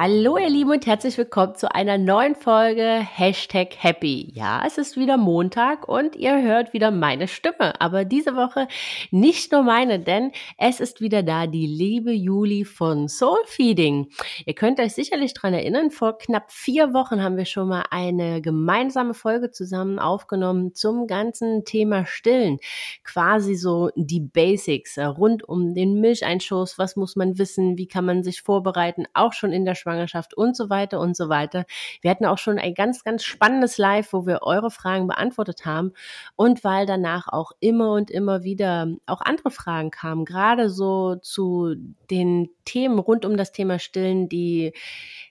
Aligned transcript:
Hallo 0.00 0.38
ihr 0.38 0.48
Lieben 0.48 0.70
und 0.70 0.86
herzlich 0.86 1.18
willkommen 1.18 1.56
zu 1.56 1.74
einer 1.74 1.98
neuen 1.98 2.36
Folge 2.36 3.00
Hashtag 3.00 3.74
Happy. 3.82 4.30
Ja, 4.32 4.62
es 4.64 4.78
ist 4.78 4.96
wieder 4.96 5.16
Montag 5.16 5.88
und 5.88 6.14
ihr 6.14 6.40
hört 6.40 6.72
wieder 6.72 6.92
meine 6.92 7.26
Stimme. 7.26 7.80
Aber 7.80 8.04
diese 8.04 8.36
Woche 8.36 8.68
nicht 9.10 9.50
nur 9.50 9.64
meine, 9.64 9.98
denn 9.98 10.30
es 10.56 10.78
ist 10.78 11.00
wieder 11.00 11.24
da 11.24 11.48
die 11.48 11.66
liebe 11.66 12.12
Juli 12.12 12.64
von 12.64 13.08
Soul 13.08 13.40
Feeding. 13.46 14.06
Ihr 14.46 14.54
könnt 14.54 14.78
euch 14.78 14.94
sicherlich 14.94 15.34
dran 15.34 15.52
erinnern, 15.52 15.90
vor 15.90 16.16
knapp 16.16 16.52
vier 16.52 16.94
Wochen 16.94 17.20
haben 17.20 17.36
wir 17.36 17.44
schon 17.44 17.66
mal 17.66 17.82
eine 17.90 18.40
gemeinsame 18.40 19.14
Folge 19.14 19.50
zusammen 19.50 19.98
aufgenommen 19.98 20.76
zum 20.76 21.08
ganzen 21.08 21.64
Thema 21.64 22.06
Stillen. 22.06 22.60
Quasi 23.02 23.56
so 23.56 23.90
die 23.96 24.20
Basics 24.20 24.96
äh, 24.96 25.06
rund 25.06 25.42
um 25.42 25.74
den 25.74 26.00
Milcheinschuss. 26.00 26.78
Was 26.78 26.94
muss 26.94 27.16
man 27.16 27.36
wissen? 27.36 27.76
Wie 27.78 27.88
kann 27.88 28.04
man 28.04 28.22
sich 28.22 28.42
vorbereiten? 28.42 29.06
Auch 29.12 29.32
schon 29.32 29.52
in 29.52 29.64
der 29.64 29.74
Schwangerschaft 29.88 30.34
und 30.34 30.56
so 30.56 30.68
weiter 30.68 31.00
und 31.00 31.16
so 31.16 31.28
weiter. 31.28 31.64
Wir 32.02 32.10
hatten 32.10 32.26
auch 32.26 32.38
schon 32.38 32.58
ein 32.58 32.74
ganz, 32.74 33.04
ganz 33.04 33.24
spannendes 33.24 33.78
Live, 33.78 34.12
wo 34.12 34.26
wir 34.26 34.42
eure 34.42 34.70
Fragen 34.70 35.06
beantwortet 35.06 35.64
haben 35.64 35.92
und 36.36 36.62
weil 36.62 36.86
danach 36.86 37.28
auch 37.28 37.52
immer 37.60 37.92
und 37.92 38.10
immer 38.10 38.42
wieder 38.42 38.88
auch 39.06 39.22
andere 39.22 39.50
Fragen 39.50 39.90
kamen, 39.90 40.24
gerade 40.24 40.68
so 40.68 41.16
zu 41.16 41.74
den 42.10 42.50
Themen 42.68 42.98
rund 42.98 43.24
um 43.24 43.36
das 43.36 43.52
Thema 43.52 43.78
Stillen, 43.78 44.28
die 44.28 44.72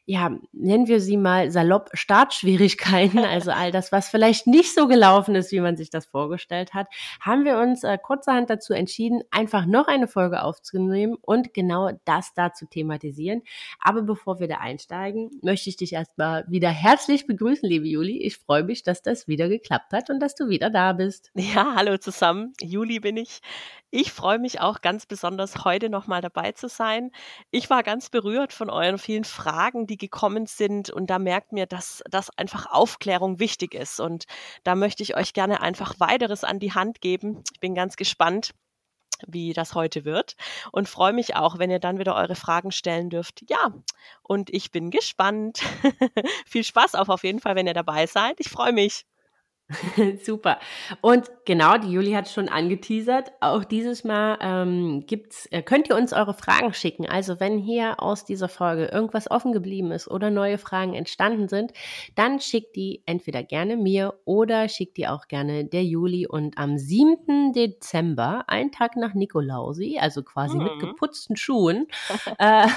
ja, 0.09 0.31
nennen 0.53 0.88
wir 0.88 1.02
sie 1.02 1.17
mal 1.17 1.52
salopp 1.52 1.89
Startschwierigkeiten, 1.94 3.20
also 3.25 3.52
all 3.52 3.73
das, 3.73 3.92
was 3.92 4.08
vielleicht 4.08 4.48
nicht 4.48 4.73
so 4.73 4.88
gelaufen 4.88 5.36
ist, 5.36 5.52
wie 5.52 5.59
man 5.59 5.75
sich 5.75 5.89
das 5.89 6.06
vorgestellt 6.06 6.73
hat, 6.73 6.88
haben 7.20 7.44
wir 7.44 7.58
uns 7.58 7.84
äh, 7.84 7.97
kurzerhand 8.02 8.50
dazu 8.50 8.73
entschieden, 8.73 9.22
einfach 9.31 9.66
noch 9.66 9.88
eine 9.88 10.08
Folge 10.08 10.44
aufzunehmen 10.44 11.17
und 11.22 11.53
genau 11.53 11.92
das 12.06 12.34
da 12.34 12.53
zu 12.53 12.67
thematisieren. 12.67 13.42
Aber 13.81 14.02
bevor 14.02 14.40
wir 14.40 14.47
da 14.47 14.59
einsteigen, 14.59 15.30
möchte 15.42 15.69
ich 15.69 15.75
dich 15.75 15.92
erstmal 15.92 16.45
wieder 16.47 16.69
herzlich 16.69 17.28
begrüßen, 17.28 17.67
liebe 17.67 17.88
Juli. 17.88 18.23
Ich 18.23 18.38
freue 18.38 18.64
mich, 18.64 18.84
dass 18.84 19.02
das 19.02 19.28
wieder 19.28 19.50
geklappt 19.50 19.92
hat 19.92 20.09
und 20.09 20.22
dass 20.22 20.36
du 20.36 20.47
wieder 20.47 20.69
da 20.69 20.94
bist. 20.94 21.31
Ja, 21.36 21.73
hallo 21.75 21.97
zusammen. 21.97 22.53
Juli 22.62 23.02
bin 23.02 23.17
ich. 23.17 23.42
Ich 23.90 24.12
freue 24.12 24.40
mich 24.40 24.59
auch 24.62 24.81
ganz 24.81 25.06
besonders, 25.06 25.66
heute 25.66 25.90
nochmal 25.90 26.22
dabei 26.22 26.52
zu 26.53 26.67
sein. 26.69 27.12
Ich 27.52 27.70
war 27.70 27.83
ganz 27.83 28.09
berührt 28.09 28.53
von 28.53 28.70
euren 28.70 28.97
vielen 28.97 29.23
Fragen, 29.23 29.88
die 29.88 29.97
gekommen 29.97 30.45
sind. 30.45 30.89
Und 30.89 31.09
da 31.09 31.20
merkt 31.20 31.52
mir, 31.52 31.66
dass, 31.66 32.03
dass 32.09 32.30
einfach 32.38 32.66
Aufklärung 32.67 33.39
wichtig 33.39 33.73
ist. 33.73 34.00
Und 34.00 34.25
da 34.64 34.75
möchte 34.75 35.03
ich 35.03 35.16
euch 35.16 35.34
gerne 35.34 35.61
einfach 35.61 36.00
weiteres 36.00 36.44
an 36.44 36.59
die 36.59 36.73
Hand 36.73 37.02
geben. 37.02 37.44
Ich 37.53 37.59
bin 37.59 37.75
ganz 37.75 37.95
gespannt 37.95 38.52
wie 39.25 39.53
das 39.53 39.73
heute 39.73 40.06
wird 40.06 40.36
und 40.72 40.88
freue 40.88 41.14
mich 41.14 41.36
auch, 41.36 41.58
wenn 41.58 41.72
ihr 41.72 41.80
dann 41.80 41.97
wieder 41.97 42.16
eure 42.16 42.36
Fragen 42.36 42.72
stellen 42.72 43.09
dürft. 43.09 43.44
Ja, 43.50 43.73
und 44.22 44.50
ich 44.52 44.72
bin 44.72 44.91
gespannt. 44.91 45.62
Viel 46.45 46.64
Spaß 46.64 46.95
auch 46.95 47.09
auf 47.09 47.23
jeden 47.23 47.39
Fall, 47.39 47.56
wenn 47.56 47.67
ihr 47.67 47.73
dabei 47.73 48.06
seid. 48.06 48.39
Ich 48.39 48.50
freue 48.50 48.73
mich. 48.73 49.06
Super. 50.23 50.60
Und 51.02 51.30
genau, 51.46 51.78
die 51.78 51.92
Juli 51.92 52.14
hat 52.14 52.30
schon 52.30 52.48
angeteasert. 52.48 53.34
Auch 53.42 53.66
dieses 53.66 54.06
Mal 54.06 54.38
ähm, 54.40 55.04
gibt's, 55.06 55.46
äh, 55.48 55.62
könnt 55.62 55.90
ihr 55.90 55.98
uns 55.98 56.14
eure 56.14 56.34
Fragen 56.34 56.74
schicken. 56.74 57.06
Also 57.06 57.42
wenn 57.42 57.58
hier 57.58 58.02
aus 58.02 58.24
dieser 58.24 58.48
Folge 58.48 58.86
irgendwas 58.86 59.30
offen 59.30 59.52
geblieben 59.52 59.92
ist 59.92 60.09
oder 60.09 60.30
neue 60.30 60.58
Fragen 60.58 60.94
entstanden 60.94 61.50
sind, 61.50 61.74
dann 62.16 62.40
schickt 62.40 62.78
die 62.78 63.02
entweder 63.06 63.44
gerne 63.44 63.75
mir 63.75 64.14
oder 64.24 64.69
schickt 64.69 64.96
die 64.96 65.08
auch 65.08 65.28
gerne 65.28 65.66
der 65.66 65.84
Juli. 65.84 66.25
Und 66.28 66.58
am 66.58 66.78
7. 66.78 67.52
Dezember, 67.52 68.46
ein 68.47 68.72
Tag 68.72 68.96
nach 68.96 69.16
Nikolausi, 69.16 69.97
also 70.00 70.24
quasi 70.24 70.58
mhm. 70.58 70.64
mit 70.64 70.80
geputzten 70.80 71.36
Schuhen, 71.36 71.88
äh, 72.40 72.68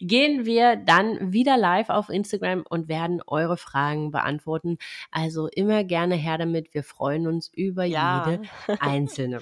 gehen 0.00 0.46
wir 0.46 0.76
dann 0.76 1.30
wieder 1.30 1.58
live 1.58 1.90
auf 1.90 2.08
Instagram 2.08 2.64
und 2.66 2.88
werden 2.88 3.20
eure 3.26 3.58
Fragen 3.58 4.12
beantworten. 4.12 4.78
Also 5.10 5.48
immer 5.48 5.84
gerne 5.84 6.21
her 6.22 6.38
damit. 6.38 6.72
Wir 6.74 6.82
freuen 6.82 7.26
uns 7.26 7.48
über 7.48 7.84
ja. 7.84 8.30
jede 8.30 8.48
einzelne. 8.80 9.40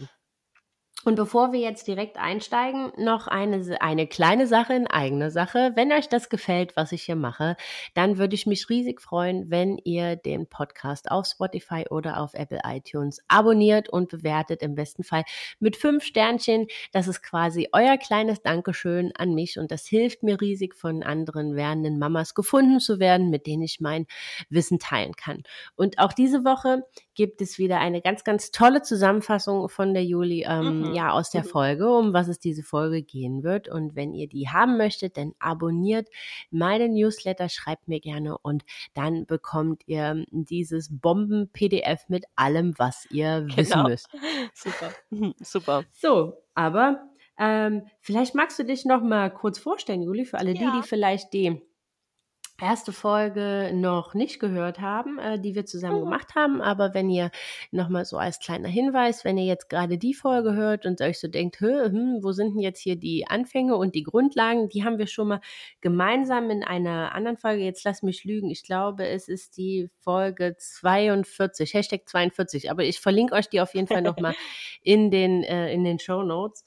Und 1.05 1.15
bevor 1.15 1.53
wir 1.53 1.61
jetzt 1.61 1.87
direkt 1.87 2.19
einsteigen, 2.19 2.93
noch 2.99 3.27
eine, 3.27 3.81
eine 3.81 4.06
kleine 4.06 4.47
Sache 4.47 4.75
in 4.75 4.87
eigener 4.87 5.31
Sache. 5.31 5.72
Wenn 5.75 5.91
euch 5.93 6.11
das 6.11 6.28
gefällt, 6.28 6.77
was 6.77 6.93
ich 6.93 7.05
hier 7.05 7.16
mache, 7.16 7.56
dann 7.94 8.19
würde 8.19 8.34
ich 8.34 8.47
mich 8.47 8.69
riesig 8.69 9.00
freuen, 9.00 9.50
wenn 9.50 9.78
ihr 9.78 10.16
den 10.16 10.47
Podcast 10.47 11.11
auf 11.11 11.25
Spotify 11.25 11.87
oder 11.88 12.21
auf 12.21 12.34
Apple 12.34 12.61
iTunes 12.66 13.21
abonniert 13.28 13.88
und 13.88 14.11
bewertet, 14.11 14.61
im 14.61 14.75
besten 14.75 15.03
Fall 15.03 15.25
mit 15.59 15.77
fünf 15.77 16.05
Sternchen. 16.05 16.66
Das 16.93 17.09
ist 17.09 17.22
quasi 17.22 17.69
euer 17.72 17.97
kleines 17.97 18.43
Dankeschön 18.43 19.11
an 19.17 19.34
mich 19.34 19.59
und 19.59 19.71
das 19.71 19.87
hilft 19.87 20.22
mir 20.22 20.38
riesig, 20.38 20.75
von 20.75 21.03
anderen 21.03 21.56
werdenden 21.56 21.99
Mamas 21.99 22.34
gefunden 22.34 22.78
zu 22.78 23.00
werden, 23.00 23.31
mit 23.31 23.47
denen 23.47 23.62
ich 23.62 23.81
mein 23.81 24.06
Wissen 24.50 24.78
teilen 24.78 25.17
kann. 25.17 25.44
Und 25.77 25.99
auch 25.99 26.12
diese 26.12 26.44
Woche 26.44 26.82
gibt 27.20 27.42
es 27.42 27.58
wieder 27.58 27.81
eine 27.81 28.00
ganz, 28.00 28.25
ganz 28.25 28.50
tolle 28.50 28.81
Zusammenfassung 28.81 29.69
von 29.69 29.92
der 29.92 30.04
Juli. 30.04 30.47
Ähm, 30.48 30.81
mhm 30.81 30.91
ja 30.94 31.10
aus 31.10 31.31
der 31.31 31.42
mhm. 31.42 31.48
Folge, 31.48 31.92
um 31.92 32.12
was 32.12 32.28
es 32.28 32.38
diese 32.38 32.62
Folge 32.62 33.03
gehen 33.03 33.42
wird. 33.42 33.69
Und 33.69 33.94
wenn 33.94 34.14
ihr 34.14 34.28
die 34.28 34.48
haben 34.48 34.76
möchtet, 34.76 35.16
dann 35.16 35.32
abonniert 35.38 36.08
meine 36.50 36.88
Newsletter, 36.88 37.48
schreibt 37.48 37.88
mir 37.88 38.00
gerne 38.00 38.38
und 38.38 38.64
dann 38.94 39.26
bekommt 39.26 39.82
ihr 39.86 40.25
dieses 40.31 40.88
Bomben-PDF 40.91 42.08
mit 42.08 42.25
allem, 42.36 42.75
was 42.78 43.06
ihr 43.10 43.42
genau. 43.42 43.56
wissen 43.56 43.82
müsst. 43.84 44.08
Super, 44.54 44.91
super. 45.41 45.84
So, 45.92 46.34
aber 46.54 47.02
ähm, 47.38 47.87
vielleicht 48.00 48.34
magst 48.34 48.58
du 48.58 48.64
dich 48.64 48.84
noch 48.84 49.02
mal 49.02 49.31
kurz 49.31 49.58
vorstellen, 49.58 50.02
Juli, 50.02 50.25
für 50.26 50.38
alle 50.38 50.52
ja. 50.52 50.58
die, 50.72 50.81
die 50.81 50.87
vielleicht 50.87 51.32
die 51.32 51.62
erste 52.60 52.93
Folge 52.93 53.71
noch 53.75 54.15
nicht 54.15 54.41
gehört 54.41 54.81
haben, 54.81 55.19
äh, 55.19 55.38
die 55.38 55.54
wir 55.54 55.66
zusammen 55.66 56.00
mhm. 56.00 56.04
gemacht 56.04 56.34
haben. 56.34 56.60
Aber 56.62 56.94
wenn 56.94 57.10
ihr 57.10 57.31
nochmal 57.71 58.04
so 58.04 58.19
als 58.19 58.38
kleiner 58.38 58.69
Hinweis, 58.69 59.25
wenn 59.25 59.38
ihr 59.38 59.44
jetzt 59.44 59.69
gerade 59.69 59.98
die 59.98 60.15
Folge 60.15 60.54
hört 60.54 60.87
und 60.87 61.00
euch 61.00 61.19
so 61.19 61.28
denkt, 61.28 61.60
hm, 61.60 62.19
wo 62.22 62.32
sind 62.32 62.54
denn 62.54 62.62
jetzt 62.62 62.81
hier 62.81 62.97
die 62.97 63.26
Anfänge 63.26 63.76
und 63.76 63.94
die 63.94 64.03
Grundlagen, 64.03 64.69
die 64.69 64.84
haben 64.84 64.99
wir 64.99 65.06
schon 65.06 65.28
mal 65.28 65.41
gemeinsam 65.81 66.50
in 66.50 66.62
einer 66.62 67.15
anderen 67.15 67.37
Folge. 67.37 67.62
Jetzt 67.62 67.84
lass 67.84 68.03
mich 68.03 68.25
lügen. 68.25 68.50
Ich 68.50 68.62
glaube, 68.62 69.06
es 69.06 69.28
ist 69.28 69.56
die 69.56 69.91
Folge 69.99 70.56
42, 70.59 71.75
Hashtag 71.75 72.09
42. 72.09 72.70
Aber 72.70 72.84
ich 72.84 73.00
verlinke 73.00 73.34
euch 73.34 73.49
die 73.49 73.60
auf 73.60 73.75
jeden 73.75 73.87
Fall 73.87 74.03
nochmal 74.03 74.34
in 74.82 75.10
den, 75.10 75.43
äh, 75.43 75.72
in 75.72 75.84
den 75.84 75.99
Show 75.99 76.22
Notes. 76.22 76.65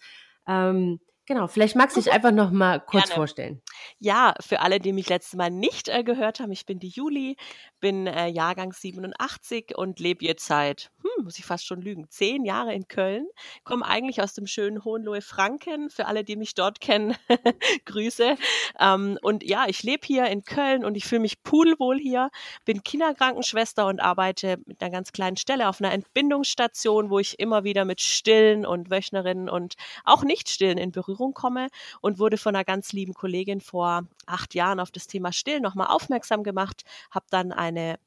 Ähm, 0.47 0.99
Genau, 1.25 1.47
vielleicht 1.47 1.77
magst 1.77 1.95
du 1.95 2.01
dich 2.01 2.11
einfach 2.11 2.31
noch 2.31 2.51
mal 2.51 2.81
kurz 2.81 3.05
Gerne. 3.05 3.15
vorstellen. 3.15 3.61
Ja, 3.99 4.33
für 4.39 4.61
alle, 4.61 4.79
die 4.79 4.93
mich 4.93 5.09
letztes 5.09 5.35
Mal 5.35 5.49
nicht 5.49 5.89
äh, 5.89 6.03
gehört 6.03 6.39
haben, 6.39 6.51
ich 6.51 6.65
bin 6.65 6.79
die 6.79 6.89
Juli, 6.89 7.37
bin 7.79 8.07
äh, 8.07 8.27
Jahrgang 8.27 8.73
87 8.73 9.77
und 9.77 9.99
lebe 9.99 10.23
jetzt 10.25 10.45
seit, 10.45 10.91
hm, 11.01 11.25
muss 11.25 11.37
ich 11.37 11.45
fast 11.45 11.65
schon 11.65 11.81
lügen, 11.81 12.07
zehn 12.09 12.45
Jahre 12.45 12.73
in 12.73 12.87
Köln. 12.87 13.27
Komme 13.63 13.85
eigentlich 13.85 14.21
aus 14.21 14.33
dem 14.33 14.47
schönen 14.47 14.83
Hohenlohe-Franken. 14.83 15.89
Für 15.89 16.05
alle, 16.05 16.23
die 16.23 16.35
mich 16.35 16.55
dort 16.55 16.79
kennen, 16.79 17.15
Grüße. 17.85 18.37
Ähm, 18.79 19.19
und 19.21 19.43
ja, 19.43 19.65
ich 19.67 19.83
lebe 19.83 20.05
hier 20.07 20.27
in 20.27 20.43
Köln 20.43 20.85
und 20.85 20.95
ich 20.95 21.05
fühle 21.05 21.21
mich 21.21 21.43
pudelwohl 21.43 21.99
hier. 21.99 22.29
Bin 22.65 22.83
Kinderkrankenschwester 22.83 23.85
und 23.87 23.99
arbeite 23.99 24.57
mit 24.65 24.81
einer 24.81 24.91
ganz 24.91 25.11
kleinen 25.11 25.37
Stelle 25.37 25.67
auf 25.67 25.81
einer 25.81 25.91
Entbindungsstation, 25.91 27.09
wo 27.09 27.19
ich 27.19 27.39
immer 27.39 27.63
wieder 27.63 27.85
mit 27.85 28.01
Stillen 28.01 28.65
und 28.65 28.89
Wöchnerinnen 28.89 29.49
und 29.49 29.75
auch 30.03 30.23
Nicht-Stillen 30.23 30.77
in 30.77 30.91
Berührung 30.91 31.33
komme 31.33 31.67
und 32.01 32.19
wurde 32.19 32.37
von 32.37 32.55
einer 32.55 32.63
ganz 32.63 32.93
lieben 32.93 33.13
Kollegin 33.13 33.61
vor 33.73 34.03
acht 34.27 34.53
Jahren 34.53 34.79
auf 34.79 34.91
das 34.91 35.07
Thema 35.07 35.31
Stillen 35.33 35.63
nochmal 35.63 35.87
aufmerksam 35.87 36.43
gemacht, 36.43 36.83
habe 37.09 37.25
dann 37.31 37.51
eine 37.51 37.97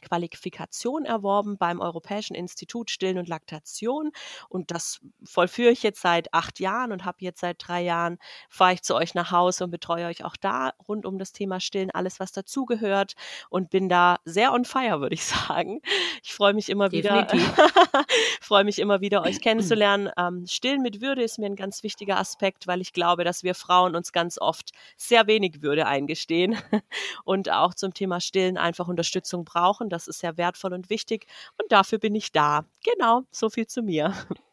Qualifikation 0.00 1.04
erworben 1.04 1.58
beim 1.58 1.80
Europäischen 1.80 2.34
Institut 2.34 2.90
Stillen 2.90 3.18
und 3.18 3.28
Laktation. 3.28 4.12
Und 4.48 4.70
das 4.70 5.00
vollführe 5.24 5.70
ich 5.70 5.82
jetzt 5.82 6.00
seit 6.00 6.32
acht 6.34 6.60
Jahren 6.60 6.92
und 6.92 7.04
habe 7.04 7.18
jetzt 7.20 7.40
seit 7.40 7.56
drei 7.66 7.82
Jahren, 7.82 8.18
fahre 8.48 8.74
ich 8.74 8.82
zu 8.82 8.94
euch 8.94 9.14
nach 9.14 9.30
Hause 9.30 9.64
und 9.64 9.70
betreue 9.70 10.06
euch 10.06 10.24
auch 10.24 10.36
da 10.36 10.72
rund 10.86 11.06
um 11.06 11.18
das 11.18 11.32
Thema 11.32 11.60
Stillen, 11.60 11.90
alles, 11.90 12.20
was 12.20 12.32
dazugehört 12.32 13.14
und 13.50 13.70
bin 13.70 13.88
da 13.88 14.18
sehr 14.24 14.52
on 14.52 14.64
fire, 14.64 15.00
würde 15.00 15.14
ich 15.14 15.24
sagen. 15.24 15.80
Ich 16.22 16.34
freue 16.34 16.54
mich 16.54 16.68
immer 16.68 16.92
wieder, 16.92 17.26
freue 18.40 18.64
mich 18.64 18.78
immer 18.78 19.00
wieder, 19.00 19.22
euch 19.22 19.40
kennenzulernen. 19.40 20.10
Ähm, 20.18 20.46
Stillen 20.46 20.82
mit 20.82 21.00
Würde 21.00 21.22
ist 21.22 21.38
mir 21.38 21.46
ein 21.46 21.54
ganz 21.54 21.82
wichtiger 21.82 22.18
Aspekt, 22.18 22.66
weil 22.66 22.80
ich 22.80 22.92
glaube, 22.92 23.24
dass 23.24 23.42
wir 23.42 23.54
Frauen 23.54 23.94
uns 23.94 24.12
ganz 24.12 24.38
oft 24.38 24.72
sehr 24.96 25.26
wenig 25.26 25.62
Würde 25.62 25.86
eingestehen 25.86 26.56
und 27.24 27.50
auch 27.50 27.74
zum 27.74 27.94
Thema 27.94 28.20
Stillen 28.20 28.56
einfach 28.56 28.88
Unterstützung 28.88 29.44
brauchen. 29.44 29.87
Das 29.90 30.06
ist 30.08 30.20
sehr 30.20 30.36
wertvoll 30.36 30.72
und 30.74 30.90
wichtig 30.90 31.26
und 31.60 31.70
dafür 31.72 31.98
bin 31.98 32.14
ich 32.14 32.32
da. 32.32 32.64
Genau, 32.84 33.22
so 33.30 33.50
viel 33.50 33.66
zu 33.66 33.82
mir. 33.82 34.12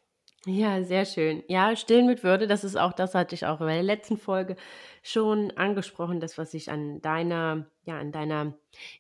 Ja, 0.48 0.84
sehr 0.84 1.06
schön. 1.06 1.44
Ja, 1.48 1.76
stillen 1.76 2.06
mit 2.06 2.24
Würde, 2.24 2.46
das 2.46 2.64
ist 2.64 2.76
auch 2.78 2.94
das 2.94 3.16
hatte 3.16 3.34
ich 3.34 3.48
auch 3.48 3.62
in 3.62 3.68
der 3.68 3.82
letzten 3.82 4.16
Folge 4.16 4.58
schon 5.02 5.50
angesprochen, 5.58 6.20
das, 6.20 6.38
was 6.38 6.54
ich 6.54 6.70
an 6.70 7.02
deiner 7.02 7.66
ja, 7.84 7.98
an 7.98 8.12
deiner 8.12 8.54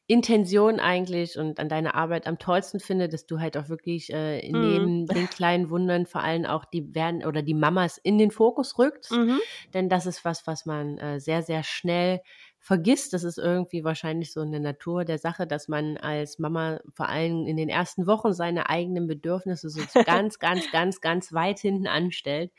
Intention 0.07 0.79
eigentlich 0.79 1.37
und 1.37 1.59
an 1.59 1.69
deiner 1.69 1.93
Arbeit 1.93 2.25
am 2.25 2.39
tollsten 2.39 2.79
finde, 2.79 3.09
dass 3.09 3.27
du 3.27 3.39
halt 3.39 3.57
auch 3.57 3.69
wirklich 3.69 4.11
äh, 4.11 4.51
Mhm. 4.53 4.89
neben 4.91 5.11
den 5.11 5.29
kleinen 5.29 5.69
Wundern 5.69 6.07
vor 6.07 6.21
allem 6.23 6.45
auch 6.45 6.65
die 6.65 6.95
werden 6.95 7.23
oder 7.23 7.43
die 7.43 7.53
Mamas 7.53 7.99
in 7.99 8.17
den 8.17 8.31
Fokus 8.31 8.79
rückst. 8.79 9.19
Mhm. 9.19 9.39
Denn 9.75 9.87
das 9.89 10.05
ist 10.07 10.25
was, 10.25 10.47
was 10.47 10.65
man 10.65 10.97
äh, 10.97 11.19
sehr, 11.19 11.43
sehr 11.43 11.61
schnell 11.63 12.21
vergisst. 12.65 13.13
Das 13.13 13.23
ist 13.23 13.37
irgendwie 13.37 13.83
wahrscheinlich 13.83 14.33
so 14.33 14.41
eine 14.41 14.59
Natur 14.59 15.05
der 15.05 15.19
Sache, 15.19 15.45
dass 15.45 15.67
man 15.67 15.97
als 15.97 16.39
Mama 16.39 16.79
vor 16.93 17.07
allem 17.09 17.45
in 17.45 17.57
den 17.57 17.69
ersten 17.69 18.07
Wochen 18.07 18.33
seine 18.33 18.69
eigenen 18.69 19.05
Bedürfnisse 19.05 19.69
so 19.69 19.85
ganz, 20.03 20.39
ganz, 20.39 20.71
ganz, 20.71 20.99
ganz 20.99 21.31
weit 21.31 21.59
hinten 21.59 21.85
anstellt. 21.85 22.51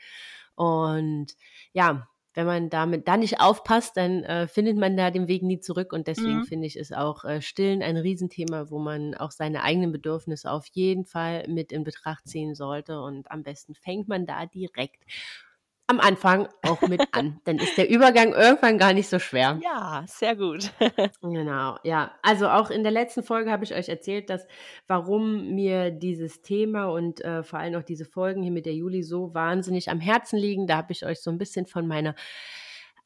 Und 0.55 1.27
ja, 1.73 2.07
wenn 2.33 2.45
man 2.45 2.69
damit 2.69 3.07
da 3.07 3.17
nicht 3.17 3.41
aufpasst, 3.41 3.97
dann 3.97 4.23
äh, 4.23 4.47
findet 4.47 4.77
man 4.77 4.95
da 4.95 5.11
den 5.11 5.27
Weg 5.27 5.43
nie 5.43 5.59
zurück. 5.59 5.91
Und 5.91 6.07
deswegen 6.07 6.41
Mhm. 6.41 6.43
finde 6.43 6.67
ich, 6.67 6.77
ist 6.77 6.95
auch 6.95 7.25
äh, 7.25 7.41
Stillen 7.41 7.81
ein 7.83 7.97
Riesenthema, 7.97 8.69
wo 8.69 8.79
man 8.79 9.13
auch 9.15 9.31
seine 9.31 9.63
eigenen 9.63 9.91
Bedürfnisse 9.91 10.49
auf 10.51 10.67
jeden 10.71 11.03
Fall 11.05 11.45
mit 11.49 11.71
in 11.73 11.83
Betracht 11.83 12.27
ziehen 12.27 12.55
sollte. 12.55 13.01
Und 13.01 13.29
am 13.29 13.43
besten 13.43 13.73
fängt 13.75 14.07
man 14.07 14.25
da 14.25 14.45
direkt 14.45 15.03
am 15.87 15.99
Anfang 15.99 16.47
auch 16.63 16.81
mit 16.81 17.01
an. 17.13 17.39
Dann 17.45 17.57
ist 17.57 17.77
der 17.77 17.89
Übergang 17.89 18.33
irgendwann 18.33 18.77
gar 18.77 18.93
nicht 18.93 19.07
so 19.07 19.19
schwer. 19.19 19.59
Ja, 19.63 20.03
sehr 20.07 20.35
gut. 20.35 20.71
Genau, 21.21 21.77
ja. 21.83 22.11
Also 22.21 22.47
auch 22.47 22.69
in 22.69 22.83
der 22.83 22.91
letzten 22.91 23.23
Folge 23.23 23.51
habe 23.51 23.63
ich 23.63 23.73
euch 23.73 23.89
erzählt, 23.89 24.29
dass 24.29 24.45
warum 24.87 25.55
mir 25.55 25.91
dieses 25.91 26.41
Thema 26.41 26.85
und 26.85 27.23
äh, 27.23 27.43
vor 27.43 27.59
allem 27.59 27.75
auch 27.75 27.83
diese 27.83 28.05
Folgen 28.05 28.43
hier 28.43 28.51
mit 28.51 28.65
der 28.65 28.73
Juli 28.73 29.03
so 29.03 29.33
wahnsinnig 29.33 29.89
am 29.89 29.99
Herzen 29.99 30.37
liegen. 30.37 30.67
Da 30.67 30.77
habe 30.77 30.91
ich 30.91 31.05
euch 31.05 31.21
so 31.21 31.31
ein 31.31 31.37
bisschen 31.37 31.65
von 31.65 31.87
meiner 31.87 32.15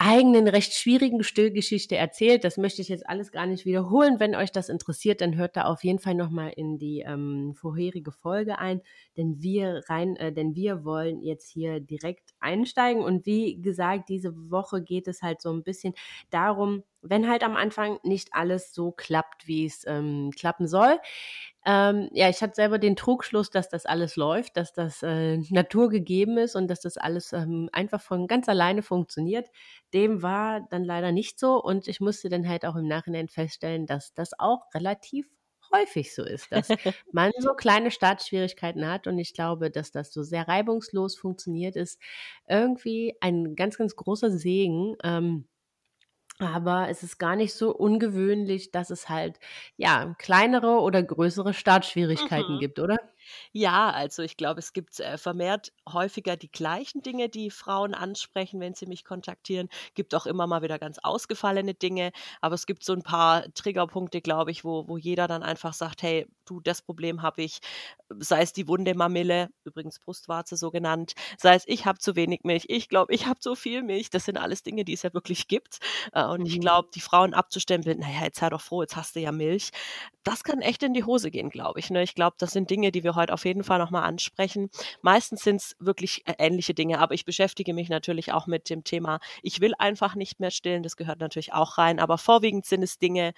eigenen 0.01 0.47
recht 0.47 0.73
schwierigen 0.73 1.23
Stillgeschichte 1.23 1.95
erzählt. 1.95 2.43
Das 2.43 2.57
möchte 2.57 2.81
ich 2.81 2.89
jetzt 2.89 3.07
alles 3.07 3.31
gar 3.31 3.45
nicht 3.45 3.65
wiederholen. 3.65 4.19
Wenn 4.19 4.35
euch 4.35 4.51
das 4.51 4.67
interessiert, 4.67 5.21
dann 5.21 5.35
hört 5.35 5.55
da 5.55 5.65
auf 5.65 5.83
jeden 5.83 5.99
Fall 5.99 6.15
noch 6.15 6.31
mal 6.31 6.49
in 6.49 6.79
die 6.79 7.01
ähm, 7.01 7.53
vorherige 7.55 8.11
Folge 8.11 8.57
ein, 8.57 8.81
denn 9.15 9.43
wir 9.43 9.83
rein, 9.87 10.15
äh, 10.15 10.33
denn 10.33 10.55
wir 10.55 10.83
wollen 10.83 11.21
jetzt 11.21 11.51
hier 11.51 11.79
direkt 11.79 12.31
einsteigen 12.39 13.03
und 13.03 13.27
wie 13.27 13.61
gesagt, 13.61 14.09
diese 14.09 14.33
Woche 14.49 14.81
geht 14.81 15.07
es 15.07 15.21
halt 15.21 15.39
so 15.39 15.53
ein 15.53 15.61
bisschen 15.63 15.93
darum, 16.31 16.83
wenn 17.03 17.29
halt 17.29 17.43
am 17.43 17.55
Anfang 17.55 17.99
nicht 18.03 18.29
alles 18.33 18.73
so 18.73 18.91
klappt, 18.91 19.47
wie 19.47 19.65
es 19.65 19.85
ähm, 19.87 20.31
klappen 20.35 20.67
soll. 20.67 20.97
Ähm, 21.65 22.09
ja, 22.13 22.27
ich 22.29 22.41
hatte 22.41 22.55
selber 22.55 22.79
den 22.79 22.95
Trugschluss, 22.95 23.51
dass 23.51 23.69
das 23.69 23.85
alles 23.85 24.15
läuft, 24.15 24.57
dass 24.57 24.73
das 24.73 25.03
äh, 25.03 25.37
naturgegeben 25.49 26.37
ist 26.37 26.55
und 26.55 26.67
dass 26.67 26.81
das 26.81 26.97
alles 26.97 27.33
ähm, 27.33 27.69
einfach 27.71 28.01
von 28.01 28.27
ganz 28.27 28.49
alleine 28.49 28.81
funktioniert. 28.81 29.47
Dem 29.93 30.23
war 30.23 30.61
dann 30.71 30.83
leider 30.83 31.11
nicht 31.11 31.39
so 31.39 31.61
und 31.61 31.87
ich 31.87 31.99
musste 31.99 32.29
dann 32.29 32.47
halt 32.47 32.65
auch 32.65 32.75
im 32.75 32.87
Nachhinein 32.87 33.27
feststellen, 33.27 33.85
dass 33.85 34.13
das 34.13 34.31
auch 34.39 34.73
relativ 34.73 35.27
häufig 35.73 36.13
so 36.15 36.23
ist, 36.23 36.51
dass 36.51 36.67
man 37.11 37.31
so 37.39 37.53
kleine 37.53 37.91
Startschwierigkeiten 37.91 38.87
hat 38.87 39.07
und 39.07 39.19
ich 39.19 39.33
glaube, 39.33 39.69
dass 39.71 39.91
das 39.91 40.11
so 40.13 40.23
sehr 40.23 40.47
reibungslos 40.47 41.15
funktioniert 41.17 41.75
ist. 41.75 41.99
Irgendwie 42.47 43.15
ein 43.21 43.55
ganz, 43.55 43.77
ganz 43.77 43.95
großer 43.95 44.31
Segen. 44.31 44.95
Ähm, 45.03 45.47
aber 46.41 46.89
es 46.89 47.03
ist 47.03 47.17
gar 47.19 47.35
nicht 47.35 47.53
so 47.53 47.75
ungewöhnlich, 47.75 48.71
dass 48.71 48.89
es 48.89 49.09
halt, 49.09 49.39
ja, 49.77 50.15
kleinere 50.19 50.79
oder 50.81 51.01
größere 51.03 51.53
Startschwierigkeiten 51.53 52.57
Mhm. 52.57 52.59
gibt, 52.59 52.79
oder? 52.79 52.97
Ja, 53.53 53.89
also 53.91 54.23
ich 54.23 54.37
glaube, 54.37 54.59
es 54.59 54.73
gibt 54.73 54.99
äh, 54.99 55.17
vermehrt 55.17 55.71
häufiger 55.87 56.35
die 56.37 56.51
gleichen 56.51 57.01
Dinge, 57.01 57.29
die 57.29 57.49
Frauen 57.51 57.93
ansprechen, 57.93 58.59
wenn 58.59 58.73
sie 58.73 58.85
mich 58.85 59.03
kontaktieren. 59.05 59.69
Gibt 59.95 60.15
auch 60.15 60.25
immer 60.25 60.47
mal 60.47 60.61
wieder 60.61 60.79
ganz 60.79 60.99
ausgefallene 60.99 61.73
Dinge, 61.73 62.11
aber 62.41 62.55
es 62.55 62.65
gibt 62.65 62.83
so 62.83 62.93
ein 62.93 63.03
paar 63.03 63.43
Triggerpunkte, 63.53 64.21
glaube 64.21 64.51
ich, 64.51 64.63
wo, 64.63 64.87
wo 64.87 64.97
jeder 64.97 65.27
dann 65.27 65.43
einfach 65.43 65.73
sagt, 65.73 66.01
hey, 66.03 66.27
du, 66.45 66.59
das 66.61 66.81
Problem 66.81 67.21
habe 67.21 67.41
ich, 67.43 67.59
sei 68.19 68.41
es 68.41 68.53
die 68.53 68.67
wunde 68.67 68.93
Mamille, 68.95 69.49
übrigens 69.63 69.99
Brustwarze 69.99 70.57
so 70.57 70.71
genannt, 70.71 71.13
sei 71.37 71.55
es 71.55 71.63
ich 71.67 71.85
habe 71.85 71.99
zu 71.99 72.15
wenig 72.15 72.41
Milch, 72.43 72.65
ich 72.67 72.89
glaube, 72.89 73.13
ich 73.13 73.25
habe 73.27 73.39
zu 73.39 73.55
viel 73.55 73.83
Milch. 73.83 74.09
Das 74.09 74.25
sind 74.25 74.37
alles 74.37 74.63
Dinge, 74.63 74.83
die 74.85 74.93
es 74.93 75.03
ja 75.03 75.13
wirklich 75.13 75.47
gibt. 75.47 75.79
Äh, 76.13 76.25
und 76.25 76.45
ich 76.45 76.57
Mhm. 76.57 76.61
glaube, 76.61 76.89
die 76.93 77.01
Frauen 77.01 77.33
abzustempeln, 77.33 77.99
naja, 77.99 78.23
jetzt 78.23 78.39
sei 78.39 78.49
doch 78.49 78.61
froh, 78.61 78.81
jetzt 78.81 78.95
hast 78.95 79.15
du 79.15 79.19
ja 79.19 79.31
Milch. 79.31 79.71
Das 80.23 80.43
kann 80.43 80.61
echt 80.61 80.83
in 80.83 80.93
die 80.93 81.03
Hose 81.03 81.31
gehen, 81.31 81.49
glaube 81.49 81.79
ich. 81.79 81.89
Ne? 81.89 82.03
Ich 82.03 82.13
glaube, 82.15 82.35
das 82.39 82.51
sind 82.51 82.69
Dinge, 82.69 82.91
die 82.91 83.03
wir 83.03 83.15
heute 83.15 83.20
auf 83.29 83.45
jeden 83.45 83.63
Fall 83.63 83.77
nochmal 83.77 84.03
ansprechen. 84.03 84.71
Meistens 85.01 85.43
sind 85.43 85.57
es 85.57 85.75
wirklich 85.79 86.23
äh, 86.25 86.33
ähnliche 86.39 86.73
Dinge, 86.73 86.99
aber 86.99 87.13
ich 87.13 87.25
beschäftige 87.25 87.73
mich 87.73 87.89
natürlich 87.89 88.31
auch 88.31 88.47
mit 88.47 88.69
dem 88.69 88.83
Thema, 88.83 89.19
ich 89.43 89.61
will 89.61 89.73
einfach 89.77 90.15
nicht 90.15 90.39
mehr 90.39 90.49
stillen, 90.51 90.81
das 90.81 90.97
gehört 90.97 91.19
natürlich 91.19 91.53
auch 91.53 91.77
rein, 91.77 91.99
aber 91.99 92.17
vorwiegend 92.17 92.65
sind 92.65 92.81
es 92.81 92.97
Dinge, 92.97 93.33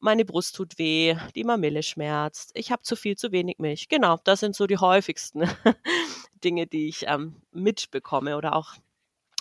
meine 0.00 0.26
Brust 0.26 0.56
tut 0.56 0.78
weh, 0.78 1.16
die 1.34 1.44
Mamille 1.44 1.82
schmerzt, 1.82 2.50
ich 2.54 2.70
habe 2.70 2.82
zu 2.82 2.96
viel, 2.96 3.16
zu 3.16 3.32
wenig 3.32 3.58
Milch. 3.58 3.88
Genau, 3.88 4.18
das 4.24 4.40
sind 4.40 4.54
so 4.54 4.66
die 4.66 4.76
häufigsten 4.76 5.44
Dinge, 6.44 6.66
die 6.66 6.88
ich 6.88 7.06
ähm, 7.06 7.36
mitbekomme 7.52 8.36
oder 8.36 8.54
auch 8.54 8.74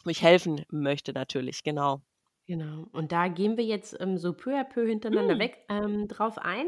wo 0.06 0.10
ich 0.10 0.22
helfen 0.22 0.66
möchte 0.70 1.14
natürlich, 1.14 1.64
genau. 1.64 2.02
Genau. 2.46 2.88
Und 2.92 3.12
da 3.12 3.30
gehen 3.30 3.56
wir 3.58 3.64
jetzt 3.64 3.96
ähm, 4.02 4.18
so 4.18 4.34
peu 4.34 4.60
à 4.60 4.66
peu 4.66 4.86
hintereinander 4.86 5.36
Mm. 5.36 5.40
weg 5.40 5.60
ähm, 5.70 6.08
drauf 6.08 6.38
ein. 6.38 6.68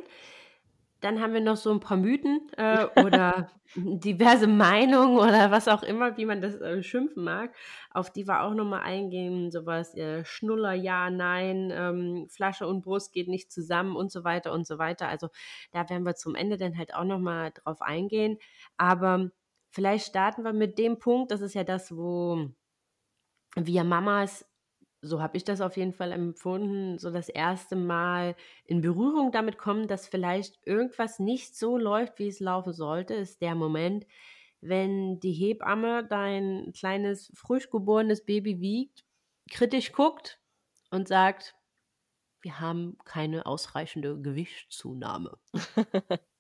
Dann 1.06 1.22
haben 1.22 1.36
wir 1.36 1.42
noch 1.42 1.56
so 1.56 1.72
ein 1.72 1.80
paar 1.80 1.98
Mythen 1.98 2.50
äh, 2.58 2.88
oder 3.00 3.52
diverse 3.76 4.48
Meinungen 4.48 5.20
oder 5.20 5.52
was 5.52 5.68
auch 5.68 5.84
immer, 5.84 6.18
wie 6.18 6.26
man 6.26 6.42
das 6.42 6.56
äh, 6.56 6.82
schimpfen 6.82 7.24
mag, 7.24 7.54
auf 7.92 8.10
die 8.10 8.28
wir 8.28 8.42
auch 8.42 8.56
nochmal 8.56 8.82
eingehen. 8.82 9.52
Sowas, 9.52 9.94
äh, 9.94 10.26
Schnuller, 10.26 10.74
ja, 10.74 11.12
nein, 11.12 11.72
ähm, 11.72 12.28
Flasche 12.32 12.66
und 12.66 12.82
Brust 12.82 13.14
geht 13.14 13.28
nicht 13.28 13.52
zusammen 13.52 13.96
und 13.96 14.12
so 14.12 14.24
weiter 14.24 14.52
und 14.52 14.66
so 14.66 14.80
weiter. 14.80 15.08
Also 15.08 15.30
da 15.72 15.88
werden 15.92 16.08
wir 16.08 16.16
zum 16.16 16.34
Ende 16.34 16.58
dann 16.58 16.76
halt 16.76 16.96
auch 16.96 17.04
nochmal 17.04 17.52
drauf 17.52 17.84
eingehen. 17.84 18.40
Aber 18.78 19.30
vielleicht 19.70 20.08
starten 20.08 20.42
wir 20.42 20.54
mit 20.54 20.80
dem 20.80 20.98
Punkt, 20.98 21.30
das 21.30 21.42
ist 21.42 21.54
ja 21.54 21.64
das, 21.64 21.96
wo 21.96 22.50
wir 23.56 23.84
Mamas, 23.84 24.44
so 25.06 25.22
habe 25.22 25.38
ich 25.38 25.44
das 25.44 25.62
auf 25.62 25.78
jeden 25.78 25.94
Fall 25.94 26.12
empfunden, 26.12 26.98
so 26.98 27.12
das 27.12 27.30
erste 27.30 27.76
Mal 27.76 28.36
in 28.66 28.82
Berührung 28.82 29.32
damit 29.32 29.58
kommen, 29.58 29.88
dass 29.88 30.08
vielleicht 30.08 30.60
irgendwas 30.66 31.20
nicht 31.20 31.56
so 31.58 31.78
läuft, 31.78 32.20
wie 32.20 32.28
es 32.28 32.40
laufen 32.40 32.74
sollte, 32.74 33.14
ist 33.14 33.42
der 33.42 33.56
Moment, 33.56 34.06
wenn 34.62 35.20
die 35.20 35.34
Hebamme 35.34 36.06
dein 36.08 36.74
kleines, 36.76 37.32
frisch 37.36 37.70
geborenes 37.70 38.26
Baby 38.26 38.60
wiegt, 38.60 39.06
kritisch 39.52 39.92
guckt 39.92 40.40
und 40.92 41.08
sagt, 41.08 41.56
wir 42.42 42.60
haben 42.60 42.98
keine 43.06 43.46
ausreichende 43.46 44.20
Gewichtszunahme. 44.22 45.38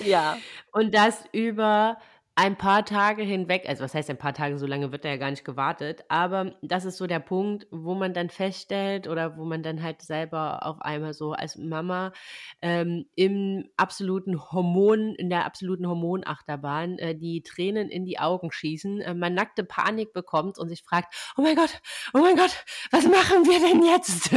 Ja. 0.00 0.38
Und 0.72 0.94
das 0.94 1.24
über 1.32 1.98
ein 2.36 2.56
paar 2.56 2.84
Tage 2.84 3.22
hinweg, 3.22 3.68
also 3.68 3.84
was 3.84 3.94
heißt 3.94 4.10
ein 4.10 4.18
paar 4.18 4.34
Tage, 4.34 4.58
so 4.58 4.66
lange 4.66 4.90
wird 4.90 5.04
er 5.04 5.12
ja 5.12 5.16
gar 5.18 5.30
nicht 5.30 5.44
gewartet, 5.44 6.04
aber 6.08 6.54
das 6.62 6.84
ist 6.84 6.96
so 6.96 7.06
der 7.06 7.20
Punkt, 7.20 7.66
wo 7.70 7.94
man 7.94 8.12
dann 8.12 8.28
feststellt 8.28 9.06
oder 9.06 9.36
wo 9.36 9.44
man 9.44 9.62
dann 9.62 9.82
halt 9.82 10.02
selber 10.02 10.66
auf 10.66 10.80
einmal 10.82 11.14
so 11.14 11.32
als 11.32 11.56
Mama 11.56 12.12
ähm, 12.60 13.06
im 13.14 13.68
absoluten 13.76 14.50
Hormon, 14.50 15.14
in 15.14 15.30
der 15.30 15.44
absoluten 15.44 15.86
Hormonachterbahn 15.86 16.98
äh, 16.98 17.14
die 17.14 17.42
Tränen 17.42 17.88
in 17.88 18.04
die 18.04 18.18
Augen 18.18 18.50
schießen, 18.50 19.00
äh, 19.00 19.14
man 19.14 19.34
nackte 19.34 19.62
Panik 19.62 20.12
bekommt 20.12 20.58
und 20.58 20.68
sich 20.68 20.82
fragt, 20.82 21.14
oh 21.36 21.42
mein 21.42 21.54
Gott, 21.54 21.80
oh 22.14 22.18
mein 22.18 22.36
Gott, 22.36 22.64
was 22.90 23.04
machen 23.04 23.44
wir 23.46 23.60
denn 23.60 23.82
jetzt? 23.84 24.30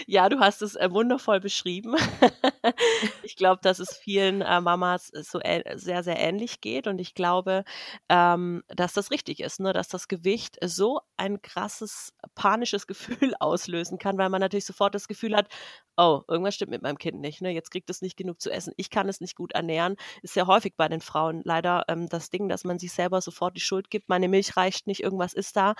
Ja, 0.05 0.29
du 0.29 0.39
hast 0.39 0.61
es 0.61 0.75
äh, 0.75 0.89
wundervoll 0.91 1.39
beschrieben. 1.39 1.95
ich 3.23 3.35
glaube, 3.35 3.59
dass 3.61 3.79
es 3.79 3.97
vielen 3.97 4.41
äh, 4.41 4.61
Mamas 4.61 5.09
äh, 5.13 5.23
so 5.23 5.39
sehr, 5.75 6.03
sehr 6.03 6.17
ähnlich 6.17 6.61
geht. 6.61 6.87
Und 6.87 6.99
ich 6.99 7.13
glaube, 7.13 7.63
ähm, 8.09 8.63
dass 8.67 8.93
das 8.93 9.11
richtig 9.11 9.41
ist, 9.41 9.59
ne? 9.59 9.73
dass 9.73 9.89
das 9.89 10.07
Gewicht 10.07 10.57
so 10.63 11.01
ein 11.17 11.41
krasses 11.41 12.13
panisches 12.35 12.87
Gefühl 12.87 13.33
auslösen 13.39 13.97
kann, 13.97 14.17
weil 14.17 14.29
man 14.29 14.41
natürlich 14.41 14.65
sofort 14.65 14.95
das 14.95 15.07
Gefühl 15.07 15.35
hat, 15.35 15.49
oh, 15.97 16.21
irgendwas 16.27 16.55
stimmt 16.55 16.71
mit 16.71 16.83
meinem 16.83 16.97
Kind 16.97 17.19
nicht. 17.19 17.41
Ne? 17.41 17.51
Jetzt 17.51 17.71
kriegt 17.71 17.89
es 17.89 18.01
nicht 18.01 18.17
genug 18.17 18.39
zu 18.39 18.51
essen. 18.51 18.73
Ich 18.77 18.89
kann 18.89 19.09
es 19.09 19.19
nicht 19.19 19.35
gut 19.35 19.53
ernähren. 19.53 19.95
Ist 20.21 20.35
sehr 20.35 20.47
häufig 20.47 20.75
bei 20.77 20.87
den 20.87 21.01
Frauen 21.01 21.41
leider 21.43 21.85
ähm, 21.87 22.07
das 22.07 22.29
Ding, 22.29 22.47
dass 22.47 22.63
man 22.63 22.79
sich 22.79 22.93
selber 22.93 23.19
sofort 23.21 23.55
die 23.55 23.61
Schuld 23.61 23.89
gibt. 23.89 24.09
Meine 24.09 24.29
Milch 24.29 24.55
reicht 24.55 24.87
nicht, 24.87 25.01
irgendwas 25.01 25.33
ist 25.33 25.55
da. 25.57 25.75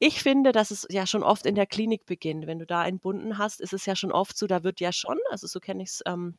Ich 0.00 0.22
finde, 0.22 0.52
dass 0.52 0.70
es 0.70 0.86
ja 0.90 1.06
schon 1.06 1.22
oft 1.24 1.44
in 1.44 1.56
der 1.56 1.66
Klinik 1.66 2.06
beginnt. 2.06 2.46
Wenn 2.46 2.60
du 2.60 2.66
da 2.66 2.86
entbunden 2.86 3.36
hast, 3.38 3.60
ist 3.60 3.72
es 3.72 3.84
ja 3.86 3.96
schon 3.96 4.12
oft 4.12 4.36
so, 4.36 4.46
da 4.46 4.62
wird 4.62 4.80
ja 4.80 4.92
schon, 4.92 5.18
also 5.30 5.46
so 5.46 5.58
kenne 5.58 5.82
ich 5.82 5.90
es, 5.90 6.02
ähm, 6.06 6.38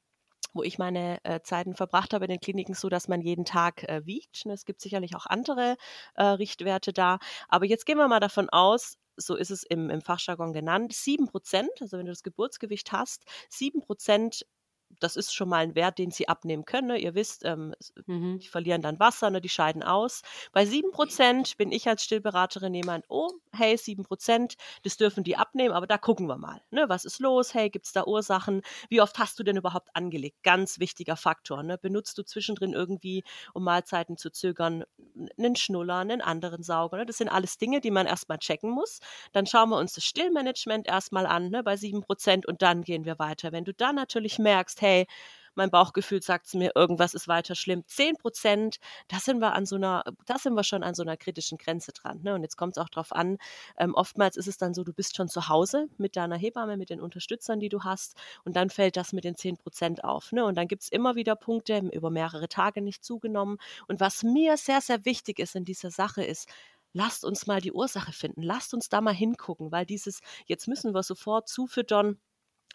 wo 0.54 0.64
ich 0.64 0.78
meine 0.78 1.20
äh, 1.24 1.42
Zeiten 1.42 1.76
verbracht 1.76 2.14
habe 2.14 2.26
in 2.26 2.32
den 2.32 2.40
Kliniken, 2.40 2.74
so 2.74 2.90
dass 2.90 3.08
man 3.08 3.22
jeden 3.22 3.46
Tag 3.46 3.84
äh, 3.84 4.06
wiegt. 4.06 4.46
Ne? 4.46 4.54
Es 4.54 4.66
gibt 4.66 4.82
sicherlich 4.82 5.16
auch 5.16 5.26
andere 5.26 5.76
äh, 6.16 6.24
Richtwerte 6.24 6.94
da. 6.94 7.20
Aber 7.50 7.66
jetzt 7.66 7.86
gehen 7.86 7.98
wir 7.98 8.08
mal 8.08 8.20
davon 8.22 8.50
aus, 8.50 8.98
so 9.18 9.36
ist 9.36 9.52
es 9.52 9.64
im, 9.64 9.90
im 9.90 10.02
Fachjargon 10.02 10.54
genannt, 10.54 10.94
sieben 10.94 11.28
Prozent, 11.28 11.72
also 11.82 11.98
wenn 11.98 12.06
du 12.06 12.12
das 12.14 12.24
Geburtsgewicht 12.24 12.94
hast, 12.94 13.26
sieben 13.50 13.82
Prozent 13.82 14.46
das 15.00 15.16
ist 15.16 15.34
schon 15.34 15.50
mal 15.50 15.64
ein 15.64 15.76
Wert, 15.76 15.98
den 15.98 16.12
sie 16.12 16.28
abnehmen 16.28 16.66
können. 16.66 16.88
Ne? 16.88 16.98
Ihr 16.98 17.16
wisst, 17.16 17.46
ähm, 17.46 17.74
mhm. 18.06 18.40
die 18.40 18.48
verlieren 18.48 18.82
dann 18.82 19.00
Wasser, 19.00 19.30
ne? 19.30 19.42
die 19.42 19.50
scheiden 19.50 19.84
aus. 19.84 20.22
Bei 20.52 20.64
7% 20.64 21.58
bin 21.58 21.72
ich 21.72 21.88
als 21.88 22.04
Stillberaterin 22.04 22.74
jemand, 22.74 23.06
oh, 23.10 23.30
hey, 23.54 23.76
7%, 23.76 24.58
das 24.84 24.98
dürfen 24.98 25.24
die 25.24 25.38
abnehmen, 25.38 25.74
aber 25.74 25.88
da 25.88 25.98
gucken 25.98 26.28
wir 26.28 26.38
mal. 26.38 26.62
Ne? 26.72 26.86
Was 26.88 27.06
ist 27.06 27.20
los? 27.20 27.54
Hey, 27.54 27.70
gibt 27.70 27.86
es 27.86 27.94
da 27.94 28.06
Ursachen? 28.06 28.62
Wie 28.90 29.02
oft 29.02 29.20
hast 29.20 29.40
du 29.40 29.44
denn 29.44 29.58
überhaupt 29.58 29.90
angelegt? 29.94 30.44
Ganz 30.44 30.80
wichtiger 30.80 31.16
Faktor. 31.16 31.64
Ne? 31.64 31.78
Benutzt 31.78 32.18
du 32.18 32.24
zwischendrin 32.24 32.74
irgendwie, 32.74 33.24
um 33.54 33.64
Mahlzeiten 33.64 34.18
zu 34.18 34.32
zögern, 34.32 34.84
einen 35.38 35.56
Schnuller, 35.56 35.98
einen 35.98 36.22
anderen 36.22 36.64
Sauger? 36.64 36.98
Ne? 36.98 37.06
Das 37.06 37.18
sind 37.18 37.30
alles 37.30 37.58
Dinge, 37.58 37.80
die 37.80 37.92
man 37.92 38.08
erstmal 38.08 38.40
checken 38.40 38.70
muss. 38.70 39.00
Dann 39.32 39.46
schauen 39.46 39.70
wir 39.70 39.78
uns 39.78 39.94
das 39.94 40.04
Stillmanagement 40.04 40.88
erstmal 40.88 41.26
an 41.26 41.50
ne? 41.50 41.64
bei 41.64 41.76
7% 41.76 42.46
und 42.46 42.62
dann 42.62 42.84
gehen 42.84 43.06
wir 43.06 43.20
weiter. 43.20 43.52
Wenn 43.52 43.66
du 43.66 43.74
dann 43.74 43.96
natürlich 43.96 44.40
merkst, 44.40 44.79
hey, 44.82 45.08
mein 45.60 45.72
Bauchgefühl 45.72 46.22
sagt 46.22 46.54
mir, 46.54 46.72
irgendwas 46.76 47.14
ist 47.14 47.28
weiter 47.28 47.54
schlimm. 47.54 47.84
10 47.86 48.16
Prozent, 48.16 48.78
da 49.10 49.20
sind 49.20 49.40
wir 49.40 49.54
an 49.54 49.66
so 49.66 49.76
einer, 49.76 50.04
da 50.26 50.38
sind 50.38 50.54
wir 50.54 50.64
schon 50.64 50.84
an 50.84 50.96
so 50.96 51.04
einer 51.04 51.18
kritischen 51.18 51.58
Grenze 51.58 51.92
dran. 51.92 52.22
Ne? 52.24 52.34
Und 52.34 52.44
jetzt 52.44 52.56
kommt 52.56 52.78
es 52.78 52.82
auch 52.82 52.90
darauf 52.90 53.12
an, 53.12 53.38
ähm, 53.78 53.94
oftmals 53.94 54.38
ist 54.38 54.48
es 54.48 54.58
dann 54.58 54.74
so, 54.74 54.84
du 54.84 54.94
bist 54.94 55.18
schon 55.18 55.28
zu 55.28 55.50
Hause 55.50 55.90
mit 55.98 56.16
deiner 56.16 56.38
Hebamme, 56.38 56.78
mit 56.78 56.90
den 56.90 57.02
Unterstützern, 57.02 57.60
die 57.60 57.70
du 57.70 57.84
hast, 57.84 58.16
und 58.46 58.56
dann 58.56 58.70
fällt 58.70 58.96
das 58.96 59.12
mit 59.12 59.26
den 59.26 59.36
10 59.36 59.58
Prozent 59.58 60.04
auf. 60.04 60.32
Ne? 60.32 60.46
Und 60.46 60.56
dann 60.56 60.68
gibt 60.70 60.84
es 60.84 60.90
immer 60.90 61.16
wieder 61.16 61.36
Punkte, 61.36 61.80
über 61.92 62.10
mehrere 62.10 62.48
Tage 62.48 62.82
nicht 62.82 63.04
zugenommen. 63.04 63.58
Und 63.88 64.00
was 64.00 64.24
mir 64.24 64.56
sehr, 64.56 64.80
sehr 64.80 65.04
wichtig 65.04 65.40
ist 65.40 65.56
in 65.56 65.66
dieser 65.66 65.92
Sache 65.92 66.24
ist, 66.24 66.48
lasst 66.94 67.24
uns 67.26 67.48
mal 67.48 67.62
die 67.62 67.72
Ursache 67.72 68.14
finden, 68.14 68.42
lasst 68.42 68.74
uns 68.74 68.90
da 68.90 69.02
mal 69.02 69.14
hingucken, 69.14 69.72
weil 69.72 69.86
dieses, 69.86 70.22
jetzt 70.46 70.68
müssen 70.68 70.94
wir 70.94 71.04
sofort 71.04 71.48
zufüttern, 71.48 72.18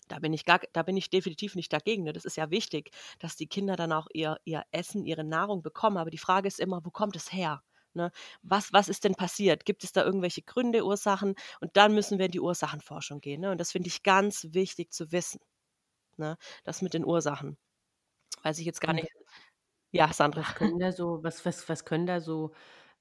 da 0.09 0.19
bin 0.19 0.33
ich 0.33 0.45
gar, 0.45 0.61
da 0.73 0.83
bin 0.83 0.97
ich 0.97 1.11
definitiv 1.11 1.55
nicht 1.55 1.73
dagegen. 1.73 2.05
Ne? 2.05 2.13
Das 2.13 2.25
ist 2.25 2.37
ja 2.37 2.51
wichtig, 2.51 2.91
dass 3.19 3.37
die 3.37 3.47
Kinder 3.47 3.77
dann 3.77 3.93
auch 3.93 4.07
ihr, 4.13 4.39
ihr 4.45 4.65
Essen, 4.71 5.05
ihre 5.05 5.25
Nahrung 5.25 5.63
bekommen. 5.63 5.97
Aber 5.97 6.11
die 6.11 6.19
Frage 6.19 6.49
ist 6.49 6.61
immer, 6.61 6.85
wo 6.85 6.91
kommt 6.91 7.17
es 7.17 7.33
her? 7.33 7.63
Ne? 7.95 8.11
Was, 8.43 8.73
was 8.73 8.89
ist 8.89 9.05
denn 9.05 9.15
passiert? 9.15 9.65
Gibt 9.65 9.85
es 9.85 9.93
da 9.93 10.05
irgendwelche 10.05 10.43
Gründe, 10.43 10.85
Ursachen? 10.85 11.35
Und 11.61 11.77
dann 11.77 11.95
müssen 11.95 12.19
wir 12.19 12.27
in 12.27 12.33
die 12.33 12.41
Ursachenforschung 12.41 13.21
gehen. 13.21 13.41
Ne? 13.41 13.51
Und 13.51 13.59
das 13.59 13.73
finde 13.73 13.89
ich 13.89 14.03
ganz 14.03 14.49
wichtig 14.51 14.93
zu 14.93 15.13
wissen. 15.13 15.41
Ne? 16.17 16.37
Das 16.65 16.83
mit 16.83 16.95
den 16.95 17.05
Ursachen. 17.05 17.57
Weiß 18.43 18.59
ich 18.59 18.67
jetzt 18.67 18.81
gar 18.81 18.93
nicht. 18.93 19.09
Ja, 19.91 20.13
Sandra. 20.13 20.43
Was 20.43 20.55
können 20.57 20.79
da 20.79 20.93
so, 20.93 21.23
was, 21.23 21.47
was, 21.47 21.69
was 21.69 21.85
können 21.85 22.07
da 22.07 22.21
so 22.21 22.53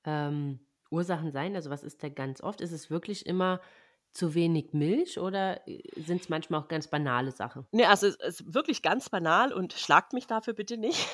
ähm, 0.05 0.59
Ursachen 0.91 1.31
sein? 1.31 1.55
Also 1.55 1.69
was 1.71 1.83
ist 1.83 2.03
da 2.03 2.09
ganz 2.09 2.41
oft? 2.41 2.61
Ist 2.61 2.71
es 2.71 2.91
wirklich 2.91 3.25
immer 3.25 3.59
zu 4.13 4.35
wenig 4.35 4.73
Milch 4.73 5.19
oder 5.19 5.67
äh, 5.67 5.81
sind 5.95 6.21
es 6.21 6.29
manchmal 6.29 6.61
auch 6.61 6.67
ganz 6.67 6.87
banale 6.87 7.31
Sachen? 7.31 7.65
Ne, 7.71 7.89
also 7.89 8.07
es 8.07 8.15
ist 8.15 8.53
wirklich 8.53 8.81
ganz 8.81 9.09
banal 9.09 9.51
und 9.51 9.73
schlagt 9.73 10.13
mich 10.13 10.27
dafür 10.27 10.53
bitte 10.53 10.77
nicht. 10.77 11.07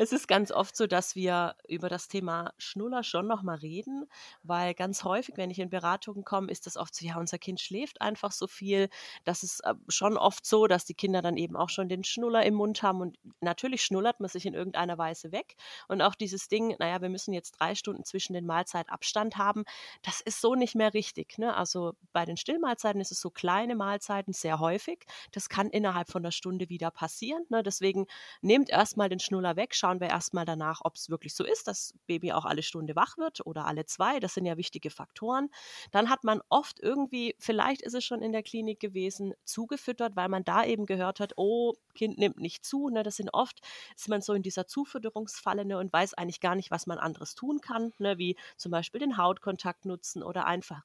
Es 0.00 0.12
ist 0.12 0.28
ganz 0.28 0.50
oft 0.50 0.78
so, 0.78 0.86
dass 0.86 1.14
wir 1.14 1.56
über 1.68 1.90
das 1.90 2.08
Thema 2.08 2.54
Schnuller 2.56 3.04
schon 3.04 3.26
nochmal 3.26 3.58
reden, 3.58 4.06
weil 4.42 4.72
ganz 4.72 5.04
häufig, 5.04 5.36
wenn 5.36 5.50
ich 5.50 5.58
in 5.58 5.68
Beratungen 5.68 6.24
komme, 6.24 6.50
ist 6.50 6.64
das 6.64 6.78
oft 6.78 6.94
so, 6.94 7.04
ja, 7.04 7.18
unser 7.18 7.36
Kind 7.36 7.60
schläft 7.60 8.00
einfach 8.00 8.32
so 8.32 8.46
viel. 8.46 8.88
Das 9.24 9.42
ist 9.42 9.60
äh, 9.60 9.74
schon 9.88 10.16
oft 10.16 10.46
so, 10.46 10.66
dass 10.66 10.86
die 10.86 10.94
Kinder 10.94 11.20
dann 11.20 11.36
eben 11.36 11.54
auch 11.54 11.68
schon 11.68 11.90
den 11.90 12.02
Schnuller 12.02 12.46
im 12.46 12.54
Mund 12.54 12.82
haben 12.82 13.02
und 13.02 13.18
natürlich 13.42 13.82
schnullert 13.82 14.20
man 14.20 14.30
sich 14.30 14.46
in 14.46 14.54
irgendeiner 14.54 14.96
Weise 14.96 15.32
weg. 15.32 15.56
Und 15.86 16.00
auch 16.00 16.14
dieses 16.14 16.48
Ding, 16.48 16.74
naja, 16.78 17.02
wir 17.02 17.10
müssen 17.10 17.34
jetzt 17.34 17.60
drei 17.60 17.74
Stunden 17.74 18.02
zwischen 18.04 18.32
den 18.32 18.46
Mahlzeitabstand 18.46 19.36
haben, 19.36 19.64
das 20.00 20.22
ist 20.22 20.40
so 20.40 20.54
nicht 20.54 20.74
mehr 20.74 20.94
richtig. 20.94 21.36
Ne? 21.36 21.54
Also 21.54 21.92
bei 22.14 22.24
den 22.24 22.38
Stillmahlzeiten 22.38 23.02
ist 23.02 23.12
es 23.12 23.20
so 23.20 23.28
kleine 23.28 23.76
Mahlzeiten 23.76 24.32
sehr 24.32 24.60
häufig. 24.60 25.04
Das 25.32 25.50
kann 25.50 25.68
innerhalb 25.68 26.08
von 26.08 26.22
einer 26.22 26.32
Stunde 26.32 26.70
wieder 26.70 26.90
passieren. 26.90 27.44
Ne? 27.50 27.62
Deswegen 27.62 28.06
nehmt 28.40 28.70
erstmal 28.70 29.10
den 29.10 29.20
Schnuller 29.20 29.56
weg, 29.56 29.74
schauen 29.90 30.00
wir 30.00 30.08
erstmal 30.08 30.44
danach, 30.44 30.82
ob 30.84 30.94
es 30.94 31.10
wirklich 31.10 31.34
so 31.34 31.44
ist, 31.44 31.66
dass 31.66 31.94
Baby 32.06 32.32
auch 32.32 32.44
alle 32.44 32.62
Stunde 32.62 32.94
wach 32.94 33.18
wird 33.18 33.44
oder 33.44 33.66
alle 33.66 33.86
zwei. 33.86 34.20
Das 34.20 34.34
sind 34.34 34.46
ja 34.46 34.56
wichtige 34.56 34.88
Faktoren. 34.88 35.48
Dann 35.90 36.08
hat 36.10 36.22
man 36.22 36.40
oft 36.48 36.78
irgendwie, 36.78 37.34
vielleicht 37.40 37.82
ist 37.82 37.94
es 37.94 38.04
schon 38.04 38.22
in 38.22 38.30
der 38.30 38.44
Klinik 38.44 38.78
gewesen, 38.78 39.34
zugefüttert, 39.44 40.14
weil 40.14 40.28
man 40.28 40.44
da 40.44 40.64
eben 40.64 40.86
gehört 40.86 41.18
hat, 41.18 41.32
oh, 41.36 41.74
Kind 41.94 42.18
nimmt 42.18 42.38
nicht 42.38 42.64
zu. 42.64 42.88
Ne? 42.88 43.02
Das 43.02 43.16
sind 43.16 43.30
oft, 43.34 43.60
ist 43.96 44.08
man 44.08 44.22
so 44.22 44.32
in 44.32 44.42
dieser 44.44 44.68
Zufütterungsfalle 44.68 45.64
ne, 45.64 45.76
und 45.78 45.92
weiß 45.92 46.14
eigentlich 46.14 46.40
gar 46.40 46.54
nicht, 46.54 46.70
was 46.70 46.86
man 46.86 46.98
anderes 46.98 47.34
tun 47.34 47.60
kann, 47.60 47.92
ne? 47.98 48.16
wie 48.16 48.36
zum 48.56 48.70
Beispiel 48.70 49.00
den 49.00 49.16
Hautkontakt 49.16 49.86
nutzen 49.86 50.22
oder 50.22 50.46
einfach 50.46 50.82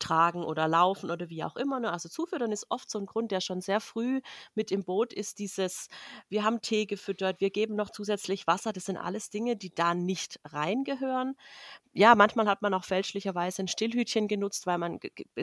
tragen 0.00 0.42
oder 0.42 0.66
laufen 0.66 1.10
oder 1.10 1.28
wie 1.28 1.44
auch 1.44 1.56
immer. 1.56 1.78
Ne? 1.78 1.92
Also 1.92 2.08
zufüttern 2.08 2.50
ist 2.50 2.66
oft 2.70 2.90
so 2.90 2.98
ein 2.98 3.06
Grund, 3.06 3.30
der 3.30 3.40
schon 3.40 3.60
sehr 3.60 3.80
früh 3.80 4.20
mit 4.54 4.72
im 4.72 4.84
Boot 4.84 5.12
ist, 5.12 5.38
dieses, 5.38 5.88
wir 6.28 6.42
haben 6.44 6.60
Tee 6.60 6.86
gefüttert, 6.86 7.40
wir 7.40 7.50
geben 7.50 7.76
noch 7.76 7.90
zusätzlich 7.90 8.46
Wasser, 8.46 8.72
das 8.72 8.86
sind 8.86 8.96
alles 8.96 9.30
Dinge, 9.30 9.56
die 9.56 9.74
da 9.74 9.94
nicht 9.94 10.40
reingehören. 10.44 11.36
Ja, 11.92 12.14
manchmal 12.14 12.48
hat 12.48 12.62
man 12.62 12.74
auch 12.74 12.84
fälschlicherweise 12.84 13.62
ein 13.62 13.68
Stillhütchen 13.68 14.28
genutzt, 14.28 14.66
weil 14.66 14.78
man 14.78 14.98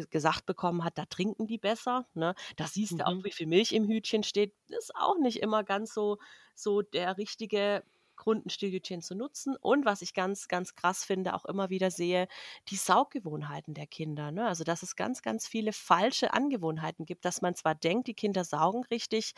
gesagt 0.09 0.45
bekommen 0.45 0.83
hat, 0.83 0.97
da 0.97 1.05
trinken 1.05 1.47
die 1.47 1.57
besser. 1.57 2.07
Ne? 2.13 2.35
Da 2.55 2.67
siehst 2.67 2.93
mhm. 2.93 2.97
du 2.97 3.07
auch, 3.07 3.13
mhm. 3.13 3.23
wie 3.23 3.31
viel 3.31 3.47
Milch 3.47 3.71
im 3.71 3.87
Hütchen 3.87 4.23
steht. 4.23 4.53
Ist 4.67 4.95
auch 4.95 5.17
nicht 5.19 5.41
immer 5.41 5.63
ganz 5.63 5.93
so, 5.93 6.17
so 6.55 6.81
der 6.81 7.17
richtige 7.17 7.83
Stillhütchen 8.47 9.01
zu 9.01 9.15
nutzen. 9.15 9.55
Und 9.59 9.85
was 9.85 10.01
ich 10.01 10.13
ganz, 10.13 10.47
ganz 10.47 10.75
krass 10.75 11.03
finde, 11.03 11.33
auch 11.33 11.45
immer 11.45 11.69
wieder 11.69 11.91
sehe, 11.91 12.27
die 12.69 12.75
Sauggewohnheiten 12.75 13.73
der 13.73 13.87
Kinder. 13.87 14.31
Ne? 14.31 14.47
Also, 14.47 14.63
dass 14.63 14.83
es 14.83 14.95
ganz, 14.95 15.21
ganz 15.21 15.47
viele 15.47 15.73
falsche 15.73 16.33
Angewohnheiten 16.33 17.05
gibt, 17.05 17.25
dass 17.25 17.41
man 17.41 17.55
zwar 17.55 17.75
denkt, 17.75 18.07
die 18.07 18.13
Kinder 18.13 18.43
saugen 18.43 18.83
richtig, 18.91 19.33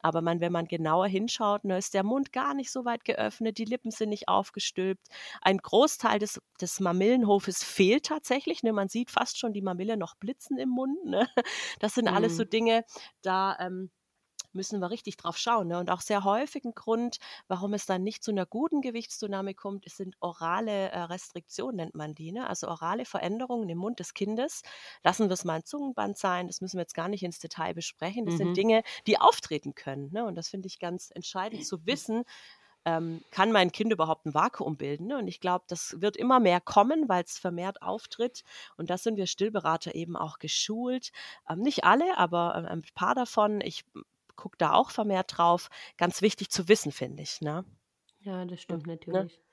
aber 0.00 0.22
man, 0.22 0.40
wenn 0.40 0.52
man 0.52 0.66
genauer 0.66 1.06
hinschaut, 1.06 1.64
ne, 1.64 1.78
ist 1.78 1.94
der 1.94 2.04
Mund 2.04 2.32
gar 2.32 2.54
nicht 2.54 2.70
so 2.70 2.84
weit 2.84 3.04
geöffnet, 3.04 3.58
die 3.58 3.64
Lippen 3.64 3.90
sind 3.90 4.10
nicht 4.10 4.28
aufgestülpt. 4.28 5.08
Ein 5.40 5.58
Großteil 5.58 6.18
des, 6.18 6.40
des 6.60 6.80
Mamillenhofes 6.80 7.62
fehlt 7.64 8.06
tatsächlich. 8.06 8.62
Ne? 8.62 8.72
Man 8.72 8.88
sieht 8.88 9.10
fast 9.10 9.38
schon 9.38 9.52
die 9.52 9.62
Mamille 9.62 9.96
noch 9.96 10.16
blitzen 10.16 10.58
im 10.58 10.68
Mund. 10.68 11.04
Ne? 11.04 11.28
Das 11.80 11.94
sind 11.94 12.08
mhm. 12.08 12.14
alles 12.14 12.36
so 12.36 12.44
mhm. 12.44 12.50
Dinge, 12.50 12.84
da. 13.22 13.56
Ähm, 13.60 13.90
müssen 14.54 14.80
wir 14.80 14.90
richtig 14.90 15.16
drauf 15.16 15.36
schauen. 15.36 15.68
Ne? 15.68 15.78
Und 15.78 15.90
auch 15.90 16.00
sehr 16.00 16.24
häufig 16.24 16.64
ein 16.64 16.74
Grund, 16.74 17.18
warum 17.48 17.74
es 17.74 17.86
dann 17.86 18.02
nicht 18.02 18.22
zu 18.22 18.30
einer 18.30 18.46
guten 18.46 18.80
Gewichtsdynamik 18.80 19.56
kommt, 19.56 19.88
sind 19.88 20.16
orale 20.20 20.90
äh, 20.90 21.00
Restriktionen, 21.00 21.76
nennt 21.76 21.94
man 21.94 22.14
die. 22.14 22.32
Ne? 22.32 22.48
Also 22.48 22.68
orale 22.68 23.04
Veränderungen 23.04 23.68
im 23.68 23.78
Mund 23.78 24.00
des 24.00 24.14
Kindes. 24.14 24.62
Lassen 25.02 25.28
wir 25.28 25.34
es 25.34 25.44
mal 25.44 25.54
ein 25.54 25.64
Zungenband 25.64 26.18
sein, 26.18 26.46
das 26.46 26.60
müssen 26.60 26.76
wir 26.76 26.82
jetzt 26.82 26.94
gar 26.94 27.08
nicht 27.08 27.22
ins 27.22 27.38
Detail 27.38 27.74
besprechen. 27.74 28.26
Das 28.26 28.34
mhm. 28.34 28.38
sind 28.38 28.56
Dinge, 28.56 28.82
die 29.06 29.20
auftreten 29.20 29.74
können. 29.74 30.10
Ne? 30.12 30.24
Und 30.24 30.34
das 30.34 30.48
finde 30.48 30.66
ich 30.66 30.78
ganz 30.78 31.10
entscheidend 31.14 31.66
zu 31.66 31.86
wissen, 31.86 32.24
ähm, 32.84 33.22
kann 33.30 33.52
mein 33.52 33.72
Kind 33.72 33.92
überhaupt 33.92 34.26
ein 34.26 34.34
Vakuum 34.34 34.76
bilden? 34.76 35.06
Ne? 35.06 35.18
Und 35.18 35.28
ich 35.28 35.40
glaube, 35.40 35.64
das 35.68 36.00
wird 36.00 36.16
immer 36.16 36.40
mehr 36.40 36.60
kommen, 36.60 37.08
weil 37.08 37.24
es 37.24 37.38
vermehrt 37.38 37.82
auftritt. 37.82 38.44
Und 38.76 38.90
da 38.90 38.98
sind 38.98 39.16
wir 39.16 39.26
Stillberater 39.26 39.94
eben 39.94 40.16
auch 40.16 40.38
geschult. 40.38 41.10
Ähm, 41.48 41.60
nicht 41.60 41.84
alle, 41.84 42.18
aber 42.18 42.54
äh, 42.54 42.70
ein 42.70 42.82
paar 42.94 43.14
davon. 43.14 43.60
Ich 43.62 43.84
gucke 44.36 44.56
da 44.58 44.72
auch 44.72 44.90
vermehrt 44.90 45.36
drauf. 45.36 45.70
Ganz 45.96 46.22
wichtig 46.22 46.50
zu 46.50 46.68
wissen, 46.68 46.92
finde 46.92 47.22
ich. 47.22 47.40
Ne? 47.40 47.64
Ja, 48.20 48.44
das 48.44 48.60
stimmt 48.60 48.86
ne? 48.86 48.94
natürlich. 48.94 49.36
Ne? 49.36 49.44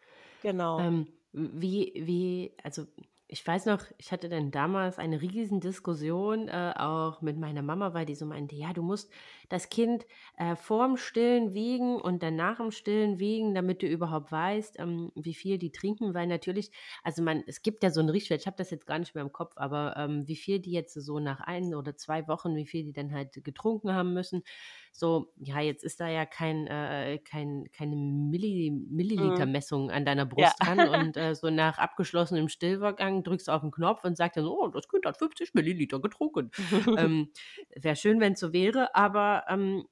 Genau. 0.42 0.80
Ähm, 0.80 1.08
wie, 1.34 1.94
wie, 1.96 2.54
also 2.64 2.88
ich 3.34 3.48
weiß 3.48 3.66
noch, 3.68 3.86
ich 3.98 4.12
hatte 4.12 4.28
dann 4.28 4.52
damals 4.52 5.00
eine 5.00 5.22
riesen 5.22 5.62
Diskussion 5.62 6.50
äh, 6.50 6.74
auch 6.76 7.22
mit 7.22 7.38
meiner 7.38 7.62
Mama, 7.62 7.94
weil 7.94 8.06
die 8.06 8.14
so 8.14 8.26
meinte, 8.26 8.56
ja, 8.56 8.74
du 8.74 8.84
musst 8.84 9.10
das 9.48 9.70
Kind 9.70 10.06
äh, 10.38 10.58
vorm 10.58 10.98
Stillen 10.98 11.54
wiegen 11.54 11.96
und 11.96 12.24
dann 12.24 12.36
nach 12.36 12.58
dem 12.58 12.72
Stillen 12.72 13.20
wiegen, 13.20 13.56
damit 13.56 13.84
du 13.84 13.88
überhaupt 13.88 14.34
weißt, 14.34 14.80
ähm, 14.80 15.14
wie 15.16 15.34
viel 15.34 15.58
die 15.58 15.72
trinken, 15.72 16.14
weil 16.14 16.28
natürlich, 16.28 16.72
also 17.04 17.24
man, 17.24 17.42
es 17.48 17.62
gibt 17.62 17.84
ja 17.84 17.90
so 17.92 18.02
einen 18.02 18.10
Richtwert, 18.10 18.42
ich 18.42 18.48
habe 18.48 18.58
das 18.58 18.70
jetzt 18.70 18.86
gar 18.86 19.00
nicht 19.00 19.16
mehr 19.16 19.24
im 19.24 19.32
Kopf, 19.32 19.54
aber 19.56 19.96
ähm, 19.96 20.28
wie 20.28 20.36
viel 20.36 20.60
die 20.60 20.72
jetzt 20.72 20.94
so 20.94 21.20
nach 21.20 21.40
ein 21.40 21.74
oder 21.74 21.96
zwei 21.96 22.28
Wochen, 22.28 22.58
wie 22.58 22.68
viel 22.68 22.84
die 22.84 22.94
dann 22.94 23.14
halt 23.14 23.42
getrunken 23.46 23.94
haben 23.94 24.14
müssen, 24.14 24.44
so, 24.92 25.32
ja, 25.38 25.60
jetzt 25.60 25.84
ist 25.84 26.00
da 26.00 26.08
ja 26.08 26.26
kein, 26.26 26.68
äh, 26.68 27.20
kein, 27.20 27.70
keine 27.72 27.96
Milli, 27.96 28.72
mhm. 28.72 28.96
Milliliter-Messung 28.96 29.90
an 29.90 30.06
deiner 30.06 30.26
Brust 30.26 30.56
ja. 30.60 30.66
dran 30.66 30.90
und 30.90 31.18
äh, 31.18 31.34
so 31.34 31.50
nach 31.50 31.78
abgeschlossenem 31.78 32.50
Stillvorgang 32.50 33.24
drückst 33.24 33.48
du 33.48 33.52
auf 33.52 33.62
den 33.62 33.72
Knopf 33.72 34.04
und 34.04 34.18
sagst 34.18 34.38
dann, 34.38 34.46
oh, 34.46 34.68
das 34.68 34.88
Kind 34.88 35.06
hat 35.06 35.18
50 35.18 35.54
Milliliter 35.54 36.00
getrunken. 36.00 36.52
ähm, 36.98 37.32
Wäre 37.76 37.96
schön, 37.96 38.20
wenn 38.20 38.34
es 38.34 38.40
so 38.40 38.54
wäre, 38.54 38.94
aber 38.96 39.46
ähm, 39.48 39.86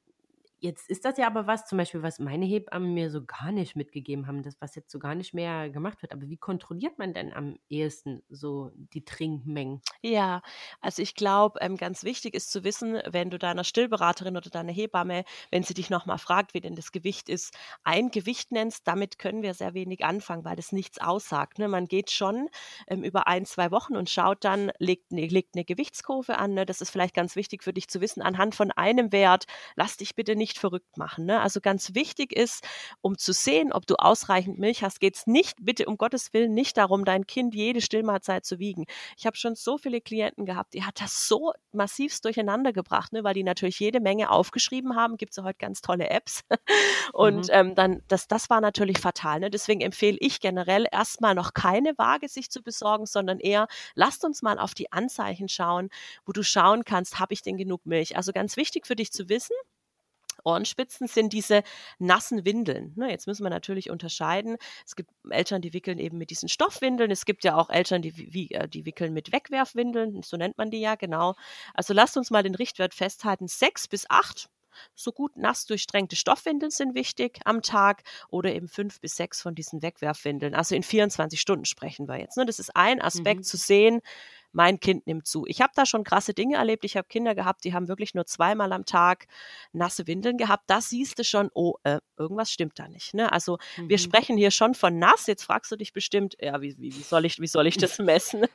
Jetzt 0.62 0.90
ist 0.90 1.06
das 1.06 1.18
ja 1.18 1.28
aber 1.28 1.48
was, 1.48 1.66
zum 1.66 1.78
Beispiel, 1.78 2.04
was 2.04 2.20
meine 2.20 2.46
Hebammen 2.46 2.94
mir 2.94 3.10
so 3.10 3.24
gar 3.24 3.52
nicht 3.52 3.78
mitgegeben 3.78 4.28
haben, 4.28 4.44
das, 4.44 4.60
was 4.60 4.76
jetzt 4.76 4.92
so 4.92 5.00
gar 5.00 5.16
nicht 5.16 5.34
mehr 5.34 5.70
gemacht 5.70 6.02
wird. 6.02 6.12
Aber 6.12 6.28
wie 6.28 6.38
kontrolliert 6.38 6.98
man 6.98 7.14
denn 7.14 7.32
am 7.32 7.58
ehesten 7.70 8.24
so 8.30 8.72
die 8.76 9.06
Trinkmengen? 9.06 9.82
Ja, 10.02 10.42
also 10.82 11.02
ich 11.02 11.16
glaube, 11.16 11.60
ähm, 11.62 11.78
ganz 11.78 12.04
wichtig 12.04 12.34
ist 12.34 12.52
zu 12.52 12.66
wissen, 12.66 13.00
wenn 13.10 13.30
du 13.30 13.40
deiner 13.40 13.64
Stillberaterin 13.64 14.36
oder 14.36 14.50
deiner 14.50 14.74
Hebamme, 14.74 15.24
wenn 15.50 15.64
sie 15.64 15.74
dich 15.74 15.90
nochmal 15.90 16.18
fragt, 16.18 16.54
wie 16.54 16.62
denn 16.62 16.76
das 16.76 16.92
Gewicht 16.92 17.30
ist, 17.30 17.58
ein 17.84 18.12
Gewicht 18.12 18.52
nennst, 18.52 18.86
damit 18.88 19.18
können 19.18 19.42
wir 19.42 19.54
sehr 19.54 19.74
wenig 19.74 20.04
anfangen, 20.04 20.44
weil 20.44 20.58
das 20.58 20.74
nichts 20.74 21.00
aussagt. 21.00 21.60
Ne? 21.60 21.70
Man 21.70 21.88
geht 21.88 22.12
schon 22.12 22.50
ähm, 22.88 23.04
über 23.04 23.28
ein, 23.28 23.46
zwei 23.46 23.72
Wochen 23.72 23.96
und 23.96 24.10
schaut 24.10 24.44
dann, 24.44 24.72
legt, 24.78 25.14
ne, 25.14 25.28
legt 25.28 25.56
eine 25.56 25.64
Gewichtskurve 25.64 26.38
an. 26.38 26.54
Ne? 26.54 26.66
Das 26.66 26.82
ist 26.82 26.90
vielleicht 26.90 27.16
ganz 27.16 27.38
wichtig 27.38 27.64
für 27.64 27.72
dich 27.72 27.88
zu 27.88 28.02
wissen, 28.02 28.22
anhand 28.22 28.56
von 28.56 28.72
einem 28.72 29.14
Wert, 29.14 29.46
lass 29.76 29.96
dich 29.96 30.16
bitte 30.16 30.36
nicht 30.36 30.49
nicht 30.50 30.60
verrückt 30.60 30.98
machen. 30.98 31.26
Ne? 31.26 31.40
Also 31.40 31.62
ganz 31.62 31.94
wichtig 31.94 32.34
ist, 32.34 32.68
um 33.02 33.18
zu 33.18 33.34
sehen, 33.34 33.72
ob 33.72 33.86
du 33.86 33.96
ausreichend 33.96 34.58
Milch 34.58 34.84
hast, 34.84 35.00
geht 35.00 35.16
es 35.16 35.28
nicht, 35.28 35.58
bitte 35.62 35.86
um 35.86 35.98
Gottes 35.98 36.34
Willen, 36.34 36.54
nicht 36.54 36.78
darum, 36.78 37.06
dein 37.06 37.28
Kind 37.28 37.54
jede 37.54 37.82
Stillmahlzeit 37.82 38.46
zu 38.46 38.58
wiegen. 38.58 38.86
Ich 39.16 39.28
habe 39.28 39.38
schon 39.38 39.56
so 39.56 39.78
viele 39.78 40.02
Klienten 40.02 40.46
gehabt, 40.46 40.74
die 40.74 40.84
hat 40.84 41.00
das 41.02 41.28
so 41.28 41.54
massivst 41.72 42.26
durcheinander 42.26 42.74
gebracht, 42.74 43.14
ne? 43.14 43.24
weil 43.24 43.36
die 43.36 43.44
natürlich 43.44 43.80
jede 43.80 44.00
Menge 44.00 44.32
aufgeschrieben 44.32 44.96
haben. 44.96 45.18
Gibt 45.18 45.34
es 45.34 45.38
ja 45.38 45.44
heute 45.44 45.60
ganz 45.60 45.82
tolle 45.82 46.10
Apps. 46.10 46.42
Und 47.14 47.48
mhm. 47.48 47.54
ähm, 47.54 47.76
dann, 47.76 48.02
das, 48.08 48.28
das 48.28 48.50
war 48.50 48.60
natürlich 48.60 48.98
fatal. 48.98 49.40
Ne? 49.40 49.52
Deswegen 49.52 49.82
empfehle 49.82 50.18
ich 50.20 50.40
generell 50.40 50.88
erstmal 50.92 51.36
noch 51.36 51.54
keine 51.54 51.96
Waage 51.98 52.28
sich 52.28 52.50
zu 52.50 52.64
besorgen, 52.64 53.06
sondern 53.06 53.40
eher, 53.40 53.68
lasst 53.94 54.26
uns 54.26 54.42
mal 54.42 54.58
auf 54.58 54.74
die 54.74 54.92
Anzeichen 54.92 55.48
schauen, 55.48 55.90
wo 56.26 56.32
du 56.32 56.42
schauen 56.42 56.86
kannst, 56.86 57.20
habe 57.20 57.34
ich 57.34 57.44
denn 57.44 57.58
genug 57.58 57.86
Milch? 57.86 58.18
Also 58.18 58.32
ganz 58.32 58.58
wichtig 58.58 58.88
für 58.88 58.96
dich 58.96 59.12
zu 59.12 59.30
wissen, 59.30 59.56
Ohrenspitzen 60.44 61.08
sind 61.08 61.34
diese 61.34 61.64
nassen 61.98 62.46
Windeln. 62.46 62.94
Ne, 62.96 63.10
jetzt 63.10 63.28
müssen 63.28 63.44
wir 63.44 63.50
natürlich 63.50 63.90
unterscheiden. 63.90 64.58
Es 64.86 64.96
gibt 64.96 65.12
Eltern, 65.30 65.62
die 65.62 65.74
wickeln 65.74 66.00
eben 66.00 66.18
mit 66.18 66.30
diesen 66.30 66.50
Stoffwindeln. 66.50 67.12
Es 67.12 67.26
gibt 67.26 67.44
ja 67.44 67.56
auch 67.56 67.70
Eltern, 67.70 68.02
die, 68.02 68.16
wie, 68.16 68.52
äh, 68.52 68.68
die 68.68 68.86
wickeln 68.86 69.14
mit 69.14 69.32
Wegwerfwindeln. 69.32 70.22
So 70.24 70.38
nennt 70.38 70.58
man 70.58 70.72
die 70.72 70.80
ja, 70.80 70.96
genau. 70.96 71.36
Also 71.74 71.94
lasst 71.94 72.18
uns 72.18 72.32
mal 72.32 72.44
den 72.44 72.56
Richtwert 72.56 72.94
festhalten. 72.94 73.48
Sechs 73.48 73.88
bis 73.88 74.10
acht 74.10 74.50
so 74.96 75.12
gut 75.12 75.36
nass 75.38 75.66
durchstränkte 75.66 76.16
Stoffwindeln 76.16 76.72
sind 76.72 76.96
wichtig 76.96 77.40
am 77.46 77.62
Tag 77.62 78.04
oder 78.30 78.54
eben 78.54 78.68
fünf 78.68 79.00
bis 79.02 79.16
sechs 79.16 79.42
von 79.42 79.56
diesen 79.56 79.82
Wegwerfwindeln. 79.82 80.54
Also 80.54 80.76
in 80.76 80.84
24 80.84 81.40
Stunden 81.40 81.66
sprechen 81.66 82.08
wir 82.08 82.20
jetzt. 82.20 82.38
Ne? 82.38 82.46
Das 82.46 82.60
ist 82.60 82.76
ein 82.76 83.02
Aspekt 83.02 83.42
mhm. 83.42 83.44
zu 83.44 83.58
sehen, 83.58 84.02
mein 84.52 84.80
Kind 84.80 85.08
nimmt 85.08 85.28
zu. 85.28 85.46
Ich 85.48 85.62
habe 85.62 85.72
da 85.76 85.86
schon 85.86 86.04
krasse 86.04 86.34
Dinge 86.34 86.58
erlebt. 86.58 86.84
Ich 86.86 86.98
habe 86.98 87.08
Kinder 87.08 87.36
gehabt, 87.36 87.64
die 87.64 87.74
haben 87.74 87.88
wirklich 87.88 88.14
nur 88.14 88.26
zweimal 88.26 88.72
am 88.74 88.86
Tag 88.86 89.28
nasse 89.72 90.08
Windeln 90.08 90.38
gehabt. 90.38 90.64
Das 90.68 90.90
siehst 90.90 91.20
du 91.20 91.24
schon, 91.24 91.50
oh, 91.54 91.76
äh, 91.84 92.00
irgendwas 92.18 92.52
stimmt 92.52 92.80
da 92.80 92.88
nicht. 92.88 93.14
Ne? 93.14 93.32
Also 93.32 93.58
mhm. 93.78 93.90
wir 93.90 93.98
sprechen 93.98 94.38
hier 94.38 94.52
schon 94.52 94.74
von 94.74 94.98
nass. 94.98 95.28
Jetzt 95.28 95.44
fragst 95.44 95.72
du 95.72 95.76
dich 95.76 95.94
bestimmt, 95.94 96.36
ja, 96.40 96.62
wie, 96.62 96.78
wie, 96.78 96.96
wie 96.96 97.04
soll, 97.04 97.26
ich, 97.26 97.40
wie 97.40 97.48
soll 97.48 97.68
ich 97.68 97.78
das 97.78 98.00
messen? 98.00 98.46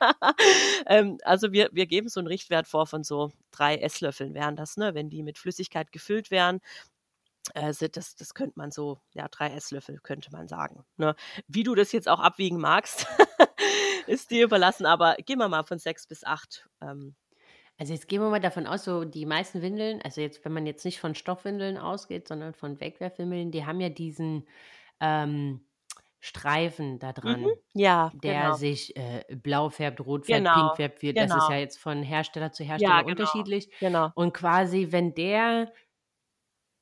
ähm, 0.86 1.18
also 1.24 1.52
wir, 1.52 1.70
wir 1.72 1.86
geben 1.86 2.08
so 2.08 2.20
einen 2.20 2.28
Richtwert 2.28 2.66
vor 2.66 2.86
von 2.86 3.04
so 3.04 3.32
drei 3.50 3.76
Esslöffeln 3.76 4.34
wären 4.34 4.56
das, 4.56 4.76
ne? 4.76 4.94
wenn 4.94 5.10
die 5.10 5.22
mit 5.22 5.38
Flüssigkeit 5.38 5.92
gefüllt 5.92 6.30
wären 6.30 6.60
also 7.52 7.88
das, 7.88 8.16
das 8.16 8.32
könnte 8.34 8.58
man 8.58 8.70
so, 8.70 8.98
ja, 9.12 9.28
drei 9.28 9.50
Esslöffel 9.50 10.00
könnte 10.02 10.30
man 10.32 10.48
sagen. 10.48 10.84
Ne? 10.96 11.14
Wie 11.46 11.62
du 11.62 11.74
das 11.74 11.92
jetzt 11.92 12.08
auch 12.08 12.20
abwiegen 12.20 12.58
magst, 12.58 13.06
ist 14.06 14.30
dir 14.30 14.44
überlassen, 14.44 14.86
aber 14.86 15.16
gehen 15.24 15.38
wir 15.38 15.48
mal 15.48 15.64
von 15.64 15.78
sechs 15.78 16.06
bis 16.06 16.24
acht. 16.24 16.68
Ähm. 16.80 17.14
Also 17.76 17.92
jetzt 17.92 18.06
gehen 18.06 18.20
wir 18.20 18.30
mal 18.30 18.40
davon 18.40 18.66
aus, 18.66 18.84
so 18.84 19.04
die 19.04 19.26
meisten 19.26 19.60
Windeln, 19.60 20.00
also 20.02 20.20
jetzt, 20.20 20.44
wenn 20.44 20.52
man 20.52 20.66
jetzt 20.66 20.84
nicht 20.84 21.00
von 21.00 21.14
Stoffwindeln 21.14 21.76
ausgeht, 21.76 22.28
sondern 22.28 22.54
von 22.54 22.80
Wegwerfwindeln, 22.80 23.50
die 23.50 23.66
haben 23.66 23.80
ja 23.80 23.88
diesen 23.88 24.46
ähm, 25.00 25.60
Streifen 26.20 26.98
da 26.98 27.12
dran, 27.12 27.42
mhm. 27.42 27.52
ja, 27.74 28.10
der 28.14 28.42
genau. 28.44 28.54
sich 28.54 28.96
äh, 28.96 29.24
blau 29.34 29.68
färbt, 29.68 30.00
rot 30.00 30.24
färbt, 30.24 30.44
genau. 30.44 30.54
pink 30.54 30.76
färbt. 30.76 31.02
Wird. 31.02 31.16
Genau. 31.16 31.26
Das 31.26 31.36
ist 31.36 31.42
ja 31.42 31.48
genau. 31.48 31.60
jetzt 31.60 31.78
von 31.78 32.02
Hersteller 32.02 32.50
zu 32.50 32.64
Hersteller 32.64 32.92
ja, 32.92 33.02
genau. 33.02 33.10
unterschiedlich. 33.10 33.68
Genau. 33.78 34.10
Und 34.14 34.32
quasi, 34.32 34.88
wenn 34.90 35.14
der, 35.14 35.70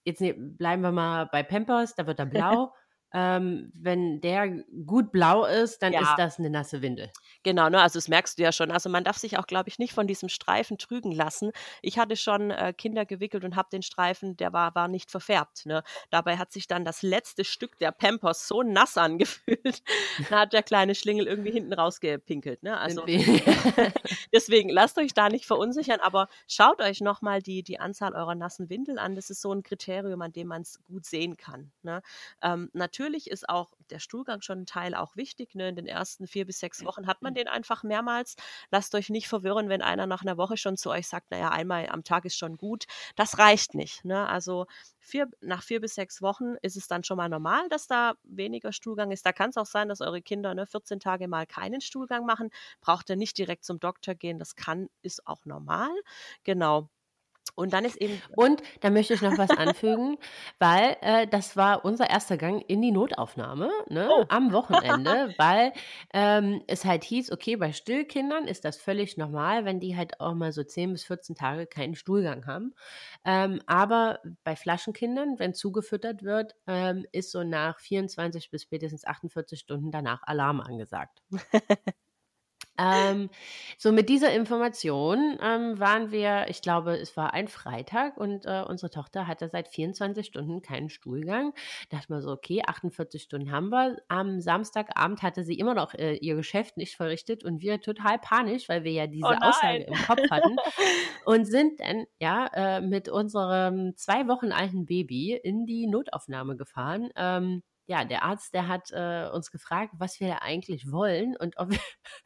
jetzt 0.05 0.21
ne, 0.21 0.35
bleiben 0.35 0.83
wir 0.83 0.93
mal 0.93 1.27
bei 1.27 1.43
Pampers, 1.43 1.97
da 1.97 2.07
wird 2.07 2.21
er 2.21 2.27
blau. 2.27 2.73
ähm, 3.15 3.71
wenn 3.75 4.21
der 4.21 4.49
gut 4.87 5.13
blau 5.13 5.45
ist, 5.45 5.83
dann 5.83 5.93
ja. 5.93 6.01
ist 6.01 6.15
das 6.17 6.39
eine 6.39 6.51
nasse 6.51 6.81
Windel. 6.81 7.11
Genau, 7.43 7.69
ne, 7.69 7.81
also 7.81 7.99
das 7.99 8.09
merkst 8.09 8.39
du 8.39 8.43
ja 8.43 8.53
schon. 8.53 8.71
Also 8.71 8.89
man 8.89 9.05
darf 9.05 9.19
sich 9.19 9.39
auch, 9.39 9.47
glaube 9.47 9.69
ich, 9.69 9.79
nicht 9.79 9.93
von 9.93 10.07
diesem 10.07 10.29
Streifen 10.29 10.79
trügen 10.79 11.13
lassen. 11.13 11.53
Ich 11.83 11.99
hatte 11.99 12.17
schon 12.17 12.51
äh, 12.51 12.73
Kinder 12.73 13.05
gewickelt 13.05 13.45
und 13.45 13.57
habe 13.57 13.69
den 13.71 13.83
Streifen, 13.83 14.37
der 14.37 14.53
war, 14.53 14.75
war 14.75 14.89
nicht 14.89 15.11
verfärbt. 15.11 15.67
Ne? 15.67 15.83
Dabei 16.11 16.39
hat 16.39 16.53
sich 16.53 16.67
dann 16.67 16.85
das 16.85 17.03
letzte 17.03 17.45
Stück 17.45 17.79
der 17.79 17.93
Pampers 17.93 18.49
so 18.49 18.63
nass 18.63 18.97
angefühlt. 19.03 19.83
da 20.31 20.41
hat 20.41 20.53
der 20.53 20.63
kleine 20.63 20.95
Schlingel 20.95 21.27
irgendwie 21.27 21.51
hinten 21.51 21.73
rausgepinkelt. 21.73 22.63
Ne? 22.63 22.79
Also 22.79 23.05
deswegen 24.33 24.71
lasst 24.71 24.99
euch 24.99 25.13
da 25.13 25.29
nicht 25.29 25.45
verunsichern, 25.45 26.01
aber 26.01 26.29
schaut 26.49 26.81
euch 26.81 27.01
nochmal 27.01 27.43
die, 27.43 27.63
die 27.63 27.79
Anzahl 27.79 28.15
eurer 28.15 28.35
nassen 28.35 28.71
Windeln 28.71 28.99
an. 28.99 29.17
Das 29.17 29.29
ist 29.29 29.43
so 29.43 29.53
ein 29.53 29.63
Kriterium, 29.63 30.23
an 30.23 30.33
dem 30.33 30.47
man 30.47 30.63
es 30.63 30.83
gut 30.85 31.05
sehen 31.05 31.37
kann. 31.37 31.73
Ne? 31.83 32.03
Ähm, 32.41 32.71
natürlich 32.73 33.02
natürlich 33.03 33.29
ist 33.29 33.49
auch 33.49 33.73
der 33.91 33.99
Stuhlgang 33.99 34.43
schon 34.43 34.61
ein 34.61 34.67
Teil 34.67 34.95
auch 34.95 35.17
wichtig. 35.17 35.57
Ne? 35.57 35.69
In 35.69 35.75
den 35.75 35.87
ersten 35.87 36.29
vier 36.29 36.47
bis 36.47 36.61
sechs 36.61 36.85
Wochen 36.85 37.09
hat 37.09 37.21
man 37.21 37.35
den 37.35 37.49
einfach 37.49 37.83
mehrmals. 37.83 38.37
Lasst 38.71 38.95
euch 38.95 39.11
nicht 39.11 39.27
verwirren, 39.27 39.69
wenn 39.69 39.83
einer 39.83 40.07
nach 40.07 40.23
einer 40.23 40.37
Woche 40.37 40.57
schon 40.57 40.77
zu 40.77 40.89
euch 40.91 41.09
sagt, 41.09 41.33
naja, 41.33 41.51
einmal 41.51 41.89
am 41.89 42.05
Tag 42.05 42.25
ist 42.25 42.37
schon 42.37 42.57
gut. 42.57 42.85
Das 43.17 43.39
reicht 43.39 43.75
nicht. 43.75 44.05
Ne? 44.05 44.29
Also 44.29 44.67
vier, 45.01 45.29
nach 45.41 45.65
vier 45.65 45.81
bis 45.81 45.97
sechs 45.97 46.23
Wochen 46.23 46.55
ist 46.63 46.77
es 46.77 46.87
dann 46.87 47.03
schon 47.03 47.17
mal 47.17 47.29
normal, 47.29 47.69
dass 47.71 47.89
da 47.89 48.15
weniger 48.23 48.73
Stuhlgang 48.73 49.11
ist. 49.11 49.27
Da 49.27 49.33
kann 49.33 49.51
es 49.51 49.57
auch 49.57 49.67
sein, 49.67 49.89
dass 49.89 50.01
eure 50.01 50.23
Kinder 50.23 50.55
ne, 50.55 50.67
14 50.67 51.01
Tage 51.01 51.27
mal 51.27 51.47
keinen 51.47 51.81
Stuhlgang 51.81 52.25
machen. 52.25 52.51
Braucht 52.81 53.11
ihr 53.11 53.17
nicht 53.17 53.37
direkt 53.37 53.65
zum 53.65 53.81
Doktor 53.81 54.15
gehen. 54.15 54.39
Das 54.39 54.55
kann, 54.55 54.89
ist 55.03 55.27
auch 55.27 55.45
normal. 55.45 55.91
Genau. 56.45 56.89
Und 57.55 57.75
dann 57.75 57.85
ist 57.85 57.97
eben. 57.97 58.21
Und 58.35 58.63
da 58.81 58.91
möchte 58.91 59.15
ich 59.15 59.21
noch 59.21 59.37
was 59.37 59.51
anfügen, 59.51 60.17
weil 60.59 60.97
äh, 61.03 61.27
das 61.27 61.57
war 61.57 61.85
unser 61.85 62.09
erster 62.09 62.37
Gang 62.39 62.65
in 62.67 62.81
die 62.81 62.93
Notaufnahme 62.93 63.71
ne, 63.89 64.09
oh. 64.11 64.25
am 64.29 64.53
Wochenende, 64.53 65.35
weil 65.39 65.73
ähm, 66.15 66.63
es 66.67 66.85
halt 66.85 67.05
hieß, 67.05 67.31
okay, 67.31 67.57
bei 67.57 67.73
Stillkindern 67.73 68.47
ist 68.47 68.65
das 68.65 68.79
völlig 68.79 69.17
normal, 69.19 69.65
wenn 69.65 69.81
die 69.81 69.97
halt 69.97 70.19
auch 70.21 70.35
mal 70.35 70.53
so 70.53 70.65
10 70.65 70.93
bis 70.93 71.05
14 71.05 71.37
Tage 71.37 71.67
keinen 71.67 71.95
Stuhlgang 71.95 72.47
haben. 72.47 72.75
Ähm, 73.25 73.61
aber 73.67 74.21
bei 74.45 74.57
Flaschenkindern, 74.57 75.39
wenn 75.39 75.55
zugefüttert 75.55 76.23
wird, 76.23 76.55
ähm, 76.67 77.05
ist 77.13 77.33
so 77.33 77.45
nach 77.45 77.79
24 77.81 78.51
bis 78.51 78.63
spätestens 78.63 79.05
48 79.05 79.61
Stunden 79.61 79.91
danach 79.91 80.23
Alarm 80.25 80.61
angesagt. 80.61 81.23
Ähm, 82.79 83.29
so 83.77 83.93
mit 83.93 84.09
dieser 84.09 84.33
Information 84.33 85.39
ähm, 85.43 85.79
waren 85.79 86.11
wir, 86.11 86.47
ich 86.49 86.63
glaube, 86.63 86.97
es 86.97 87.17
war 87.17 87.35
ein 87.35 87.49
Freitag 87.49 88.17
und 88.17 88.47
äh, 88.47 88.63
unsere 88.67 88.91
Tochter 88.91 89.27
hatte 89.27 89.49
seit 89.51 89.69
24 89.69 90.27
Stunden 90.27 90.63
keinen 90.63 90.89
Stuhlgang. 90.89 91.53
Da 91.91 91.99
dachte 91.99 92.13
man 92.13 92.23
so, 92.23 92.31
okay, 92.31 92.63
48 92.67 93.23
Stunden 93.23 93.53
haben 93.53 93.69
wir. 93.69 93.99
Am 94.09 94.41
Samstagabend 94.41 95.23
hatte 95.23 95.45
sie 95.45 95.59
immer 95.59 95.75
noch 95.75 95.95
äh, 95.95 96.15
ihr 96.15 96.35
Geschäft 96.35 96.77
nicht 96.79 96.97
verrichtet 96.97 97.45
und 97.45 97.61
wir 97.61 97.81
total 97.81 98.19
panisch, 98.19 98.69
weil 98.69 98.85
wir 98.85 98.93
ja 98.93 99.07
diese 99.07 99.27
oh 99.27 99.37
Aussage 99.41 99.85
im 99.85 99.95
Kopf 99.95 100.31
hatten 100.31 100.57
und 101.27 101.45
sind 101.45 101.81
dann 101.81 102.07
ja 102.21 102.47
äh, 102.55 102.81
mit 102.81 103.09
unserem 103.09 103.97
zwei 103.97 104.27
Wochen 104.29 104.51
alten 104.51 104.87
Baby 104.87 105.39
in 105.43 105.67
die 105.67 105.87
Notaufnahme 105.87 106.57
gefahren. 106.57 107.11
Ähm, 107.17 107.63
ja, 107.93 108.07
der 108.07 108.23
Arzt, 108.23 108.55
der 108.55 108.69
hat 108.69 108.91
äh, 108.91 109.29
uns 109.31 109.51
gefragt, 109.51 109.93
was 109.99 110.19
wir 110.19 110.29
da 110.29 110.37
eigentlich 110.37 110.91
wollen 110.91 111.37
und 111.37 111.59
ob 111.59 111.69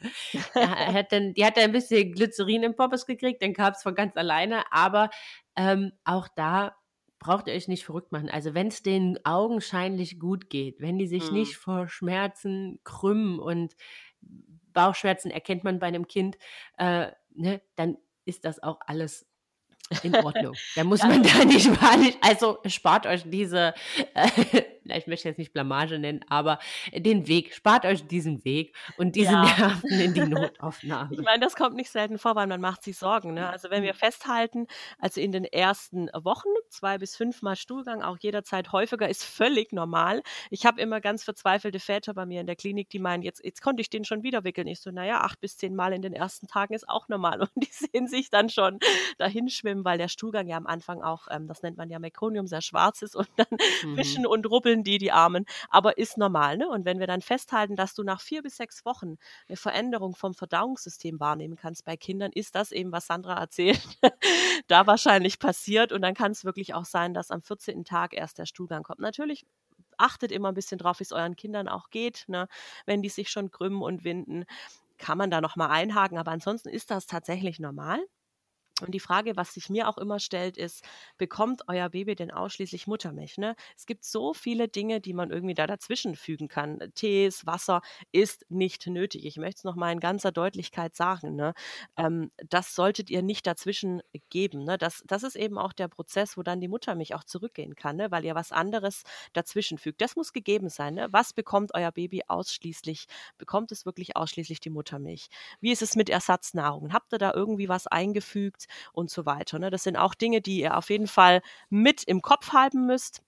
er 0.55 0.94
hat 0.94 1.11
dann, 1.11 1.35
die 1.35 1.44
hat 1.44 1.57
dann 1.57 1.64
ein 1.64 1.72
bisschen 1.72 2.12
Glycerin 2.12 2.62
im 2.62 2.76
Poppes 2.76 3.05
gekriegt, 3.05 3.42
dann 3.42 3.52
kam 3.52 3.72
es 3.72 3.83
von 3.83 3.96
ganz 3.96 4.16
alleine, 4.16 4.62
aber 4.70 5.11
ähm, 5.57 5.90
auch 6.05 6.29
da 6.29 6.76
braucht 7.18 7.48
ihr 7.48 7.55
euch 7.55 7.66
nicht 7.66 7.85
verrückt 7.85 8.12
machen. 8.12 8.31
Also 8.31 8.55
wenn 8.55 8.68
es 8.68 8.85
denen 8.85 9.18
augenscheinlich 9.24 10.20
gut 10.20 10.50
geht, 10.50 10.81
wenn 10.81 10.98
die 10.98 11.09
sich 11.09 11.31
mhm. 11.31 11.38
nicht 11.38 11.57
vor 11.57 11.88
Schmerzen 11.88 12.79
krümmen 12.85 13.40
und 13.40 13.74
Bauchschmerzen 14.72 15.33
erkennt 15.33 15.64
man 15.64 15.81
bei 15.81 15.88
einem 15.88 16.07
Kind, 16.07 16.38
äh, 16.79 17.09
ne, 17.35 17.61
dann 17.74 17.96
ist 18.24 18.44
das 18.44 18.62
auch 18.62 18.79
alles 18.87 19.26
in 20.05 20.14
Ordnung. 20.24 20.55
Da 20.76 20.85
muss 20.85 21.02
man 21.02 21.24
da 21.24 21.44
nicht 21.44 21.74
panisch, 21.81 22.14
also 22.20 22.59
spart 22.66 23.07
euch 23.07 23.24
diese 23.29 23.74
äh, 24.14 24.62
ich 24.90 25.07
möchte 25.07 25.29
jetzt 25.29 25.38
nicht 25.38 25.53
Blamage 25.53 25.99
nennen, 25.99 26.20
aber 26.29 26.59
den 26.92 27.27
Weg, 27.29 27.55
spart 27.55 27.85
euch 27.85 28.07
diesen 28.07 28.44
Weg 28.44 28.75
und 28.96 29.16
diese 29.16 29.33
ja. 29.33 29.42
Nerven 29.59 30.01
in 30.01 30.14
die 30.14 30.20
Notaufnahme. 30.20 31.11
Ich 31.12 31.22
meine, 31.22 31.40
das 31.40 31.55
kommt 31.57 31.77
nicht 31.77 31.90
selten 31.90 32.18
vor, 32.18 32.35
weil 32.35 32.46
man 32.46 32.61
macht 32.61 32.83
sich 32.83 32.96
Sorgen. 32.96 33.35
Ne? 33.35 33.49
Also 33.49 33.70
wenn 33.70 33.83
wir 33.83 33.92
mhm. 33.92 33.99
festhalten, 33.99 34.66
also 34.99 35.20
in 35.20 35.33
den 35.33 35.44
ersten 35.44 36.09
Wochen, 36.14 36.49
zwei 36.68 36.99
bis 36.99 37.16
fünfmal 37.16 37.57
Stuhlgang, 37.57 38.03
auch 38.03 38.18
jederzeit 38.20 38.72
häufiger, 38.72 39.09
ist 39.09 39.25
völlig 39.25 39.72
normal. 39.72 40.22
Ich 40.51 40.66
habe 40.66 40.81
immer 40.81 41.01
ganz 41.01 41.25
verzweifelte 41.25 41.81
Väter 41.81 42.14
bei 42.14 42.27
mir 42.27 42.40
in 42.40 42.46
der 42.46 42.57
Klinik, 42.57 42.90
die 42.90 42.99
meinen, 42.99 43.22
jetzt, 43.22 43.44
jetzt 43.44 43.62
konnte 43.62 43.81
ich 43.81 43.90
den 43.90 44.05
schon 44.05 44.22
wieder 44.22 44.44
wickeln. 44.44 44.66
Ich 44.66 44.81
so, 44.81 44.90
naja, 44.90 45.20
acht 45.20 45.40
bis 45.40 45.57
zehn 45.57 45.75
Mal 45.75 45.92
in 45.92 46.03
den 46.03 46.12
ersten 46.12 46.46
Tagen 46.46 46.75
ist 46.75 46.88
auch 46.88 47.09
normal. 47.09 47.40
Und 47.40 47.51
die 47.57 47.70
sehen 47.70 48.09
sich 48.09 48.31
dann 48.31 48.49
schon 48.49 48.79
dahin 49.18 49.49
schwimmen, 49.49 49.85
weil 49.85 49.99
der 49.99 50.09
Stuhlgang 50.09 50.49
ja 50.49 50.57
am 50.57 50.66
Anfang 50.66 51.03
auch, 51.03 51.29
ähm, 51.31 51.46
das 51.46 51.62
nennt 51.62 51.77
man 51.77 51.90
ja 51.90 51.99
Mekonium, 51.99 52.46
sehr 52.46 52.62
schwarz 52.62 53.03
ist 53.03 53.16
und 53.16 53.29
dann 53.37 53.46
mhm. 53.83 53.96
wischen 53.96 54.27
und 54.27 54.46
rubbeln 54.46 54.75
schütteln 54.76 54.84
die, 54.84 54.98
die 54.98 55.12
Armen, 55.12 55.46
aber 55.70 55.98
ist 55.98 56.18
normal. 56.18 56.56
Ne? 56.58 56.68
Und 56.68 56.84
wenn 56.84 56.98
wir 56.98 57.06
dann 57.06 57.20
festhalten, 57.20 57.76
dass 57.76 57.94
du 57.94 58.02
nach 58.02 58.20
vier 58.20 58.42
bis 58.42 58.56
sechs 58.56 58.84
Wochen 58.84 59.16
eine 59.48 59.56
Veränderung 59.56 60.14
vom 60.14 60.34
Verdauungssystem 60.34 61.20
wahrnehmen 61.20 61.56
kannst 61.56 61.84
bei 61.84 61.96
Kindern, 61.96 62.32
ist 62.32 62.54
das 62.54 62.72
eben, 62.72 62.92
was 62.92 63.06
Sandra 63.06 63.34
erzählt, 63.40 63.80
da 64.68 64.86
wahrscheinlich 64.86 65.38
passiert. 65.38 65.92
Und 65.92 66.02
dann 66.02 66.14
kann 66.14 66.32
es 66.32 66.44
wirklich 66.44 66.74
auch 66.74 66.84
sein, 66.84 67.14
dass 67.14 67.30
am 67.30 67.42
14. 67.42 67.84
Tag 67.84 68.14
erst 68.14 68.38
der 68.38 68.46
Stuhlgang 68.46 68.82
kommt. 68.82 69.00
Natürlich 69.00 69.46
achtet 69.98 70.30
immer 70.30 70.48
ein 70.48 70.54
bisschen 70.54 70.78
drauf, 70.78 71.00
wie 71.00 71.04
es 71.04 71.12
euren 71.12 71.36
Kindern 71.36 71.68
auch 71.68 71.88
geht. 71.90 72.24
Ne? 72.28 72.48
Wenn 72.84 73.02
die 73.02 73.08
sich 73.08 73.30
schon 73.30 73.50
krümmen 73.50 73.82
und 73.82 74.04
winden, 74.04 74.44
kann 74.98 75.18
man 75.18 75.30
da 75.30 75.40
nochmal 75.40 75.70
einhaken. 75.70 76.18
Aber 76.18 76.32
ansonsten 76.32 76.68
ist 76.68 76.90
das 76.90 77.06
tatsächlich 77.06 77.60
normal. 77.60 78.00
Und 78.82 78.92
die 78.92 79.00
Frage, 79.00 79.36
was 79.36 79.54
sich 79.54 79.70
mir 79.70 79.88
auch 79.88 79.96
immer 79.96 80.20
stellt, 80.20 80.58
ist, 80.58 80.84
bekommt 81.16 81.62
euer 81.66 81.88
Baby 81.88 82.14
denn 82.14 82.30
ausschließlich 82.30 82.86
Muttermilch? 82.86 83.38
Ne? 83.38 83.56
Es 83.74 83.86
gibt 83.86 84.04
so 84.04 84.34
viele 84.34 84.68
Dinge, 84.68 85.00
die 85.00 85.14
man 85.14 85.30
irgendwie 85.30 85.54
da 85.54 85.66
dazwischen 85.66 86.14
fügen 86.14 86.48
kann. 86.48 86.80
Tees, 86.94 87.46
Wasser 87.46 87.80
ist 88.12 88.44
nicht 88.50 88.86
nötig. 88.86 89.24
Ich 89.24 89.38
möchte 89.38 89.60
es 89.60 89.64
nochmal 89.64 89.92
in 89.92 90.00
ganzer 90.00 90.30
Deutlichkeit 90.30 90.94
sagen. 90.94 91.36
Ne? 91.36 91.54
Ähm, 91.96 92.30
das 92.36 92.74
solltet 92.74 93.08
ihr 93.08 93.22
nicht 93.22 93.46
dazwischen 93.46 94.02
geben. 94.28 94.64
Ne? 94.64 94.76
Das, 94.76 95.02
das 95.06 95.22
ist 95.22 95.36
eben 95.36 95.56
auch 95.56 95.72
der 95.72 95.88
Prozess, 95.88 96.36
wo 96.36 96.42
dann 96.42 96.60
die 96.60 96.68
Muttermilch 96.68 97.14
auch 97.14 97.24
zurückgehen 97.24 97.76
kann, 97.76 97.96
ne? 97.96 98.10
weil 98.10 98.26
ihr 98.26 98.34
was 98.34 98.52
anderes 98.52 99.04
dazwischen 99.32 99.78
fügt. 99.78 100.02
Das 100.02 100.16
muss 100.16 100.34
gegeben 100.34 100.68
sein. 100.68 100.96
Ne? 100.96 101.08
Was 101.12 101.32
bekommt 101.32 101.74
euer 101.74 101.92
Baby 101.92 102.24
ausschließlich? 102.28 103.06
Bekommt 103.38 103.72
es 103.72 103.86
wirklich 103.86 104.16
ausschließlich 104.16 104.60
die 104.60 104.70
Muttermilch? 104.70 105.28
Wie 105.62 105.72
ist 105.72 105.80
es 105.80 105.96
mit 105.96 106.10
Ersatznahrung? 106.10 106.92
Habt 106.92 107.14
ihr 107.14 107.18
da 107.18 107.32
irgendwie 107.32 107.70
was 107.70 107.86
eingefügt? 107.86 108.65
Und 108.92 109.11
so 109.11 109.26
weiter. 109.26 109.59
Ne? 109.59 109.70
Das 109.70 109.83
sind 109.85 109.96
auch 109.96 110.14
Dinge, 110.14 110.40
die 110.40 110.61
ihr 110.61 110.76
auf 110.76 110.90
jeden 110.90 111.07
Fall 111.07 111.42
mit 111.70 112.05
im 112.05 112.22
Kopf 112.22 112.52
halten 112.52 112.87
müsst. 112.87 113.22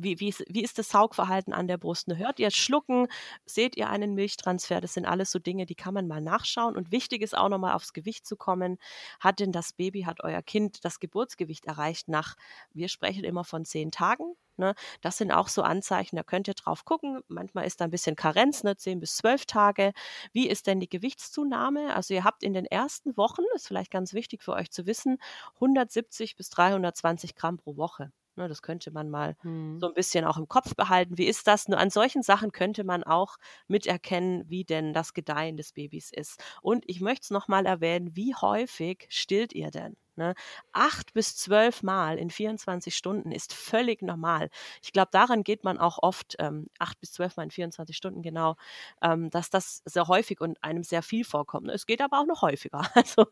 Wie, 0.00 0.20
wie, 0.20 0.28
ist, 0.28 0.44
wie 0.48 0.62
ist 0.62 0.78
das 0.78 0.90
Saugverhalten 0.90 1.52
an 1.52 1.66
der 1.66 1.76
Brust? 1.76 2.06
Ne? 2.06 2.16
Hört 2.16 2.38
ihr 2.38 2.52
Schlucken? 2.52 3.08
Seht 3.46 3.76
ihr 3.76 3.90
einen 3.90 4.14
Milchtransfer? 4.14 4.80
Das 4.80 4.94
sind 4.94 5.06
alles 5.06 5.32
so 5.32 5.40
Dinge, 5.40 5.66
die 5.66 5.74
kann 5.74 5.92
man 5.92 6.06
mal 6.06 6.20
nachschauen. 6.20 6.76
Und 6.76 6.92
wichtig 6.92 7.20
ist 7.22 7.36
auch 7.36 7.48
nochmal 7.48 7.74
aufs 7.74 7.92
Gewicht 7.92 8.24
zu 8.24 8.36
kommen. 8.36 8.78
Hat 9.18 9.40
denn 9.40 9.50
das 9.50 9.72
Baby, 9.72 10.02
hat 10.02 10.22
euer 10.22 10.40
Kind 10.40 10.84
das 10.84 11.00
Geburtsgewicht 11.00 11.66
erreicht 11.66 12.08
nach, 12.08 12.36
wir 12.72 12.88
sprechen 12.88 13.24
immer 13.24 13.42
von 13.42 13.64
zehn 13.64 13.90
Tagen? 13.90 14.36
Ne? 14.56 14.74
Das 15.00 15.16
sind 15.18 15.32
auch 15.32 15.48
so 15.48 15.62
Anzeichen, 15.62 16.16
da 16.16 16.22
könnt 16.22 16.48
ihr 16.48 16.54
drauf 16.54 16.84
gucken. 16.84 17.20
Manchmal 17.28 17.66
ist 17.66 17.80
da 17.80 17.84
ein 17.84 17.90
bisschen 17.90 18.16
Karenz, 18.16 18.64
ne? 18.64 18.76
10 18.76 19.00
bis 19.00 19.16
12 19.16 19.46
Tage. 19.46 19.92
Wie 20.32 20.48
ist 20.48 20.66
denn 20.66 20.80
die 20.80 20.88
Gewichtszunahme? 20.88 21.94
Also 21.94 22.14
ihr 22.14 22.24
habt 22.24 22.42
in 22.42 22.54
den 22.54 22.66
ersten 22.66 23.16
Wochen, 23.16 23.42
ist 23.54 23.68
vielleicht 23.68 23.90
ganz 23.90 24.14
wichtig 24.14 24.42
für 24.42 24.52
euch 24.52 24.70
zu 24.70 24.86
wissen, 24.86 25.18
170 25.54 26.36
bis 26.36 26.50
320 26.50 27.34
Gramm 27.36 27.58
pro 27.58 27.76
Woche. 27.76 28.12
Ne, 28.38 28.46
das 28.48 28.62
könnte 28.62 28.92
man 28.92 29.10
mal 29.10 29.36
mhm. 29.42 29.80
so 29.80 29.88
ein 29.88 29.94
bisschen 29.94 30.24
auch 30.24 30.36
im 30.38 30.46
Kopf 30.48 30.76
behalten. 30.76 31.18
Wie 31.18 31.26
ist 31.26 31.48
das? 31.48 31.66
Nur 31.68 31.78
an 31.78 31.90
solchen 31.90 32.22
Sachen 32.22 32.52
könnte 32.52 32.84
man 32.84 33.02
auch 33.02 33.36
miterkennen, 33.66 34.48
wie 34.48 34.64
denn 34.64 34.92
das 34.94 35.12
Gedeihen 35.12 35.56
des 35.56 35.72
Babys 35.72 36.12
ist. 36.12 36.40
Und 36.62 36.84
ich 36.86 37.00
möchte 37.00 37.24
es 37.24 37.30
nochmal 37.30 37.66
erwähnen, 37.66 38.14
wie 38.14 38.34
häufig 38.36 39.06
stillt 39.10 39.52
ihr 39.54 39.70
denn? 39.72 39.96
Ne? 40.18 40.34
Acht 40.72 41.14
bis 41.14 41.36
zwölf 41.36 41.82
Mal 41.82 42.18
in 42.18 42.28
24 42.28 42.94
Stunden 42.94 43.32
ist 43.32 43.54
völlig 43.54 44.02
normal. 44.02 44.50
Ich 44.82 44.92
glaube, 44.92 45.08
daran 45.12 45.44
geht 45.44 45.64
man 45.64 45.78
auch 45.78 45.98
oft, 46.02 46.34
ähm, 46.40 46.66
acht 46.78 47.00
bis 47.00 47.12
zwölf 47.12 47.36
Mal 47.36 47.44
in 47.44 47.50
24 47.50 47.96
Stunden 47.96 48.20
genau, 48.20 48.56
ähm, 49.00 49.30
dass 49.30 49.48
das 49.48 49.80
sehr 49.84 50.08
häufig 50.08 50.40
und 50.40 50.62
einem 50.62 50.82
sehr 50.82 51.02
viel 51.02 51.24
vorkommt. 51.24 51.68
Ne? 51.68 51.72
Es 51.72 51.86
geht 51.86 52.02
aber 52.02 52.20
auch 52.20 52.26
noch 52.26 52.42
häufiger. 52.42 52.82
Also 52.98 53.26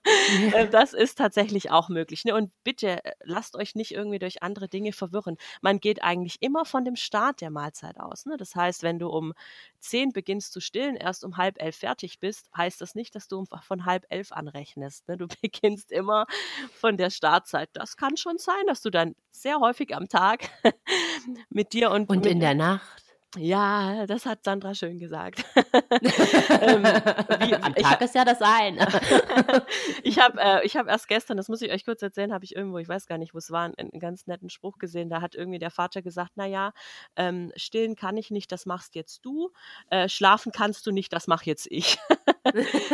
äh, 0.53 0.69
das 0.69 0.93
ist 0.93 1.19
tatsächlich 1.19 1.73
auch 1.73 1.89
möglich. 1.89 2.25
Ne? 2.25 2.35
Und 2.35 2.53
bitte 2.63 3.05
äh, 3.05 3.13
lasst 3.25 3.57
euch 3.57 3.75
nicht 3.75 3.93
irgendwie 3.93 4.21
durch 4.21 4.43
andere 4.43 4.69
Dinge 4.69 4.93
verwirren. 4.93 5.37
Man 5.61 5.81
geht 5.81 6.05
eigentlich 6.05 6.37
immer 6.41 6.65
von 6.65 6.85
dem 6.85 6.95
Start 6.95 7.41
der 7.41 7.51
Mahlzeit 7.51 7.99
aus. 7.99 8.27
Ne? 8.27 8.37
Das 8.37 8.55
heißt, 8.55 8.85
wenn 8.85 9.01
du 9.01 9.09
um 9.09 9.35
zehn 9.81 10.13
beginnst 10.13 10.53
zu 10.53 10.61
stillen, 10.61 10.97
erst 10.97 11.25
um 11.25 11.37
halb 11.37 11.61
elf 11.61 11.77
fertig 11.77 12.21
bist, 12.21 12.49
heißt 12.57 12.81
das 12.81 12.95
nicht, 12.95 13.15
dass 13.17 13.27
du 13.27 13.45
von 13.63 13.85
halb 13.85 14.07
elf 14.09 14.33
anrechnest. 14.33 15.09
Ne? 15.09 15.17
Du 15.17 15.27
beginnst 15.43 15.91
immer 15.91 16.27
von 16.77 16.97
der 16.97 17.11
Startzeit. 17.11 17.71
Das 17.73 17.97
kann 17.97 18.17
schon 18.17 18.39
sein, 18.39 18.67
dass 18.67 18.83
du 18.83 18.91
dann 18.91 19.15
sehr 19.31 19.59
häufig 19.61 19.95
am 19.95 20.09
Tag 20.09 20.51
mit 21.51 21.73
dir 21.73 21.91
und. 21.91 22.09
Und 22.09 22.27
in 22.27 22.41
der 22.41 22.55
Nacht. 22.55 23.06
Ja, 23.37 24.07
das 24.07 24.25
hat 24.25 24.45
Sandra 24.45 24.75
schön 24.75 24.99
gesagt. 24.99 25.45
ähm, 25.55 26.85
wie, 26.85 27.55
Am 27.55 27.75
Tag 27.75 28.01
ich, 28.01 28.07
ist 28.07 28.15
ja 28.15 28.25
das 28.25 28.41
ein. 28.41 28.79
ich 30.03 30.19
habe 30.19 30.41
äh, 30.41 30.69
hab 30.69 30.89
erst 30.89 31.07
gestern, 31.09 31.37
das 31.37 31.49
muss 31.49 31.61
ich 31.61 31.71
euch 31.71 31.85
kurz 31.85 32.01
erzählen, 32.03 32.33
habe 32.33 32.45
ich 32.45 32.57
irgendwo, 32.57 32.79
ich 32.79 32.89
weiß 32.89 33.07
gar 33.07 33.19
nicht, 33.19 33.35
wo 33.35 33.39
es 33.39 33.51
war, 33.51 33.65
einen, 33.65 33.75
einen, 33.79 34.01
ganz 34.01 34.27
netten 34.27 34.49
Spruch 34.49 34.79
gesehen. 34.79 35.11
Da 35.11 35.21
hat 35.21 35.35
irgendwie 35.35 35.59
der 35.59 35.71
Vater 35.71 36.01
gesagt, 36.01 36.37
naja, 36.37 36.73
ähm, 37.17 37.53
stillen 37.57 37.95
kann 37.95 38.17
ich 38.17 38.31
nicht, 38.31 38.51
das 38.53 38.65
machst 38.65 38.95
jetzt 38.95 39.25
du. 39.25 39.51
Äh, 39.91 40.09
schlafen 40.09 40.51
kannst 40.53 40.87
du 40.87 40.91
nicht, 40.91 41.13
das 41.13 41.27
mach 41.27 41.43
jetzt 41.43 41.67
ich. 41.71 41.99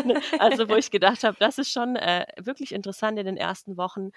Ne, 0.05 0.21
also 0.39 0.69
wo 0.71 0.77
ich 0.77 0.91
gedacht 0.91 1.25
habe, 1.25 1.37
das 1.39 1.59
ist 1.59 1.71
schon 1.71 1.95
äh, 1.97 2.27
wirklich 2.41 2.73
interessant 2.73 3.19
in 3.19 3.27
den 3.27 3.37
ersten 3.37 3.77
Wochen. 3.77 4.11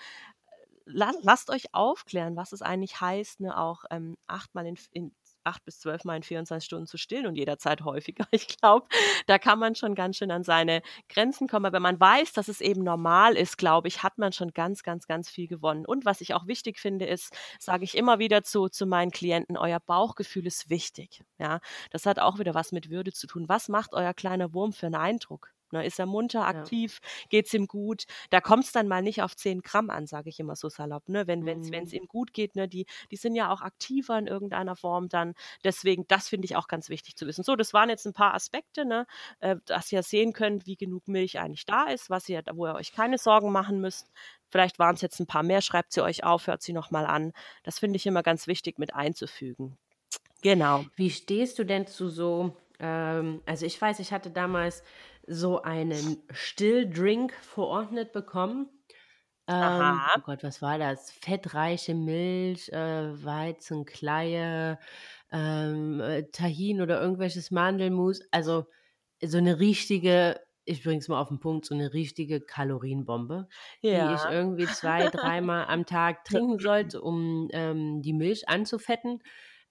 Lasst 0.85 1.49
euch 1.49 1.73
aufklären, 1.73 2.37
was 2.37 2.53
es 2.53 2.61
eigentlich 2.61 3.01
heißt, 3.01 3.41
ne, 3.41 3.57
auch 3.57 3.83
ähm, 3.91 4.17
achtmal 4.27 4.65
in, 4.65 4.77
in 4.91 5.11
acht 5.45 5.63
bis 5.65 5.79
zwölf 5.79 6.03
Mal 6.03 6.17
in 6.17 6.23
24 6.23 6.65
Stunden 6.65 6.87
zu 6.87 6.97
stillen 6.97 7.27
und 7.27 7.35
jederzeit 7.35 7.83
häufiger. 7.83 8.25
Ich 8.35 8.57
glaube, 8.57 8.87
da 9.27 9.39
kann 9.39 9.59
man 9.59 9.75
schon 9.75 9.95
ganz 9.95 10.17
schön 10.17 10.29
an 10.31 10.43
seine 10.43 10.81
Grenzen 11.09 11.47
kommen. 11.47 11.65
Aber 11.65 11.75
wenn 11.75 11.81
man 11.81 11.99
weiß, 11.99 12.33
dass 12.33 12.47
es 12.47 12.61
eben 12.61 12.83
normal 12.83 13.37
ist, 13.37 13.57
glaube 13.57 13.87
ich, 13.87 14.03
hat 14.03 14.17
man 14.17 14.33
schon 14.33 14.51
ganz, 14.51 14.83
ganz, 14.83 15.07
ganz 15.07 15.29
viel 15.29 15.47
gewonnen. 15.47 15.85
Und 15.85 16.05
was 16.05 16.21
ich 16.21 16.33
auch 16.33 16.47
wichtig 16.47 16.79
finde, 16.79 17.05
ist, 17.05 17.33
sage 17.59 17.83
ich 17.85 17.95
immer 17.95 18.19
wieder 18.19 18.43
zu, 18.43 18.67
zu 18.69 18.85
meinen 18.85 19.11
Klienten, 19.11 19.57
euer 19.57 19.79
Bauchgefühl 19.79 20.45
ist 20.47 20.69
wichtig. 20.69 21.23
Ja, 21.39 21.59
das 21.91 22.05
hat 22.05 22.19
auch 22.19 22.39
wieder 22.39 22.53
was 22.53 22.71
mit 22.71 22.89
Würde 22.89 23.13
zu 23.13 23.27
tun. 23.27 23.47
Was 23.47 23.69
macht 23.69 23.93
euer 23.93 24.13
kleiner 24.13 24.53
Wurm 24.53 24.73
für 24.73 24.87
einen 24.87 24.95
Eindruck? 24.95 25.54
Ne? 25.71 25.85
Ist 25.85 25.99
er 25.99 26.05
munter, 26.05 26.45
aktiv, 26.45 26.99
ja. 27.31 27.39
es 27.39 27.53
ihm 27.53 27.67
gut? 27.67 28.05
Da 28.29 28.41
kommt 28.41 28.65
es 28.65 28.71
dann 28.71 28.87
mal 28.87 29.01
nicht 29.01 29.21
auf 29.21 29.35
10 29.35 29.61
Gramm 29.61 29.89
an, 29.89 30.07
sage 30.07 30.29
ich 30.29 30.39
immer 30.39 30.55
so 30.55 30.69
salopp. 30.69 31.09
Ne? 31.09 31.27
Wenn 31.27 31.47
es 31.47 31.69
mhm. 31.69 31.97
ihm 31.97 32.07
gut 32.07 32.33
geht, 32.33 32.55
ne? 32.55 32.67
die, 32.67 32.85
die 33.11 33.15
sind 33.15 33.35
ja 33.35 33.51
auch 33.51 33.61
aktiver 33.61 34.17
in 34.17 34.27
irgendeiner 34.27 34.75
Form 34.75 35.09
dann. 35.09 35.33
Deswegen, 35.63 36.05
das 36.07 36.29
finde 36.29 36.45
ich 36.45 36.55
auch 36.55 36.67
ganz 36.67 36.89
wichtig 36.89 37.15
zu 37.15 37.27
wissen. 37.27 37.43
So, 37.43 37.55
das 37.55 37.73
waren 37.73 37.89
jetzt 37.89 38.05
ein 38.05 38.13
paar 38.13 38.33
Aspekte, 38.33 38.85
ne? 38.85 39.05
Äh, 39.39 39.57
dass 39.65 39.91
ihr 39.91 40.03
sehen 40.03 40.33
könnt, 40.33 40.65
wie 40.65 40.75
genug 40.75 41.07
Milch 41.07 41.39
eigentlich 41.39 41.65
da 41.65 41.85
ist, 41.85 42.09
was 42.09 42.27
ihr, 42.29 42.43
wo 42.53 42.67
ihr 42.67 42.75
euch 42.75 42.91
keine 42.91 43.17
Sorgen 43.17 43.51
machen 43.51 43.81
müsst. 43.81 44.11
Vielleicht 44.49 44.79
waren 44.79 44.95
es 44.95 45.01
jetzt 45.01 45.19
ein 45.19 45.27
paar 45.27 45.43
mehr, 45.43 45.61
schreibt 45.61 45.91
sie 45.91 46.01
euch 46.01 46.23
auf, 46.23 46.47
hört 46.47 46.61
sie 46.61 46.73
nochmal 46.73 47.05
an. 47.05 47.33
Das 47.63 47.79
finde 47.79 47.97
ich 47.97 48.05
immer 48.05 48.23
ganz 48.23 48.47
wichtig 48.47 48.79
mit 48.79 48.93
einzufügen. 48.93 49.77
Genau. 50.41 50.85
Wie 50.95 51.09
stehst 51.09 51.57
du 51.59 51.63
denn 51.63 51.87
zu 51.87 52.09
so, 52.09 52.55
ähm, 52.79 53.41
also 53.45 53.65
ich 53.65 53.81
weiß, 53.81 53.99
ich 53.99 54.13
hatte 54.13 54.29
damals 54.29 54.83
so 55.27 55.61
einen 55.61 56.17
Stilldrink 56.31 57.33
verordnet 57.33 58.11
bekommen. 58.11 58.69
Ähm, 59.47 59.99
oh 60.15 60.21
Gott, 60.25 60.43
was 60.43 60.61
war 60.61 60.79
das? 60.79 61.11
Fettreiche 61.11 61.93
Milch, 61.93 62.69
äh, 62.69 63.23
Weizenkleie, 63.23 64.79
ähm, 65.31 65.99
äh, 66.01 66.23
Tahin 66.31 66.81
oder 66.81 66.99
irgendwelches 66.99 67.51
Mandelmus. 67.51 68.21
Also 68.31 68.65
so 69.23 69.37
eine 69.37 69.59
richtige, 69.59 70.39
ich 70.65 70.83
bring's 70.83 71.07
mal 71.07 71.21
auf 71.21 71.27
den 71.27 71.39
Punkt, 71.39 71.65
so 71.65 71.75
eine 71.75 71.93
richtige 71.93 72.41
Kalorienbombe, 72.41 73.47
ja. 73.81 74.07
die 74.07 74.15
ich 74.15 74.31
irgendwie 74.31 74.65
zwei, 74.65 75.09
dreimal 75.09 75.65
am 75.67 75.85
Tag 75.85 76.23
trinken 76.25 76.59
sollte, 76.59 77.01
um 77.01 77.47
ähm, 77.51 78.01
die 78.01 78.13
Milch 78.13 78.49
anzufetten 78.49 79.21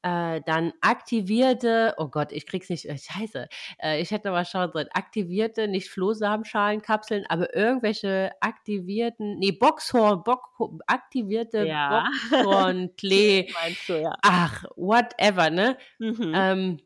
äh, 0.05 0.43
dann 0.45 0.75
aktivierte, 0.83 1.95
oh 1.97 2.09
Gott, 2.09 2.31
ich 2.31 2.47
krieg's 2.47 2.69
nicht, 2.69 2.85
äh, 2.85 2.99
scheiße, 2.99 3.49
äh, 3.83 4.01
ich 4.03 4.11
hätte 4.11 4.31
mal 4.31 4.45
schauen 4.45 4.71
sollen, 4.71 4.89
aktivierte, 4.93 5.67
nicht 5.67 5.89
Flohsamenschalenkapseln, 5.89 7.25
aber 7.29 7.57
irgendwelche 7.57 8.33
aktivierten, 8.41 9.39
nee, 9.39 9.53
Boxhorn, 9.53 10.23
Bock, 10.23 10.43
aktivierte 10.87 11.67
ja. 11.67 12.07
Boxhorn-Klee. 12.31 13.51
Meinst 13.63 13.89
du, 13.89 14.03
ja. 14.03 14.15
Ach, 14.23 14.65
whatever, 14.77 15.49
ne? 15.49 15.79
Mhm. 15.99 16.33
Ähm, 16.35 16.81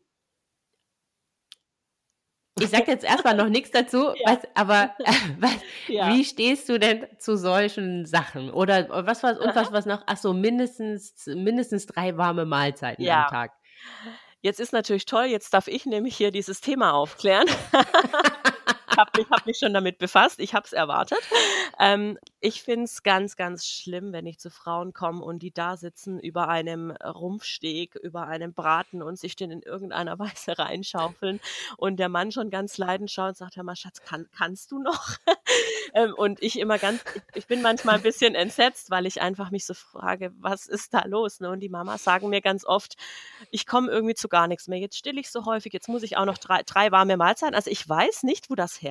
ich 2.60 2.70
sage 2.70 2.90
jetzt 2.90 3.04
erstmal 3.04 3.34
noch 3.34 3.48
nichts 3.48 3.70
dazu, 3.70 4.08
ja. 4.14 4.14
was, 4.24 4.38
aber 4.54 4.94
äh, 4.98 5.12
was, 5.38 5.56
ja. 5.86 6.12
wie 6.12 6.24
stehst 6.24 6.68
du 6.68 6.78
denn 6.78 7.06
zu 7.18 7.36
solchen 7.36 8.06
Sachen? 8.06 8.50
Oder 8.50 8.88
was 9.06 9.22
war 9.22 9.40
und 9.40 9.54
was 9.54 9.72
was 9.72 9.86
noch? 9.86 10.02
Ach 10.06 10.16
so, 10.16 10.32
mindestens 10.32 11.26
mindestens 11.26 11.86
drei 11.86 12.16
warme 12.16 12.44
Mahlzeiten 12.44 13.04
ja. 13.04 13.24
am 13.24 13.30
Tag. 13.30 13.52
Jetzt 14.40 14.60
ist 14.60 14.72
natürlich 14.72 15.04
toll, 15.04 15.24
jetzt 15.24 15.52
darf 15.52 15.66
ich 15.66 15.84
nämlich 15.84 16.16
hier 16.16 16.30
dieses 16.30 16.60
Thema 16.60 16.92
aufklären. 16.92 17.46
habe 18.98 19.12
mich, 19.16 19.30
hab 19.30 19.46
mich 19.46 19.58
schon 19.58 19.72
damit 19.72 19.98
befasst, 19.98 20.40
ich 20.40 20.54
habe 20.54 20.66
es 20.66 20.72
erwartet. 20.72 21.20
Ähm, 21.78 22.18
ich 22.40 22.62
finde 22.62 22.84
es 22.84 23.02
ganz, 23.02 23.36
ganz 23.36 23.66
schlimm, 23.66 24.12
wenn 24.12 24.26
ich 24.26 24.38
zu 24.38 24.50
Frauen 24.50 24.92
komme 24.92 25.24
und 25.24 25.38
die 25.38 25.52
da 25.52 25.76
sitzen 25.76 26.18
über 26.20 26.48
einem 26.48 26.90
Rumpfsteg, 26.90 27.94
über 27.94 28.26
einem 28.26 28.52
Braten 28.52 29.02
und 29.02 29.18
sich 29.18 29.36
den 29.36 29.50
in 29.50 29.62
irgendeiner 29.62 30.18
Weise 30.18 30.58
reinschaufeln 30.58 31.40
und 31.76 31.98
der 31.98 32.08
Mann 32.08 32.32
schon 32.32 32.50
ganz 32.50 32.76
leidend 32.78 33.10
schaut 33.10 33.28
und 33.28 33.36
sagt, 33.36 33.56
Hör 33.56 33.62
mal, 33.62 33.76
Schatz, 33.76 34.02
kann, 34.02 34.26
kannst 34.36 34.72
du 34.72 34.80
noch? 34.80 35.16
ähm, 35.94 36.14
und 36.14 36.42
ich 36.42 36.58
immer 36.58 36.78
ganz, 36.78 37.02
ich, 37.34 37.46
bin 37.46 37.62
manchmal 37.62 37.96
ein 37.96 38.02
bisschen 38.02 38.34
entsetzt, 38.34 38.90
weil 38.90 39.06
ich 39.06 39.22
einfach 39.22 39.50
mich 39.50 39.64
so 39.64 39.74
frage, 39.74 40.32
was 40.38 40.66
ist 40.66 40.92
da 40.92 41.04
los? 41.06 41.40
Ne? 41.40 41.50
Und 41.50 41.60
die 41.60 41.68
Mamas 41.68 42.04
sagen 42.04 42.28
mir 42.28 42.40
ganz 42.40 42.64
oft, 42.64 42.96
ich 43.50 43.66
komme 43.66 43.90
irgendwie 43.90 44.14
zu 44.14 44.28
gar 44.28 44.48
nichts 44.48 44.66
mehr. 44.68 44.78
Jetzt 44.78 44.98
still 44.98 45.18
ich 45.18 45.30
so 45.30 45.44
häufig, 45.44 45.72
jetzt 45.72 45.88
muss 45.88 46.02
ich 46.02 46.16
auch 46.16 46.24
noch 46.24 46.38
drei, 46.38 46.62
drei 46.64 46.90
warme 46.90 47.16
Mahlzeiten. 47.16 47.54
Also 47.54 47.70
ich 47.70 47.88
weiß 47.88 48.24
nicht, 48.24 48.50
wo 48.50 48.54
das 48.54 48.82
herkommt. 48.82 48.87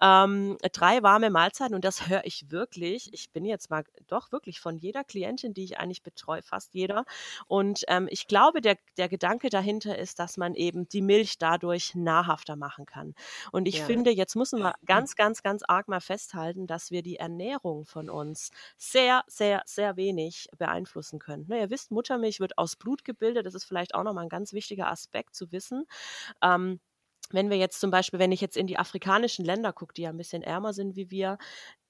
Ähm, 0.00 0.56
drei 0.72 1.02
warme 1.02 1.30
Mahlzeiten 1.30 1.74
und 1.74 1.84
das 1.84 2.08
höre 2.08 2.24
ich 2.24 2.28
ich 2.28 2.50
wirklich, 2.50 3.12
ich 3.12 3.30
bin 3.30 3.44
jetzt 3.44 3.70
mal 3.70 3.84
doch 4.06 4.30
wirklich 4.32 4.60
von 4.60 4.76
jeder 4.76 5.02
Klientin, 5.02 5.54
die 5.54 5.64
ich 5.64 5.78
eigentlich 5.78 6.02
betreue, 6.02 6.42
fast 6.42 6.74
jeder. 6.74 7.04
Und 7.46 7.84
ähm, 7.88 8.06
ich 8.10 8.26
glaube, 8.26 8.60
der, 8.60 8.76
der 8.96 9.08
Gedanke 9.08 9.48
dahinter 9.48 9.98
ist, 9.98 10.18
dass 10.18 10.36
man 10.36 10.54
eben 10.54 10.88
die 10.88 11.02
Milch 11.02 11.38
dadurch 11.38 11.94
nahrhafter 11.94 12.56
machen 12.56 12.86
kann. 12.86 13.14
Und 13.50 13.66
ich 13.66 13.78
ja. 13.78 13.84
finde, 13.86 14.10
jetzt 14.10 14.36
müssen 14.36 14.60
wir 14.60 14.74
ganz, 14.86 15.16
ganz, 15.16 15.42
ganz 15.42 15.62
arg 15.66 15.88
mal 15.88 16.00
festhalten, 16.00 16.66
dass 16.66 16.90
wir 16.90 17.02
die 17.02 17.16
Ernährung 17.16 17.86
von 17.86 18.10
uns 18.10 18.50
sehr, 18.76 19.24
sehr, 19.26 19.62
sehr 19.64 19.96
wenig 19.96 20.48
beeinflussen 20.58 21.18
können. 21.18 21.46
Ne, 21.48 21.60
ihr 21.60 21.70
wisst, 21.70 21.90
Muttermilch 21.90 22.40
wird 22.40 22.58
aus 22.58 22.76
Blut 22.76 23.04
gebildet. 23.04 23.46
Das 23.46 23.54
ist 23.54 23.64
vielleicht 23.64 23.94
auch 23.94 24.04
nochmal 24.04 24.24
ein 24.24 24.28
ganz 24.28 24.52
wichtiger 24.52 24.90
Aspekt 24.90 25.34
zu 25.34 25.50
wissen. 25.50 25.86
Ähm, 26.42 26.80
wenn 27.30 27.50
wir 27.50 27.56
jetzt 27.56 27.80
zum 27.80 27.90
Beispiel, 27.90 28.18
wenn 28.18 28.32
ich 28.32 28.40
jetzt 28.40 28.56
in 28.56 28.66
die 28.66 28.78
afrikanischen 28.78 29.44
Länder 29.44 29.72
gucke, 29.72 29.94
die 29.94 30.02
ja 30.02 30.10
ein 30.10 30.16
bisschen 30.16 30.42
ärmer 30.42 30.72
sind 30.72 30.96
wie 30.96 31.10
wir, 31.10 31.38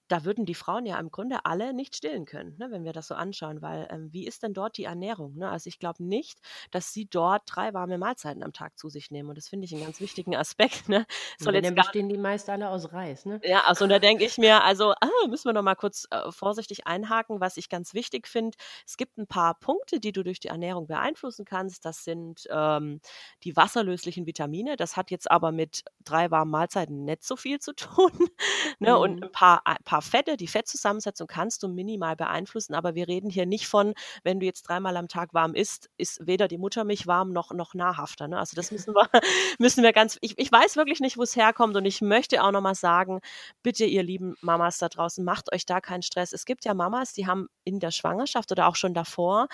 da 0.09 0.25
würden 0.25 0.47
die 0.47 0.55
Frauen 0.55 0.87
ja 0.87 0.99
im 0.99 1.11
Grunde 1.11 1.45
alle 1.45 1.73
nicht 1.73 1.97
stillen 1.97 2.25
können, 2.25 2.57
ne, 2.59 2.71
wenn 2.71 2.85
wir 2.85 2.93
das 2.93 3.09
so 3.09 3.15
anschauen, 3.15 3.63
weil 3.63 3.87
ähm, 3.91 4.13
wie 4.13 4.27
ist 4.27 4.43
denn 4.43 4.55
dort 4.55 4.77
die 4.77 4.85
Ernährung? 4.85 5.37
Ne? 5.37 5.51
Also 5.51 5.69
ich 5.69 5.79
glaube 5.79 6.03
nicht, 6.03 6.41
dass 6.71 6.93
sie 6.93 7.07
dort 7.07 7.43
drei 7.47 7.75
warme 7.75 7.99
Mahlzeiten 7.99 8.43
am 8.43 8.53
Tag 8.53 8.79
zu 8.79 8.89
sich 8.89 9.11
nehmen 9.11 9.29
und 9.29 9.37
das 9.37 9.49
finde 9.49 9.67
ich 9.67 9.75
einen 9.75 9.85
ganz 9.85 10.01
wichtigen 10.01 10.35
Aspekt. 10.37 10.89
Ne? 10.89 11.07
Soll 11.39 11.55
jetzt 11.55 11.75
bestehen 11.75 12.09
die 12.09 12.19
meist 12.19 12.49
alle 12.49 12.71
aus 12.71 12.93
Reis. 12.93 13.27
Ne? 13.27 13.41
Ja, 13.45 13.65
also 13.65 13.87
da 13.87 13.99
denke 13.99 14.25
ich 14.25 14.39
mir, 14.39 14.65
also 14.65 14.93
ah, 14.93 15.09
müssen 15.29 15.47
wir 15.47 15.53
noch 15.53 15.63
mal 15.63 15.75
kurz 15.75 16.07
äh, 16.11 16.33
vorsichtig 16.33 16.87
einhaken, 16.87 17.41
was 17.41 17.57
ich 17.57 17.69
ganz 17.69 17.95
wichtig 17.95 18.27
finde. 18.27 18.57
Es 18.87 18.97
gibt 18.97 19.19
ein 19.19 19.27
paar 19.27 19.55
Punkte, 19.55 20.01
die 20.01 20.13
du 20.13 20.23
durch 20.23 20.41
die 20.41 20.49
Ernährung 20.49 20.87
beeinflussen 20.87 21.45
kannst. 21.45 21.85
Das 21.85 22.05
sind 22.05 22.47
ähm, 22.51 23.01
die 23.45 23.57
wasserlöslichen 23.57 24.27
Vitamine. 24.27 24.77
Das 24.77 24.97
hat 24.97 25.11
jetzt 25.11 25.31
aber 25.31 25.53
mit 25.53 25.85
drei 26.05 26.31
warmen 26.31 26.51
Mahlzeiten 26.51 27.05
nicht 27.05 27.25
so 27.25 27.37
viel 27.37 27.59
zu 27.59 27.75
tun. 27.75 28.11
ne? 28.79 28.93
Mhm. 28.93 28.97
Und 28.97 29.25
ein 29.25 29.33
paar, 29.33 29.67
ein 29.67 29.77
paar 29.85 29.98
paar 29.99 30.03
Fette. 30.03 30.37
Die 30.37 30.47
Fettzusammensetzung 30.47 31.27
kannst 31.27 31.63
du 31.63 31.69
minimal 31.69 32.15
beeinflussen, 32.15 32.75
aber 32.75 32.95
wir 32.95 33.09
reden 33.09 33.31
hier 33.31 33.47
nicht 33.47 33.67
von, 33.67 33.95
wenn 34.23 34.39
du 34.39 34.47
jetzt 34.47 34.63
dreimal 34.63 34.97
am 34.97 35.09
Tag 35.09 35.35
warm 35.35 35.55
isst, 35.55 35.91
ist 35.97 36.25
weder 36.25 36.47
die 36.47 36.59
Muttermilch 36.59 37.07
warm 37.07 37.33
noch, 37.33 37.53
noch 37.53 37.75
nahrhafter. 37.75 38.29
Ne? 38.29 38.39
Also 38.39 38.55
das 38.55 38.71
müssen 38.71 38.95
wir, 38.95 39.09
müssen 39.59 39.83
wir 39.83 39.93
ganz, 39.93 40.19
ich, 40.21 40.39
ich 40.39 40.53
weiß 40.53 40.77
wirklich 40.77 41.01
nicht, 41.01 41.19
wo 41.19 41.23
es 41.23 41.35
herkommt 41.35 41.77
und 41.77 41.85
ich 41.85 42.01
möchte 42.01 42.43
auch 42.45 42.53
nochmal 42.53 42.75
sagen, 42.75 43.21
bitte 43.63 43.85
ihr 43.85 44.03
lieben 44.03 44.37
Mamas 44.41 44.79
da 44.79 44.89
draußen, 44.89 45.25
macht 45.25 45.53
euch 45.53 45.67
da 45.67 45.81
keinen 45.81 46.03
Stress. 46.03 46.33
Es 46.33 46.45
gibt 46.45 46.65
ja 46.65 46.75
Mamas, 46.75 47.13
die 47.13 47.27
haben 47.27 47.49
in 47.65 47.81
der 47.81 47.91
Schwangerschaft 47.91 48.53
oder 48.53 48.69
auch 48.69 48.77
schon 48.77 48.95
davor, 48.95 49.49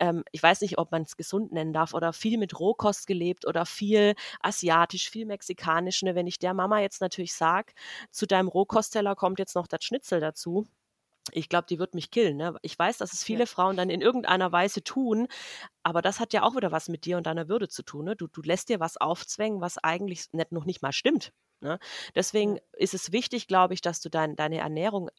ähm, 0.00 0.24
ich 0.32 0.42
weiß 0.42 0.60
nicht, 0.60 0.78
ob 0.78 0.92
man 0.92 1.02
es 1.02 1.16
gesund 1.16 1.52
nennen 1.52 1.72
darf, 1.72 1.94
oder 1.94 2.12
viel 2.12 2.38
mit 2.38 2.58
Rohkost 2.58 3.06
gelebt 3.06 3.46
oder 3.46 3.66
viel 3.66 4.14
asiatisch, 4.40 5.10
viel 5.10 5.26
mexikanisch. 5.26 6.02
Ne? 6.02 6.14
Wenn 6.14 6.26
ich 6.26 6.38
der 6.38 6.54
Mama 6.54 6.80
jetzt 6.80 7.00
natürlich 7.00 7.34
sage, 7.34 7.72
zu 8.10 8.26
deinem 8.26 8.48
Rohkostteller 8.48 9.16
kommt 9.16 9.38
jetzt 9.38 9.54
noch 9.54 9.66
der 9.66 9.78
Schnitzel 9.80 10.20
dazu, 10.20 10.66
ich 11.32 11.48
glaube, 11.48 11.66
die 11.68 11.78
wird 11.78 11.94
mich 11.94 12.10
killen. 12.10 12.36
Ne? 12.36 12.56
Ich 12.62 12.78
weiß, 12.78 12.98
dass 12.98 13.12
es 13.12 13.22
viele 13.22 13.40
ja. 13.40 13.46
Frauen 13.46 13.76
dann 13.76 13.90
in 13.90 14.00
irgendeiner 14.00 14.50
Weise 14.52 14.82
tun, 14.82 15.28
aber 15.82 16.02
das 16.02 16.20
hat 16.20 16.32
ja 16.32 16.42
auch 16.42 16.56
wieder 16.56 16.72
was 16.72 16.88
mit 16.88 17.04
dir 17.04 17.16
und 17.16 17.26
deiner 17.26 17.48
Würde 17.48 17.68
zu 17.68 17.82
tun. 17.82 18.06
Ne? 18.06 18.16
Du, 18.16 18.26
du 18.28 18.42
lässt 18.42 18.68
dir 18.68 18.80
was 18.80 18.96
aufzwängen, 18.96 19.60
was 19.60 19.78
eigentlich 19.78 20.32
nicht, 20.32 20.52
noch 20.52 20.64
nicht 20.64 20.82
mal 20.82 20.92
stimmt. 20.92 21.32
Ne? 21.60 21.78
Deswegen 22.14 22.58
ist 22.72 22.94
es 22.94 23.12
wichtig, 23.12 23.46
glaube 23.46 23.74
ich, 23.74 23.80
dass 23.80 24.00
du 24.00 24.08
dein, 24.08 24.36
deine 24.36 24.58
Ernährung 24.58 25.10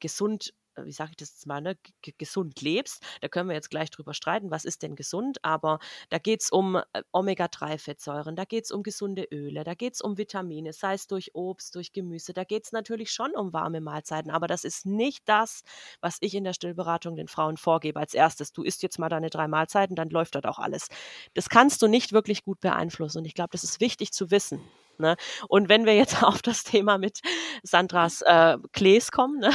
gesund 0.00 0.54
wie 0.84 0.92
sage 0.92 1.10
ich 1.10 1.16
das 1.16 1.30
jetzt 1.30 1.46
mal, 1.46 1.60
ne, 1.60 1.76
gesund 2.18 2.60
lebst. 2.60 3.02
Da 3.20 3.28
können 3.28 3.48
wir 3.48 3.54
jetzt 3.54 3.70
gleich 3.70 3.90
drüber 3.90 4.14
streiten, 4.14 4.50
was 4.50 4.64
ist 4.64 4.82
denn 4.82 4.96
gesund, 4.96 5.38
aber 5.42 5.78
da 6.10 6.18
geht 6.18 6.42
es 6.42 6.50
um 6.50 6.76
äh, 6.76 7.02
Omega-3-Fettsäuren, 7.12 8.36
da 8.36 8.44
geht 8.44 8.64
es 8.64 8.70
um 8.70 8.82
gesunde 8.82 9.24
Öle, 9.32 9.64
da 9.64 9.74
geht 9.74 9.94
es 9.94 10.00
um 10.00 10.18
Vitamine, 10.18 10.72
sei 10.72 10.94
es 10.94 11.06
durch 11.06 11.34
Obst, 11.34 11.74
durch 11.74 11.92
Gemüse, 11.92 12.32
da 12.32 12.44
geht 12.44 12.64
es 12.64 12.72
natürlich 12.72 13.12
schon 13.12 13.34
um 13.34 13.52
warme 13.52 13.80
Mahlzeiten, 13.80 14.30
aber 14.30 14.46
das 14.46 14.64
ist 14.64 14.86
nicht 14.86 15.28
das, 15.28 15.62
was 16.00 16.18
ich 16.20 16.34
in 16.34 16.44
der 16.44 16.52
Stillberatung 16.52 17.16
den 17.16 17.28
Frauen 17.28 17.56
vorgebe 17.56 18.00
als 18.00 18.14
erstes. 18.14 18.52
Du 18.52 18.62
isst 18.62 18.82
jetzt 18.82 18.98
mal 18.98 19.08
deine 19.08 19.30
drei 19.30 19.48
Mahlzeiten, 19.48 19.96
dann 19.96 20.10
läuft 20.10 20.34
dort 20.34 20.46
auch 20.46 20.58
alles. 20.58 20.88
Das 21.34 21.48
kannst 21.48 21.82
du 21.82 21.86
nicht 21.86 22.12
wirklich 22.12 22.44
gut 22.44 22.60
beeinflussen 22.60 23.18
und 23.18 23.24
ich 23.24 23.34
glaube, 23.34 23.50
das 23.52 23.64
ist 23.64 23.80
wichtig 23.80 24.12
zu 24.12 24.30
wissen. 24.30 24.60
Ne? 24.98 25.16
Und 25.48 25.68
wenn 25.68 25.86
wir 25.86 25.94
jetzt 25.94 26.22
auf 26.22 26.42
das 26.42 26.64
Thema 26.64 26.98
mit 26.98 27.20
Sandras 27.62 28.22
äh, 28.22 28.56
Klees 28.72 29.10
kommen, 29.10 29.38
ne? 29.38 29.50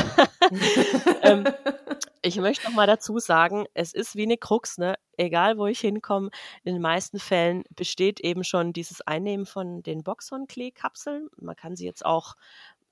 ähm, 1.22 1.46
ich 2.22 2.38
möchte 2.38 2.66
noch 2.68 2.74
mal 2.74 2.88
dazu 2.88 3.20
sagen, 3.20 3.66
es 3.74 3.94
ist 3.94 4.16
wie 4.16 4.24
eine 4.24 4.38
Krux, 4.38 4.78
ne? 4.78 4.96
egal 5.18 5.58
wo 5.58 5.68
ich 5.68 5.80
hinkomme, 5.80 6.30
in 6.64 6.74
den 6.74 6.82
meisten 6.82 7.20
Fällen 7.20 7.64
besteht 7.76 8.20
eben 8.22 8.44
schon 8.44 8.74
dieses 8.74 9.02
Einnehmen 9.02 9.46
von 9.46 9.84
den 9.84 10.04
Boxhornklee-Kapseln. 10.04 11.30
Man 11.38 11.56
kann 11.56 11.76
sie 11.76 11.86
jetzt 11.86 12.06
auch 12.06 12.36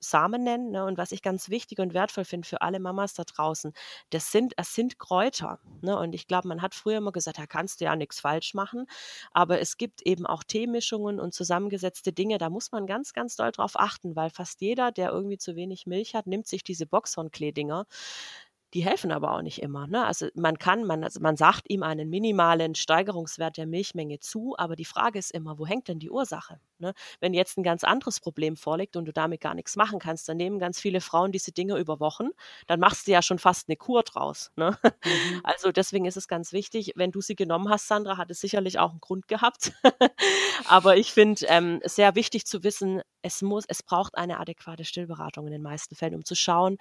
Samen 0.04 0.42
nennen. 0.42 0.70
Ne? 0.70 0.84
Und 0.84 0.98
was 0.98 1.12
ich 1.12 1.22
ganz 1.22 1.48
wichtig 1.48 1.78
und 1.78 1.94
wertvoll 1.94 2.24
finde 2.24 2.46
für 2.46 2.60
alle 2.60 2.80
Mamas 2.80 3.14
da 3.14 3.24
draußen, 3.24 3.72
das 4.10 4.32
sind, 4.32 4.54
es 4.56 4.74
sind 4.74 4.98
Kräuter. 4.98 5.58
Ne? 5.80 5.98
Und 5.98 6.14
ich 6.14 6.26
glaube, 6.26 6.48
man 6.48 6.62
hat 6.62 6.74
früher 6.74 6.98
immer 6.98 7.12
gesagt, 7.12 7.38
da 7.38 7.46
kannst 7.46 7.80
du 7.80 7.84
ja 7.84 7.96
nichts 7.96 8.20
falsch 8.20 8.54
machen. 8.54 8.86
Aber 9.32 9.60
es 9.60 9.76
gibt 9.76 10.02
eben 10.02 10.26
auch 10.26 10.42
Teemischungen 10.44 11.20
und 11.20 11.34
zusammengesetzte 11.34 12.12
Dinge, 12.12 12.38
da 12.38 12.50
muss 12.50 12.72
man 12.72 12.86
ganz, 12.86 13.12
ganz 13.12 13.36
doll 13.36 13.52
drauf 13.52 13.72
achten, 13.76 14.16
weil 14.16 14.30
fast 14.30 14.60
jeder, 14.60 14.92
der 14.92 15.10
irgendwie 15.10 15.38
zu 15.38 15.56
wenig 15.56 15.86
Milch 15.86 16.14
hat, 16.14 16.26
nimmt 16.26 16.46
sich 16.46 16.64
diese 16.64 16.86
Boxhornklee-Dinger 16.86 17.86
die 18.74 18.84
helfen 18.84 19.12
aber 19.12 19.32
auch 19.32 19.42
nicht 19.42 19.60
immer. 19.60 19.86
Ne? 19.86 20.04
Also 20.04 20.28
man 20.34 20.58
kann, 20.58 20.84
man, 20.84 21.04
also 21.04 21.20
man 21.20 21.36
sagt 21.36 21.68
ihm 21.68 21.82
einen 21.82 22.08
minimalen 22.08 22.74
Steigerungswert 22.74 23.56
der 23.56 23.66
Milchmenge 23.66 24.20
zu, 24.20 24.54
aber 24.56 24.76
die 24.76 24.84
Frage 24.84 25.18
ist 25.18 25.30
immer, 25.32 25.58
wo 25.58 25.66
hängt 25.66 25.88
denn 25.88 25.98
die 25.98 26.10
Ursache? 26.10 26.58
Ne? 26.78 26.94
Wenn 27.20 27.34
jetzt 27.34 27.58
ein 27.58 27.62
ganz 27.62 27.84
anderes 27.84 28.18
Problem 28.18 28.56
vorliegt 28.56 28.96
und 28.96 29.04
du 29.04 29.12
damit 29.12 29.40
gar 29.40 29.54
nichts 29.54 29.76
machen 29.76 29.98
kannst, 29.98 30.28
dann 30.28 30.38
nehmen 30.38 30.58
ganz 30.58 30.80
viele 30.80 31.00
Frauen 31.00 31.32
diese 31.32 31.52
Dinge 31.52 31.78
über 31.78 32.00
Wochen, 32.00 32.28
dann 32.66 32.80
machst 32.80 33.06
du 33.06 33.12
ja 33.12 33.22
schon 33.22 33.38
fast 33.38 33.68
eine 33.68 33.76
Kur 33.76 34.02
draus. 34.02 34.50
Ne? 34.56 34.78
Mhm. 35.04 35.40
Also 35.44 35.72
deswegen 35.72 36.06
ist 36.06 36.16
es 36.16 36.28
ganz 36.28 36.52
wichtig, 36.52 36.92
wenn 36.96 37.10
du 37.10 37.20
sie 37.20 37.34
genommen 37.34 37.68
hast, 37.68 37.88
Sandra, 37.88 38.16
hat 38.16 38.30
es 38.30 38.40
sicherlich 38.40 38.78
auch 38.78 38.90
einen 38.90 39.00
Grund 39.00 39.28
gehabt. 39.28 39.72
aber 40.68 40.96
ich 40.96 41.12
finde 41.12 41.44
ähm, 41.46 41.80
sehr 41.84 42.14
wichtig 42.14 42.46
zu 42.46 42.62
wissen, 42.62 43.02
es 43.22 43.42
muss, 43.42 43.64
es 43.68 43.82
braucht 43.82 44.16
eine 44.16 44.40
adäquate 44.40 44.84
Stillberatung 44.84 45.46
in 45.46 45.52
den 45.52 45.62
meisten 45.62 45.94
Fällen, 45.94 46.14
um 46.14 46.24
zu 46.24 46.34
schauen, 46.34 46.78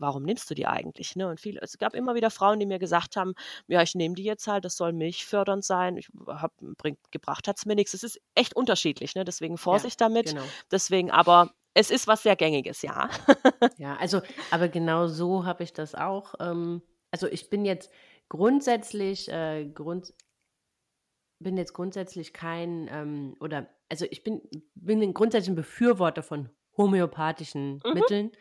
warum 0.00 0.24
nimmst 0.24 0.50
du 0.50 0.54
die 0.54 0.66
eigentlich? 0.66 1.14
Ne? 1.14 1.28
Und 1.28 1.40
viele, 1.40 1.60
es 1.60 1.78
gab 1.78 1.94
immer 1.94 2.14
wieder 2.14 2.30
Frauen, 2.30 2.58
die 2.58 2.66
mir 2.66 2.78
gesagt 2.78 3.16
haben, 3.16 3.34
ja, 3.68 3.82
ich 3.82 3.94
nehme 3.94 4.14
die 4.14 4.24
jetzt 4.24 4.46
halt, 4.46 4.64
das 4.64 4.76
soll 4.76 4.92
milchfördernd 4.92 5.64
sein. 5.64 5.96
Ich 5.96 6.08
hab, 6.26 6.52
bringt, 6.78 6.98
gebracht 7.10 7.46
hat 7.46 7.58
es 7.58 7.66
mir 7.66 7.74
nichts. 7.74 7.94
Es 7.94 8.02
ist 8.02 8.20
echt 8.34 8.56
unterschiedlich, 8.56 9.14
ne? 9.14 9.24
deswegen 9.24 9.58
Vorsicht 9.58 10.00
ja, 10.00 10.08
damit. 10.08 10.26
Genau. 10.26 10.42
Deswegen 10.70 11.10
aber 11.10 11.50
es 11.74 11.90
ist 11.90 12.08
was 12.08 12.22
sehr 12.22 12.36
Gängiges, 12.36 12.82
ja. 12.82 13.08
ja, 13.78 13.96
also, 13.96 14.22
aber 14.50 14.68
genau 14.68 15.06
so 15.06 15.44
habe 15.44 15.62
ich 15.62 15.72
das 15.72 15.94
auch. 15.94 16.34
Ähm, 16.40 16.82
also 17.10 17.28
ich 17.28 17.50
bin 17.50 17.64
jetzt 17.64 17.92
grundsätzlich, 18.28 19.30
äh, 19.30 19.66
grund, 19.66 20.12
bin 21.38 21.56
jetzt 21.56 21.72
grundsätzlich 21.72 22.32
kein, 22.32 22.88
ähm, 22.90 23.36
oder, 23.40 23.68
also 23.88 24.06
ich 24.10 24.24
bin, 24.24 24.42
bin 24.74 25.00
ein 25.02 25.14
grundsätzlicher 25.14 25.56
Befürworter 25.56 26.22
von 26.22 26.50
homöopathischen 26.76 27.80
mhm. 27.84 27.94
Mitteln. 27.94 28.32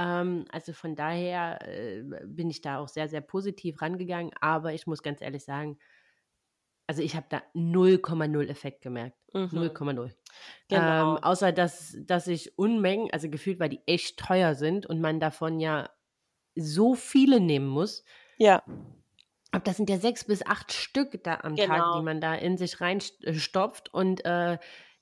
Ähm, 0.00 0.46
also 0.50 0.72
von 0.72 0.96
daher 0.96 1.58
äh, 1.68 2.02
bin 2.24 2.48
ich 2.48 2.62
da 2.62 2.78
auch 2.78 2.88
sehr, 2.88 3.08
sehr 3.08 3.20
positiv 3.20 3.82
rangegangen. 3.82 4.32
Aber 4.40 4.72
ich 4.72 4.86
muss 4.86 5.02
ganz 5.02 5.20
ehrlich 5.20 5.44
sagen, 5.44 5.78
also 6.86 7.02
ich 7.02 7.14
habe 7.14 7.26
da 7.28 7.42
0,0 7.54 8.48
Effekt 8.48 8.80
gemerkt. 8.80 9.16
Mhm. 9.34 9.50
0,0. 9.52 10.10
Genau. 10.68 11.16
Ähm, 11.16 11.22
außer 11.22 11.52
dass, 11.52 11.96
dass 12.00 12.26
ich 12.26 12.58
Unmengen, 12.58 13.10
also 13.12 13.28
gefühlt, 13.28 13.60
weil 13.60 13.68
die 13.68 13.82
echt 13.86 14.18
teuer 14.18 14.54
sind 14.54 14.86
und 14.86 15.00
man 15.00 15.20
davon 15.20 15.60
ja 15.60 15.90
so 16.56 16.94
viele 16.94 17.38
nehmen 17.38 17.68
muss. 17.68 18.02
Ja. 18.38 18.62
Aber 19.52 19.64
das 19.64 19.76
sind 19.76 19.90
ja 19.90 19.98
sechs 19.98 20.24
bis 20.24 20.44
acht 20.46 20.72
Stück 20.72 21.22
da 21.24 21.40
am 21.42 21.56
genau. 21.56 21.66
Tag, 21.68 21.76
die 21.76 21.90
genau. 21.90 22.02
man 22.02 22.20
da 22.20 22.34
in 22.34 22.56
sich 22.56 22.80
reinstopft. 22.80 23.92
Und 23.92 24.24
äh, 24.24 24.58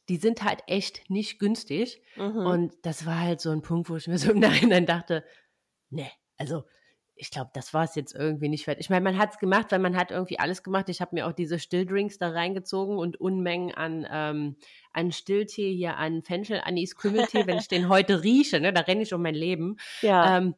die 0.09 0.17
sind 0.17 0.43
halt 0.43 0.63
echt 0.67 1.11
nicht 1.11 1.39
günstig. 1.39 2.03
Mhm. 2.17 2.47
Und 2.47 2.75
das 2.83 3.07
war 3.07 3.21
halt 3.21 3.41
so 3.41 3.51
ein 3.51 3.63
Punkt, 3.63 3.91
wo 3.91 3.97
ich 3.97 4.09
mir 4.09 4.19
so 4.19 4.33
im 4.33 4.41
Nachhinein 4.41 4.87
dachte, 4.87 5.25
ne, 5.91 6.11
also 6.37 6.65
ich 7.21 7.31
glaube, 7.31 7.51
das 7.53 7.75
war 7.75 7.85
es 7.85 7.97
jetzt 7.97 8.15
irgendwie 8.15 8.49
nicht 8.49 8.65
fertig. 8.65 8.87
Ich 8.87 8.91
meine, 8.91 9.03
man 9.03 9.19
hat 9.19 9.33
es 9.33 9.39
gemacht, 9.39 9.73
weil 9.73 9.81
man 9.81 9.97
hat 9.97 10.13
irgendwie 10.13 10.39
alles 10.39 10.63
gemacht. 10.63 10.89
Ich 10.89 11.01
habe 11.01 11.17
mir 11.17 11.27
auch 11.27 11.33
diese 11.33 11.59
Stilldrinks 11.59 12.19
da 12.19 12.31
reingezogen 12.31 12.97
und 12.97 13.21
Unmengen 13.21 13.75
an, 13.75 14.07
ähm, 14.09 14.57
an 14.93 15.11
Stilltee 15.11 15.75
hier, 15.75 15.97
an 15.97 16.23
Fenchel, 16.23 16.61
Anis, 16.65 16.95
Kümmeltee. 16.97 17.47
Wenn 17.47 17.59
ich 17.59 17.67
den 17.67 17.89
heute 17.89 18.23
rieche, 18.23 18.61
ne, 18.61 18.73
da 18.73 18.83
renne 18.83 19.03
ich 19.03 19.13
um 19.13 19.23
mein 19.23 19.35
Leben. 19.35 19.77
Ja. 20.01 20.39
Ähm, 20.39 20.55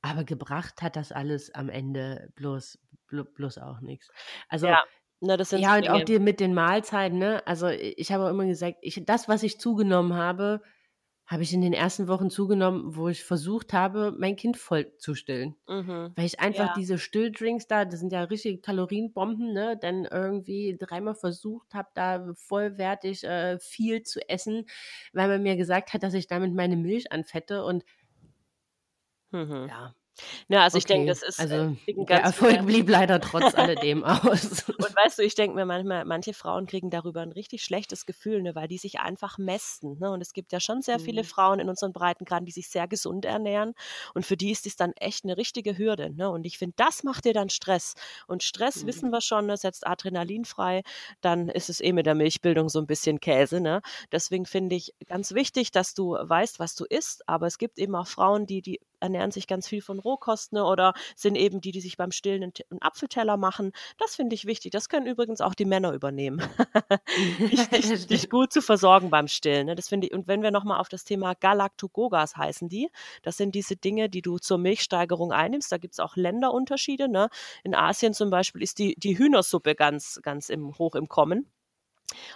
aber 0.00 0.24
gebracht 0.24 0.80
hat 0.80 0.96
das 0.96 1.12
alles 1.12 1.54
am 1.54 1.68
Ende 1.68 2.32
bloß, 2.34 2.78
bloß 3.08 3.58
auch 3.58 3.80
nichts. 3.80 4.10
Also 4.48 4.68
ja. 4.68 4.82
Na, 5.20 5.36
das 5.36 5.50
sind 5.50 5.60
ja, 5.60 5.76
und 5.76 5.88
auch 5.88 6.02
die 6.02 6.18
mit 6.18 6.40
den 6.40 6.54
Mahlzeiten, 6.54 7.18
ne? 7.18 7.46
Also 7.46 7.68
ich 7.68 8.10
habe 8.10 8.24
auch 8.24 8.30
immer 8.30 8.46
gesagt, 8.46 8.78
ich, 8.80 9.02
das, 9.04 9.28
was 9.28 9.42
ich 9.42 9.60
zugenommen 9.60 10.14
habe, 10.14 10.62
habe 11.26 11.42
ich 11.42 11.52
in 11.52 11.60
den 11.60 11.74
ersten 11.74 12.08
Wochen 12.08 12.30
zugenommen, 12.30 12.96
wo 12.96 13.08
ich 13.08 13.22
versucht 13.22 13.72
habe, 13.72 14.12
mein 14.18 14.34
Kind 14.34 14.56
voll 14.56 14.96
zu 14.96 15.14
stillen. 15.14 15.54
Mhm. 15.68 16.12
Weil 16.16 16.24
ich 16.24 16.40
einfach 16.40 16.68
ja. 16.68 16.74
diese 16.76 16.98
Stilldrinks 16.98 17.68
da, 17.68 17.84
das 17.84 18.00
sind 18.00 18.12
ja 18.12 18.24
richtige 18.24 18.58
Kalorienbomben, 18.60 19.52
ne? 19.52 19.78
Dann 19.80 20.06
irgendwie 20.06 20.76
dreimal 20.78 21.14
versucht 21.14 21.74
habe, 21.74 21.88
da 21.94 22.32
vollwertig 22.34 23.22
äh, 23.24 23.58
viel 23.60 24.02
zu 24.02 24.26
essen, 24.28 24.64
weil 25.12 25.28
man 25.28 25.42
mir 25.42 25.56
gesagt 25.56 25.92
hat, 25.92 26.02
dass 26.02 26.14
ich 26.14 26.26
damit 26.26 26.54
meine 26.54 26.76
Milch 26.76 27.12
anfette 27.12 27.62
und 27.64 27.84
Mhm. 29.32 29.68
Ja. 29.68 29.94
Ja, 30.48 30.62
also 30.62 30.76
okay. 30.76 30.78
ich 30.78 30.86
denke, 30.86 31.08
das 31.08 31.22
ist 31.22 31.38
äh, 31.38 31.42
also 31.42 31.76
der 31.86 32.22
Erfolg 32.22 32.66
blieb 32.66 32.88
leider 32.88 33.20
trotz 33.20 33.54
alledem 33.54 34.04
aus. 34.04 34.68
Und 34.68 34.96
weißt 34.96 35.18
du, 35.18 35.22
ich 35.22 35.34
denke 35.34 35.54
mir 35.56 35.64
manchmal, 35.64 36.04
manche 36.04 36.34
Frauen 36.34 36.66
kriegen 36.66 36.90
darüber 36.90 37.20
ein 37.20 37.32
richtig 37.32 37.62
schlechtes 37.62 38.06
Gefühl, 38.06 38.42
ne, 38.42 38.54
weil 38.54 38.68
die 38.68 38.78
sich 38.78 39.00
einfach 39.00 39.38
mästen. 39.38 39.98
Ne? 39.98 40.10
Und 40.10 40.20
es 40.20 40.32
gibt 40.32 40.52
ja 40.52 40.60
schon 40.60 40.82
sehr 40.82 40.98
mhm. 40.98 41.04
viele 41.04 41.24
Frauen 41.24 41.60
in 41.60 41.68
unseren 41.68 41.92
Breitengraden, 41.92 42.46
die 42.46 42.52
sich 42.52 42.68
sehr 42.68 42.88
gesund 42.88 43.24
ernähren. 43.24 43.74
Und 44.14 44.26
für 44.26 44.36
die 44.36 44.50
ist 44.50 44.66
das 44.66 44.76
dann 44.76 44.92
echt 44.92 45.24
eine 45.24 45.36
richtige 45.36 45.78
Hürde. 45.78 46.10
Ne? 46.14 46.30
Und 46.30 46.44
ich 46.46 46.58
finde, 46.58 46.74
das 46.76 47.02
macht 47.02 47.24
dir 47.24 47.34
dann 47.34 47.50
Stress. 47.50 47.94
Und 48.26 48.42
Stress, 48.42 48.82
mhm. 48.82 48.86
wissen 48.88 49.10
wir 49.10 49.20
schon, 49.20 49.46
ne, 49.46 49.56
setzt 49.56 49.86
Adrenalin 49.86 50.44
frei. 50.44 50.82
Dann 51.20 51.48
ist 51.48 51.70
es 51.70 51.80
eh 51.80 51.92
mit 51.92 52.06
der 52.06 52.14
Milchbildung 52.14 52.68
so 52.68 52.78
ein 52.78 52.86
bisschen 52.86 53.20
Käse. 53.20 53.60
Ne? 53.60 53.82
Deswegen 54.12 54.46
finde 54.46 54.76
ich 54.76 54.94
ganz 55.06 55.32
wichtig, 55.32 55.70
dass 55.70 55.94
du 55.94 56.12
weißt, 56.12 56.58
was 56.58 56.74
du 56.74 56.84
isst. 56.84 57.28
Aber 57.28 57.46
es 57.46 57.58
gibt 57.58 57.78
eben 57.78 57.94
auch 57.94 58.06
Frauen, 58.06 58.46
die, 58.46 58.62
die 58.62 58.80
ernähren 59.00 59.30
sich 59.30 59.46
ganz 59.46 59.68
viel 59.68 59.82
von 59.82 59.98
Rohkost 59.98 60.52
ne, 60.52 60.64
oder 60.64 60.94
sind 61.16 61.36
eben 61.36 61.60
die, 61.60 61.72
die 61.72 61.80
sich 61.80 61.96
beim 61.96 62.12
Stillen 62.12 62.42
einen, 62.42 62.52
einen 62.70 62.82
Apfelteller 62.82 63.36
machen. 63.36 63.72
Das 63.98 64.16
finde 64.16 64.34
ich 64.34 64.46
wichtig. 64.46 64.72
Das 64.72 64.88
können 64.88 65.06
übrigens 65.06 65.40
auch 65.40 65.54
die 65.54 65.64
Männer 65.64 65.92
übernehmen. 65.92 66.42
dich, 67.72 68.06
dich, 68.06 68.30
gut 68.30 68.52
zu 68.52 68.62
versorgen 68.62 69.10
beim 69.10 69.28
Stillen. 69.28 69.66
Ne? 69.66 69.74
Das 69.74 69.88
finde 69.88 70.06
ich. 70.06 70.14
Und 70.14 70.28
wenn 70.28 70.42
wir 70.42 70.50
nochmal 70.50 70.80
auf 70.80 70.88
das 70.88 71.04
Thema 71.04 71.34
Galactogogas 71.34 72.36
heißen 72.36 72.68
die, 72.68 72.88
das 73.22 73.36
sind 73.36 73.54
diese 73.54 73.76
Dinge, 73.76 74.08
die 74.08 74.22
du 74.22 74.38
zur 74.38 74.58
Milchsteigerung 74.58 75.32
einnimmst. 75.32 75.72
Da 75.72 75.78
gibt 75.78 75.94
es 75.94 76.00
auch 76.00 76.16
Länderunterschiede. 76.16 77.08
Ne? 77.08 77.28
In 77.64 77.74
Asien 77.74 78.14
zum 78.14 78.30
Beispiel 78.30 78.62
ist 78.62 78.78
die, 78.78 78.94
die 78.96 79.18
Hühnersuppe 79.18 79.74
ganz, 79.74 80.20
ganz 80.22 80.48
im, 80.48 80.76
hoch 80.78 80.94
im 80.94 81.08
Kommen. 81.08 81.50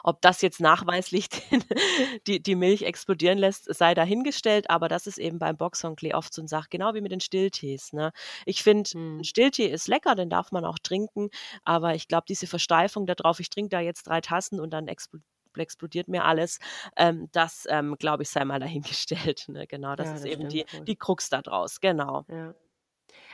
Ob 0.02 0.20
das 0.20 0.42
jetzt 0.42 0.60
nachweislich 0.60 1.28
die, 2.26 2.42
die 2.42 2.54
Milch 2.54 2.82
explodieren 2.82 3.38
lässt, 3.38 3.72
sei 3.74 3.94
dahingestellt, 3.94 4.70
aber 4.70 4.88
das 4.88 5.06
ist 5.06 5.18
eben 5.18 5.38
beim 5.38 5.56
Boxhornklee 5.56 6.14
oft 6.14 6.32
so 6.32 6.42
eine 6.42 6.48
Sache, 6.48 6.68
genau 6.70 6.94
wie 6.94 7.00
mit 7.00 7.12
den 7.12 7.20
Stilltees. 7.20 7.92
Ne? 7.92 8.12
Ich 8.46 8.62
finde, 8.62 8.90
hm. 8.90 9.18
ein 9.18 9.24
Stilltee 9.24 9.66
ist 9.66 9.88
lecker, 9.88 10.14
den 10.14 10.30
darf 10.30 10.52
man 10.52 10.64
auch 10.64 10.78
trinken, 10.78 11.30
aber 11.64 11.94
ich 11.94 12.08
glaube, 12.08 12.24
diese 12.28 12.46
Versteifung 12.46 13.06
darauf, 13.06 13.40
ich 13.40 13.50
trinke 13.50 13.70
da 13.70 13.80
jetzt 13.80 14.04
drei 14.04 14.20
Tassen 14.20 14.60
und 14.60 14.70
dann 14.70 14.88
explodiert 14.88 15.24
explodiert 15.56 16.08
mir 16.08 16.24
alles. 16.24 16.58
Ähm, 16.96 17.28
das, 17.30 17.64
ähm, 17.70 17.94
glaube 17.98 18.24
ich, 18.24 18.30
sei 18.30 18.44
mal 18.44 18.58
dahingestellt. 18.58 19.48
Ne? 19.48 19.68
Genau, 19.68 19.94
das 19.94 20.08
ja, 20.08 20.14
ist 20.14 20.24
das 20.24 20.30
eben 20.32 20.48
die, 20.48 20.64
die 20.86 20.96
Krux 20.96 21.28
da 21.28 21.42
draus. 21.42 21.80
Genau. 21.80 22.24
Ja. 22.28 22.54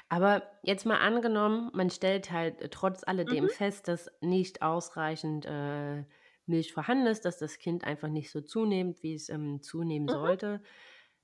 Aber 0.08 0.42
jetzt 0.62 0.86
mal 0.86 0.98
angenommen, 0.98 1.70
man 1.72 1.88
stellt 1.88 2.32
halt 2.32 2.72
trotz 2.72 3.04
alledem 3.04 3.44
mhm. 3.44 3.48
fest, 3.48 3.86
dass 3.88 4.10
nicht 4.20 4.60
ausreichend 4.60 5.46
äh, 5.46 6.04
Milch 6.50 6.72
vorhanden 6.72 7.06
ist, 7.06 7.24
dass 7.24 7.38
das 7.38 7.58
Kind 7.58 7.84
einfach 7.84 8.08
nicht 8.08 8.30
so 8.30 8.40
zunimmt, 8.40 9.02
wie 9.02 9.14
es 9.14 9.28
ähm, 9.28 9.62
zunehmen 9.62 10.06
mhm. 10.06 10.12
sollte. 10.12 10.62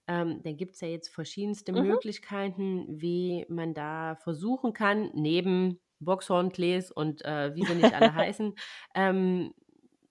Ähm, 0.09 0.41
dann 0.43 0.57
gibt 0.57 0.75
es 0.77 0.81
ja 0.81 0.89
jetzt 0.89 1.09
verschiedenste 1.09 1.73
mhm. 1.73 1.89
Möglichkeiten, 1.89 3.01
wie 3.01 3.45
man 3.49 3.75
da 3.75 4.17
versuchen 4.17 4.73
kann, 4.73 5.11
neben 5.15 5.81
Boxhornklees 6.01 6.93
und 6.93 7.25
äh, 7.25 7.55
wie 7.55 7.65
sie 7.65 7.75
nicht 7.75 7.93
alle 7.93 8.15
heißen, 8.15 8.55
ähm, 8.95 9.53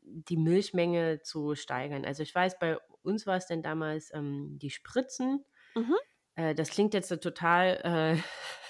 die 0.04 0.38
Milchmenge 0.38 1.21
zu 1.21 1.56
steigern. 1.56 2.06
Also 2.06 2.23
ich 2.23 2.34
weiß, 2.34 2.60
bei 2.60 2.78
uns 3.01 3.25
war 3.25 3.38
es 3.38 3.47
denn 3.47 3.63
damals 3.63 4.13
ähm, 4.13 4.58
die 4.60 4.69
Spritzen. 4.69 5.45
Mhm. 5.75 5.95
Äh, 6.36 6.56
das 6.56 6.69
klingt 6.69 6.93
jetzt 6.93 7.10
total 7.21 7.80
äh, 7.84 8.21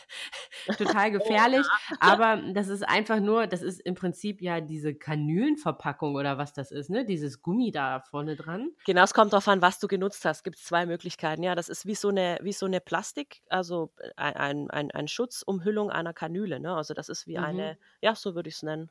total 0.78 1.12
gefährlich. 1.12 1.65
aber 1.99 2.41
das 2.54 2.67
ist 2.67 2.88
einfach 2.88 3.19
nur, 3.19 3.47
das 3.47 3.62
ist 3.62 3.80
im 3.82 3.95
Prinzip 3.95 4.41
ja 4.41 4.62
diese 4.62 4.95
Kanülenverpackung 4.95 6.15
oder 6.15 6.38
was 6.38 6.54
das 6.54 6.71
ist, 6.71 6.89
ne? 6.89 7.06
Dieses 7.06 7.41
Gummi 7.41 7.71
da 7.71 8.01
vorne 8.01 8.36
dran. 8.36 8.71
Genau, 8.86 9.04
es 9.04 9.13
kommt 9.13 9.34
darauf 9.34 9.47
an, 9.47 9.62
was 9.62 9.80
du 9.80 9.88
genutzt 9.88 10.25
hast. 10.25 10.43
Gibt 10.43 10.58
es 10.58 10.63
zwei 10.63 10.86
Möglichkeiten. 10.86 11.43
Ja, 11.43 11.56
das 11.56 11.69
ist 11.69 11.86
wie 11.86 11.95
so 11.95 12.10
eine, 12.10 12.39
wie 12.41 12.54
so 12.54 12.65
eine 12.65 12.82
Plastik, 12.82 13.41
also 13.49 13.91
ein, 14.15 14.69
ein, 14.69 14.91
ein 14.91 15.08
Schutzumhüllung 15.08 15.91
einer 15.91 16.13
Kanüle. 16.13 16.60
Ne? 16.60 16.75
Also 16.75 16.93
das 16.93 17.10
ist 17.10 17.28
wie 17.28 17.38
mhm. 17.38 17.43
eine, 17.43 17.78
ja, 18.01 18.15
so 18.15 18.36
würde 18.36 18.49
ich 18.49 18.56
es 18.56 18.63
nennen. 18.63 18.89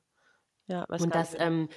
Ja, 0.67 0.85
und 0.85 1.15
das 1.15 1.39
ähm, 1.39 1.69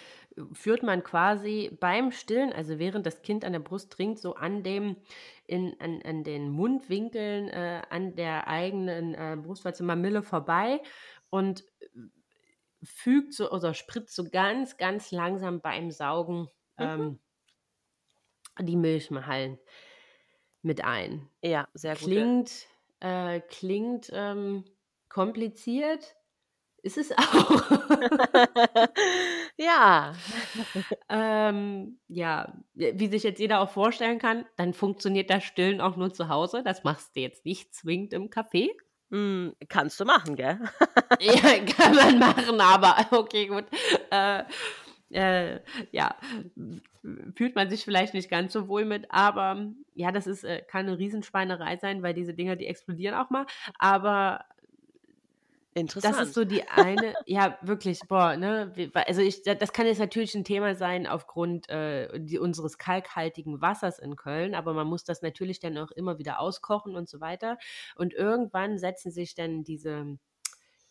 führt 0.54 0.82
man 0.82 1.04
quasi 1.04 1.76
beim 1.80 2.12
Stillen, 2.12 2.54
also 2.54 2.80
während 2.80 3.06
das 3.06 3.22
Kind 3.22 3.44
an 3.44 3.52
der 3.52 3.60
Brust 3.60 3.92
trinkt, 3.92 4.20
so 4.20 4.36
an 4.36 4.64
dem, 4.64 4.96
in, 5.46 5.76
an, 5.80 6.02
an 6.04 6.24
den 6.24 6.50
Mundwinkeln, 6.50 7.50
äh, 7.50 7.82
an 7.90 8.16
der 8.16 8.48
eigenen 8.48 9.14
äh, 9.14 9.38
Brustwarze 9.42 9.84
Mamille 9.84 10.24
vorbei 10.24 10.82
und 11.30 11.66
äh, 11.82 11.86
fügt 12.84 13.34
so 13.34 13.52
oder 13.52 13.74
spritzt 13.74 14.16
so 14.16 14.30
ganz, 14.30 14.78
ganz 14.78 15.12
langsam 15.12 15.60
beim 15.60 15.92
Saugen 15.92 16.48
mhm. 16.78 16.86
ähm, 16.86 17.20
die 18.62 18.78
Milchmahallen 18.78 19.60
mit 20.62 20.84
ein. 20.84 21.30
Ja, 21.42 21.68
sehr 21.74 21.96
gut. 21.96 22.04
Klingt, 22.04 22.68
äh, 23.00 23.42
klingt 23.42 24.10
ähm, 24.14 24.66
kompliziert, 25.10 26.17
ist 26.84 26.98
es 26.98 27.12
auch. 27.12 27.64
ja. 29.58 30.14
ähm, 31.10 32.00
ja, 32.08 32.54
wie 32.74 33.08
sich 33.08 33.24
jetzt 33.24 33.40
jeder 33.40 33.62
auch 33.62 33.70
vorstellen 33.70 34.20
kann, 34.20 34.46
dann 34.56 34.74
funktioniert 34.74 35.30
das 35.30 35.44
Stillen 35.44 35.82
auch 35.82 35.96
nur 35.96 36.14
zu 36.14 36.30
Hause. 36.30 36.64
Das 36.64 36.84
machst 36.84 37.16
du 37.16 37.22
jetzt 37.22 37.46
nicht 37.46 37.74
zwingend 37.74 38.14
im 38.14 38.30
Café. 38.30 38.70
Mm, 39.10 39.50
kannst 39.70 40.00
du 40.00 40.06
machen, 40.06 40.36
gell? 40.36 40.60
ja, 41.20 41.66
kann 41.66 41.96
man 41.96 42.20
machen, 42.20 42.60
aber 42.60 43.06
okay, 43.18 43.48
gut. 43.48 43.66
Äh, 44.12 44.44
äh, 45.10 45.62
ja, 45.92 46.16
fühlt 47.36 47.56
man 47.56 47.70
sich 47.70 47.86
vielleicht 47.86 48.14
nicht 48.14 48.30
ganz 48.30 48.52
so 48.52 48.68
wohl 48.68 48.84
mit, 48.84 49.06
aber 49.10 49.68
ja, 49.94 50.12
das 50.12 50.28
ist, 50.28 50.44
äh, 50.44 50.62
kann 50.68 50.88
eine 50.88 50.98
Riesenschweinerei 50.98 51.78
sein, 51.78 52.04
weil 52.04 52.14
diese 52.14 52.34
Dinger, 52.34 52.58
die 52.58 52.68
explodieren 52.68 53.16
auch 53.16 53.30
mal. 53.30 53.46
Aber 53.80 54.44
Interessant. 55.78 56.16
Das 56.16 56.28
ist 56.30 56.34
so 56.34 56.44
die 56.44 56.68
eine, 56.68 57.14
ja, 57.26 57.58
wirklich, 57.62 58.00
boah, 58.08 58.36
ne? 58.36 58.74
Also 58.94 59.22
ich, 59.22 59.44
das 59.44 59.74
kann 59.74 59.86
jetzt 59.86 60.00
natürlich 60.00 60.34
ein 60.34 60.44
Thema 60.44 60.74
sein 60.74 61.06
aufgrund 61.06 61.70
äh, 61.70 62.20
die, 62.20 62.40
unseres 62.40 62.80
kalkhaltigen 62.80 63.62
Wassers 63.62 64.00
in 64.00 64.16
Köln, 64.16 64.56
aber 64.56 64.74
man 64.74 64.88
muss 64.88 65.04
das 65.04 65.22
natürlich 65.22 65.60
dann 65.60 65.78
auch 65.78 65.92
immer 65.92 66.18
wieder 66.18 66.40
auskochen 66.40 66.96
und 66.96 67.08
so 67.08 67.22
weiter. 67.22 67.60
Und 67.96 68.16
irgendwann 68.16 68.80
setzen 68.80 69.12
sich 69.12 69.36
dann 69.36 69.64
diese, 69.64 70.18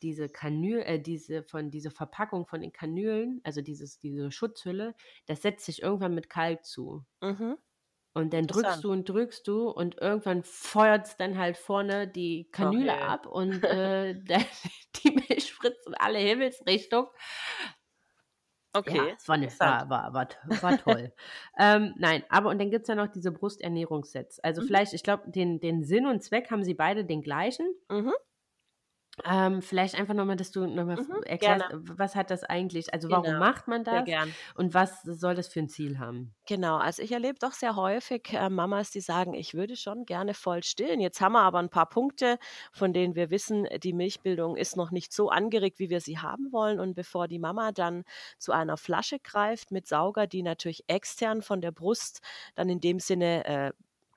diese 0.02 0.28
Kanül, 0.28 0.80
äh, 0.82 1.00
diese 1.00 1.42
von 1.42 1.70
diese 1.72 1.90
Verpackung 1.90 2.46
von 2.46 2.60
den 2.60 2.72
Kanülen, 2.72 3.40
also 3.42 3.62
dieses, 3.62 3.98
diese 3.98 4.30
Schutzhülle, 4.30 4.94
das 5.26 5.42
setzt 5.42 5.66
sich 5.66 5.82
irgendwann 5.82 6.14
mit 6.14 6.30
Kalk 6.30 6.64
zu. 6.64 7.04
Mhm. 7.20 7.56
Und 8.16 8.32
dann 8.32 8.46
drückst 8.46 8.82
du 8.82 8.92
und 8.92 9.06
drückst 9.06 9.46
du 9.46 9.68
und 9.68 10.00
irgendwann 10.00 10.42
feuert 10.42 11.04
es 11.04 11.18
dann 11.18 11.36
halt 11.36 11.58
vorne 11.58 12.08
die 12.08 12.48
Kanüle 12.50 12.92
okay. 12.92 13.02
ab 13.02 13.26
und 13.30 13.62
äh, 13.62 14.14
die 15.04 15.10
Milch 15.10 15.48
spritzt 15.48 15.86
in 15.86 15.94
alle 15.96 16.18
Himmelsrichtungen. 16.18 17.10
Okay. 18.72 18.96
Ja, 18.96 19.14
es 19.18 19.28
war, 19.28 19.36
ne, 19.36 19.48
war, 19.58 19.90
war, 19.90 20.14
war, 20.14 20.28
war 20.62 20.78
toll. 20.78 21.12
ähm, 21.58 21.92
nein, 21.98 22.24
aber 22.30 22.48
und 22.48 22.58
dann 22.58 22.70
gibt 22.70 22.84
es 22.84 22.88
ja 22.88 22.94
noch 22.94 23.08
diese 23.08 23.32
Brusternährungssets. 23.32 24.40
Also 24.40 24.62
mhm. 24.62 24.66
vielleicht, 24.66 24.94
ich 24.94 25.02
glaube, 25.02 25.30
den, 25.30 25.60
den 25.60 25.84
Sinn 25.84 26.06
und 26.06 26.22
Zweck 26.22 26.50
haben 26.50 26.64
sie 26.64 26.74
beide 26.74 27.04
den 27.04 27.20
gleichen. 27.20 27.66
Mhm. 27.90 28.14
Ähm, 29.24 29.62
vielleicht 29.62 29.94
einfach 29.94 30.14
nochmal, 30.14 30.36
dass 30.36 30.50
du 30.50 30.66
nochmal 30.66 30.96
mhm, 30.96 31.22
erklärst, 31.24 31.68
gerne. 31.68 31.82
was 31.96 32.14
hat 32.14 32.30
das 32.30 32.44
eigentlich, 32.44 32.92
also 32.92 33.10
warum 33.10 33.24
genau. 33.24 33.38
macht 33.38 33.66
man 33.66 33.82
das 33.82 34.06
und 34.54 34.74
was 34.74 35.02
soll 35.02 35.34
das 35.34 35.48
für 35.48 35.60
ein 35.60 35.68
Ziel 35.68 35.98
haben? 35.98 36.34
Genau, 36.46 36.76
also 36.76 37.02
ich 37.02 37.12
erlebe 37.12 37.38
doch 37.38 37.52
sehr 37.52 37.76
häufig 37.76 38.32
äh, 38.32 38.50
Mamas, 38.50 38.90
die 38.90 39.00
sagen, 39.00 39.32
ich 39.32 39.54
würde 39.54 39.76
schon 39.76 40.04
gerne 40.04 40.34
voll 40.34 40.62
stillen. 40.62 41.00
Jetzt 41.00 41.20
haben 41.20 41.32
wir 41.32 41.40
aber 41.40 41.58
ein 41.60 41.70
paar 41.70 41.88
Punkte, 41.88 42.38
von 42.72 42.92
denen 42.92 43.14
wir 43.14 43.30
wissen, 43.30 43.66
die 43.82 43.94
Milchbildung 43.94 44.56
ist 44.56 44.76
noch 44.76 44.90
nicht 44.90 45.12
so 45.12 45.30
angeregt, 45.30 45.78
wie 45.78 45.88
wir 45.88 46.00
sie 46.00 46.18
haben 46.18 46.52
wollen. 46.52 46.78
Und 46.78 46.94
bevor 46.94 47.26
die 47.26 47.38
Mama 47.38 47.72
dann 47.72 48.04
zu 48.38 48.52
einer 48.52 48.76
Flasche 48.76 49.18
greift 49.18 49.70
mit 49.70 49.86
Sauger, 49.86 50.26
die 50.26 50.42
natürlich 50.42 50.84
extern 50.88 51.40
von 51.40 51.60
der 51.62 51.72
Brust 51.72 52.20
dann 52.54 52.68
in 52.68 52.80
dem 52.80 53.00
Sinne 53.00 53.44
äh, 53.46 53.72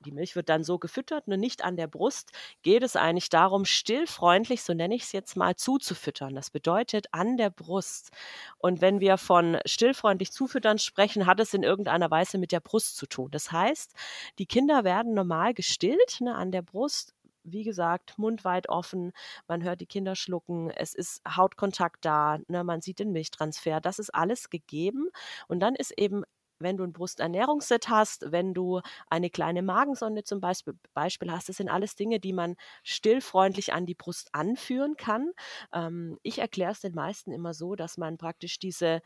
die 0.05 0.11
Milch 0.11 0.35
wird 0.35 0.49
dann 0.49 0.63
so 0.63 0.79
gefüttert, 0.79 1.27
nur 1.27 1.37
nicht 1.37 1.63
an 1.63 1.75
der 1.75 1.87
Brust, 1.87 2.31
geht 2.61 2.83
es 2.83 2.95
eigentlich 2.95 3.29
darum, 3.29 3.65
stillfreundlich, 3.65 4.63
so 4.63 4.73
nenne 4.73 4.95
ich 4.95 5.03
es 5.03 5.11
jetzt 5.11 5.35
mal, 5.35 5.55
zuzufüttern. 5.55 6.35
Das 6.35 6.49
bedeutet 6.49 7.07
an 7.11 7.37
der 7.37 7.49
Brust. 7.49 8.11
Und 8.57 8.81
wenn 8.81 8.99
wir 8.99 9.17
von 9.17 9.57
stillfreundlich 9.65 10.31
zufüttern 10.31 10.79
sprechen, 10.79 11.25
hat 11.25 11.39
es 11.39 11.53
in 11.53 11.63
irgendeiner 11.63 12.09
Weise 12.09 12.37
mit 12.37 12.51
der 12.51 12.61
Brust 12.61 12.97
zu 12.97 13.07
tun. 13.07 13.29
Das 13.31 13.51
heißt, 13.51 13.93
die 14.39 14.45
Kinder 14.45 14.83
werden 14.83 15.13
normal 15.13 15.53
gestillt 15.53 16.21
ne, 16.21 16.35
an 16.35 16.51
der 16.51 16.61
Brust, 16.61 17.13
wie 17.43 17.63
gesagt, 17.63 18.17
Mund 18.17 18.43
weit 18.43 18.69
offen, 18.69 19.11
man 19.47 19.63
hört 19.63 19.81
die 19.81 19.85
Kinder 19.85 20.15
schlucken, 20.15 20.69
es 20.71 20.93
ist 20.93 21.21
Hautkontakt 21.27 22.05
da, 22.05 22.37
ne, 22.47 22.63
man 22.63 22.81
sieht 22.81 22.99
den 22.99 23.11
Milchtransfer, 23.11 23.81
das 23.81 23.99
ist 23.99 24.13
alles 24.13 24.49
gegeben. 24.49 25.09
Und 25.47 25.59
dann 25.59 25.75
ist 25.75 25.91
eben 25.97 26.23
wenn 26.59 26.77
du 26.77 26.83
ein 26.83 26.93
Brusternährungsset 26.93 27.89
hast, 27.89 28.31
wenn 28.31 28.53
du 28.53 28.81
eine 29.09 29.29
kleine 29.29 29.61
Magensonde 29.61 30.23
zum 30.23 30.41
Beispiel, 30.41 30.75
Beispiel 30.93 31.31
hast, 31.31 31.49
das 31.49 31.57
sind 31.57 31.69
alles 31.69 31.95
Dinge, 31.95 32.19
die 32.19 32.33
man 32.33 32.55
stillfreundlich 32.83 33.73
an 33.73 33.85
die 33.85 33.95
Brust 33.95 34.29
anführen 34.33 34.95
kann. 34.97 35.31
Ähm, 35.73 36.17
ich 36.23 36.39
erkläre 36.39 36.71
es 36.71 36.81
den 36.81 36.93
meisten 36.93 37.31
immer 37.31 37.53
so, 37.53 37.75
dass 37.75 37.97
man 37.97 38.17
praktisch 38.17 38.59
diese 38.59 39.01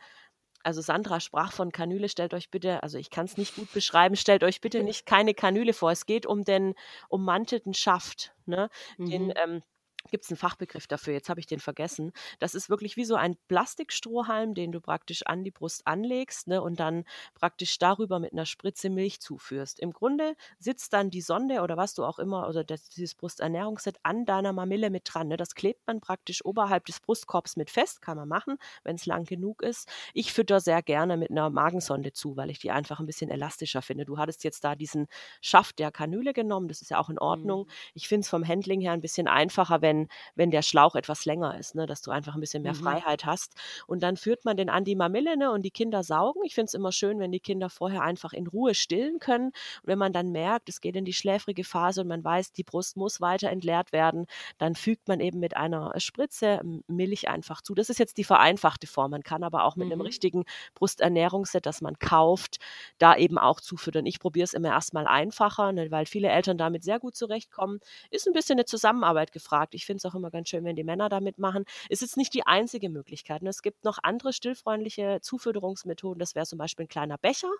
also 0.64 0.80
Sandra 0.80 1.20
sprach 1.20 1.52
von 1.52 1.72
Kanüle, 1.72 2.08
stellt 2.08 2.32
euch 2.34 2.50
bitte, 2.50 2.82
also 2.82 2.96
ich 2.98 3.10
kann 3.10 3.26
es 3.26 3.36
nicht 3.36 3.54
gut 3.54 3.70
beschreiben, 3.72 4.16
stellt 4.16 4.42
euch 4.42 4.60
bitte 4.60 4.82
nicht 4.82 5.06
keine 5.06 5.34
Kanüle 5.34 5.74
vor. 5.74 5.90
Es 5.90 6.06
geht 6.06 6.26
um 6.26 6.42
den 6.42 6.74
ummantelten 7.08 7.74
Schaft, 7.74 8.34
ne? 8.46 8.70
Mhm. 8.96 9.06
Den, 9.10 9.32
ähm, 9.36 9.62
gibt 10.10 10.24
es 10.24 10.30
einen 10.30 10.38
Fachbegriff 10.38 10.86
dafür, 10.86 11.14
jetzt 11.14 11.28
habe 11.28 11.40
ich 11.40 11.46
den 11.46 11.60
vergessen. 11.60 12.12
Das 12.38 12.54
ist 12.54 12.70
wirklich 12.70 12.96
wie 12.96 13.04
so 13.04 13.14
ein 13.14 13.36
Plastikstrohhalm, 13.48 14.54
den 14.54 14.72
du 14.72 14.80
praktisch 14.80 15.26
an 15.26 15.44
die 15.44 15.50
Brust 15.50 15.86
anlegst 15.86 16.46
ne, 16.46 16.62
und 16.62 16.80
dann 16.80 17.04
praktisch 17.34 17.78
darüber 17.78 18.18
mit 18.18 18.32
einer 18.32 18.46
Spritze 18.46 18.90
Milch 18.90 19.20
zuführst. 19.20 19.80
Im 19.80 19.92
Grunde 19.92 20.36
sitzt 20.58 20.92
dann 20.92 21.10
die 21.10 21.20
Sonde 21.20 21.62
oder 21.62 21.76
was 21.76 21.94
du 21.94 22.04
auch 22.04 22.18
immer, 22.18 22.48
oder 22.48 22.64
das, 22.64 22.88
dieses 22.90 23.14
Brusternährungsset 23.14 23.98
an 24.02 24.24
deiner 24.24 24.52
Mamille 24.52 24.90
mit 24.90 25.02
dran. 25.04 25.28
Ne. 25.28 25.36
Das 25.36 25.54
klebt 25.54 25.86
man 25.86 26.00
praktisch 26.00 26.44
oberhalb 26.44 26.86
des 26.86 27.00
Brustkorbs 27.00 27.56
mit 27.56 27.70
fest, 27.70 28.02
kann 28.02 28.16
man 28.16 28.28
machen, 28.28 28.58
wenn 28.82 28.96
es 28.96 29.06
lang 29.06 29.24
genug 29.24 29.62
ist. 29.62 29.88
Ich 30.12 30.32
fütter 30.32 30.60
sehr 30.60 30.82
gerne 30.82 31.16
mit 31.16 31.30
einer 31.30 31.50
Magensonde 31.50 32.12
zu, 32.12 32.36
weil 32.36 32.50
ich 32.50 32.58
die 32.58 32.70
einfach 32.70 33.00
ein 33.00 33.06
bisschen 33.06 33.30
elastischer 33.30 33.82
finde. 33.82 34.04
Du 34.04 34.18
hattest 34.18 34.44
jetzt 34.44 34.64
da 34.64 34.74
diesen 34.74 35.06
Schaft 35.40 35.78
der 35.78 35.90
Kanüle 35.90 36.32
genommen, 36.32 36.68
das 36.68 36.82
ist 36.82 36.90
ja 36.90 36.98
auch 36.98 37.10
in 37.10 37.18
Ordnung. 37.18 37.62
Mhm. 37.62 37.70
Ich 37.94 38.08
finde 38.08 38.20
es 38.20 38.28
vom 38.28 38.46
Handling 38.46 38.80
her 38.80 38.92
ein 38.92 39.00
bisschen 39.00 39.28
einfacher, 39.28 39.82
wenn 39.82 39.93
wenn, 39.94 40.08
wenn 40.34 40.50
der 40.50 40.62
Schlauch 40.62 40.94
etwas 40.94 41.24
länger 41.24 41.58
ist, 41.58 41.74
ne, 41.74 41.86
dass 41.86 42.02
du 42.02 42.10
einfach 42.10 42.34
ein 42.34 42.40
bisschen 42.40 42.62
mehr 42.62 42.74
mhm. 42.74 42.78
Freiheit 42.78 43.24
hast. 43.24 43.54
Und 43.86 44.02
dann 44.02 44.16
führt 44.16 44.44
man 44.44 44.56
den 44.56 44.68
an 44.70 44.84
die 44.84 44.96
Mamille 44.96 45.36
ne, 45.36 45.50
und 45.50 45.62
die 45.62 45.70
Kinder 45.70 46.02
saugen. 46.02 46.42
Ich 46.44 46.54
finde 46.54 46.66
es 46.66 46.74
immer 46.74 46.92
schön, 46.92 47.18
wenn 47.18 47.32
die 47.32 47.40
Kinder 47.40 47.70
vorher 47.70 48.02
einfach 48.02 48.32
in 48.32 48.46
Ruhe 48.46 48.74
stillen 48.74 49.18
können. 49.18 49.46
Und 49.46 49.86
wenn 49.86 49.98
man 49.98 50.12
dann 50.12 50.32
merkt, 50.32 50.68
es 50.68 50.80
geht 50.80 50.96
in 50.96 51.04
die 51.04 51.12
schläfrige 51.12 51.64
Phase 51.64 52.02
und 52.02 52.08
man 52.08 52.24
weiß, 52.24 52.52
die 52.52 52.64
Brust 52.64 52.96
muss 52.96 53.20
weiter 53.20 53.50
entleert 53.50 53.92
werden, 53.92 54.26
dann 54.58 54.74
fügt 54.74 55.08
man 55.08 55.20
eben 55.20 55.40
mit 55.40 55.56
einer 55.56 55.92
Spritze 55.98 56.60
Milch 56.86 57.28
einfach 57.28 57.62
zu. 57.62 57.74
Das 57.74 57.90
ist 57.90 57.98
jetzt 57.98 58.18
die 58.18 58.24
vereinfachte 58.24 58.86
Form. 58.86 59.12
Man 59.12 59.22
kann 59.22 59.44
aber 59.44 59.64
auch 59.64 59.76
mit 59.76 59.86
mhm. 59.86 59.92
einem 59.92 60.00
richtigen 60.02 60.44
Brusternährungsset, 60.74 61.66
das 61.66 61.80
man 61.80 61.98
kauft, 61.98 62.58
da 62.98 63.16
eben 63.16 63.38
auch 63.38 63.60
zufüttern. 63.60 64.06
Ich 64.06 64.18
probiere 64.18 64.44
es 64.44 64.54
immer 64.54 64.70
erstmal 64.70 65.06
einfacher, 65.06 65.72
ne, 65.72 65.90
weil 65.90 66.06
viele 66.06 66.28
Eltern 66.28 66.58
damit 66.58 66.84
sehr 66.84 66.98
gut 66.98 67.14
zurechtkommen. 67.16 67.80
Ist 68.10 68.26
ein 68.26 68.32
bisschen 68.32 68.58
eine 68.58 68.64
Zusammenarbeit 68.64 69.32
gefragt. 69.32 69.74
Ich 69.74 69.83
ich 69.84 69.86
finde 69.86 69.98
es 69.98 70.06
auch 70.06 70.14
immer 70.14 70.30
ganz 70.30 70.48
schön, 70.48 70.64
wenn 70.64 70.76
die 70.76 70.84
Männer 70.84 71.10
da 71.10 71.20
mitmachen. 71.20 71.66
Ist 71.90 72.00
jetzt 72.00 72.16
nicht 72.16 72.32
die 72.32 72.46
einzige 72.46 72.88
Möglichkeit. 72.88 73.42
Ne? 73.42 73.50
Es 73.50 73.60
gibt 73.60 73.84
noch 73.84 73.98
andere 74.02 74.32
stillfreundliche 74.32 75.18
Zufütterungsmethoden. 75.20 76.18
Das 76.18 76.34
wäre 76.34 76.46
zum 76.46 76.58
Beispiel 76.58 76.86
ein 76.86 76.88
kleiner 76.88 77.18
Becher. 77.18 77.52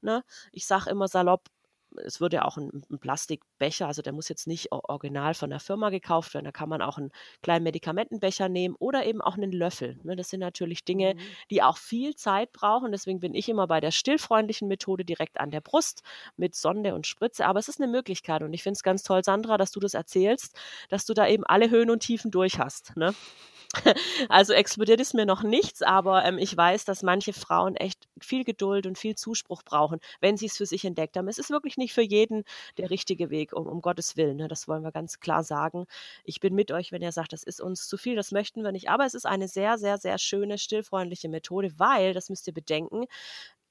Ne? 0.00 0.24
Ich 0.50 0.66
sage 0.66 0.90
immer 0.90 1.06
salopp, 1.06 1.46
es 1.96 2.20
wird 2.20 2.32
ja 2.32 2.44
auch 2.44 2.56
ein, 2.56 2.84
ein, 2.90 2.98
Plastikbecher, 2.98 3.86
also 3.86 4.02
der 4.02 4.12
muss 4.12 4.28
jetzt 4.28 4.46
nicht 4.46 4.72
original 4.72 5.34
von 5.34 5.50
der 5.50 5.60
Firma 5.60 5.90
gekauft 5.90 6.34
werden. 6.34 6.44
Da 6.44 6.52
kann 6.52 6.68
man 6.68 6.82
auch 6.82 6.98
einen 6.98 7.10
kleinen 7.42 7.64
Medikamentenbecher 7.64 8.48
nehmen 8.48 8.74
oder 8.78 9.06
eben 9.06 9.20
auch 9.20 9.36
einen 9.36 9.52
Löffel. 9.52 9.98
Ne? 10.02 10.16
Das 10.16 10.30
sind 10.30 10.40
natürlich 10.40 10.84
Dinge, 10.84 11.14
mhm. 11.14 11.20
die 11.50 11.62
auch 11.62 11.78
viel 11.78 12.14
Zeit 12.14 12.52
brauchen. 12.52 12.92
Deswegen 12.92 13.20
bin 13.20 13.34
ich 13.34 13.48
immer 13.48 13.66
bei 13.66 13.80
der 13.80 13.90
stillfreundlichen 13.90 14.68
Methode 14.68 15.04
direkt 15.04 15.40
an 15.40 15.50
der 15.50 15.60
Brust 15.60 16.02
mit 16.36 16.54
Sonde 16.54 16.94
und 16.94 17.06
Spritze. 17.06 17.46
Aber 17.46 17.58
es 17.58 17.68
ist 17.68 17.80
eine 17.80 17.90
Möglichkeit 17.90 18.42
und 18.42 18.52
ich 18.52 18.62
finde 18.62 18.76
es 18.76 18.82
ganz 18.82 19.02
toll, 19.02 19.24
Sandra, 19.24 19.56
dass 19.56 19.70
du 19.70 19.80
das 19.80 19.94
erzählst, 19.94 20.58
dass 20.88 21.06
du 21.06 21.14
da 21.14 21.26
eben 21.26 21.44
alle 21.44 21.70
Höhen 21.70 21.90
und 21.90 22.00
Tiefen 22.00 22.30
durch 22.30 22.58
hast. 22.58 22.96
Ne? 22.96 23.14
Also 24.28 24.52
explodiert 24.52 25.00
ist 25.00 25.14
mir 25.14 25.26
noch 25.26 25.42
nichts, 25.42 25.82
aber 25.82 26.24
ähm, 26.24 26.38
ich 26.38 26.56
weiß, 26.56 26.84
dass 26.84 27.02
manche 27.02 27.32
Frauen 27.32 27.76
echt 27.76 28.08
viel 28.20 28.44
Geduld 28.44 28.86
und 28.86 28.98
viel 28.98 29.14
Zuspruch 29.14 29.62
brauchen, 29.62 30.00
wenn 30.20 30.36
sie 30.36 30.46
es 30.46 30.56
für 30.56 30.66
sich 30.66 30.84
entdeckt 30.84 31.16
haben. 31.16 31.28
Es 31.28 31.38
ist 31.38 31.50
wirklich 31.50 31.76
nicht 31.78 31.94
für 31.94 32.02
jeden 32.02 32.44
der 32.76 32.90
richtige 32.90 33.30
Weg, 33.30 33.52
um, 33.52 33.66
um 33.66 33.80
Gottes 33.80 34.16
Willen. 34.16 34.36
Ne? 34.36 34.48
Das 34.48 34.68
wollen 34.68 34.82
wir 34.82 34.92
ganz 34.92 35.20
klar 35.20 35.42
sagen. 35.42 35.86
Ich 36.24 36.40
bin 36.40 36.54
mit 36.54 36.70
euch, 36.72 36.92
wenn 36.92 37.02
ihr 37.02 37.12
sagt, 37.12 37.32
das 37.32 37.42
ist 37.42 37.60
uns 37.60 37.88
zu 37.88 37.96
viel, 37.96 38.16
das 38.16 38.32
möchten 38.32 38.62
wir 38.62 38.72
nicht. 38.72 38.90
Aber 38.90 39.06
es 39.06 39.14
ist 39.14 39.26
eine 39.26 39.48
sehr, 39.48 39.78
sehr, 39.78 39.98
sehr 39.98 40.18
schöne, 40.18 40.58
stillfreundliche 40.58 41.28
Methode, 41.28 41.72
weil, 41.78 42.12
das 42.12 42.28
müsst 42.28 42.46
ihr 42.46 42.54
bedenken, 42.54 43.06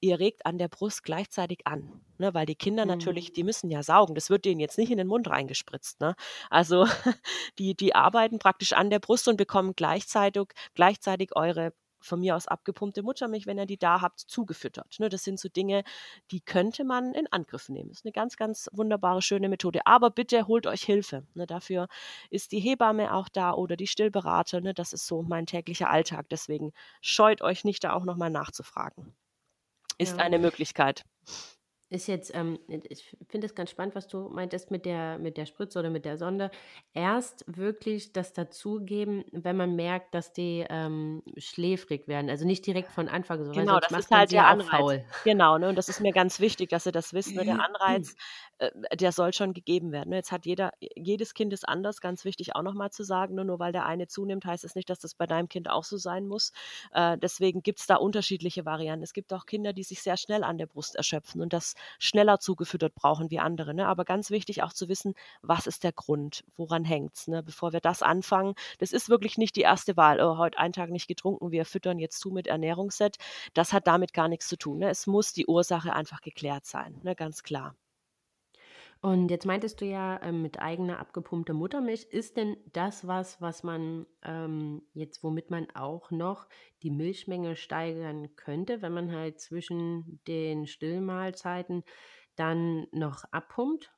ihr 0.00 0.18
regt 0.20 0.46
an 0.46 0.58
der 0.58 0.68
Brust 0.68 1.02
gleichzeitig 1.02 1.66
an, 1.66 2.00
ne? 2.18 2.32
weil 2.34 2.46
die 2.46 2.54
Kinder 2.54 2.84
mhm. 2.84 2.90
natürlich, 2.90 3.32
die 3.32 3.44
müssen 3.44 3.70
ja 3.70 3.82
saugen. 3.82 4.14
Das 4.14 4.30
wird 4.30 4.44
denen 4.44 4.60
jetzt 4.60 4.78
nicht 4.78 4.90
in 4.90 4.98
den 4.98 5.08
Mund 5.08 5.28
reingespritzt. 5.28 6.00
Ne? 6.00 6.14
Also 6.50 6.86
die, 7.58 7.74
die 7.74 7.94
arbeiten 7.94 8.38
praktisch 8.38 8.72
an 8.72 8.90
der 8.90 9.00
Brust 9.00 9.28
und 9.28 9.36
bekommen 9.36 9.74
gleichzeitig, 9.74 10.48
gleichzeitig 10.74 11.34
eure 11.36 11.72
von 12.08 12.20
mir 12.20 12.34
aus 12.34 12.48
abgepumpte 12.48 13.02
Muttermilch, 13.02 13.46
wenn 13.46 13.58
ihr 13.58 13.66
die 13.66 13.78
da 13.78 14.00
habt, 14.00 14.20
zugefüttert. 14.20 14.96
Ne? 14.98 15.08
Das 15.08 15.24
sind 15.24 15.38
so 15.38 15.48
Dinge, 15.48 15.84
die 16.30 16.40
könnte 16.40 16.84
man 16.84 17.14
in 17.14 17.26
Angriff 17.30 17.68
nehmen. 17.68 17.90
Das 17.90 17.98
ist 17.98 18.04
eine 18.04 18.12
ganz, 18.12 18.36
ganz 18.36 18.68
wunderbare, 18.72 19.22
schöne 19.22 19.48
Methode. 19.48 19.86
Aber 19.86 20.10
bitte 20.10 20.46
holt 20.46 20.66
euch 20.66 20.82
Hilfe. 20.82 21.24
Ne? 21.34 21.46
Dafür 21.46 21.88
ist 22.30 22.52
die 22.52 22.60
Hebamme 22.60 23.14
auch 23.14 23.28
da 23.28 23.52
oder 23.52 23.76
die 23.76 23.86
Stillberater. 23.86 24.60
Ne? 24.60 24.74
Das 24.74 24.92
ist 24.92 25.06
so 25.06 25.22
mein 25.22 25.46
täglicher 25.46 25.90
Alltag. 25.90 26.28
Deswegen 26.30 26.72
scheut 27.00 27.42
euch 27.42 27.64
nicht, 27.64 27.84
da 27.84 27.92
auch 27.92 28.04
nochmal 28.04 28.30
nachzufragen 28.30 29.14
ist 29.98 30.16
ja. 30.16 30.24
eine 30.24 30.38
Möglichkeit. 30.38 31.04
Ist 31.90 32.06
jetzt, 32.06 32.34
ähm, 32.34 32.58
ich 32.68 33.16
finde 33.28 33.46
es 33.46 33.54
ganz 33.54 33.70
spannend, 33.70 33.94
was 33.94 34.08
du 34.08 34.28
meintest 34.28 34.70
mit 34.70 34.84
der, 34.84 35.18
mit 35.18 35.38
der 35.38 35.46
Spritze 35.46 35.78
oder 35.78 35.88
mit 35.88 36.04
der 36.04 36.18
Sonde. 36.18 36.50
Erst 36.92 37.44
wirklich 37.46 38.12
das 38.12 38.34
dazugeben, 38.34 39.24
wenn 39.32 39.56
man 39.56 39.74
merkt, 39.74 40.14
dass 40.14 40.34
die 40.34 40.66
ähm, 40.68 41.22
schläfrig 41.38 42.06
werden. 42.06 42.28
Also 42.28 42.46
nicht 42.46 42.66
direkt 42.66 42.92
von 42.92 43.08
Anfang 43.08 43.42
so. 43.44 43.52
Genau, 43.52 43.80
das 43.80 43.90
ist 43.90 44.10
halt 44.10 44.32
der 44.32 44.46
Anreiz. 44.46 45.02
Genau, 45.24 45.56
ne? 45.56 45.70
Und 45.70 45.76
das 45.76 45.88
ist 45.88 46.00
mir 46.00 46.12
ganz 46.12 46.40
wichtig, 46.40 46.68
dass 46.68 46.84
ihr 46.84 46.92
das 46.92 47.14
wisst. 47.14 47.34
Ne? 47.34 47.44
Der 47.44 47.64
Anreiz, 47.64 48.16
äh, 48.58 48.70
der 48.94 49.12
soll 49.12 49.32
schon 49.32 49.54
gegeben 49.54 49.90
werden. 49.90 50.10
Ne? 50.10 50.16
Jetzt 50.16 50.30
hat 50.30 50.44
jeder, 50.44 50.72
jedes 50.94 51.32
Kind 51.32 51.54
ist 51.54 51.66
anders, 51.66 52.02
ganz 52.02 52.26
wichtig 52.26 52.54
auch 52.54 52.62
nochmal 52.62 52.90
zu 52.90 53.02
sagen. 53.02 53.34
Ne? 53.34 53.46
Nur 53.46 53.60
weil 53.60 53.72
der 53.72 53.86
eine 53.86 54.08
zunimmt, 54.08 54.44
heißt 54.44 54.64
es 54.64 54.72
das 54.72 54.74
nicht, 54.74 54.90
dass 54.90 54.98
das 54.98 55.14
bei 55.14 55.26
deinem 55.26 55.48
Kind 55.48 55.70
auch 55.70 55.84
so 55.84 55.96
sein 55.96 56.26
muss. 56.26 56.52
Äh, 56.92 57.16
deswegen 57.16 57.62
gibt 57.62 57.80
es 57.80 57.86
da 57.86 57.96
unterschiedliche 57.96 58.66
Varianten. 58.66 59.02
Es 59.02 59.14
gibt 59.14 59.32
auch 59.32 59.46
Kinder, 59.46 59.72
die 59.72 59.84
sich 59.84 60.02
sehr 60.02 60.18
schnell 60.18 60.44
an 60.44 60.58
der 60.58 60.66
Brust 60.66 60.94
erschöpfen 60.94 61.40
und 61.40 61.54
das 61.54 61.74
schneller 61.98 62.40
zugefüttert 62.40 62.94
brauchen 62.94 63.30
wie 63.30 63.38
andere. 63.38 63.74
Ne? 63.74 63.86
Aber 63.86 64.04
ganz 64.04 64.30
wichtig 64.30 64.62
auch 64.62 64.72
zu 64.72 64.88
wissen, 64.88 65.14
was 65.42 65.66
ist 65.66 65.84
der 65.84 65.92
Grund, 65.92 66.44
woran 66.56 66.84
hängt 66.84 67.14
es, 67.14 67.28
ne? 67.28 67.42
bevor 67.42 67.72
wir 67.72 67.80
das 67.80 68.02
anfangen. 68.02 68.54
Das 68.78 68.92
ist 68.92 69.08
wirklich 69.08 69.38
nicht 69.38 69.56
die 69.56 69.62
erste 69.62 69.96
Wahl. 69.96 70.20
Oh, 70.20 70.38
heute 70.38 70.58
einen 70.58 70.72
Tag 70.72 70.90
nicht 70.90 71.08
getrunken, 71.08 71.50
wir 71.50 71.64
füttern 71.64 71.98
jetzt 71.98 72.20
zu 72.20 72.30
mit 72.30 72.46
Ernährungsset. 72.46 73.16
Das 73.54 73.72
hat 73.72 73.86
damit 73.86 74.12
gar 74.12 74.28
nichts 74.28 74.48
zu 74.48 74.56
tun. 74.56 74.78
Ne? 74.78 74.90
Es 74.90 75.06
muss 75.06 75.32
die 75.32 75.46
Ursache 75.46 75.92
einfach 75.92 76.20
geklärt 76.20 76.66
sein, 76.66 77.00
ne? 77.02 77.14
ganz 77.14 77.42
klar. 77.42 77.74
Und 79.00 79.30
jetzt 79.30 79.46
meintest 79.46 79.80
du 79.80 79.84
ja 79.84 80.20
ähm, 80.22 80.42
mit 80.42 80.58
eigener 80.58 80.98
abgepumpter 80.98 81.54
Muttermilch. 81.54 82.04
Ist 82.10 82.36
denn 82.36 82.56
das 82.72 83.06
was, 83.06 83.40
was 83.40 83.62
man 83.62 84.06
ähm, 84.24 84.82
jetzt, 84.92 85.22
womit 85.22 85.50
man 85.50 85.68
auch 85.74 86.10
noch 86.10 86.48
die 86.82 86.90
Milchmenge 86.90 87.54
steigern 87.54 88.34
könnte, 88.34 88.82
wenn 88.82 88.92
man 88.92 89.12
halt 89.12 89.40
zwischen 89.40 90.20
den 90.26 90.66
Stillmahlzeiten 90.66 91.84
dann 92.34 92.86
noch 92.90 93.24
abpumpt? 93.30 93.92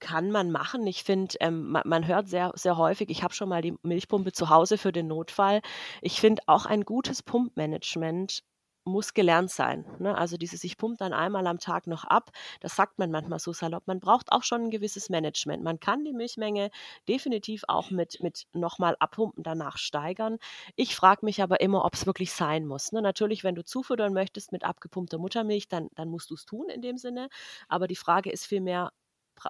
kann 0.00 0.30
man 0.30 0.50
machen. 0.50 0.86
Ich 0.86 1.04
finde, 1.04 1.36
ähm, 1.40 1.68
man, 1.68 1.82
man, 1.84 2.06
hört 2.06 2.26
sehr, 2.26 2.52
sehr 2.54 2.76
häufig, 2.76 3.10
ich 3.10 3.22
habe 3.22 3.34
schon 3.34 3.50
mal 3.50 3.62
die 3.62 3.76
Milchpumpe 3.82 4.32
zu 4.32 4.48
Hause 4.48 4.78
für 4.78 4.92
den 4.92 5.06
Notfall. 5.06 5.60
Ich 6.00 6.20
finde 6.20 6.42
auch 6.46 6.66
ein 6.66 6.84
gutes 6.84 7.22
Pumpmanagement 7.22 8.42
muss 8.84 9.14
gelernt 9.14 9.50
sein. 9.50 9.84
Ne? 9.98 10.16
Also 10.16 10.36
dieses, 10.36 10.64
ich 10.64 10.76
pumpt 10.76 11.00
dann 11.00 11.12
einmal 11.12 11.46
am 11.46 11.58
Tag 11.58 11.86
noch 11.86 12.04
ab, 12.04 12.30
das 12.60 12.76
sagt 12.76 12.98
man 12.98 13.10
manchmal 13.10 13.38
so 13.38 13.52
salopp. 13.52 13.86
Man 13.86 14.00
braucht 14.00 14.32
auch 14.32 14.42
schon 14.42 14.64
ein 14.64 14.70
gewisses 14.70 15.10
Management. 15.10 15.62
Man 15.62 15.80
kann 15.80 16.04
die 16.04 16.12
Milchmenge 16.12 16.70
definitiv 17.08 17.64
auch 17.68 17.90
mit, 17.90 18.20
mit 18.22 18.46
nochmal 18.52 18.96
abpumpen 18.98 19.42
danach 19.42 19.76
steigern. 19.76 20.38
Ich 20.76 20.96
frage 20.96 21.24
mich 21.24 21.42
aber 21.42 21.60
immer, 21.60 21.84
ob 21.84 21.94
es 21.94 22.06
wirklich 22.06 22.32
sein 22.32 22.66
muss. 22.66 22.92
Ne? 22.92 23.02
Natürlich, 23.02 23.44
wenn 23.44 23.54
du 23.54 23.64
zufüttern 23.64 24.12
möchtest 24.12 24.52
mit 24.52 24.64
abgepumpter 24.64 25.18
Muttermilch, 25.18 25.68
dann, 25.68 25.88
dann 25.94 26.08
musst 26.08 26.30
du 26.30 26.34
es 26.34 26.46
tun 26.46 26.68
in 26.68 26.82
dem 26.82 26.96
Sinne. 26.96 27.28
Aber 27.68 27.86
die 27.86 27.96
Frage 27.96 28.30
ist 28.30 28.46
vielmehr, 28.46 28.92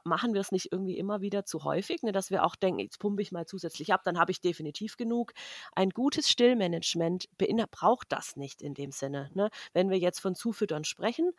machen 0.05 0.35
wir 0.35 0.41
es 0.41 0.53
nicht 0.53 0.73
irgendwie 0.73 0.99
immer 0.99 1.21
wieder 1.21 1.45
zu 1.45 1.65
häufig, 1.65 2.03
ne, 2.03 2.13
dass 2.13 2.31
wir 2.31 2.45
auch 2.45 2.57
denken, 2.57 2.81
jetzt 2.81 2.99
pumpe 2.99 3.23
ich 3.23 3.33
mal 3.33 3.47
zusätzlich 3.47 3.93
ab, 3.93 4.03
dann 4.05 4.19
habe 4.19 4.33
ich 4.33 4.41
definitiv 4.41 4.97
genug. 4.97 5.33
Ein 5.75 5.91
gutes 5.91 6.29
Stillmanagement 6.29 7.29
braucht 7.71 8.13
das 8.13 8.37
nicht 8.37 8.63
in 8.63 8.75
dem 8.75 8.93
Sinne. 8.93 9.31
Ne? 9.35 9.51
Wenn 9.73 9.91
wir 9.91 9.99
jetzt 9.99 10.21
von 10.21 10.35
Zufüttern 10.35 10.85
sprechen, 10.85 11.33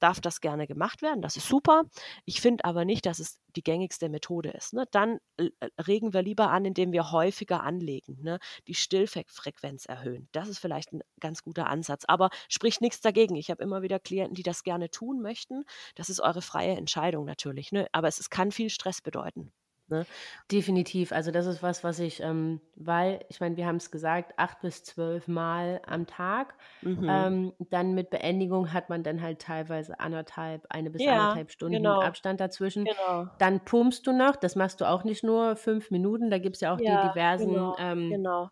darf 0.00 0.20
das 0.20 0.40
gerne 0.40 0.66
gemacht 0.66 1.02
werden, 1.02 1.22
das 1.22 1.36
ist 1.36 1.48
super. 1.48 1.84
Ich 2.24 2.40
finde 2.40 2.64
aber 2.64 2.84
nicht, 2.84 3.06
dass 3.06 3.18
es 3.18 3.38
die 3.56 3.62
gängigste 3.62 4.08
Methode 4.08 4.50
ist. 4.50 4.72
Ne? 4.74 4.84
Dann 4.90 5.18
äh, 5.36 5.50
regen 5.86 6.12
wir 6.12 6.22
lieber 6.22 6.50
an, 6.50 6.64
indem 6.64 6.92
wir 6.92 7.12
häufiger 7.12 7.62
anlegen, 7.62 8.18
ne? 8.22 8.38
die 8.66 8.74
Stillfrequenz 8.74 9.86
erhöhen. 9.86 10.28
Das 10.32 10.48
ist 10.48 10.58
vielleicht 10.58 10.92
ein 10.92 11.00
ganz 11.20 11.42
guter 11.42 11.68
Ansatz, 11.68 12.04
aber 12.06 12.30
spricht 12.48 12.80
nichts 12.80 13.00
dagegen. 13.00 13.36
Ich 13.36 13.50
habe 13.50 13.62
immer 13.62 13.82
wieder 13.82 13.98
Klienten, 13.98 14.34
die 14.34 14.42
das 14.42 14.62
gerne 14.62 14.90
tun 14.90 15.20
möchten. 15.20 15.64
Das 15.94 16.10
ist 16.10 16.20
eure 16.20 16.42
freie 16.42 16.76
Entscheidung 16.76 17.24
natürlich, 17.24 17.72
ne? 17.72 17.86
aber 17.92 18.08
es, 18.08 18.18
es 18.18 18.30
kann 18.30 18.52
viel 18.52 18.70
Stress 18.70 19.00
bedeuten. 19.00 19.52
Ne? 19.94 20.06
Definitiv. 20.50 21.12
Also 21.12 21.30
das 21.30 21.46
ist 21.46 21.62
was, 21.62 21.84
was 21.84 22.00
ich, 22.00 22.20
ähm, 22.20 22.60
weil, 22.74 23.24
ich 23.28 23.40
meine, 23.40 23.56
wir 23.56 23.66
haben 23.66 23.76
es 23.76 23.90
gesagt, 23.90 24.32
acht 24.36 24.60
bis 24.60 24.82
zwölf 24.82 25.28
Mal 25.28 25.80
am 25.86 26.06
Tag. 26.06 26.54
Mhm. 26.82 27.06
Ähm, 27.08 27.52
dann 27.70 27.94
mit 27.94 28.10
Beendigung 28.10 28.72
hat 28.72 28.90
man 28.90 29.04
dann 29.04 29.22
halt 29.22 29.40
teilweise 29.40 30.00
anderthalb, 30.00 30.66
eine 30.68 30.90
bis 30.90 31.02
ja, 31.02 31.12
anderthalb 31.12 31.52
Stunden 31.52 31.76
genau. 31.76 32.00
Abstand 32.00 32.40
dazwischen. 32.40 32.84
Genau. 32.84 33.28
Dann 33.38 33.60
pumpst 33.60 34.06
du 34.06 34.12
noch, 34.12 34.34
das 34.34 34.56
machst 34.56 34.80
du 34.80 34.88
auch 34.88 35.04
nicht 35.04 35.22
nur 35.22 35.54
fünf 35.54 35.90
Minuten, 35.90 36.30
da 36.30 36.38
gibt 36.38 36.56
es 36.56 36.60
ja 36.60 36.74
auch 36.74 36.80
ja, 36.80 37.02
die 37.02 37.08
diversen 37.08 37.50
genau, 37.50 37.76
ähm, 37.78 38.10
genau 38.10 38.50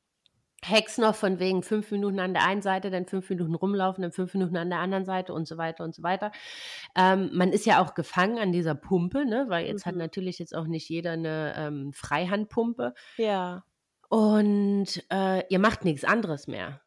Hacks 0.64 0.98
noch 0.98 1.14
von 1.14 1.38
wegen 1.38 1.62
fünf 1.62 1.90
Minuten 1.90 2.20
an 2.20 2.34
der 2.34 2.44
einen 2.44 2.62
Seite, 2.62 2.90
dann 2.90 3.06
fünf 3.06 3.28
Minuten 3.30 3.54
rumlaufen, 3.54 4.02
dann 4.02 4.12
fünf 4.12 4.32
Minuten 4.34 4.56
an 4.56 4.70
der 4.70 4.78
anderen 4.78 5.04
Seite 5.04 5.32
und 5.32 5.48
so 5.48 5.56
weiter 5.56 5.82
und 5.84 5.94
so 5.94 6.02
weiter. 6.02 6.30
Ähm, 6.96 7.30
man 7.32 7.52
ist 7.52 7.66
ja 7.66 7.82
auch 7.82 7.94
gefangen 7.94 8.38
an 8.38 8.52
dieser 8.52 8.74
Pumpe, 8.74 9.24
ne? 9.24 9.46
weil 9.48 9.66
jetzt 9.66 9.84
mhm. 9.84 9.90
hat 9.90 9.96
natürlich 9.96 10.38
jetzt 10.38 10.54
auch 10.54 10.66
nicht 10.66 10.88
jeder 10.88 11.12
eine 11.12 11.54
ähm, 11.56 11.92
Freihandpumpe. 11.92 12.94
Ja. 13.16 13.64
Und 14.08 15.02
äh, 15.10 15.44
ihr 15.48 15.58
macht 15.58 15.84
nichts 15.84 16.04
anderes 16.04 16.46
mehr. 16.46 16.80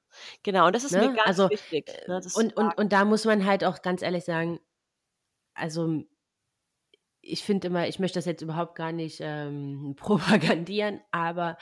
Genau, 0.44 0.68
und 0.68 0.76
das 0.76 0.86
ist 0.86 0.92
ne? 0.94 1.10
mir 1.10 1.16
ganz 1.16 1.28
also, 1.28 1.50
wichtig. 1.50 1.92
Ne? 2.08 2.22
Und, 2.36 2.56
und, 2.56 2.78
und 2.78 2.94
da 2.94 3.04
muss 3.04 3.26
man 3.26 3.46
halt 3.46 3.64
auch 3.64 3.82
ganz 3.82 4.02
ehrlich 4.02 4.24
sagen, 4.24 4.60
also 5.54 6.04
ich 7.22 7.44
finde 7.44 7.68
immer, 7.68 7.88
ich 7.88 8.00
möchte 8.00 8.20
das 8.20 8.26
jetzt 8.26 8.42
überhaupt 8.42 8.76
gar 8.76 8.92
nicht 8.92 9.20
ähm, 9.22 9.96
propagandieren, 9.98 11.02
aber 11.12 11.58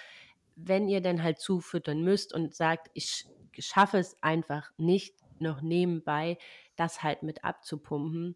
wenn 0.56 0.88
ihr 0.88 1.02
dann 1.02 1.24
halt 1.24 1.40
zufüttern 1.40 2.04
müsst 2.04 2.34
und 2.34 2.56
sagt, 2.56 2.90
ich 2.94 3.26
schaffe 3.60 3.98
es 3.98 4.18
einfach 4.22 4.72
nicht 4.78 5.16
noch 5.40 5.62
nebenbei, 5.62 6.38
das 6.76 7.04
halt 7.04 7.24
mit 7.24 7.44
abzupumpen, 7.44 8.36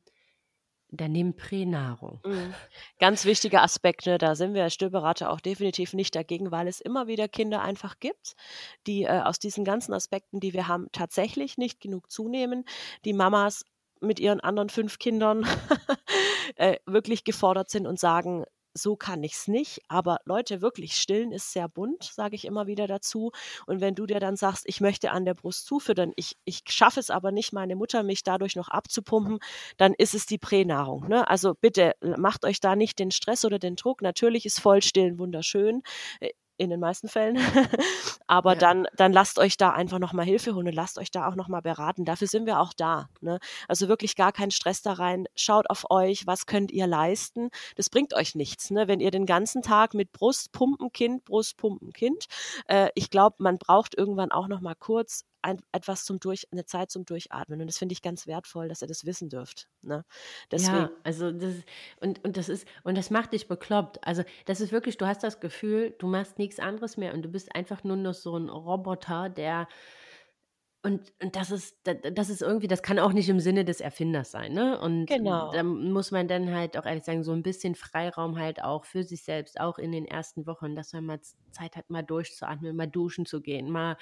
dann 0.89 1.11
nehmt 1.11 1.38
Pränahrung. 1.38 2.22
Mhm. 2.26 2.53
Ganz 2.99 3.26
wichtiger 3.26 3.61
Aspekt, 3.61 4.05
ne? 4.05 4.18
da 4.18 4.36
sind 4.36 4.53
wir 4.53 4.63
als 4.63 4.74
Stillberater 4.74 5.30
auch 5.32 5.41
definitiv 5.41 5.93
nicht 5.93 6.15
dagegen, 6.15 6.51
weil 6.51 6.68
es 6.68 6.80
immer 6.80 7.07
wieder 7.07 7.28
Kinder 7.28 7.61
einfach 7.61 7.99
gibt, 7.99 8.36
die 8.86 9.03
äh, 9.03 9.22
aus 9.22 9.39
diesen 9.39 9.65
ganzen 9.65 9.93
Aspekten, 9.93 10.39
die 10.39 10.53
wir 10.53 10.68
haben, 10.68 10.88
tatsächlich 10.93 11.57
nicht 11.57 11.82
genug 11.82 12.09
zunehmen. 12.09 12.63
Die 13.03 13.13
Mamas 13.13 13.65
mit 13.99 14.20
ihren 14.20 14.39
anderen 14.39 14.70
fünf 14.70 14.99
Kindern 14.99 15.45
äh, 16.55 16.78
wirklich 16.86 17.24
gefordert 17.24 17.70
sind 17.70 17.86
und 17.86 17.99
sagen, 17.99 18.45
so 18.78 18.95
kann 18.95 19.23
ich 19.23 19.34
es 19.34 19.47
nicht. 19.47 19.82
Aber 19.88 20.19
Leute, 20.25 20.61
wirklich, 20.61 20.95
stillen 20.95 21.32
ist 21.32 21.51
sehr 21.51 21.67
bunt, 21.67 22.03
sage 22.03 22.36
ich 22.36 22.45
immer 22.45 22.67
wieder 22.67 22.88
dazu. 22.88 23.32
Und 23.65 23.82
wenn 23.82 23.95
du 23.95 24.05
dir 24.05 24.19
dann 24.19 24.36
sagst, 24.36 24.63
ich 24.67 24.82
möchte 24.82 25.11
an 25.11 25.25
der 25.25 25.34
Brust 25.34 25.65
zufüttern, 25.65 26.13
ich, 26.15 26.38
ich 26.45 26.63
schaffe 26.67 26.99
es 26.99 27.09
aber 27.09 27.32
nicht, 27.32 27.53
meine 27.53 27.75
Muttermilch 27.75 28.23
dadurch 28.23 28.55
noch 28.55 28.69
abzupumpen, 28.69 29.39
dann 29.78 29.93
ist 29.93 30.13
es 30.13 30.25
die 30.25 30.38
Pränahrung. 30.38 31.07
Ne? 31.07 31.28
Also 31.28 31.53
bitte 31.59 31.93
macht 32.01 32.45
euch 32.45 32.59
da 32.59 32.75
nicht 32.75 32.99
den 32.99 33.11
Stress 33.11 33.45
oder 33.45 33.59
den 33.59 33.75
Druck. 33.75 34.01
Natürlich 34.01 34.45
ist 34.45 34.59
Vollstillen 34.59 35.19
wunderschön. 35.19 35.82
In 36.57 36.69
den 36.71 36.79
meisten 36.79 37.07
Fällen. 37.07 37.37
Aber 38.27 38.53
ja. 38.53 38.59
dann, 38.59 38.87
dann 38.95 39.13
lasst 39.13 39.37
euch 39.37 39.57
da 39.57 39.71
einfach 39.71 39.99
nochmal 39.99 40.25
Hilfe 40.25 40.55
holen 40.55 40.67
und 40.67 40.73
lasst 40.73 40.97
euch 40.97 41.11
da 41.11 41.27
auch 41.27 41.35
nochmal 41.35 41.61
beraten. 41.61 42.03
Dafür 42.03 42.27
sind 42.27 42.45
wir 42.45 42.59
auch 42.59 42.73
da. 42.73 43.09
Ne? 43.21 43.39
Also 43.67 43.87
wirklich 43.87 44.15
gar 44.15 44.31
keinen 44.31 44.51
Stress 44.51 44.81
da 44.81 44.93
rein. 44.93 45.27
Schaut 45.35 45.69
auf 45.69 45.89
euch, 45.91 46.25
was 46.25 46.47
könnt 46.47 46.71
ihr 46.71 46.87
leisten. 46.87 47.49
Das 47.75 47.89
bringt 47.89 48.13
euch 48.15 48.35
nichts, 48.35 48.71
ne? 48.71 48.87
wenn 48.87 48.99
ihr 48.99 49.11
den 49.11 49.25
ganzen 49.25 49.61
Tag 49.61 49.93
mit 49.93 50.11
Brustpumpen, 50.11 50.91
Kind, 50.91 51.25
Brustpumpen, 51.25 51.93
Kind. 51.93 52.25
Äh, 52.67 52.89
ich 52.95 53.09
glaube, 53.09 53.35
man 53.39 53.57
braucht 53.57 53.95
irgendwann 53.95 54.31
auch 54.31 54.47
nochmal 54.47 54.75
kurz 54.75 55.25
ein, 55.47 55.61
etwas 55.71 56.03
zum 56.03 56.19
Durch, 56.19 56.47
eine 56.51 56.65
Zeit 56.65 56.91
zum 56.91 57.05
Durchatmen. 57.05 57.61
Und 57.61 57.67
das 57.67 57.77
finde 57.77 57.93
ich 57.93 58.01
ganz 58.01 58.27
wertvoll, 58.27 58.67
dass 58.67 58.81
ihr 58.81 58.87
das 58.87 59.05
wissen 59.05 59.29
dürft. 59.29 59.67
Ne? 59.81 60.03
Deswegen. 60.51 60.75
Ja, 60.75 60.91
also 61.03 61.31
das 61.31 61.55
und, 62.01 62.23
und 62.23 62.37
das 62.37 62.49
ist, 62.49 62.67
und 62.83 62.97
das 62.97 63.09
macht 63.09 63.33
dich 63.33 63.47
bekloppt. 63.47 64.05
Also 64.05 64.23
das 64.45 64.61
ist 64.61 64.71
wirklich, 64.71 64.97
du 64.97 65.07
hast 65.07 65.23
das 65.23 65.39
Gefühl, 65.39 65.95
du 65.97 66.07
machst 66.07 66.37
nichts 66.37 66.59
anderes 66.59 66.97
mehr 66.97 67.13
und 67.13 67.21
du 67.23 67.29
bist 67.29 67.55
einfach 67.55 67.83
nur 67.83 67.95
noch 67.95 68.13
so 68.13 68.37
ein 68.37 68.49
Roboter, 68.49 69.29
der 69.29 69.67
und, 70.88 71.11
und 71.21 71.35
das 71.35 71.51
ist, 71.51 71.75
das 71.83 72.29
ist 72.29 72.41
irgendwie, 72.41 72.69
das 72.69 72.81
kann 72.81 72.97
auch 72.97 73.11
nicht 73.11 73.27
im 73.27 73.41
Sinne 73.41 73.65
des 73.65 73.81
Erfinders 73.81 74.31
sein, 74.31 74.53
ne? 74.53 74.79
Und 74.79 75.07
genau. 75.07 75.51
da 75.51 75.61
muss 75.61 76.11
man 76.11 76.29
dann 76.29 76.49
halt 76.55 76.77
auch 76.77 76.85
ehrlich 76.85 77.03
sagen, 77.03 77.25
so 77.25 77.33
ein 77.33 77.43
bisschen 77.43 77.75
Freiraum 77.75 78.39
halt 78.39 78.63
auch 78.63 78.85
für 78.85 79.03
sich 79.03 79.23
selbst, 79.23 79.59
auch 79.59 79.79
in 79.79 79.91
den 79.91 80.05
ersten 80.05 80.47
Wochen, 80.47 80.77
dass 80.77 80.93
man 80.93 81.05
mal 81.05 81.19
Zeit 81.51 81.75
hat, 81.75 81.89
mal 81.89 82.03
durchzuatmen, 82.03 82.73
mal 82.73 82.88
duschen 82.88 83.25
zu 83.25 83.41
gehen, 83.41 83.69
mal, 83.69 83.97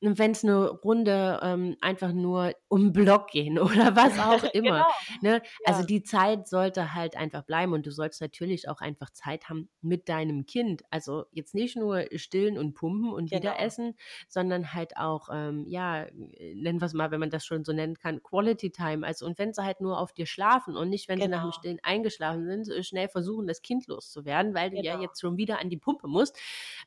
wenn 0.00 0.32
es 0.32 0.42
eine 0.42 0.70
Runde 0.70 1.38
ähm, 1.40 1.76
einfach 1.80 2.12
nur 2.12 2.52
um 2.66 2.92
Block 2.92 3.28
gehen 3.28 3.58
oder 3.60 3.94
was 3.94 4.18
auch 4.18 4.42
immer. 4.52 4.86
genau. 5.20 5.34
ne? 5.36 5.42
Also 5.64 5.82
ja. 5.82 5.86
Die 5.86 6.02
Zeit 6.02 6.48
sollte 6.48 6.94
halt 6.94 7.16
einfach 7.16 7.44
bleiben 7.44 7.74
und 7.74 7.86
du 7.86 7.92
sollst 7.92 8.20
natürlich 8.20 8.68
auch 8.68 8.80
einfach 8.80 9.10
Zeit 9.10 9.48
haben 9.48 9.68
mit 9.82 10.08
deinem 10.08 10.46
Kind. 10.46 10.82
Also 10.90 11.26
jetzt 11.30 11.54
nicht 11.54 11.76
nur 11.76 12.06
stillen 12.16 12.58
und 12.58 12.74
pumpen 12.74 13.12
und 13.12 13.30
genau. 13.30 13.40
wieder 13.40 13.60
essen, 13.60 13.94
sondern 14.28 14.74
halt 14.74 14.96
auch, 14.96 15.28
ähm, 15.32 15.64
ja, 15.68 16.06
nennen 16.54 16.80
wir 16.80 16.86
es 16.86 16.94
mal, 16.94 17.10
wenn 17.10 17.20
man 17.20 17.30
das 17.30 17.44
schon 17.44 17.64
so 17.64 17.72
nennen 17.72 17.96
kann, 17.96 18.22
Quality 18.22 18.70
Time. 18.70 19.06
Also, 19.06 19.26
und 19.26 19.38
wenn 19.38 19.52
sie 19.52 19.62
halt 19.62 19.80
nur 19.80 19.98
auf 19.98 20.12
dir 20.12 20.26
schlafen 20.26 20.76
und 20.76 20.88
nicht, 20.88 21.08
wenn 21.08 21.18
genau. 21.18 21.26
sie 21.26 21.30
nach 21.30 21.42
dem 21.42 21.50
genau. 21.50 21.58
Stillen 21.58 21.78
eingeschlafen 21.82 22.64
sind, 22.64 22.84
schnell 22.86 23.08
versuchen, 23.08 23.46
das 23.46 23.62
Kind 23.62 23.86
loszuwerden, 23.86 24.54
weil 24.54 24.70
genau. 24.70 24.82
du 24.82 24.86
ja 24.86 24.92
genau. 24.94 25.04
jetzt 25.04 25.20
schon 25.20 25.36
wieder 25.36 25.60
an 25.60 25.70
die 25.70 25.76
Pumpe 25.78 26.08
musst. 26.08 26.38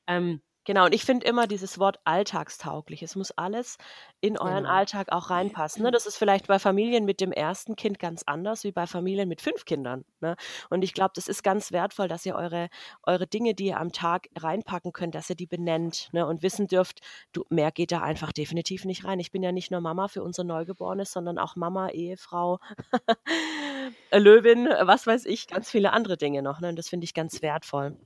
Ähm, 0.08 0.42
Genau, 0.68 0.84
und 0.84 0.94
ich 0.94 1.06
finde 1.06 1.26
immer 1.26 1.48
dieses 1.48 1.80
Wort 1.80 1.98
alltagstauglich. 2.04 3.02
Es 3.02 3.16
muss 3.16 3.32
alles 3.32 3.78
in 4.20 4.38
euren 4.38 4.66
genau. 4.66 4.70
Alltag 4.76 5.14
auch 5.14 5.30
reinpassen. 5.30 5.82
Ne? 5.82 5.92
Das 5.98 6.06
ist 6.06 6.18
vielleicht 6.18 6.48
bei 6.48 6.60
Familien 6.60 7.06
mit 7.06 7.22
dem 7.22 7.32
ersten 7.32 7.78
Kind 7.78 8.00
ganz 8.00 8.24
anders 8.26 8.66
wie 8.66 8.74
bei 8.74 8.86
Familien 8.86 9.30
mit 9.30 9.40
fünf 9.40 9.64
Kindern. 9.64 10.04
Ne? 10.20 10.36
Und 10.70 10.84
ich 10.84 10.94
glaube, 10.94 11.14
das 11.16 11.30
ist 11.30 11.42
ganz 11.42 11.72
wertvoll, 11.72 12.10
dass 12.10 12.26
ihr 12.26 12.36
eure, 12.36 12.68
eure 13.04 13.28
Dinge, 13.28 13.54
die 13.54 13.68
ihr 13.68 13.80
am 13.80 13.94
Tag 13.94 14.28
reinpacken 14.38 14.92
könnt, 14.92 15.16
dass 15.16 15.30
ihr 15.30 15.38
die 15.38 15.48
benennt 15.48 16.10
ne? 16.12 16.28
und 16.28 16.44
wissen 16.44 16.68
dürft, 16.68 17.00
du, 17.32 17.46
mehr 17.50 17.72
geht 17.72 17.94
da 17.94 18.02
einfach 18.02 18.34
definitiv 18.34 18.84
nicht 18.84 19.06
rein. 19.06 19.22
Ich 19.22 19.32
bin 19.32 19.44
ja 19.44 19.54
nicht 19.54 19.72
nur 19.72 19.80
Mama 19.80 20.10
für 20.10 20.22
unser 20.22 20.44
Neugeborenes, 20.44 21.14
sondern 21.14 21.38
auch 21.38 21.56
Mama, 21.56 21.88
Ehefrau, 21.92 22.60
Löwin, 24.12 24.68
was 24.82 25.08
weiß 25.08 25.28
ich, 25.28 25.48
ganz 25.48 25.72
viele 25.72 25.94
andere 25.94 26.18
Dinge 26.18 26.42
noch. 26.42 26.60
Ne? 26.60 26.68
Und 26.68 26.76
das 26.76 26.90
finde 26.90 27.06
ich 27.06 27.14
ganz 27.14 27.42
wertvoll. 27.42 27.98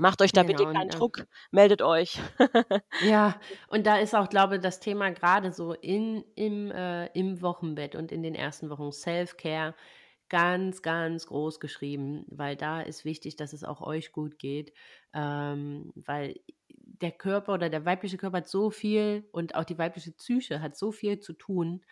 Macht 0.00 0.22
euch 0.22 0.32
da 0.32 0.42
genau, 0.42 0.56
bitte 0.56 0.72
keinen 0.72 0.84
und, 0.84 0.98
Druck, 0.98 1.26
meldet 1.50 1.82
euch. 1.82 2.18
ja, 3.06 3.38
und 3.68 3.86
da 3.86 3.98
ist 3.98 4.14
auch, 4.14 4.30
glaube 4.30 4.56
ich, 4.56 4.62
das 4.62 4.80
Thema 4.80 5.10
gerade 5.10 5.52
so 5.52 5.74
in, 5.74 6.24
im, 6.36 6.70
äh, 6.70 7.06
im 7.08 7.42
Wochenbett 7.42 7.94
und 7.94 8.10
in 8.10 8.22
den 8.22 8.34
ersten 8.34 8.70
Wochen 8.70 8.92
Self-Care 8.92 9.74
ganz, 10.30 10.80
ganz 10.80 11.26
groß 11.26 11.60
geschrieben, 11.60 12.24
weil 12.28 12.56
da 12.56 12.80
ist 12.80 13.04
wichtig, 13.04 13.36
dass 13.36 13.52
es 13.52 13.62
auch 13.62 13.82
euch 13.82 14.12
gut 14.12 14.38
geht, 14.38 14.72
ähm, 15.12 15.92
weil 15.94 16.40
der 16.68 17.12
Körper 17.12 17.52
oder 17.52 17.68
der 17.68 17.84
weibliche 17.84 18.16
Körper 18.16 18.38
hat 18.38 18.48
so 18.48 18.70
viel 18.70 19.28
und 19.32 19.54
auch 19.54 19.64
die 19.64 19.76
weibliche 19.76 20.12
Psyche 20.12 20.62
hat 20.62 20.78
so 20.78 20.92
viel 20.92 21.20
zu 21.20 21.34
tun, 21.34 21.82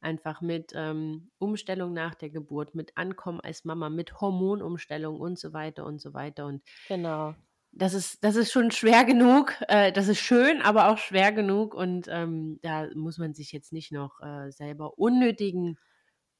einfach 0.00 0.40
mit 0.40 0.72
ähm, 0.74 1.28
Umstellung 1.38 1.92
nach 1.92 2.14
der 2.14 2.30
Geburt, 2.30 2.74
mit 2.74 2.96
Ankommen 2.96 3.40
als 3.40 3.66
Mama, 3.66 3.90
mit 3.90 4.22
Hormonumstellung 4.22 5.20
und 5.20 5.38
so 5.38 5.52
weiter 5.52 5.84
und 5.84 6.00
so 6.00 6.14
weiter. 6.14 6.46
Und 6.46 6.62
genau 6.88 7.34
das 7.72 7.94
ist, 7.94 8.24
das 8.24 8.36
ist 8.36 8.52
schon 8.52 8.70
schwer 8.70 9.04
genug. 9.04 9.54
Äh, 9.68 9.92
das 9.92 10.08
ist 10.08 10.20
schön, 10.20 10.62
aber 10.62 10.88
auch 10.88 10.98
schwer 10.98 11.32
genug. 11.32 11.74
Und 11.74 12.08
ähm, 12.08 12.58
da 12.62 12.88
muss 12.94 13.18
man 13.18 13.34
sich 13.34 13.52
jetzt 13.52 13.72
nicht 13.72 13.92
noch 13.92 14.20
äh, 14.20 14.50
selber 14.50 14.98
unnötigen, 14.98 15.78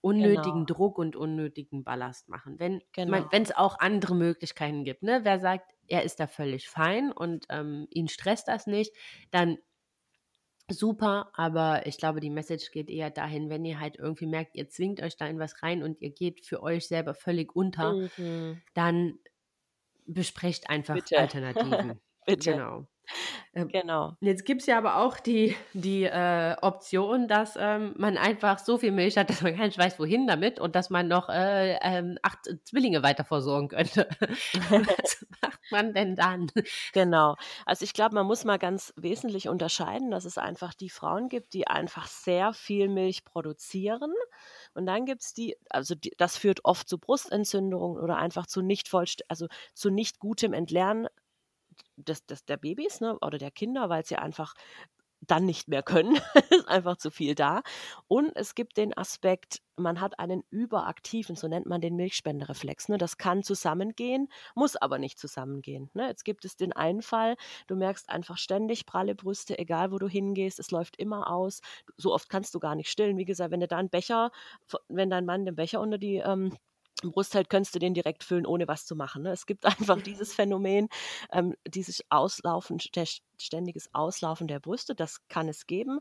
unnötigen 0.00 0.66
genau. 0.66 0.66
Druck 0.66 0.98
und 0.98 1.16
unnötigen 1.16 1.84
Ballast 1.84 2.28
machen. 2.28 2.58
Wenn 2.58 2.82
genau. 2.92 3.28
es 3.30 3.56
auch 3.56 3.78
andere 3.78 4.14
Möglichkeiten 4.14 4.84
gibt. 4.84 5.02
Ne? 5.02 5.20
Wer 5.22 5.40
sagt, 5.40 5.72
er 5.86 6.02
ist 6.02 6.20
da 6.20 6.26
völlig 6.26 6.68
fein 6.68 7.12
und 7.12 7.46
ähm, 7.50 7.86
ihn 7.90 8.08
stresst 8.08 8.48
das 8.48 8.66
nicht, 8.66 8.94
dann 9.30 9.58
super, 10.70 11.30
aber 11.32 11.86
ich 11.86 11.96
glaube, 11.96 12.20
die 12.20 12.30
Message 12.30 12.70
geht 12.70 12.90
eher 12.90 13.10
dahin, 13.10 13.48
wenn 13.48 13.64
ihr 13.64 13.80
halt 13.80 13.96
irgendwie 13.98 14.26
merkt, 14.26 14.54
ihr 14.54 14.68
zwingt 14.68 15.02
euch 15.02 15.16
da 15.16 15.26
in 15.26 15.38
was 15.38 15.62
rein 15.62 15.82
und 15.82 16.00
ihr 16.02 16.10
geht 16.10 16.44
für 16.44 16.62
euch 16.62 16.86
selber 16.86 17.14
völlig 17.14 17.56
unter, 17.56 17.94
mhm. 17.94 18.60
dann 18.74 19.18
besprecht 20.08 20.68
einfach 20.70 20.94
Bitte. 20.94 21.18
Alternativen. 21.18 22.00
Bitte. 22.26 22.52
Genau. 22.52 22.86
Ähm, 23.54 23.68
genau. 23.68 24.16
Jetzt 24.20 24.44
gibt 24.44 24.60
es 24.60 24.66
ja 24.66 24.76
aber 24.76 24.96
auch 24.98 25.18
die, 25.18 25.56
die 25.72 26.04
äh, 26.04 26.56
Option, 26.60 27.26
dass 27.26 27.56
ähm, 27.58 27.94
man 27.96 28.18
einfach 28.18 28.58
so 28.58 28.78
viel 28.78 28.92
Milch 28.92 29.16
hat, 29.16 29.30
dass 29.30 29.40
man 29.40 29.56
gar 29.56 29.64
nicht 29.64 29.78
weiß, 29.78 29.98
wohin 29.98 30.26
damit 30.26 30.60
und 30.60 30.76
dass 30.76 30.90
man 30.90 31.08
noch 31.08 31.28
äh, 31.28 31.78
ähm, 31.80 32.18
acht 32.22 32.40
Zwillinge 32.64 33.02
weiter 33.02 33.24
versorgen 33.24 33.68
könnte. 33.68 34.08
Was 34.70 35.26
macht 35.40 35.60
man 35.70 35.94
denn 35.94 36.16
dann? 36.16 36.50
Genau. 36.92 37.36
Also 37.64 37.84
ich 37.84 37.94
glaube, 37.94 38.14
man 38.14 38.26
muss 38.26 38.44
mal 38.44 38.58
ganz 38.58 38.92
wesentlich 38.96 39.48
unterscheiden, 39.48 40.10
dass 40.10 40.24
es 40.24 40.38
einfach 40.38 40.74
die 40.74 40.90
Frauen 40.90 41.28
gibt, 41.28 41.54
die 41.54 41.66
einfach 41.66 42.06
sehr 42.06 42.52
viel 42.52 42.88
Milch 42.88 43.24
produzieren. 43.24 44.12
Und 44.78 44.86
dann 44.86 45.06
gibt 45.06 45.22
es 45.22 45.34
die, 45.34 45.56
also 45.70 45.94
die, 45.96 46.12
das 46.18 46.36
führt 46.36 46.64
oft 46.64 46.88
zu 46.88 46.98
Brustentzündungen 46.98 48.00
oder 48.00 48.16
einfach 48.16 48.46
zu 48.46 48.62
nicht 48.62 48.88
also 49.28 49.48
zu 49.74 49.90
nicht 49.90 50.20
gutem 50.20 50.52
Entlernen 50.52 51.08
des, 51.96 52.24
des, 52.26 52.44
der 52.44 52.56
Babys 52.58 53.00
ne, 53.00 53.18
oder 53.20 53.38
der 53.38 53.50
Kinder, 53.50 53.88
weil 53.88 54.04
sie 54.04 54.16
einfach 54.16 54.54
dann 55.20 55.44
nicht 55.44 55.68
mehr 55.68 55.82
können. 55.82 56.18
ist 56.50 56.68
einfach 56.68 56.96
zu 56.96 57.10
viel 57.10 57.34
da. 57.34 57.62
Und 58.06 58.32
es 58.34 58.54
gibt 58.54 58.76
den 58.76 58.96
Aspekt, 58.96 59.60
man 59.76 60.00
hat 60.00 60.18
einen 60.18 60.42
überaktiven, 60.50 61.36
so 61.36 61.48
nennt 61.48 61.66
man 61.66 61.80
den 61.80 61.96
Milchspendereflex. 61.96 62.88
Ne? 62.88 62.98
Das 62.98 63.16
kann 63.18 63.42
zusammengehen, 63.42 64.28
muss 64.54 64.76
aber 64.76 64.98
nicht 64.98 65.18
zusammengehen. 65.18 65.90
Ne? 65.94 66.08
Jetzt 66.08 66.24
gibt 66.24 66.44
es 66.44 66.56
den 66.56 66.72
einen 66.72 67.02
Fall, 67.02 67.36
du 67.66 67.76
merkst 67.76 68.08
einfach 68.08 68.38
ständig 68.38 68.86
pralle 68.86 69.14
Brüste, 69.14 69.58
egal 69.58 69.92
wo 69.92 69.98
du 69.98 70.08
hingehst, 70.08 70.58
es 70.58 70.70
läuft 70.70 70.96
immer 70.96 71.30
aus. 71.30 71.60
So 71.96 72.12
oft 72.12 72.28
kannst 72.28 72.54
du 72.54 72.60
gar 72.60 72.74
nicht 72.74 72.90
stillen. 72.90 73.18
Wie 73.18 73.24
gesagt, 73.24 73.50
wenn 73.50 73.60
du 73.60 73.68
da 73.68 73.76
einen 73.76 73.90
Becher, 73.90 74.30
wenn 74.88 75.10
dein 75.10 75.26
Mann 75.26 75.44
den 75.44 75.56
Becher 75.56 75.80
unter 75.80 75.98
die 75.98 76.16
ähm, 76.16 76.56
Brusthalt 77.02 77.50
könntest 77.50 77.74
du 77.74 77.78
den 77.78 77.94
direkt 77.94 78.24
füllen, 78.24 78.46
ohne 78.46 78.68
was 78.68 78.86
zu 78.86 78.96
machen. 78.96 79.22
Ne? 79.22 79.32
Es 79.32 79.46
gibt 79.46 79.64
einfach 79.66 80.00
dieses 80.02 80.34
Phänomen, 80.34 80.88
ähm, 81.32 81.54
dieses 81.66 82.02
Auslaufen, 82.10 82.78
ständiges 83.40 83.88
Auslaufen 83.92 84.48
der 84.48 84.60
Brüste, 84.60 84.94
das 84.94 85.18
kann 85.28 85.48
es 85.48 85.66
geben 85.66 86.00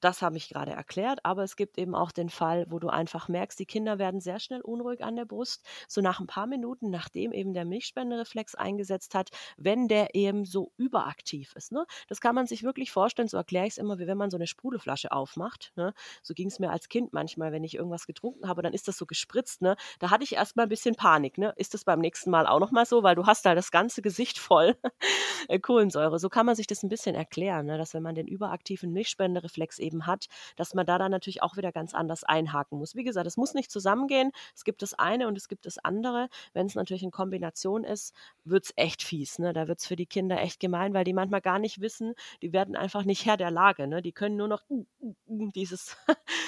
das 0.00 0.22
habe 0.22 0.36
ich 0.36 0.48
gerade 0.48 0.72
erklärt, 0.72 1.20
aber 1.24 1.42
es 1.42 1.56
gibt 1.56 1.78
eben 1.78 1.94
auch 1.94 2.12
den 2.12 2.28
Fall, 2.28 2.66
wo 2.68 2.78
du 2.78 2.88
einfach 2.88 3.28
merkst, 3.28 3.58
die 3.58 3.66
Kinder 3.66 3.98
werden 3.98 4.20
sehr 4.20 4.40
schnell 4.40 4.60
unruhig 4.60 5.04
an 5.04 5.16
der 5.16 5.24
Brust, 5.24 5.66
so 5.88 6.00
nach 6.00 6.20
ein 6.20 6.26
paar 6.26 6.46
Minuten, 6.46 6.90
nachdem 6.90 7.32
eben 7.32 7.54
der 7.54 7.64
Milchspendereflex 7.64 8.54
eingesetzt 8.54 9.14
hat, 9.14 9.30
wenn 9.56 9.88
der 9.88 10.14
eben 10.14 10.44
so 10.44 10.72
überaktiv 10.76 11.54
ist. 11.56 11.72
Ne? 11.72 11.86
Das 12.08 12.20
kann 12.20 12.34
man 12.34 12.46
sich 12.46 12.62
wirklich 12.62 12.90
vorstellen, 12.90 13.28
so 13.28 13.36
erkläre 13.36 13.66
ich 13.66 13.72
es 13.72 13.78
immer, 13.78 13.98
wie 13.98 14.06
wenn 14.06 14.18
man 14.18 14.30
so 14.30 14.36
eine 14.36 14.46
Sprudelflasche 14.46 15.12
aufmacht. 15.12 15.72
Ne? 15.76 15.94
So 16.22 16.34
ging 16.34 16.48
es 16.48 16.58
mir 16.58 16.70
als 16.70 16.88
Kind 16.88 17.12
manchmal, 17.12 17.52
wenn 17.52 17.64
ich 17.64 17.74
irgendwas 17.74 18.06
getrunken 18.06 18.48
habe, 18.48 18.62
dann 18.62 18.72
ist 18.72 18.88
das 18.88 18.96
so 18.96 19.06
gespritzt. 19.06 19.62
Ne? 19.62 19.76
Da 19.98 20.10
hatte 20.10 20.24
ich 20.24 20.34
erstmal 20.34 20.66
ein 20.66 20.70
bisschen 20.70 20.94
Panik. 20.94 21.38
Ne? 21.38 21.52
Ist 21.56 21.74
das 21.74 21.84
beim 21.84 22.00
nächsten 22.00 22.30
Mal 22.30 22.46
auch 22.46 22.60
nochmal 22.60 22.86
so, 22.86 23.02
weil 23.02 23.14
du 23.14 23.26
hast 23.26 23.46
da 23.46 23.54
das 23.54 23.70
ganze 23.70 24.02
Gesicht 24.02 24.38
voll 24.38 24.76
Kohlensäure. 25.62 26.18
So 26.18 26.28
kann 26.28 26.46
man 26.46 26.56
sich 26.56 26.66
das 26.66 26.82
ein 26.82 26.88
bisschen 26.88 27.14
erklären, 27.14 27.66
ne? 27.66 27.78
dass 27.78 27.94
wenn 27.94 28.02
man 28.02 28.14
den 28.14 28.26
überaktiven 28.26 28.92
Milchspendereflex 28.92 29.78
eben 29.86 30.06
hat, 30.06 30.26
dass 30.56 30.74
man 30.74 30.86
da 30.86 30.98
dann 30.98 31.10
natürlich 31.10 31.42
auch 31.42 31.56
wieder 31.56 31.72
ganz 31.72 31.94
anders 31.94 32.24
einhaken 32.24 32.78
muss. 32.78 32.94
Wie 32.94 33.04
gesagt, 33.04 33.26
es 33.26 33.36
muss 33.36 33.54
nicht 33.54 33.70
zusammengehen. 33.70 34.32
Es 34.54 34.64
gibt 34.64 34.82
das 34.82 34.94
eine 34.94 35.28
und 35.28 35.38
es 35.38 35.48
gibt 35.48 35.66
das 35.66 35.78
andere. 35.78 36.28
Wenn 36.52 36.66
es 36.66 36.74
natürlich 36.74 37.02
in 37.02 37.10
Kombination 37.10 37.84
ist, 37.84 38.14
wird 38.44 38.64
es 38.64 38.72
echt 38.76 39.02
fies. 39.02 39.38
Ne? 39.38 39.52
Da 39.52 39.68
wird 39.68 39.80
es 39.80 39.86
für 39.86 39.96
die 39.96 40.06
Kinder 40.06 40.40
echt 40.40 40.60
gemein, 40.60 40.94
weil 40.94 41.04
die 41.04 41.12
manchmal 41.12 41.40
gar 41.40 41.58
nicht 41.58 41.80
wissen, 41.80 42.14
die 42.42 42.52
werden 42.52 42.76
einfach 42.76 43.04
nicht 43.04 43.24
Herr 43.26 43.36
der 43.36 43.50
Lage. 43.50 43.86
Ne? 43.86 44.02
Die 44.02 44.12
können 44.12 44.36
nur 44.36 44.48
noch 44.48 44.62
uh, 44.68 44.84
uh, 45.00 45.14
uh, 45.28 45.50
dieses 45.52 45.96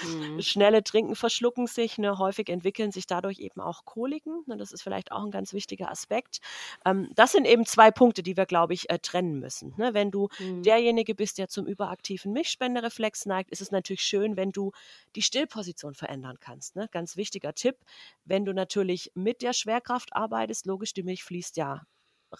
mhm. 0.04 0.40
schnelle 0.42 0.82
Trinken 0.82 1.14
verschlucken 1.14 1.66
sich. 1.66 1.98
Ne? 1.98 2.18
Häufig 2.18 2.48
entwickeln 2.48 2.92
sich 2.92 3.06
dadurch 3.06 3.38
eben 3.38 3.60
auch 3.60 3.84
Koliken. 3.84 4.42
Ne? 4.46 4.56
Das 4.56 4.72
ist 4.72 4.82
vielleicht 4.82 5.12
auch 5.12 5.24
ein 5.24 5.30
ganz 5.30 5.52
wichtiger 5.52 5.90
Aspekt. 5.90 6.40
Ähm, 6.84 7.10
das 7.14 7.32
sind 7.32 7.46
eben 7.46 7.66
zwei 7.66 7.90
Punkte, 7.90 8.22
die 8.22 8.36
wir, 8.36 8.46
glaube 8.46 8.74
ich, 8.74 8.90
äh, 8.90 8.98
trennen 8.98 9.38
müssen. 9.38 9.74
Ne? 9.76 9.94
Wenn 9.94 10.10
du 10.10 10.28
mhm. 10.38 10.62
derjenige 10.62 11.14
bist, 11.14 11.38
der 11.38 11.48
zum 11.48 11.66
überaktiven 11.66 12.32
Milchspendereflex 12.32 13.26
neigt, 13.28 13.50
ist 13.50 13.60
es 13.60 13.70
natürlich 13.70 14.02
schön, 14.02 14.36
wenn 14.36 14.50
du 14.50 14.72
die 15.14 15.22
Stillposition 15.22 15.94
verändern 15.94 16.38
kannst. 16.40 16.74
Ne? 16.74 16.88
Ganz 16.90 17.16
wichtiger 17.16 17.54
Tipp, 17.54 17.76
wenn 18.24 18.44
du 18.44 18.52
natürlich 18.52 19.12
mit 19.14 19.42
der 19.42 19.52
Schwerkraft 19.52 20.14
arbeitest, 20.14 20.66
logisch, 20.66 20.94
die 20.94 21.02
Milch 21.04 21.22
fließt 21.22 21.56
ja 21.56 21.82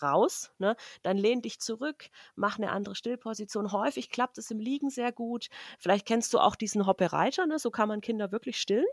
raus, 0.03 0.53
ne? 0.59 0.77
dann 1.03 1.17
lehn 1.17 1.43
dich 1.43 1.61
zurück, 1.61 2.11
mach 2.35 2.59
eine 2.59 2.71
andere 2.71 2.95
Stillposition. 2.95 3.73
Häufig 3.73 4.11
klappt 4.11 4.39
es 4.39 4.51
im 4.51 4.59
Liegen 4.59 4.91
sehr 4.91 5.13
gut. 5.13 5.49
Vielleicht 5.79 6.07
kennst 6.07 6.35
du 6.35 6.39
auch 6.39 6.57
diesen 6.57 6.87
Hoppereiter, 6.87 7.47
ne? 7.47 7.59
so 7.59 7.71
kann 7.71 7.89
man 7.89 8.01
Kinder 8.01 8.33
wirklich 8.33 8.61
stillen. 8.61 8.87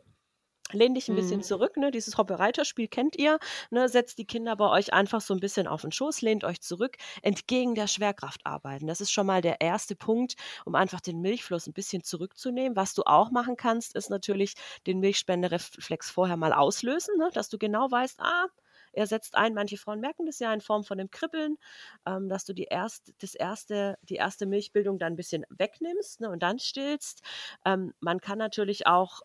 Lehn 0.72 0.96
dich 0.96 1.10
ein 1.10 1.16
bisschen 1.16 1.38
mhm. 1.38 1.44
zurück, 1.44 1.78
ne? 1.78 1.92
Dieses 1.92 2.18
Hoppereiterspiel 2.18 2.88
kennt 2.88 3.16
ihr, 3.16 3.38
ne? 3.70 3.88
Setzt 3.88 4.18
die 4.18 4.26
Kinder 4.26 4.56
bei 4.56 4.68
euch 4.70 4.94
einfach 4.94 5.22
so 5.22 5.34
ein 5.34 5.40
bisschen 5.40 5.68
auf 5.68 5.82
den 5.82 5.92
Schoß, 5.92 6.22
lehnt 6.22 6.44
euch 6.44 6.60
zurück, 6.62 6.98
entgegen 7.22 7.76
der 7.76 7.88
Schwerkraft 7.88 8.42
arbeiten. 8.46 8.88
Das 8.88 9.00
ist 9.00 9.12
schon 9.12 9.28
mal 9.28 9.42
der 9.42 9.62
erste 9.62 9.96
Punkt, 9.96 10.36
um 10.66 10.74
einfach 10.74 11.02
den 11.02 11.22
Milchfluss 11.22 11.68
ein 11.68 11.74
bisschen 11.74 12.04
zurückzunehmen. 12.04 12.76
Was 12.76 12.96
du 12.96 13.04
auch 13.04 13.30
machen 13.30 13.58
kannst, 13.58 13.96
ist 13.96 14.10
natürlich 14.10 14.56
den 14.88 15.00
Milchspendereflex 15.00 16.10
vorher 16.10 16.38
mal 16.38 16.52
auslösen, 16.52 17.16
ne? 17.18 17.30
dass 17.34 17.50
du 17.50 17.60
genau 17.60 17.92
weißt, 17.92 18.20
ah, 18.20 18.48
er 18.96 19.08
setzt 19.08 19.36
ein, 19.36 19.54
manche 19.54 19.78
Frauen 19.78 20.00
merken 20.00 20.26
das 20.26 20.40
ja 20.40 20.54
in 20.54 20.62
Form 20.62 20.84
von 20.84 20.98
dem 20.98 21.12
Kribbeln, 21.12 21.58
ähm, 22.06 22.30
dass 22.30 22.46
du 22.46 22.54
die, 22.54 22.64
erst, 22.64 23.14
das 23.20 23.36
erste, 23.36 23.98
die 24.04 24.16
erste 24.16 24.46
Milchbildung 24.46 24.98
dann 24.98 25.14
ein 25.14 25.18
bisschen 25.18 25.46
wegnimmst 25.50 26.22
ne, 26.22 26.30
und 26.30 26.42
dann 26.42 26.60
stillst. 26.60 27.22
Ähm, 27.66 27.94
man 28.00 28.22
kann 28.22 28.38
natürlich 28.38 28.88
auch 28.88 29.22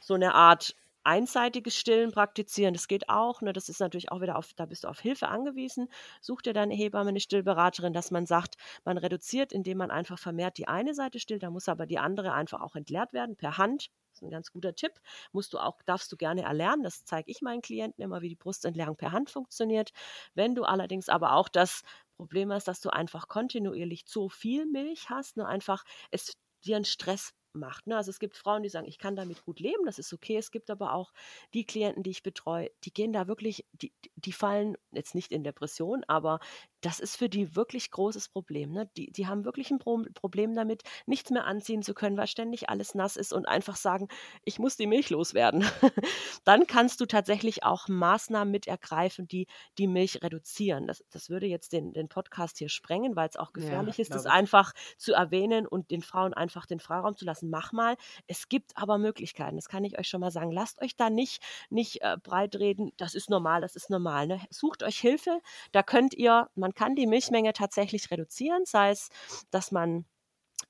so 0.00 0.14
eine 0.14 0.34
Art 0.34 0.74
einseitiges 1.04 1.76
Stillen 1.76 2.12
praktizieren, 2.12 2.74
das 2.74 2.88
geht 2.88 3.08
auch. 3.08 3.40
Ne? 3.42 3.52
Das 3.52 3.68
ist 3.68 3.80
natürlich 3.80 4.12
auch 4.12 4.20
wieder 4.20 4.36
auf, 4.36 4.54
da 4.54 4.66
bist 4.66 4.84
du 4.84 4.88
auf 4.88 5.00
Hilfe 5.00 5.28
angewiesen. 5.28 5.88
Such 6.20 6.42
dir 6.42 6.52
deine 6.52 6.74
Hebamme, 6.74 7.10
eine 7.10 7.20
Stillberaterin, 7.20 7.92
dass 7.92 8.10
man 8.10 8.26
sagt, 8.26 8.56
man 8.84 8.98
reduziert, 8.98 9.52
indem 9.52 9.78
man 9.78 9.90
einfach 9.90 10.18
vermehrt 10.18 10.58
die 10.58 10.68
eine 10.68 10.94
Seite 10.94 11.18
stillt, 11.18 11.42
da 11.42 11.50
muss 11.50 11.68
aber 11.68 11.86
die 11.86 11.98
andere 11.98 12.32
einfach 12.32 12.60
auch 12.60 12.76
entleert 12.76 13.12
werden 13.12 13.36
per 13.36 13.58
Hand. 13.58 13.90
Das 14.10 14.18
ist 14.18 14.22
ein 14.22 14.30
ganz 14.30 14.52
guter 14.52 14.74
Tipp. 14.74 14.92
Musst 15.32 15.52
du 15.54 15.58
auch, 15.58 15.80
darfst 15.86 16.12
du 16.12 16.16
gerne 16.16 16.42
erlernen. 16.42 16.82
Das 16.82 17.04
zeige 17.04 17.30
ich 17.30 17.40
meinen 17.40 17.62
Klienten 17.62 18.02
immer, 18.02 18.20
wie 18.20 18.28
die 18.28 18.36
Brustentleerung 18.36 18.96
per 18.96 19.12
Hand 19.12 19.30
funktioniert. 19.30 19.92
Wenn 20.34 20.54
du 20.54 20.64
allerdings 20.64 21.08
aber 21.08 21.32
auch 21.34 21.48
das 21.48 21.82
Problem 22.16 22.52
hast, 22.52 22.68
dass 22.68 22.80
du 22.80 22.90
einfach 22.90 23.28
kontinuierlich 23.28 24.06
zu 24.06 24.28
viel 24.28 24.66
Milch 24.66 25.08
hast, 25.10 25.36
nur 25.36 25.48
einfach 25.48 25.84
es 26.10 26.34
dir 26.64 26.76
einen 26.76 26.84
Stress 26.84 27.32
macht. 27.54 27.86
Ne? 27.86 27.96
Also 27.96 28.10
es 28.10 28.18
gibt 28.18 28.36
Frauen, 28.36 28.62
die 28.62 28.68
sagen, 28.68 28.86
ich 28.86 28.98
kann 28.98 29.16
damit 29.16 29.44
gut 29.44 29.60
leben, 29.60 29.84
das 29.84 29.98
ist 29.98 30.12
okay. 30.12 30.36
Es 30.36 30.50
gibt 30.50 30.70
aber 30.70 30.92
auch 30.94 31.12
die 31.54 31.64
Klienten, 31.64 32.02
die 32.02 32.10
ich 32.10 32.22
betreue, 32.22 32.70
die 32.84 32.92
gehen 32.92 33.12
da 33.12 33.26
wirklich, 33.28 33.66
die, 33.72 33.92
die 34.16 34.32
fallen 34.32 34.76
jetzt 34.92 35.14
nicht 35.14 35.32
in 35.32 35.44
Depression, 35.44 36.04
aber 36.06 36.40
das 36.82 37.00
ist 37.00 37.16
für 37.16 37.28
die 37.28 37.56
wirklich 37.56 37.90
großes 37.90 38.28
Problem. 38.28 38.72
Ne? 38.72 38.90
Die, 38.96 39.10
die 39.10 39.26
haben 39.26 39.44
wirklich 39.44 39.70
ein 39.70 39.78
Pro 39.78 40.02
Problem 40.14 40.54
damit, 40.54 40.82
nichts 41.06 41.30
mehr 41.30 41.46
anziehen 41.46 41.82
zu 41.82 41.94
können, 41.94 42.16
weil 42.16 42.26
ständig 42.26 42.68
alles 42.68 42.94
nass 42.94 43.16
ist 43.16 43.32
und 43.32 43.46
einfach 43.46 43.76
sagen, 43.76 44.08
ich 44.44 44.58
muss 44.58 44.76
die 44.76 44.86
Milch 44.86 45.08
loswerden. 45.10 45.64
Dann 46.44 46.66
kannst 46.66 47.00
du 47.00 47.06
tatsächlich 47.06 47.62
auch 47.62 47.88
Maßnahmen 47.88 48.50
mit 48.50 48.66
ergreifen, 48.66 49.28
die 49.28 49.46
die 49.78 49.86
Milch 49.86 50.22
reduzieren. 50.22 50.86
Das, 50.86 51.04
das 51.10 51.30
würde 51.30 51.46
jetzt 51.46 51.72
den, 51.72 51.92
den 51.92 52.08
Podcast 52.08 52.58
hier 52.58 52.68
sprengen, 52.68 53.14
weil 53.14 53.28
es 53.28 53.36
auch 53.36 53.52
gefährlich 53.52 53.98
ja, 53.98 54.02
ist, 54.02 54.14
das 54.14 54.26
einfach 54.26 54.72
zu 54.96 55.12
erwähnen 55.12 55.66
und 55.66 55.90
den 55.90 56.02
Frauen 56.02 56.34
einfach 56.34 56.66
den 56.66 56.80
Freiraum 56.80 57.16
zu 57.16 57.24
lassen. 57.24 57.48
Mach 57.48 57.72
mal. 57.72 57.96
Es 58.26 58.48
gibt 58.48 58.76
aber 58.76 58.98
Möglichkeiten, 58.98 59.56
das 59.56 59.68
kann 59.68 59.84
ich 59.84 59.98
euch 59.98 60.08
schon 60.08 60.20
mal 60.20 60.32
sagen. 60.32 60.50
Lasst 60.50 60.82
euch 60.82 60.96
da 60.96 61.10
nicht, 61.10 61.42
nicht 61.70 62.02
äh, 62.02 62.16
breit 62.20 62.56
reden, 62.56 62.90
das 62.96 63.14
ist 63.14 63.30
normal, 63.30 63.60
das 63.60 63.76
ist 63.76 63.88
normal. 63.88 64.26
Ne? 64.26 64.40
Sucht 64.50 64.82
euch 64.82 64.98
Hilfe, 64.98 65.40
da 65.70 65.82
könnt 65.82 66.14
ihr, 66.14 66.48
man 66.54 66.71
man 66.72 66.74
kann 66.74 66.94
die 66.94 67.06
Milchmenge 67.06 67.52
tatsächlich 67.52 68.10
reduzieren, 68.10 68.64
sei 68.64 68.90
es, 68.90 69.10
dass 69.50 69.72
man 69.72 70.06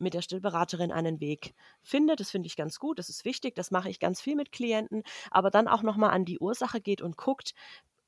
mit 0.00 0.14
der 0.14 0.22
Stillberaterin 0.22 0.90
einen 0.90 1.20
Weg 1.20 1.54
findet. 1.80 2.18
Das 2.18 2.32
finde 2.32 2.48
ich 2.48 2.56
ganz 2.56 2.80
gut, 2.80 2.98
das 2.98 3.08
ist 3.08 3.24
wichtig, 3.24 3.54
das 3.54 3.70
mache 3.70 3.88
ich 3.88 4.00
ganz 4.00 4.20
viel 4.20 4.34
mit 4.34 4.50
Klienten, 4.50 5.04
aber 5.30 5.50
dann 5.50 5.68
auch 5.68 5.82
nochmal 5.82 6.10
an 6.10 6.24
die 6.24 6.40
Ursache 6.40 6.80
geht 6.80 7.02
und 7.02 7.16
guckt, 7.16 7.54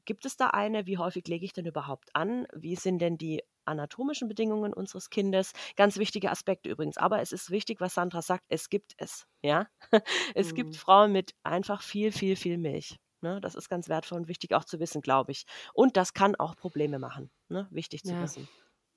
gibt 0.06 0.26
es 0.26 0.36
da 0.36 0.48
eine, 0.48 0.86
wie 0.86 0.98
häufig 0.98 1.28
lege 1.28 1.44
ich 1.44 1.52
denn 1.52 1.66
überhaupt 1.66 2.10
an, 2.16 2.48
wie 2.52 2.74
sind 2.74 2.98
denn 2.98 3.16
die 3.16 3.44
anatomischen 3.64 4.26
Bedingungen 4.26 4.74
unseres 4.74 5.08
Kindes. 5.08 5.52
Ganz 5.76 5.96
wichtige 5.96 6.32
Aspekte 6.32 6.68
übrigens. 6.68 6.98
Aber 6.98 7.20
es 7.20 7.32
ist 7.32 7.50
wichtig, 7.50 7.80
was 7.80 7.94
Sandra 7.94 8.22
sagt, 8.22 8.44
es 8.48 8.68
gibt 8.68 8.92
es. 8.98 9.26
Ja, 9.40 9.68
es 10.34 10.50
mhm. 10.50 10.56
gibt 10.56 10.76
Frauen 10.76 11.12
mit 11.12 11.34
einfach 11.44 11.80
viel, 11.80 12.10
viel, 12.10 12.34
viel 12.36 12.58
Milch. 12.58 12.98
Ne? 13.24 13.40
Das 13.40 13.54
ist 13.54 13.70
ganz 13.70 13.88
wertvoll 13.88 14.18
und 14.18 14.28
wichtig 14.28 14.54
auch 14.54 14.64
zu 14.64 14.78
wissen, 14.80 15.00
glaube 15.00 15.32
ich. 15.32 15.46
Und 15.72 15.96
das 15.96 16.12
kann 16.12 16.36
auch 16.36 16.54
Probleme 16.56 16.98
machen. 16.98 17.30
Ne? 17.48 17.66
Wichtig 17.70 18.04
zu 18.04 18.12
ja. 18.12 18.22
wissen. 18.22 18.46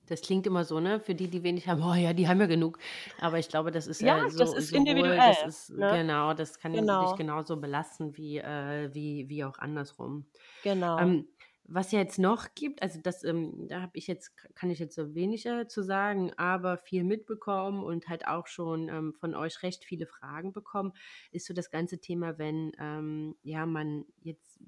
Das 0.05 0.21
klingt 0.21 0.45
immer 0.45 0.65
so, 0.65 0.80
ne? 0.80 0.99
Für 0.99 1.15
die, 1.15 1.30
die 1.30 1.43
wenig 1.43 1.67
haben, 1.67 1.82
oh 1.82 1.93
ja, 1.93 2.13
die 2.13 2.28
haben 2.28 2.39
ja 2.39 2.45
genug. 2.45 2.78
Aber 3.19 3.39
ich 3.39 3.47
glaube, 3.47 3.71
das 3.71 3.88
ist 3.88 4.01
ja, 4.01 4.25
äh, 4.25 4.30
so, 4.30 4.39
das 4.39 4.53
ist 4.53 4.69
sowohl, 4.69 4.80
individuell. 4.80 5.17
Das 5.17 5.69
ist, 5.69 5.78
ne? 5.78 5.91
Genau, 5.91 6.34
das 6.34 6.59
kann 6.59 6.73
genau. 6.73 7.07
dich 7.07 7.17
genauso 7.17 7.57
belasten 7.57 8.15
wie, 8.17 8.38
äh, 8.38 8.89
wie, 8.93 9.30
wie 9.30 9.45
auch 9.45 9.57
andersrum. 9.59 10.25
Genau. 10.63 10.97
Ähm, 10.97 11.28
was 11.68 11.91
ja 11.91 11.99
jetzt 11.99 12.18
noch 12.18 12.55
gibt, 12.55 12.82
also 12.82 12.99
das, 13.01 13.24
ähm, 13.24 13.68
da 13.68 13.82
habe 13.82 13.97
ich 13.97 14.07
jetzt, 14.07 14.36
kann 14.55 14.70
ich 14.70 14.80
jetzt 14.80 14.95
so 14.95 15.13
weniger 15.15 15.68
zu 15.68 15.84
sagen, 15.84 16.32
aber 16.38 16.78
viel 16.78 17.03
mitbekommen 17.03 17.84
und 17.84 18.07
halt 18.07 18.28
auch 18.28 18.47
schon 18.47 18.89
ähm, 18.89 19.13
von 19.13 19.36
euch 19.36 19.63
recht 19.63 19.84
viele 19.84 20.07
Fragen 20.07 20.53
bekommen, 20.53 20.93
ist 21.32 21.45
so 21.45 21.53
das 21.53 21.70
ganze 21.70 21.99
Thema, 21.99 22.38
wenn 22.38 22.72
ähm, 22.80 23.36
ja 23.43 23.65
man 23.65 24.05
jetzt 24.22 24.59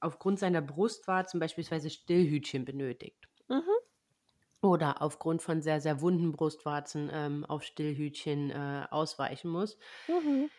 aufgrund 0.00 0.38
seiner 0.38 0.62
Brustwarzen 0.62 1.40
beispielsweise 1.40 1.90
Stillhütchen 1.90 2.64
benötigt. 2.64 3.28
Mhm. 3.48 3.62
Oder 4.62 5.02
aufgrund 5.02 5.42
von 5.42 5.60
sehr, 5.60 5.80
sehr 5.80 6.00
wunden 6.00 6.32
Brustwarzen 6.32 7.10
ähm, 7.12 7.44
auf 7.44 7.62
Stillhütchen 7.64 8.50
äh, 8.50 8.86
ausweichen 8.90 9.50
muss. 9.50 9.76
Mhm. 10.08 10.50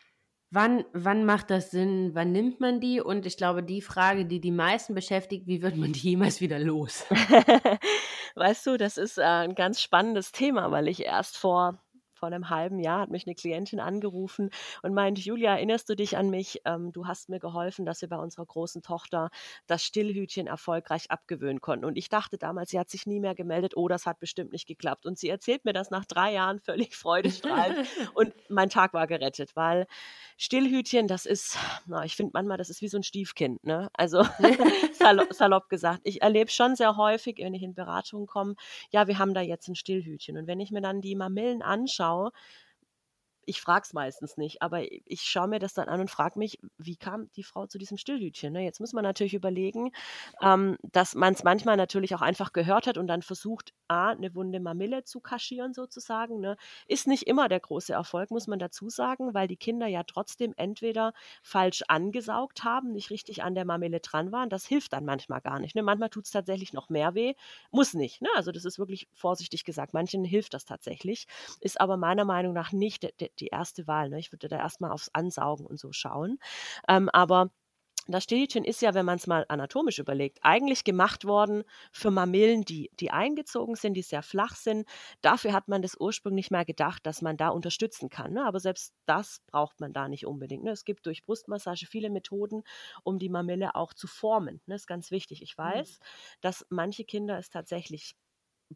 Wann, 0.52 0.86
wann 0.94 1.26
macht 1.26 1.50
das 1.50 1.72
Sinn? 1.72 2.12
Wann 2.14 2.32
nimmt 2.32 2.60
man 2.60 2.80
die? 2.80 3.02
Und 3.02 3.26
ich 3.26 3.36
glaube, 3.36 3.64
die 3.64 3.82
Frage, 3.82 4.26
die 4.26 4.40
die 4.40 4.52
meisten 4.52 4.94
beschäftigt, 4.94 5.48
wie 5.48 5.62
wird 5.62 5.76
man 5.76 5.92
die 5.92 6.00
jemals 6.00 6.40
wieder 6.40 6.60
los? 6.60 7.06
weißt 8.36 8.68
du, 8.68 8.78
das 8.78 8.98
ist 8.98 9.18
äh, 9.18 9.24
ein 9.24 9.56
ganz 9.56 9.82
spannendes 9.82 10.32
Thema, 10.32 10.72
weil 10.72 10.88
ich 10.88 11.04
erst 11.04 11.38
vor 11.38 11.85
vor 12.26 12.34
einem 12.34 12.50
halben 12.50 12.80
Jahr 12.80 13.02
hat 13.02 13.12
mich 13.12 13.28
eine 13.28 13.36
Klientin 13.36 13.80
angerufen 13.80 14.50
und 14.82 14.96
meinte, 14.96 15.22
Julia, 15.22 15.52
erinnerst 15.52 15.88
du 15.90 15.96
dich 15.96 16.18
an 16.18 16.32
mich? 16.32 16.60
Ähm, 16.66 16.92
du 16.92 17.06
hast 17.06 17.30
mir 17.30 17.40
geholfen, 17.40 17.86
dass 17.86 18.02
wir 18.02 18.10
bei 18.10 18.18
unserer 18.18 18.48
großen 18.48 18.82
Tochter 18.82 19.30
das 19.68 19.84
Stillhütchen 19.84 20.48
erfolgreich 20.48 21.12
abgewöhnen 21.12 21.62
konnten. 21.62 21.86
Und 21.86 21.98
ich 21.98 22.10
dachte 22.10 22.40
damals, 22.40 22.72
sie 22.72 22.80
hat 22.80 22.90
sich 22.90 23.06
nie 23.06 23.20
mehr 23.20 23.36
gemeldet, 23.36 23.78
oh, 23.78 23.88
das 23.88 24.08
hat 24.08 24.20
bestimmt 24.20 24.54
nicht 24.54 24.68
geklappt. 24.68 25.06
Und 25.06 25.20
sie 25.20 25.30
erzählt 25.30 25.66
mir 25.66 25.74
das 25.74 25.92
nach 25.92 26.06
drei 26.06 26.34
Jahren 26.34 26.60
völlig 26.60 26.96
freudestrahlend 26.96 27.88
und 28.16 28.34
mein 28.50 28.72
Tag 28.72 28.96
war 28.96 29.06
gerettet, 29.06 29.56
weil 29.56 29.86
Stillhütchen, 30.38 31.08
das 31.08 31.28
ist, 31.28 31.60
na, 31.86 32.06
ich 32.06 32.16
finde 32.16 32.32
manchmal, 32.34 32.58
das 32.58 32.72
ist 32.72 32.82
wie 32.82 32.88
so 32.88 32.98
ein 32.98 33.04
Stiefkind. 33.04 33.64
Ne? 33.64 33.92
Also 33.94 34.24
salopp, 34.94 35.32
salopp 35.32 35.70
gesagt. 35.70 36.02
Ich 36.06 36.24
erlebe 36.24 36.50
schon 36.50 36.76
sehr 36.76 36.98
häufig, 36.98 37.38
wenn 37.38 37.54
ich 37.54 37.62
in 37.62 37.76
Beratungen 37.76 38.26
komme, 38.26 38.56
ja, 38.90 39.08
wir 39.08 39.20
haben 39.20 39.36
da 39.36 39.42
jetzt 39.42 39.68
ein 39.68 39.76
Stillhütchen. 39.76 40.38
Und 40.38 40.48
wenn 40.48 40.60
ich 40.60 40.72
mir 40.72 40.82
dann 40.82 41.02
die 41.02 41.16
Mamillen 41.16 41.62
anschaue, 41.62 42.15
well. 42.18 42.34
Ich 43.46 43.62
frage 43.62 43.84
es 43.84 43.94
meistens 43.94 44.38
nicht, 44.38 44.62
aber 44.62 44.82
ich 45.06 45.22
schaue 45.22 45.48
mir 45.48 45.60
das 45.60 45.74
dann 45.74 45.88
an 45.90 46.02
und 46.02 46.10
frage 46.10 46.40
mich, 46.40 46.60
wie 46.78 46.96
kam 46.96 47.32
die 47.36 47.44
Frau 47.44 47.68
zu 47.68 47.78
diesem 47.78 47.98
Stillhütchen? 47.98 48.54
Ne? 48.54 48.64
Jetzt 48.64 48.80
muss 48.80 48.94
man 48.94 49.04
natürlich 49.04 49.34
überlegen, 49.34 49.92
ähm, 50.42 50.78
dass 50.82 51.16
man 51.16 51.34
es 51.34 51.44
manchmal 51.44 51.78
natürlich 51.78 52.16
auch 52.16 52.22
einfach 52.22 52.54
gehört 52.54 52.88
hat 52.88 52.98
und 52.98 53.08
dann 53.08 53.22
versucht, 53.22 53.74
A, 53.88 54.10
eine 54.10 54.34
wunde 54.36 54.60
Mamille 54.60 55.04
zu 55.04 55.20
kaschieren 55.20 55.74
sozusagen. 55.74 56.40
Ne? 56.40 56.58
Ist 56.88 57.08
nicht 57.08 57.28
immer 57.28 57.48
der 57.50 57.60
große 57.60 57.94
Erfolg, 57.94 58.32
muss 58.32 58.48
man 58.48 58.60
dazu 58.60 58.90
sagen, 58.90 59.34
weil 59.34 59.48
die 59.48 59.58
Kinder 59.58 59.88
ja 59.88 60.04
trotzdem 60.04 60.54
entweder 60.58 61.14
falsch 61.44 61.84
angesaugt 61.88 62.64
haben, 62.64 62.92
nicht 62.92 63.10
richtig 63.12 63.44
an 63.44 63.56
der 63.56 63.66
Mamille 63.66 64.00
dran 64.00 64.32
waren. 64.32 64.50
Das 64.50 64.66
hilft 64.66 64.94
dann 64.94 65.06
manchmal 65.06 65.42
gar 65.42 65.60
nicht. 65.60 65.76
Ne? 65.76 65.84
Manchmal 65.84 66.10
tut 66.10 66.26
es 66.26 66.32
tatsächlich 66.32 66.74
noch 66.74 66.90
mehr 66.90 67.14
weh, 67.14 67.34
muss 67.72 67.94
nicht. 67.94 68.22
Ne? 68.22 68.30
Also 68.36 68.52
das 68.52 68.66
ist 68.66 68.80
wirklich 68.80 69.08
vorsichtig 69.14 69.66
gesagt. 69.66 69.94
Manchen 69.94 70.24
hilft 70.24 70.54
das 70.54 70.66
tatsächlich, 70.66 71.28
ist 71.62 71.80
aber 71.80 71.98
meiner 71.98 72.26
Meinung 72.26 72.54
nach 72.54 72.72
nicht 72.72 73.04
de, 73.04 73.12
de, 73.20 73.30
die 73.40 73.48
erste 73.48 73.88
Wahl. 73.88 74.10
Ne? 74.10 74.20
Ich 74.20 74.32
würde 74.32 74.48
da 74.48 74.58
erstmal 74.58 74.92
aufs 74.92 75.10
Ansaugen 75.14 75.66
und 75.66 75.80
so 75.80 75.92
schauen. 75.92 76.40
Ähm, 76.88 77.10
aber 77.10 77.52
das 78.08 78.24
Stillchen 78.24 78.64
ist 78.64 78.82
ja, 78.84 78.94
wenn 78.94 79.06
man 79.06 79.18
es 79.18 79.26
mal 79.26 79.46
anatomisch 79.50 79.98
überlegt, 79.98 80.38
eigentlich 80.44 80.84
gemacht 80.84 81.26
worden 81.26 81.64
für 81.92 82.12
Mamillen, 82.12 82.64
die, 82.64 82.92
die 83.00 83.10
eingezogen 83.10 83.76
sind, 83.76 83.96
die 83.96 84.04
sehr 84.04 84.22
flach 84.22 84.56
sind. 84.56 84.88
Dafür 85.22 85.54
hat 85.54 85.68
man 85.68 85.82
das 85.82 86.00
ursprünglich 86.00 86.52
mal 86.52 86.66
gedacht, 86.66 87.06
dass 87.06 87.24
man 87.24 87.36
da 87.36 87.50
unterstützen 87.50 88.10
kann. 88.10 88.34
Ne? 88.34 88.46
Aber 88.46 88.60
selbst 88.60 88.94
das 89.08 89.42
braucht 89.48 89.80
man 89.80 89.92
da 89.92 90.08
nicht 90.08 90.28
unbedingt. 90.28 90.64
Ne? 90.64 90.72
Es 90.72 90.86
gibt 90.86 91.06
durch 91.08 91.26
Brustmassage 91.26 91.88
viele 91.88 92.12
Methoden, 92.12 92.64
um 93.04 93.18
die 93.18 93.30
Mamille 93.30 93.74
auch 93.74 93.94
zu 93.94 94.06
formen. 94.06 94.58
Das 94.60 94.68
ne? 94.68 94.76
ist 94.76 94.88
ganz 94.88 95.10
wichtig. 95.10 95.42
Ich 95.42 95.58
mhm. 95.58 95.64
weiß, 95.64 96.00
mhm. 96.00 96.06
dass 96.42 96.66
manche 96.70 97.06
Kinder 97.06 97.40
es 97.40 97.50
tatsächlich 97.50 98.16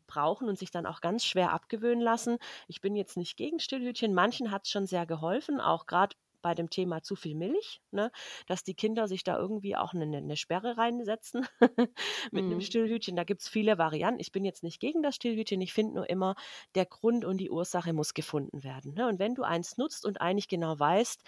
brauchen 0.07 0.47
und 0.47 0.57
sich 0.57 0.71
dann 0.71 0.85
auch 0.85 1.01
ganz 1.01 1.25
schwer 1.25 1.51
abgewöhnen 1.51 2.01
lassen. 2.01 2.37
Ich 2.67 2.81
bin 2.81 2.95
jetzt 2.95 3.17
nicht 3.17 3.37
gegen 3.37 3.59
Stillhütchen. 3.59 4.13
Manchen 4.13 4.51
hat 4.51 4.65
es 4.65 4.71
schon 4.71 4.85
sehr 4.85 5.05
geholfen, 5.05 5.59
auch 5.59 5.85
gerade 5.85 6.15
bei 6.41 6.55
dem 6.55 6.69
Thema 6.69 7.01
zu 7.01 7.15
viel 7.15 7.35
Milch, 7.35 7.81
ne, 7.91 8.11
dass 8.47 8.63
die 8.63 8.73
Kinder 8.73 9.07
sich 9.07 9.23
da 9.23 9.37
irgendwie 9.37 9.75
auch 9.75 9.93
eine, 9.93 10.17
eine 10.17 10.37
Sperre 10.37 10.77
reinsetzen 10.77 11.45
mit 12.31 12.45
mhm. 12.45 12.51
einem 12.51 12.61
Stillhütchen. 12.61 13.15
Da 13.15 13.23
gibt 13.23 13.41
es 13.41 13.49
viele 13.49 13.77
Varianten. 13.77 14.19
Ich 14.19 14.31
bin 14.31 14.45
jetzt 14.45 14.63
nicht 14.63 14.79
gegen 14.79 15.03
das 15.03 15.15
Stillhütchen. 15.15 15.61
Ich 15.61 15.73
finde 15.73 15.95
nur 15.95 16.09
immer, 16.09 16.35
der 16.75 16.85
Grund 16.85 17.25
und 17.25 17.37
die 17.37 17.49
Ursache 17.49 17.93
muss 17.93 18.13
gefunden 18.13 18.63
werden. 18.63 18.93
Ne? 18.93 19.07
Und 19.07 19.19
wenn 19.19 19.35
du 19.35 19.43
eins 19.43 19.77
nutzt 19.77 20.05
und 20.05 20.21
eigentlich 20.21 20.47
genau 20.47 20.79
weißt, 20.79 21.23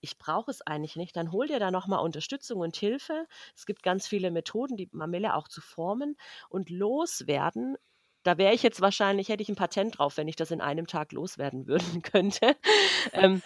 ich 0.00 0.18
brauche 0.18 0.50
es 0.50 0.62
eigentlich 0.62 0.96
nicht, 0.96 1.16
dann 1.16 1.32
hol 1.32 1.46
dir 1.46 1.60
da 1.60 1.70
nochmal 1.70 2.04
Unterstützung 2.04 2.60
und 2.60 2.76
Hilfe. 2.76 3.26
Es 3.54 3.66
gibt 3.66 3.82
ganz 3.82 4.06
viele 4.06 4.30
Methoden, 4.30 4.76
die 4.76 4.88
Mamille 4.92 5.34
auch 5.34 5.48
zu 5.48 5.60
formen 5.60 6.16
und 6.48 6.70
loswerden 6.70 7.76
da 8.22 8.38
wäre 8.38 8.54
ich 8.54 8.62
jetzt 8.62 8.80
wahrscheinlich, 8.80 9.28
hätte 9.28 9.42
ich 9.42 9.48
ein 9.48 9.56
Patent 9.56 9.98
drauf, 9.98 10.16
wenn 10.16 10.28
ich 10.28 10.36
das 10.36 10.50
in 10.50 10.60
einem 10.60 10.86
Tag 10.86 11.12
loswerden 11.12 11.66
würden 11.66 12.02
könnte. 12.02 12.56
ähm, 13.12 13.42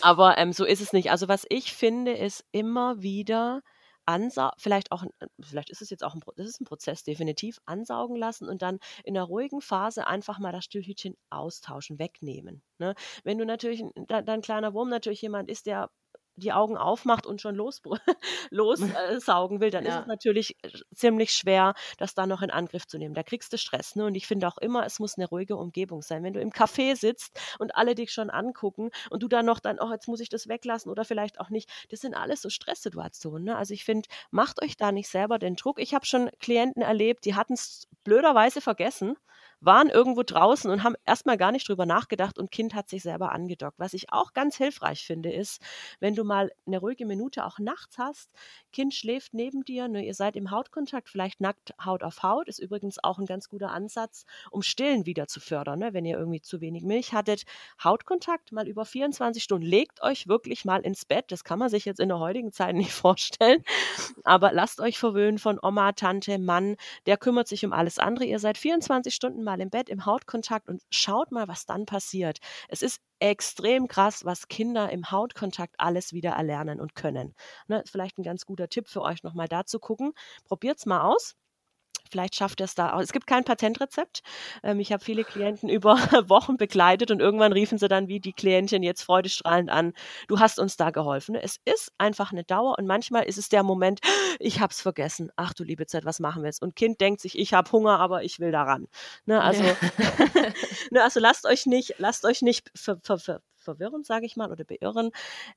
aber 0.00 0.38
ähm, 0.38 0.52
so 0.52 0.64
ist 0.64 0.80
es 0.80 0.92
nicht. 0.92 1.10
Also 1.10 1.28
was 1.28 1.46
ich 1.48 1.72
finde, 1.72 2.12
ist 2.12 2.44
immer 2.52 3.02
wieder 3.02 3.62
ansaugen, 4.06 4.54
vielleicht 4.58 4.92
auch, 4.92 5.04
vielleicht 5.40 5.70
ist 5.70 5.80
es 5.80 5.90
jetzt 5.90 6.04
auch 6.04 6.14
ein, 6.14 6.20
das 6.36 6.46
ist 6.46 6.60
ein 6.60 6.66
Prozess 6.66 7.04
definitiv, 7.04 7.58
ansaugen 7.64 8.16
lassen 8.16 8.48
und 8.48 8.62
dann 8.62 8.78
in 9.02 9.16
einer 9.16 9.24
ruhigen 9.24 9.60
Phase 9.60 10.06
einfach 10.06 10.38
mal 10.38 10.52
das 10.52 10.64
Stillhütchen 10.64 11.16
austauschen, 11.30 11.98
wegnehmen. 11.98 12.62
Ne? 12.78 12.94
Wenn 13.22 13.38
du 13.38 13.46
natürlich, 13.46 13.82
dein 14.08 14.42
kleiner 14.42 14.74
Wurm 14.74 14.90
natürlich 14.90 15.22
jemand 15.22 15.48
ist, 15.50 15.66
der 15.66 15.90
die 16.36 16.52
Augen 16.52 16.76
aufmacht 16.76 17.26
und 17.26 17.40
schon 17.40 17.54
los, 17.54 17.82
lossaugen 18.50 19.56
äh, 19.58 19.60
will, 19.60 19.70
dann 19.70 19.84
ja. 19.84 19.96
ist 19.96 20.00
es 20.02 20.06
natürlich 20.06 20.56
äh, 20.62 20.70
ziemlich 20.94 21.32
schwer, 21.32 21.74
das 21.98 22.14
dann 22.14 22.28
noch 22.28 22.42
in 22.42 22.50
Angriff 22.50 22.86
zu 22.86 22.98
nehmen. 22.98 23.14
Da 23.14 23.22
kriegst 23.22 23.52
du 23.52 23.58
Stress. 23.58 23.96
Ne? 23.96 24.06
Und 24.06 24.14
ich 24.14 24.26
finde 24.26 24.48
auch 24.48 24.58
immer, 24.58 24.84
es 24.84 24.98
muss 24.98 25.16
eine 25.16 25.28
ruhige 25.28 25.56
Umgebung 25.56 26.02
sein. 26.02 26.22
Wenn 26.22 26.32
du 26.32 26.40
im 26.40 26.50
Café 26.50 26.96
sitzt 26.96 27.38
und 27.58 27.76
alle 27.76 27.94
dich 27.94 28.12
schon 28.12 28.30
angucken 28.30 28.90
und 29.10 29.22
du 29.22 29.28
dann 29.28 29.46
noch 29.46 29.60
dann, 29.60 29.78
oh, 29.80 29.90
jetzt 29.92 30.08
muss 30.08 30.20
ich 30.20 30.28
das 30.28 30.48
weglassen 30.48 30.90
oder 30.90 31.04
vielleicht 31.04 31.40
auch 31.40 31.50
nicht, 31.50 31.70
das 31.90 32.00
sind 32.00 32.14
alles 32.14 32.42
so 32.42 32.50
Stresssituationen. 32.50 33.44
Ne? 33.44 33.56
Also 33.56 33.74
ich 33.74 33.84
finde, 33.84 34.08
macht 34.30 34.62
euch 34.62 34.76
da 34.76 34.92
nicht 34.92 35.08
selber 35.08 35.38
den 35.38 35.56
Druck. 35.56 35.78
Ich 35.80 35.94
habe 35.94 36.06
schon 36.06 36.30
Klienten 36.40 36.82
erlebt, 36.82 37.24
die 37.24 37.34
hatten 37.34 37.54
es 37.54 37.88
blöderweise 38.04 38.60
vergessen 38.60 39.16
waren 39.64 39.88
irgendwo 39.88 40.22
draußen 40.22 40.70
und 40.70 40.82
haben 40.82 40.96
erstmal 41.06 41.36
gar 41.36 41.52
nicht 41.52 41.68
drüber 41.68 41.86
nachgedacht 41.86 42.38
und 42.38 42.50
Kind 42.50 42.74
hat 42.74 42.88
sich 42.88 43.02
selber 43.02 43.32
angedockt. 43.32 43.78
Was 43.78 43.94
ich 43.94 44.12
auch 44.12 44.32
ganz 44.32 44.56
hilfreich 44.56 45.06
finde, 45.06 45.32
ist, 45.32 45.60
wenn 46.00 46.14
du 46.14 46.24
mal 46.24 46.50
eine 46.66 46.78
ruhige 46.78 47.06
Minute 47.06 47.44
auch 47.44 47.58
nachts 47.58 47.98
hast, 47.98 48.30
Kind 48.72 48.94
schläft 48.94 49.34
neben 49.34 49.64
dir, 49.64 49.88
ne, 49.88 50.04
ihr 50.04 50.14
seid 50.14 50.36
im 50.36 50.50
Hautkontakt, 50.50 51.08
vielleicht 51.08 51.40
nackt 51.40 51.74
Haut 51.84 52.02
auf 52.02 52.22
Haut, 52.22 52.48
ist 52.48 52.58
übrigens 52.58 53.02
auch 53.02 53.18
ein 53.18 53.26
ganz 53.26 53.48
guter 53.48 53.70
Ansatz, 53.70 54.26
um 54.50 54.62
Stillen 54.62 55.06
wieder 55.06 55.26
zu 55.26 55.40
fördern. 55.40 55.78
Ne? 55.78 55.94
Wenn 55.94 56.04
ihr 56.04 56.18
irgendwie 56.18 56.40
zu 56.40 56.60
wenig 56.60 56.82
Milch 56.82 57.12
hattet, 57.12 57.44
Hautkontakt 57.82 58.52
mal 58.52 58.68
über 58.68 58.84
24 58.84 59.42
Stunden, 59.42 59.66
legt 59.66 60.02
euch 60.02 60.28
wirklich 60.28 60.64
mal 60.64 60.80
ins 60.80 61.04
Bett. 61.04 61.26
Das 61.28 61.44
kann 61.44 61.58
man 61.58 61.68
sich 61.68 61.84
jetzt 61.84 62.00
in 62.00 62.08
der 62.08 62.18
heutigen 62.18 62.52
Zeit 62.52 62.74
nicht 62.74 62.92
vorstellen, 62.92 63.62
aber 64.24 64.52
lasst 64.52 64.80
euch 64.80 64.98
verwöhnen 64.98 65.38
von 65.38 65.58
Oma, 65.62 65.92
Tante, 65.92 66.38
Mann, 66.38 66.76
der 67.06 67.16
kümmert 67.16 67.48
sich 67.48 67.64
um 67.64 67.72
alles 67.72 67.98
andere. 67.98 68.24
Ihr 68.24 68.38
seid 68.38 68.58
24 68.58 69.14
Stunden 69.14 69.42
mal 69.42 69.53
mal 69.54 69.60
im 69.62 69.70
Bett 69.70 69.88
im 69.88 70.04
Hautkontakt 70.04 70.68
und 70.68 70.82
schaut 70.90 71.30
mal, 71.30 71.46
was 71.48 71.66
dann 71.66 71.86
passiert. 71.86 72.38
Es 72.68 72.82
ist 72.82 73.00
extrem 73.20 73.86
krass, 73.88 74.24
was 74.24 74.48
Kinder 74.48 74.90
im 74.90 75.10
Hautkontakt 75.10 75.76
alles 75.78 76.12
wieder 76.12 76.30
erlernen 76.32 76.80
und 76.80 76.94
können. 76.94 77.34
Ne, 77.68 77.82
vielleicht 77.86 78.18
ein 78.18 78.24
ganz 78.24 78.44
guter 78.46 78.68
Tipp 78.68 78.88
für 78.88 79.02
euch 79.02 79.22
nochmal 79.22 79.48
da 79.48 79.64
zu 79.64 79.78
gucken. 79.78 80.12
Probiert 80.44 80.78
es 80.78 80.86
mal 80.86 81.02
aus. 81.02 81.36
Vielleicht 82.10 82.34
schafft 82.34 82.60
er 82.60 82.64
es 82.64 82.74
da 82.74 82.92
auch. 82.92 83.00
Es 83.00 83.12
gibt 83.12 83.26
kein 83.26 83.44
Patentrezept. 83.44 84.22
Ähm, 84.62 84.80
ich 84.80 84.92
habe 84.92 85.02
viele 85.02 85.24
Klienten 85.24 85.68
über 85.68 85.96
Wochen 86.28 86.56
begleitet 86.56 87.10
und 87.10 87.20
irgendwann 87.20 87.52
riefen 87.52 87.78
sie 87.78 87.88
dann 87.88 88.08
wie 88.08 88.20
die 88.20 88.32
Klientin 88.32 88.82
jetzt 88.82 89.02
freudestrahlend 89.02 89.70
an, 89.70 89.92
du 90.28 90.38
hast 90.38 90.58
uns 90.58 90.76
da 90.76 90.90
geholfen. 90.90 91.34
Es 91.34 91.60
ist 91.64 91.92
einfach 91.98 92.32
eine 92.32 92.44
Dauer 92.44 92.78
und 92.78 92.86
manchmal 92.86 93.24
ist 93.24 93.38
es 93.38 93.48
der 93.48 93.62
Moment, 93.62 94.00
ich 94.38 94.60
habe 94.60 94.70
es 94.70 94.80
vergessen. 94.80 95.30
Ach 95.36 95.54
du 95.54 95.64
liebe 95.64 95.86
Zeit, 95.86 96.04
was 96.04 96.20
machen 96.20 96.42
wir 96.42 96.48
jetzt? 96.48 96.62
Und 96.62 96.76
Kind 96.76 97.00
denkt 97.00 97.20
sich, 97.20 97.38
ich 97.38 97.54
habe 97.54 97.70
Hunger, 97.72 97.98
aber 98.00 98.22
ich 98.22 98.40
will 98.40 98.52
daran. 98.52 98.86
Ne, 99.26 99.40
also, 99.42 99.62
ja. 99.62 99.74
ne, 100.90 101.02
also 101.02 101.20
lasst 101.20 101.46
euch 101.46 101.66
nicht, 101.66 101.94
lasst 101.98 102.24
euch 102.24 102.42
nicht 102.42 102.70
ver, 102.74 102.98
ver, 103.02 103.18
ver, 103.18 103.40
verwirren, 103.64 104.04
sage 104.04 104.26
ich 104.26 104.36
mal, 104.36 104.52
oder 104.52 104.64
beirren. 104.64 105.10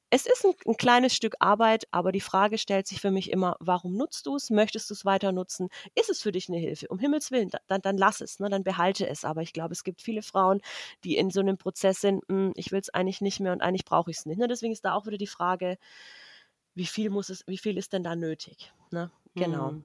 Es 0.10 0.26
ist 0.26 0.46
ein, 0.46 0.54
ein, 0.66 0.78
kleines 0.78 1.14
Stück 1.14 1.36
Arbeit, 1.40 1.88
aber 1.92 2.12
die 2.12 2.22
Frage 2.22 2.58
stellt 2.58 2.88
sich 2.88 3.02
für 3.02 3.12
mich 3.12 3.32
immer, 3.32 3.56
warum 3.60 3.96
nutzt 3.96 4.26
du 4.26 4.36
es? 4.36 4.50
Möchtest 4.50 4.90
du 4.90 4.94
es 4.94 5.06
weiter 5.06 5.32
nutzen? 5.32 5.70
Ist 5.96 6.10
es 6.10 6.22
für 6.22 6.32
dich 6.32 6.50
eine 6.50 6.58
Hilfe? 6.58 6.88
Um 6.88 7.00
Himmels 7.00 7.32
Willen, 7.32 7.52
dann, 7.68 7.82
dann 7.82 7.98
lass 7.98 8.22
es, 8.22 8.40
ne? 8.40 8.50
dann 8.50 8.64
behalte 8.64 9.08
es. 9.08 9.26
Aber 9.26 9.42
ich 9.42 9.54
glaube, 9.54 9.74
es 9.74 9.84
gibt 9.84 10.02
viele 10.02 10.22
Frauen, 10.22 10.62
die 11.04 11.18
in 11.18 11.30
so 11.30 11.42
einem 11.42 11.58
Prozess 11.58 12.02
sind, 12.02 12.24
hm, 12.30 12.54
ich 12.56 12.72
will 12.72 12.80
es 12.80 12.90
eigentlich 12.90 13.22
nicht 13.22 13.40
mehr 13.40 13.52
und 13.52 13.62
eigentlich 13.62 13.86
brauche 13.86 14.10
ich 14.10 14.18
es 14.18 14.26
nicht. 14.26 14.40
Ne? 14.40 14.48
Deswegen 14.48 14.74
ist 14.74 14.86
da 14.86 14.94
auch 14.94 15.06
wieder 15.06 15.18
die 15.18 15.28
Frage, 15.28 15.78
wie 16.74 16.86
viel 16.86 17.10
muss 17.10 17.30
es, 17.30 17.44
wie 17.48 17.58
viel 17.58 17.78
ist 17.78 17.94
denn 17.94 18.04
da 18.04 18.16
nötig? 18.16 18.72
Ne? 18.92 19.12
Genau. 19.36 19.70
Hm. 19.70 19.84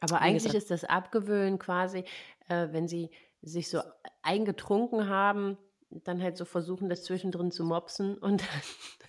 Aber 0.00 0.20
eigentlich 0.20 0.54
ist 0.54 0.70
das 0.70 0.84
Abgewöhnen 0.84 1.60
quasi, 1.60 2.04
äh, 2.48 2.68
wenn 2.72 2.88
sie 2.88 3.10
sich 3.40 3.68
so 3.68 3.80
eingetrunken 4.22 5.08
haben, 5.08 5.58
dann 6.04 6.22
halt 6.22 6.36
so 6.36 6.44
versuchen, 6.44 6.88
das 6.88 7.04
zwischendrin 7.04 7.50
zu 7.50 7.64
mopsen 7.64 8.16
und 8.16 8.42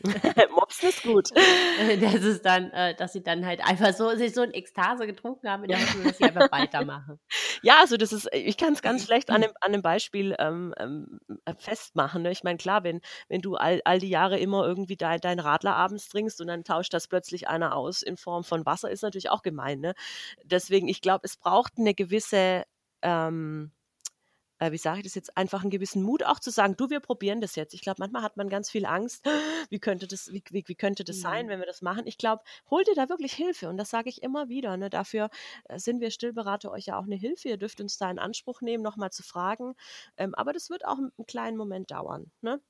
mopsen 0.52 0.90
ist 0.90 1.04
gut. 1.04 1.30
das 2.02 2.16
ist 2.16 2.46
dann, 2.46 2.72
äh, 2.72 2.96
dass 2.96 3.14
sie 3.14 3.24
dann 3.24 3.46
halt 3.46 3.64
einfach 3.64 3.94
so 3.94 4.16
sich 4.16 4.34
so 4.34 4.44
in 4.44 4.52
Ekstase 4.52 5.06
getrunken 5.06 5.50
haben, 5.50 5.64
in 5.64 5.70
der 5.70 5.80
Hoffnung, 5.80 6.04
dass 6.06 6.18
sie 6.18 6.26
einfach 6.26 6.52
weitermachen. 6.52 7.20
Ja, 7.62 7.80
also 7.80 7.98
das 7.98 8.12
ist, 8.12 8.30
ich 8.34 8.58
kann 8.58 8.74
es 8.74 8.82
ganz 8.82 9.06
schlecht 9.06 9.30
an 9.30 9.42
dem, 9.42 9.52
an 9.62 9.72
dem 9.72 9.82
Beispiel 9.82 10.36
ähm, 10.40 10.74
ähm, 10.78 11.20
festmachen. 11.58 12.24
Ne? 12.24 12.32
Ich 12.32 12.44
meine, 12.44 12.58
klar, 12.58 12.84
wenn, 12.84 13.02
wenn 13.30 13.42
du 13.42 13.56
all, 13.56 13.82
all 13.86 14.00
die 14.00 14.10
Jahre 14.10 14.40
immer 14.40 14.66
irgendwie 14.66 14.98
dein, 14.98 15.20
dein 15.20 15.40
Radler 15.40 15.76
abends 15.76 16.10
trinkst 16.10 16.42
und 16.42 16.48
dann 16.48 16.64
tauscht 16.64 16.94
das 16.94 17.08
plötzlich 17.08 17.48
einer 17.48 17.76
aus 17.76 18.02
in 18.02 18.18
Form 18.18 18.44
von 18.44 18.66
Wasser, 18.66 18.92
ist 18.92 19.04
natürlich 19.04 19.30
auch 19.30 19.42
gemein. 19.42 19.80
Ne? 19.80 19.94
Deswegen, 20.44 20.88
ich 20.88 21.02
glaube, 21.02 21.22
es 21.24 21.38
braucht 21.38 21.74
eine 21.78 21.94
gewisse 21.94 22.64
ähm, 23.02 23.72
äh, 24.64 24.72
wie 24.72 24.78
sage 24.78 25.00
ich 25.00 25.04
das 25.04 25.16
jetzt, 25.16 25.36
einfach 25.36 25.62
einen 25.62 25.72
gewissen 25.72 26.04
Mut 26.04 26.24
auch 26.24 26.40
zu 26.40 26.50
sagen, 26.50 26.76
du, 26.78 26.90
wir 26.90 27.00
probieren 27.00 27.42
das 27.42 27.56
jetzt. 27.56 27.74
Ich 27.74 27.82
glaube, 27.82 27.98
manchmal 28.00 28.22
hat 28.22 28.38
man 28.38 28.50
ganz 28.50 28.70
viel 28.70 28.86
Angst, 28.86 29.26
wie 29.70 29.80
könnte 29.80 30.08
das, 30.08 30.32
wie, 30.32 30.44
wie, 30.50 30.64
wie 30.66 30.76
könnte 30.76 31.04
das 31.04 31.18
mhm. 31.18 31.22
sein, 31.22 31.50
wenn 31.50 31.60
wir 31.60 31.66
das 31.66 31.82
machen. 31.82 32.08
Ich 32.08 32.18
glaube, 32.18 32.44
hol 32.70 32.84
dir 32.84 32.96
da 32.96 33.10
wirklich 33.10 33.34
Hilfe 33.34 33.70
und 33.70 33.78
das 33.78 33.90
sage 33.90 34.10
ich 34.10 34.24
immer 34.24 34.50
wieder. 34.50 34.78
Ne? 34.78 34.90
Dafür 34.90 35.30
äh, 35.66 35.80
sind 35.80 36.00
wir 36.00 36.12
Stillberater 36.12 36.72
euch 36.72 36.86
ja 36.86 36.98
auch 36.98 37.04
eine 37.04 37.16
Hilfe. 37.16 37.50
Ihr 37.50 37.58
dürft 37.58 37.82
uns 37.82 37.98
da 37.98 38.10
in 38.10 38.20
Anspruch 38.20 38.62
nehmen, 38.62 38.84
nochmal 38.84 39.12
zu 39.12 39.24
fragen. 39.24 39.76
Ähm, 40.18 40.34
aber 40.36 40.54
das 40.54 40.70
wird 40.70 40.86
auch 40.86 40.98
einen 40.98 41.12
kleinen 41.28 41.58
Moment 41.58 41.92
dauern. 41.92 42.32
Ne? 42.42 42.62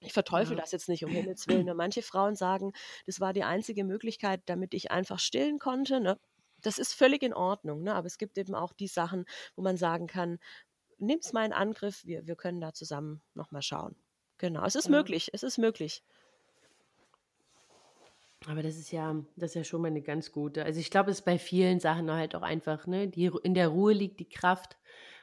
Ich 0.00 0.12
verteufel 0.12 0.56
ja. 0.56 0.62
das 0.62 0.72
jetzt 0.72 0.88
nicht 0.88 1.04
um 1.04 1.10
Himmels 1.10 1.46
Willen. 1.48 1.66
Ne? 1.66 1.74
Manche 1.74 2.02
Frauen 2.02 2.34
sagen, 2.34 2.72
das 3.06 3.20
war 3.20 3.32
die 3.32 3.44
einzige 3.44 3.84
Möglichkeit, 3.84 4.42
damit 4.46 4.74
ich 4.74 4.90
einfach 4.90 5.20
stillen 5.20 5.58
konnte. 5.58 6.00
Ne? 6.00 6.18
Das 6.62 6.78
ist 6.78 6.94
völlig 6.94 7.22
in 7.22 7.34
Ordnung, 7.34 7.82
ne? 7.82 7.94
aber 7.94 8.06
es 8.06 8.18
gibt 8.18 8.38
eben 8.38 8.54
auch 8.54 8.72
die 8.72 8.88
Sachen, 8.88 9.24
wo 9.54 9.62
man 9.62 9.76
sagen 9.76 10.06
kann, 10.06 10.38
nimm 10.98 11.18
es 11.18 11.32
mal 11.32 11.44
in 11.44 11.52
Angriff, 11.52 12.04
wir, 12.04 12.26
wir 12.26 12.36
können 12.36 12.60
da 12.60 12.72
zusammen 12.72 13.22
nochmal 13.34 13.62
schauen. 13.62 13.96
Genau, 14.38 14.64
es 14.64 14.74
ist 14.74 14.86
ja. 14.86 14.90
möglich, 14.90 15.30
es 15.32 15.42
ist 15.42 15.58
möglich. 15.58 16.02
Aber 18.46 18.62
das 18.62 18.76
ist 18.76 18.92
ja, 18.92 19.24
das 19.36 19.50
ist 19.50 19.54
ja 19.54 19.64
schon 19.64 19.82
mal 19.82 19.88
eine 19.88 20.02
ganz 20.02 20.30
gute. 20.30 20.64
Also 20.64 20.78
ich 20.78 20.90
glaube, 20.90 21.10
es 21.10 21.18
ist 21.18 21.24
bei 21.24 21.38
vielen 21.38 21.80
Sachen 21.80 22.10
halt 22.10 22.34
auch 22.34 22.42
einfach, 22.42 22.86
ne, 22.86 23.08
die, 23.08 23.30
in 23.42 23.54
der 23.54 23.68
Ruhe 23.68 23.92
liegt 23.92 24.20
die 24.20 24.28
Kraft 24.28 24.76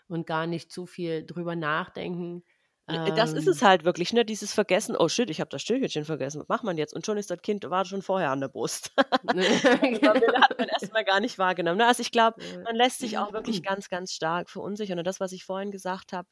und 0.08 0.28
gar 0.28 0.48
nicht 0.48 0.72
zu 0.72 0.86
viel 0.86 1.26
drüber 1.26 1.56
nachdenken. 1.56 2.44
Das 2.88 3.32
ist 3.32 3.48
es 3.48 3.62
Ähm, 3.62 3.68
halt 3.68 3.86
wirklich, 3.86 4.12
ne? 4.12 4.26
Dieses 4.26 4.54
Vergessen, 4.54 4.96
oh 4.98 5.08
shit, 5.08 5.30
ich 5.30 5.40
habe 5.40 5.50
das 5.50 5.62
Stillhütchen 5.62 6.04
vergessen, 6.04 6.42
was 6.42 6.50
macht 6.50 6.64
man 6.66 6.78
jetzt? 6.78 6.94
Und 6.94 7.06
schon 7.06 7.18
ist 7.18 7.32
das 7.32 7.42
Kind, 7.42 7.70
war 7.70 7.86
schon 7.86 8.02
vorher 8.02 8.30
an 8.32 8.42
der 8.42 8.50
Brust. 8.50 8.92
Man 9.24 9.38
will, 9.38 9.46
hat 9.64 10.58
man 10.58 10.68
genau. 10.68 10.70
erstmal 10.70 11.06
gar 11.06 11.22
nicht 11.22 11.38
wahrgenommen. 11.38 11.78
Ne? 11.78 11.88
Also 11.88 12.02
ich 12.02 12.12
glaube, 12.12 12.42
man 12.66 12.76
lässt 12.76 13.00
sich 13.00 13.18
auch 13.18 13.32
wirklich 13.32 13.64
ganz, 13.64 13.88
ganz 13.90 14.12
stark 14.12 14.50
verunsichern. 14.50 15.00
Und 15.00 15.06
das, 15.06 15.22
was 15.22 15.32
ich 15.32 15.46
vorhin 15.46 15.72
gesagt 15.72 16.12
habe, 16.12 16.28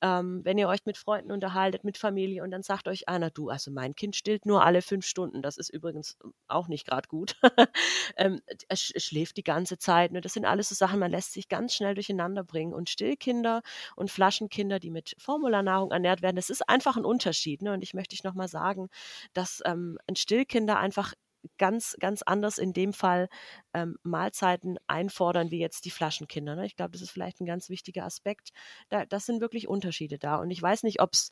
ähm, 0.00 0.40
wenn 0.44 0.58
ihr 0.58 0.68
euch 0.68 0.80
mit 0.86 0.96
Freunden 0.98 1.30
unterhaltet, 1.30 1.84
mit 1.84 1.98
Familie 1.98 2.42
und 2.42 2.50
dann 2.50 2.62
sagt 2.64 2.88
euch 2.88 3.08
einer, 3.08 3.30
du, 3.30 3.48
also 3.48 3.70
mein 3.70 3.94
Kind 3.94 4.16
stillt 4.16 4.44
nur 4.44 4.64
alle 4.64 4.82
fünf 4.82 5.06
Stunden. 5.06 5.40
Das 5.40 5.56
ist 5.56 5.70
übrigens 5.70 6.18
auch 6.48 6.66
nicht 6.66 6.84
gerade 6.86 7.08
gut. 7.08 7.36
ähm, 8.16 8.40
es 8.68 8.80
sch- 8.80 8.92
es 8.96 9.04
schläft 9.04 9.36
die 9.36 9.44
ganze 9.44 9.78
Zeit. 9.78 10.10
Ne? 10.10 10.20
Das 10.20 10.32
sind 10.32 10.44
alles 10.46 10.68
so 10.70 10.74
Sachen, 10.74 10.98
man 10.98 11.10
lässt 11.12 11.32
sich 11.32 11.48
ganz 11.48 11.74
schnell 11.74 11.94
durcheinander 11.94 12.42
bringen. 12.42 12.74
Und 12.74 12.90
Stillkinder 12.90 13.62
und 13.94 14.10
Flaschenkinder, 14.10 14.80
die 14.80 14.90
mit 14.90 15.14
Formularnahrung 15.18 15.91
ernährt 15.92 16.22
werden, 16.22 16.36
das 16.36 16.50
ist 16.50 16.68
einfach 16.68 16.96
ein 16.96 17.04
Unterschied. 17.04 17.62
Ne? 17.62 17.72
Und 17.72 17.82
ich 17.82 17.94
möchte 17.94 18.14
dich 18.14 18.24
nochmal 18.24 18.48
sagen, 18.48 18.88
dass 19.32 19.62
ähm, 19.64 19.98
ein 20.06 20.16
Stillkinder 20.16 20.78
einfach 20.78 21.14
ganz, 21.58 21.96
ganz 21.98 22.22
anders 22.22 22.58
in 22.58 22.72
dem 22.72 22.92
Fall 22.92 23.28
ähm, 23.74 23.96
Mahlzeiten 24.02 24.78
einfordern 24.86 25.50
wie 25.50 25.58
jetzt 25.58 25.84
die 25.84 25.90
Flaschenkinder. 25.90 26.56
Ne? 26.56 26.66
Ich 26.66 26.76
glaube, 26.76 26.92
das 26.92 27.02
ist 27.02 27.10
vielleicht 27.10 27.40
ein 27.40 27.46
ganz 27.46 27.68
wichtiger 27.68 28.04
Aspekt. 28.04 28.50
Da, 28.88 29.06
das 29.06 29.26
sind 29.26 29.40
wirklich 29.40 29.68
Unterschiede 29.68 30.18
da. 30.18 30.36
Und 30.36 30.50
ich 30.50 30.62
weiß 30.62 30.82
nicht, 30.84 31.00
ob 31.00 31.12
es 31.12 31.30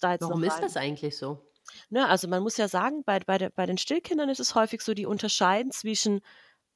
da 0.00 0.12
jetzt 0.12 0.22
Warum 0.22 0.40
noch 0.40 0.48
ist 0.48 0.62
das 0.62 0.76
eigentlich 0.76 1.16
so? 1.16 1.44
Ne, 1.90 2.08
also 2.08 2.28
man 2.28 2.42
muss 2.42 2.56
ja 2.56 2.66
sagen, 2.66 3.02
bei, 3.04 3.20
bei, 3.20 3.36
der, 3.36 3.50
bei 3.50 3.66
den 3.66 3.76
Stillkindern 3.78 4.30
ist 4.30 4.40
es 4.40 4.54
häufig 4.54 4.80
so, 4.80 4.94
die 4.94 5.04
unterscheiden 5.06 5.70
zwischen 5.70 6.20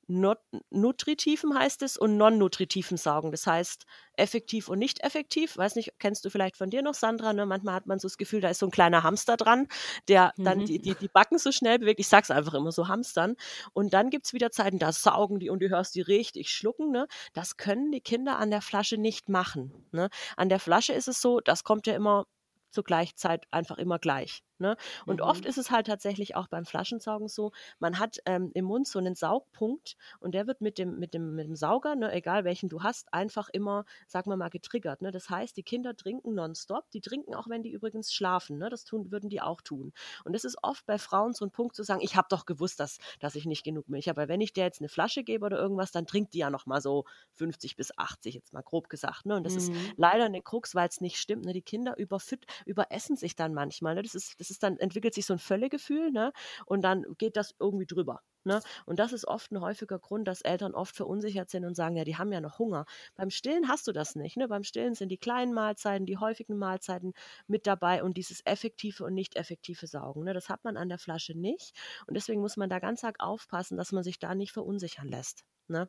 not, 0.07 0.39
nutritivem 0.71 1.59
heißt 1.59 1.83
es 1.83 1.97
und 1.97 2.17
non-nutritivem 2.17 2.97
Saugen. 2.97 3.31
Das 3.31 3.47
heißt, 3.47 3.85
effektiv 4.17 4.69
und 4.69 4.79
nicht 4.79 5.03
effektiv. 5.05 5.57
Weiß 5.57 5.77
nicht, 5.77 5.93
kennst 5.99 6.25
du 6.25 6.31
vielleicht 6.31 6.57
von 6.57 6.71
dir 6.71 6.83
noch, 6.83 6.95
Sandra? 6.95 7.33
Ne? 7.33 7.47
Manchmal 7.47 7.75
hat 7.75 7.87
man 7.87 7.99
so 7.99 8.09
das 8.09 8.19
Gefühl, 8.19 8.41
da 8.41 8.51
ist 8.51 8.59
so 8.59 8.67
ein 8.67 8.71
kleiner 8.73 9.03
Hamster 9.03 9.37
dran, 9.37 9.69
der 10.09 10.33
dann 10.37 10.59
Mhm. 10.61 10.67
die, 10.67 10.79
die, 10.79 10.95
die 10.95 11.09
Backen 11.09 11.39
so 11.39 11.53
schnell 11.53 11.79
bewegt. 11.79 12.01
Ich 12.01 12.09
sag's 12.09 12.31
einfach 12.31 12.55
immer 12.55 12.73
so, 12.73 12.89
Hamstern. 12.89 13.37
Und 13.73 13.95
dann 13.95 14.11
gibt's 14.11 14.33
wieder 14.33 14.51
Zeiten, 14.51 14.79
da 14.79 14.93
saugen 14.93 15.39
die 15.39 15.51
und 15.51 15.61
du 15.61 15.69
hörst 15.71 15.95
die 15.95 16.03
richtig 16.03 16.51
schlucken. 16.51 16.91
Ne? 16.91 17.07
Das 17.33 17.57
können 17.57 17.91
die 17.93 18.01
Kinder 18.01 18.39
an 18.39 18.51
der 18.51 18.63
Flasche 18.63 18.97
nicht 18.99 19.29
machen. 19.29 19.73
Ne? 19.93 20.09
An 20.37 20.49
der 20.49 20.59
Flasche 20.61 20.93
ist 20.93 21.09
es 21.09 21.21
so, 21.21 21.41
das 21.41 21.65
kommt 21.65 21.87
ja 21.87 21.95
immer 21.95 22.27
zur 22.71 22.85
gleichen 22.85 23.17
Zeit 23.17 23.47
einfach 23.51 23.79
immer 23.79 23.99
gleich. 23.99 24.43
Ne? 24.59 24.77
Und 25.07 25.21
oft 25.23 25.45
Mhm. 25.45 25.49
ist 25.49 25.59
es 25.59 25.71
halt 25.71 25.87
tatsächlich 25.87 26.37
auch 26.37 26.47
beim 26.49 26.65
Flaschensaugen 26.65 27.29
so, 27.29 27.53
man 27.79 27.99
hat 27.99 28.19
ähm, 28.27 28.51
im 28.55 28.65
Mund 28.65 28.87
so 28.87 28.99
einen 28.99 29.15
Saugpunkt 29.15 29.97
und 30.21 30.35
der 30.35 30.47
wird 30.47 30.61
mit 30.61 30.79
dem, 30.79 30.99
mit 30.99 31.15
dem, 31.15 31.35
mit 31.35 31.47
dem 31.47 31.57
Sauger, 31.57 31.97
ne, 31.97 32.13
egal 32.13 32.45
welchen 32.45 32.69
du 32.69 32.83
hast, 32.83 33.13
einfach 33.13 33.49
immer, 33.53 33.85
sagen 34.07 34.31
wir 34.31 34.37
mal, 34.37 34.51
getriggert. 34.51 35.03
Ne? 35.03 35.11
Das 35.11 35.31
heißt, 35.31 35.57
die 35.57 35.63
Kinder 35.63 35.97
trinken 35.97 36.35
nonstop, 36.35 36.91
die 36.93 37.01
trinken 37.01 37.35
auch, 37.35 37.49
wenn 37.49 37.63
die 37.63 37.71
übrigens 37.73 38.13
schlafen. 38.13 38.59
Ne? 38.59 38.69
Das 38.71 38.85
tun, 38.85 39.11
würden 39.11 39.31
die 39.31 39.41
auch 39.41 39.61
tun. 39.63 39.93
Und 40.25 40.35
es 40.35 40.45
ist 40.45 40.57
oft 40.63 40.87
bei 40.87 40.99
Frauen 40.99 41.33
so 41.33 41.45
ein 41.45 41.51
Punkt 41.51 41.75
zu 41.75 41.83
sagen, 41.83 42.01
ich 42.03 42.17
habe 42.17 42.29
doch 42.31 42.47
gewusst, 42.47 42.81
dass, 42.81 42.99
dass 43.21 43.35
ich 43.35 43.47
nicht 43.47 43.65
genug 43.65 43.89
Milch 43.89 44.09
habe. 44.09 44.23
Aber 44.23 44.29
wenn 44.29 44.41
ich 44.41 44.53
dir 44.53 44.65
jetzt 44.65 44.81
eine 44.81 44.89
Flasche 44.89 45.25
gebe 45.25 45.45
oder 45.47 45.59
irgendwas, 45.59 45.91
dann 45.93 46.07
trinkt 46.07 46.35
die 46.35 46.39
ja 46.39 46.51
noch 46.51 46.67
mal 46.67 46.81
so 46.81 47.05
50 47.35 47.77
bis 47.77 47.97
80, 47.97 48.35
jetzt 48.35 48.53
mal 48.53 48.63
grob 48.63 48.89
gesagt. 48.89 49.27
Ne? 49.27 49.37
Und 49.37 49.45
das 49.45 49.57
ist 49.57 49.73
Mhm. 49.73 49.93
leider 49.97 50.25
eine 50.27 50.43
Krux, 50.43 50.75
weil 50.75 50.89
es 50.89 51.01
nicht 51.01 51.19
stimmt. 51.19 51.45
Ne? 51.45 51.53
Die 51.53 51.63
Kinder 51.63 51.97
überfüt, 51.99 52.45
überessen 52.67 53.17
sich 53.17 53.37
dann 53.37 53.55
manchmal. 53.55 53.95
Ne? 53.95 54.03
Das, 54.03 54.15
ist, 54.15 54.39
das 54.43 54.51
ist 54.51 54.65
dann, 54.65 54.77
entwickelt 54.79 55.15
sich 55.15 55.25
so 55.25 55.35
ein 55.35 55.39
Völlegefühl 55.39 56.11
ne? 56.11 56.33
und 56.67 56.83
dann 56.83 57.05
geht 57.17 57.37
das 57.37 57.55
irgendwie 57.61 57.87
drüber. 57.87 58.23
Ne? 58.45 58.61
Und 58.87 58.99
das 58.99 59.13
ist 59.13 59.29
oft 59.29 59.53
ein 59.53 59.61
häufiger 59.61 60.01
Grund, 60.01 60.27
dass 60.27 60.43
Eltern 60.43 60.75
oft 60.75 60.97
verunsichert 60.97 61.49
sind 61.49 61.65
und 61.65 61.77
sagen, 61.77 61.97
ja, 61.97 62.03
die 62.03 62.17
haben 62.17 62.33
ja 62.33 62.41
noch 62.41 62.59
Hunger. 62.59 62.87
Beim 63.15 63.31
Stillen 63.31 63.69
hast 63.69 63.87
du 63.87 63.93
das 63.93 64.17
nicht. 64.17 64.37
Ne? 64.37 64.49
Beim 64.49 64.65
Stillen 64.65 64.95
sind 64.95 65.11
die 65.11 65.17
kleinen 65.17 65.55
Mahlzeiten, 65.55 66.07
die 66.07 66.19
häufigen 66.19 66.59
Mahlzeiten 66.59 67.13
mit 67.47 67.69
dabei 67.69 68.03
und 68.03 68.17
dieses 68.17 68.45
effektive 68.45 69.05
und 69.05 69.15
nicht 69.15 69.37
effektive 69.37 69.87
Saugen. 69.87 70.25
Ne? 70.25 70.35
Das 70.35 70.49
hat 70.49 70.65
man 70.65 70.77
an 70.77 70.89
der 70.89 70.99
Flasche 70.99 71.39
nicht. 71.39 71.73
Und 72.09 72.15
deswegen 72.15 72.41
muss 72.41 72.57
man 72.57 72.69
da 72.69 72.81
ganz 72.81 73.05
arg 73.05 73.21
aufpassen, 73.21 73.77
dass 73.77 73.93
man 73.93 74.03
sich 74.03 74.19
da 74.19 74.35
nicht 74.35 74.51
verunsichern 74.51 75.07
lässt. 75.07 75.45
Ne? 75.69 75.89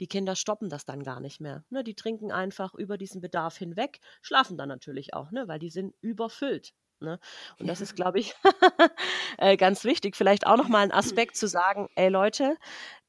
Die 0.00 0.08
Kinder 0.08 0.36
stoppen 0.36 0.68
das 0.68 0.84
dann 0.84 1.02
gar 1.02 1.20
nicht 1.20 1.40
mehr. 1.40 1.64
Ne? 1.70 1.84
Die 1.84 1.94
trinken 1.94 2.32
einfach 2.32 2.74
über 2.74 2.98
diesen 2.98 3.20
Bedarf 3.20 3.56
hinweg, 3.56 4.00
schlafen 4.20 4.58
dann 4.58 4.68
natürlich 4.68 5.14
auch, 5.14 5.30
ne? 5.30 5.48
weil 5.48 5.58
die 5.58 5.70
sind 5.70 5.94
überfüllt. 6.02 6.74
Ne? 7.00 7.18
Und 7.58 7.66
das 7.66 7.80
ist, 7.80 7.94
glaube 7.94 8.18
ich, 8.18 8.34
äh, 9.38 9.56
ganz 9.56 9.84
wichtig. 9.84 10.16
Vielleicht 10.16 10.46
auch 10.46 10.56
nochmal 10.56 10.82
ein 10.82 10.92
Aspekt 10.92 11.36
zu 11.36 11.46
sagen, 11.46 11.88
ey 11.94 12.08
Leute, 12.08 12.56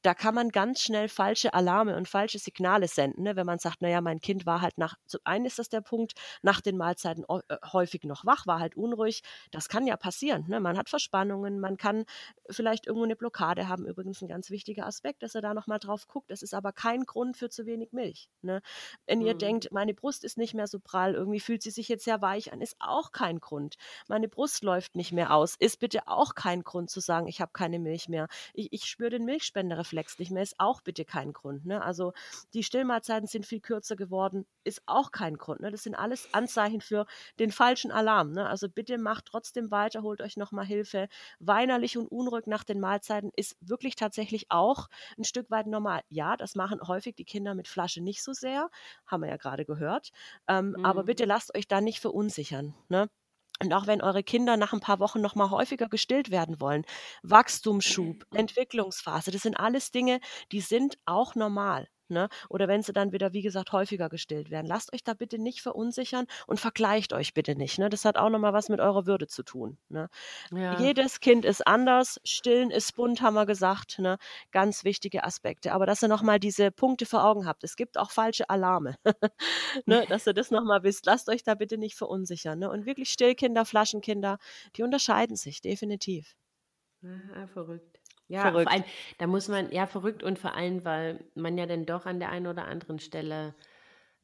da 0.02 0.14
kann 0.14 0.34
man 0.34 0.50
ganz 0.50 0.80
schnell 0.80 1.08
falsche 1.08 1.54
Alarme 1.54 1.96
und 1.96 2.08
falsche 2.08 2.38
Signale 2.38 2.88
senden, 2.88 3.22
ne? 3.24 3.36
wenn 3.36 3.46
man 3.46 3.58
sagt, 3.58 3.82
naja, 3.82 4.00
mein 4.00 4.20
Kind 4.20 4.46
war 4.46 4.60
halt 4.60 4.78
nach, 4.78 4.94
zum 5.06 5.20
einen 5.24 5.44
ist 5.44 5.58
das 5.58 5.68
der 5.68 5.80
Punkt, 5.80 6.12
nach 6.42 6.60
den 6.60 6.76
Mahlzeiten 6.76 7.24
äh, 7.28 7.56
häufig 7.72 8.04
noch 8.04 8.24
wach, 8.24 8.46
war 8.46 8.60
halt 8.60 8.76
unruhig. 8.76 9.22
Das 9.50 9.68
kann 9.68 9.86
ja 9.86 9.96
passieren. 9.96 10.44
Ne? 10.48 10.60
Man 10.60 10.78
hat 10.78 10.88
Verspannungen, 10.88 11.60
man 11.60 11.76
kann 11.76 12.04
vielleicht 12.50 12.86
irgendwo 12.86 13.04
eine 13.04 13.16
Blockade 13.16 13.68
haben. 13.68 13.86
Übrigens 13.86 14.22
ein 14.22 14.28
ganz 14.28 14.50
wichtiger 14.50 14.86
Aspekt, 14.86 15.22
dass 15.22 15.34
er 15.34 15.42
da 15.42 15.54
nochmal 15.54 15.78
drauf 15.78 16.06
guckt. 16.06 16.30
Das 16.30 16.42
ist 16.42 16.54
aber 16.54 16.72
kein 16.72 17.04
Grund 17.04 17.36
für 17.36 17.48
zu 17.50 17.66
wenig 17.66 17.92
Milch. 17.92 18.28
Ne? 18.42 18.60
Wenn 19.06 19.20
ihr 19.20 19.34
Mhm. 19.34 19.38
denkt, 19.38 19.72
meine 19.72 19.94
Brust 19.94 20.24
ist 20.24 20.38
nicht 20.38 20.54
mehr 20.54 20.66
so 20.66 20.78
prall, 20.80 21.14
irgendwie 21.14 21.40
fühlt 21.40 21.62
sie 21.62 21.70
sich 21.70 21.88
jetzt 21.88 22.04
sehr 22.04 22.20
weich 22.22 22.52
an, 22.52 22.60
ist 22.60 22.76
auch 22.78 23.12
kein 23.12 23.40
Grund. 23.40 23.76
Meine 24.08 24.28
Brust 24.28 24.62
läuft 24.62 24.94
nicht 24.96 25.12
mehr 25.12 25.32
aus, 25.34 25.56
ist 25.58 25.78
bitte 25.80 26.06
auch 26.06 26.34
kein 26.34 26.62
Grund 26.62 26.90
zu 26.90 27.00
sagen, 27.00 27.26
ich 27.28 27.40
habe 27.40 27.52
keine 27.52 27.78
Milch 27.78 28.08
mehr. 28.08 28.28
Ich, 28.54 28.72
ich 28.72 28.84
spüre 28.84 29.10
den 29.10 29.24
Milchspendereflex 29.92 30.18
nicht 30.18 30.30
mehr, 30.30 30.42
ist 30.42 30.54
auch 30.58 30.80
bitte 30.80 31.04
kein 31.04 31.32
Grund. 31.32 31.66
Ne? 31.66 31.82
Also 31.82 32.12
die 32.54 32.62
Stillmahlzeiten 32.62 33.26
sind 33.26 33.46
viel 33.46 33.60
kürzer 33.60 33.96
geworden, 33.96 34.46
ist 34.64 34.82
auch 34.86 35.10
kein 35.12 35.36
Grund. 35.36 35.60
Ne? 35.60 35.70
Das 35.70 35.82
sind 35.82 35.94
alles 35.94 36.32
Anzeichen 36.32 36.80
für 36.80 37.06
den 37.38 37.50
falschen 37.52 37.90
Alarm. 37.90 38.32
Ne? 38.32 38.48
Also 38.48 38.68
bitte 38.68 38.98
macht 38.98 39.26
trotzdem 39.26 39.70
weiter, 39.70 40.02
holt 40.02 40.20
euch 40.20 40.36
nochmal 40.36 40.66
Hilfe. 40.66 41.08
Weinerlich 41.38 41.96
und 41.98 42.08
unruhig 42.08 42.46
nach 42.46 42.64
den 42.64 42.80
Mahlzeiten 42.80 43.30
ist 43.36 43.56
wirklich 43.60 43.96
tatsächlich 43.96 44.46
auch 44.50 44.88
ein 45.18 45.24
Stück 45.24 45.50
weit 45.50 45.66
normal. 45.66 46.02
Ja, 46.08 46.36
das 46.36 46.54
machen 46.54 46.80
häufig 46.86 47.14
die 47.16 47.24
Kinder 47.24 47.54
mit 47.54 47.68
Flasche 47.68 48.00
nicht 48.02 48.22
so 48.22 48.32
sehr, 48.32 48.70
haben 49.06 49.22
wir 49.22 49.28
ja 49.30 49.36
gerade 49.36 49.64
gehört. 49.64 50.10
Ähm, 50.48 50.76
Aber 50.82 51.04
Mhm. 51.04 51.04
bitte 51.04 51.24
lasst 51.24 51.54
euch 51.56 51.68
da 51.68 51.80
nicht 51.80 52.00
verunsichern. 52.00 52.74
Ne? 52.88 53.08
Und 53.62 53.72
auch 53.72 53.86
wenn 53.86 54.00
eure 54.02 54.22
Kinder 54.22 54.56
nach 54.56 54.72
ein 54.72 54.80
paar 54.80 55.00
Wochen 55.00 55.20
noch 55.20 55.34
mal 55.34 55.50
häufiger 55.50 55.88
gestillt 55.88 56.30
werden 56.30 56.60
wollen, 56.60 56.84
Wachstumsschub, 57.22 58.24
Entwicklungsphase, 58.32 59.30
das 59.32 59.42
sind 59.42 59.56
alles 59.58 59.90
Dinge, 59.90 60.20
die 60.52 60.60
sind 60.60 60.98
auch 61.06 61.34
normal. 61.34 61.88
Ne? 62.08 62.28
Oder 62.48 62.68
wenn 62.68 62.82
sie 62.82 62.92
dann 62.92 63.12
wieder, 63.12 63.32
wie 63.32 63.42
gesagt, 63.42 63.72
häufiger 63.72 64.08
gestillt 64.08 64.50
werden. 64.50 64.66
Lasst 64.66 64.92
euch 64.92 65.04
da 65.04 65.14
bitte 65.14 65.38
nicht 65.38 65.60
verunsichern 65.60 66.26
und 66.46 66.60
vergleicht 66.60 67.12
euch 67.12 67.34
bitte 67.34 67.54
nicht. 67.54 67.78
Ne? 67.78 67.88
Das 67.88 68.04
hat 68.04 68.16
auch 68.16 68.30
nochmal 68.30 68.52
was 68.52 68.68
mit 68.68 68.80
eurer 68.80 69.06
Würde 69.06 69.26
zu 69.26 69.42
tun. 69.42 69.78
Ne? 69.88 70.08
Ja. 70.50 70.78
Jedes 70.78 71.20
Kind 71.20 71.44
ist 71.44 71.66
anders, 71.66 72.20
stillen 72.24 72.70
ist 72.70 72.94
bunt, 72.96 73.20
haben 73.20 73.34
wir 73.34 73.46
gesagt. 73.46 73.98
Ne? 73.98 74.18
Ganz 74.50 74.84
wichtige 74.84 75.24
Aspekte. 75.24 75.72
Aber 75.72 75.86
dass 75.86 76.02
ihr 76.02 76.08
nochmal 76.08 76.40
diese 76.40 76.70
Punkte 76.70 77.06
vor 77.06 77.24
Augen 77.24 77.46
habt. 77.46 77.64
Es 77.64 77.76
gibt 77.76 77.98
auch 77.98 78.10
falsche 78.10 78.48
Alarme. 78.48 78.96
ne? 79.86 80.04
Dass 80.08 80.26
ihr 80.26 80.34
das 80.34 80.50
nochmal 80.50 80.82
wisst. 80.82 81.06
Lasst 81.06 81.28
euch 81.28 81.42
da 81.42 81.54
bitte 81.54 81.78
nicht 81.78 81.96
verunsichern. 81.96 82.58
Ne? 82.58 82.70
Und 82.70 82.86
wirklich 82.86 83.10
Stillkinder, 83.10 83.64
Flaschenkinder, 83.64 84.38
die 84.76 84.82
unterscheiden 84.82 85.36
sich 85.36 85.60
definitiv. 85.60 86.36
Aha, 87.02 87.46
verrückt. 87.46 87.97
Ja, 88.28 88.42
Verrückt. 88.42 88.64
vor 88.64 88.72
allem, 88.72 88.84
da 89.18 89.26
muss 89.26 89.48
man, 89.48 89.70
ja, 89.72 89.86
verrückt 89.86 90.22
und 90.22 90.38
vor 90.38 90.54
allem, 90.54 90.84
weil 90.84 91.24
man 91.34 91.56
ja 91.56 91.66
dann 91.66 91.86
doch 91.86 92.06
an 92.06 92.20
der 92.20 92.30
einen 92.30 92.46
oder 92.46 92.66
anderen 92.66 92.98
Stelle 92.98 93.54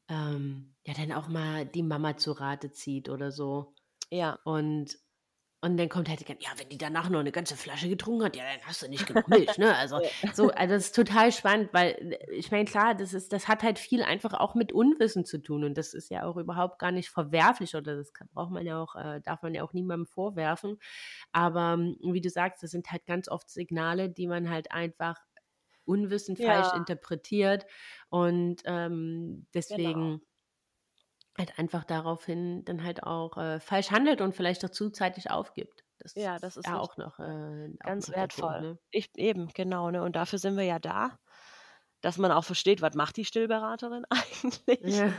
ähm, 0.08 0.74
ja 0.84 0.94
dann 0.94 1.12
auch 1.12 1.28
mal 1.28 1.64
die 1.66 1.82
Mama 1.82 2.16
zu 2.16 2.32
Rate 2.32 2.70
zieht 2.72 3.08
oder 3.08 3.30
so. 3.32 3.74
Ja. 4.10 4.38
Und, 4.44 4.98
und 5.64 5.76
dann 5.78 5.88
kommt 5.88 6.08
halt, 6.08 6.20
ja, 6.28 6.50
wenn 6.56 6.68
die 6.68 6.78
danach 6.78 7.08
noch 7.08 7.20
eine 7.20 7.32
ganze 7.32 7.56
Flasche 7.56 7.88
getrunken 7.88 8.24
hat, 8.24 8.36
ja, 8.36 8.44
dann 8.44 8.60
hast 8.66 8.82
du 8.82 8.88
nicht 8.88 9.06
genug 9.06 9.28
Milch, 9.28 9.58
ne? 9.58 9.74
Also, 9.76 10.00
so, 10.30 10.50
also 10.50 10.74
das 10.74 10.86
ist 10.86 10.94
total 10.94 11.32
spannend, 11.32 11.70
weil 11.72 11.92
äh, 12.20 12.32
ich 12.34 12.50
meine, 12.50 12.66
klar, 12.66 12.94
das 12.94 13.14
ist, 13.14 13.32
das 13.32 13.48
hat 13.48 13.62
halt 13.62 13.78
viel 13.78 14.02
einfach 14.02 14.34
auch 14.34 14.54
mit 14.54 14.72
Unwissen 14.72 15.24
zu 15.24 15.38
tun 15.38 15.64
und 15.64 15.78
das 15.78 15.94
ist 15.94 16.10
ja 16.10 16.24
auch 16.26 16.36
überhaupt 16.36 16.78
gar 16.78 16.92
nicht 16.92 17.08
verwerflich 17.10 17.74
oder 17.74 17.96
das 17.96 18.12
kann, 18.12 18.28
braucht 18.32 18.52
man 18.52 18.66
ja 18.66 18.80
auch, 18.82 18.94
äh, 18.96 19.20
darf 19.22 19.42
man 19.42 19.54
ja 19.54 19.62
auch 19.64 19.72
niemandem 19.72 20.06
vorwerfen. 20.06 20.78
Aber 21.32 21.74
ähm, 21.74 21.96
wie 22.02 22.20
du 22.20 22.30
sagst, 22.30 22.62
das 22.62 22.70
sind 22.72 22.90
halt 22.92 23.06
ganz 23.06 23.28
oft 23.28 23.50
Signale, 23.50 24.10
die 24.10 24.26
man 24.28 24.50
halt 24.50 24.72
einfach 24.72 25.16
unwissend 25.86 26.38
falsch 26.38 26.72
Ja. 26.72 26.72
interpretiert 26.72 27.66
und 28.08 28.62
ähm, 28.64 29.46
Genau. 29.68 30.16
Halt 31.36 31.58
einfach 31.58 31.84
daraufhin 31.84 32.64
dann 32.64 32.84
halt 32.84 33.02
auch 33.02 33.36
äh, 33.36 33.60
falsch 33.60 33.90
handelt 33.90 34.20
und 34.20 34.34
vielleicht 34.34 34.64
auch 34.64 34.70
zuzeitig 34.70 35.30
aufgibt. 35.30 35.84
Das 35.98 36.14
Ja, 36.14 36.38
das 36.38 36.56
ist 36.56 36.66
ja 36.66 36.78
auch 36.78 36.96
noch 36.96 37.18
äh, 37.18 37.68
auch 37.82 37.86
Ganz 37.86 38.08
noch 38.08 38.16
wertvoll. 38.16 38.60
ne? 38.60 38.78
Ich, 38.90 39.10
eben, 39.16 39.48
genau. 39.54 39.90
Ne? 39.90 40.02
Und 40.02 40.16
dafür 40.16 40.38
sind 40.38 40.56
wir 40.56 40.64
ja 40.64 40.78
da, 40.78 41.18
dass 42.00 42.18
man 42.18 42.30
auch 42.30 42.44
versteht, 42.44 42.82
was 42.82 42.94
macht 42.94 43.16
die 43.16 43.24
Stillberaterin 43.24 44.04
eigentlich. 44.10 44.96
Ja. 44.96 45.12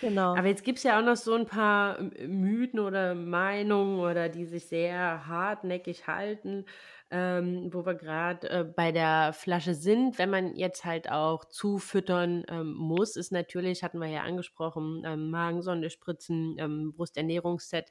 Genau. 0.00 0.36
Aber 0.36 0.48
jetzt 0.48 0.64
gibt 0.64 0.78
es 0.78 0.84
ja 0.84 0.98
auch 0.98 1.04
noch 1.04 1.16
so 1.16 1.34
ein 1.34 1.46
paar 1.46 1.98
Mythen 2.00 2.80
oder 2.80 3.14
Meinungen 3.14 3.98
oder 4.00 4.28
die 4.28 4.44
sich 4.44 4.66
sehr 4.66 5.26
hartnäckig 5.26 6.06
halten. 6.06 6.66
Ähm, 7.14 7.70
wo 7.72 7.86
wir 7.86 7.94
gerade 7.94 8.50
äh, 8.50 8.64
bei 8.64 8.90
der 8.92 9.32
Flasche 9.32 9.74
sind. 9.74 10.18
Wenn 10.18 10.30
man 10.30 10.56
jetzt 10.56 10.84
halt 10.84 11.10
auch 11.10 11.44
zufüttern 11.46 12.44
ähm, 12.48 12.74
muss, 12.74 13.14
ist 13.16 13.30
natürlich, 13.32 13.84
hatten 13.84 14.00
wir 14.00 14.08
ja 14.08 14.22
angesprochen, 14.22 15.04
ähm, 15.06 15.30
Magensonde 15.30 15.90
spritzen, 15.90 16.56
ähm, 16.58 16.92
Brusternährungsset. 16.96 17.90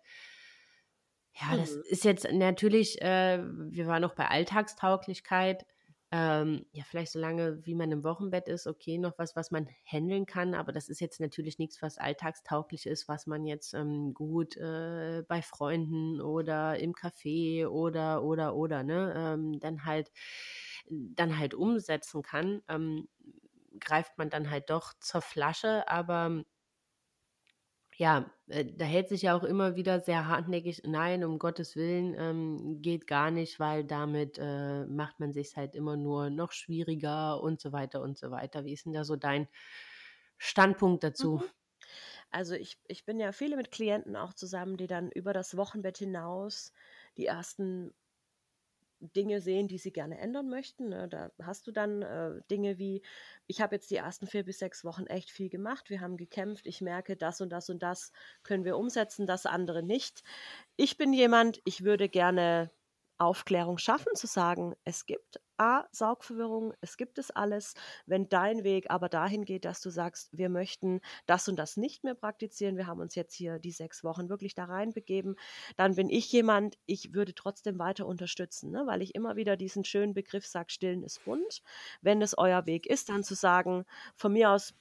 Ja, 1.36 1.58
das 1.58 1.76
Mhm. 1.76 1.82
ist 1.90 2.04
jetzt 2.04 2.32
natürlich, 2.32 3.02
äh, 3.02 3.40
wir 3.44 3.88
waren 3.88 4.02
noch 4.02 4.14
bei 4.14 4.28
Alltagstauglichkeit. 4.28 5.66
Ähm, 6.16 6.68
ja, 6.74 6.84
vielleicht 6.84 7.12
so 7.12 7.18
lange, 7.20 7.66
wie 7.66 7.74
man 7.74 7.92
im 7.92 8.04
Wochenbett 8.04 8.48
ist, 8.48 8.68
okay, 8.68 9.00
noch 9.00 9.18
was, 9.18 9.36
was 9.36 9.50
man 9.50 9.68
handeln 9.84 10.28
kann, 10.28 10.54
aber 10.54 10.72
das 10.72 10.88
ist 10.88 11.00
jetzt 11.02 11.20
natürlich 11.20 11.58
nichts, 11.58 11.82
was 11.82 11.98
alltagstauglich 11.98 12.86
ist, 12.86 13.08
was 13.08 13.26
man 13.26 13.46
jetzt 13.48 13.74
ähm, 13.74 14.14
gut 14.14 14.56
äh, 14.58 15.24
bei 15.28 15.42
Freunden 15.42 16.22
oder 16.22 16.78
im 16.80 16.94
Café 16.94 17.66
oder, 17.68 18.22
oder, 18.24 18.54
oder, 18.56 18.84
ne, 18.84 19.12
ähm, 19.18 19.60
dann 19.60 19.86
halt, 19.86 20.12
dann 20.90 21.40
halt 21.40 21.56
umsetzen 21.56 22.22
kann. 22.22 22.62
Ähm, 22.68 23.08
greift 23.80 24.18
man 24.20 24.30
dann 24.30 24.52
halt 24.52 24.70
doch 24.70 24.94
zur 25.00 25.22
Flasche, 25.22 25.88
aber 25.88 26.44
ja, 27.98 28.32
äh, 28.48 28.66
da 28.66 28.86
hält 28.86 29.10
sich 29.10 29.24
ja 29.24 29.36
auch 29.36 29.44
immer 29.44 29.76
wieder 29.76 30.00
sehr 30.02 30.28
hartnäckig, 30.28 30.82
nein, 30.86 31.24
um 31.24 31.40
Gottes 31.40 31.76
Willen, 31.76 32.16
ähm, 32.18 32.82
geht 32.82 33.08
gar 33.08 33.32
nicht, 33.32 33.60
weil 33.60 33.84
damit 33.84 34.38
äh, 34.40 34.86
macht 34.86 35.20
man 35.20 35.34
sich 35.34 35.56
halt 35.56 35.76
immer 35.76 35.98
nur 35.98 36.30
noch 36.30 36.52
schwieriger 36.52 37.42
und 37.42 37.62
so 37.62 37.72
weiter 37.72 38.02
und 38.02 38.18
so 38.18 38.32
weiter. 38.32 38.66
Wie 38.66 38.74
ist 38.74 38.86
denn 38.86 38.94
da 38.94 39.04
so 39.04 39.16
dein 39.16 39.48
Standpunkt 40.38 41.04
dazu? 41.04 41.38
Mhm. 41.38 41.50
Also 42.32 42.56
ich, 42.56 42.80
ich 42.88 43.06
bin 43.06 43.20
ja 43.20 43.32
viele 43.32 43.56
mit 43.56 43.72
Klienten 43.72 44.16
auch 44.16 44.34
zusammen, 44.34 44.78
die 44.78 44.88
dann 44.88 45.12
über 45.12 45.34
das 45.34 45.56
Wochenbett 45.56 45.98
hinaus 45.98 46.74
die 47.18 47.28
ersten 47.28 47.94
Dinge 49.16 49.42
sehen, 49.42 49.68
die 49.68 49.78
sie 49.78 49.92
gerne 49.92 50.18
ändern 50.18 50.50
möchten. 50.50 50.90
Ne? 50.90 51.08
Da 51.10 51.32
hast 51.42 51.68
du 51.68 51.72
dann 51.72 52.02
äh, 52.02 52.42
Dinge 52.50 52.78
wie, 52.78 53.02
ich 53.48 53.62
habe 53.62 53.76
jetzt 53.76 53.92
die 53.92 53.98
ersten 53.98 54.28
vier 54.28 54.44
bis 54.44 54.60
sechs 54.60 54.84
Wochen 54.84 55.06
echt 55.06 55.32
viel 55.32 55.50
gemacht, 55.50 55.90
wir 55.90 56.02
haben 56.02 56.18
gekämpft, 56.18 56.68
ich 56.68 56.82
merke, 56.82 57.16
das 57.16 57.42
und 57.42 57.50
das 57.50 57.70
und 57.70 57.84
das 57.84 58.12
können 58.44 58.66
wir 58.66 58.78
umsetzen, 58.78 59.26
das 59.26 59.46
andere 59.46 59.84
nicht. 59.84 60.24
Ich 60.76 60.98
bin 60.98 61.14
jemand, 61.14 61.62
ich 61.66 61.84
würde 61.84 62.10
gerne 62.10 62.72
Aufklärung 63.18 63.78
schaffen, 63.78 64.16
zu 64.16 64.28
sagen, 64.28 64.76
es 64.84 65.06
gibt 65.06 65.40
A, 65.58 65.86
Saugverwirrung, 65.92 66.74
es 66.82 66.98
gibt 66.98 67.20
es 67.20 67.32
alles. 67.32 67.76
Wenn 68.06 68.28
dein 68.28 68.64
Weg 68.64 68.90
aber 68.90 69.08
dahin 69.08 69.46
geht, 69.46 69.66
dass 69.66 69.82
du 69.82 69.92
sagst, 69.92 70.36
wir 70.36 70.50
möchten 70.50 71.00
das 71.26 71.48
und 71.48 71.58
das 71.58 71.78
nicht 71.78 72.04
mehr 72.04 72.16
praktizieren, 72.16 72.76
wir 72.76 72.88
haben 72.88 73.00
uns 73.00 73.16
jetzt 73.16 73.36
hier 73.36 73.60
die 73.60 73.72
sechs 73.72 74.04
Wochen 74.04 74.30
wirklich 74.30 74.56
da 74.56 74.66
reinbegeben, 74.66 75.36
dann 75.78 75.96
bin 75.96 76.10
ich 76.10 76.32
jemand, 76.32 76.78
ich 76.86 77.14
würde 77.14 77.36
trotzdem 77.36 77.78
weiter 77.80 78.08
unterstützen, 78.08 78.72
ne? 78.72 78.84
weil 78.88 79.02
ich 79.02 79.16
immer 79.16 79.36
wieder 79.36 79.56
diesen 79.56 79.86
schönen 79.86 80.14
Begriff 80.14 80.46
sage, 80.46 80.72
stillen 80.72 81.04
ist 81.04 81.24
bunt. 81.24 81.62
Wenn 82.02 82.22
es 82.22 82.38
euer 82.38 82.66
Weg 82.66 82.88
ist, 82.88 83.10
dann 83.10 83.24
zu 83.24 83.36
sagen, 83.36 83.86
von 84.16 84.34
mir 84.34 84.52
aus 84.52 84.74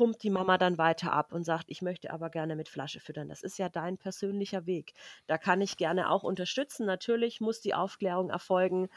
pumpt 0.00 0.22
die 0.22 0.30
Mama 0.30 0.56
dann 0.56 0.78
weiter 0.78 1.12
ab 1.12 1.30
und 1.30 1.44
sagt, 1.44 1.66
ich 1.68 1.82
möchte 1.82 2.10
aber 2.10 2.30
gerne 2.30 2.56
mit 2.56 2.70
Flasche 2.70 3.00
füttern. 3.00 3.28
Das 3.28 3.42
ist 3.42 3.58
ja 3.58 3.68
dein 3.68 3.98
persönlicher 3.98 4.64
Weg. 4.64 4.94
Da 5.26 5.36
kann 5.36 5.60
ich 5.60 5.76
gerne 5.76 6.08
auch 6.08 6.22
unterstützen. 6.22 6.86
Natürlich 6.86 7.42
muss 7.42 7.60
die 7.60 7.74
Aufklärung 7.74 8.30
erfolgen, 8.30 8.88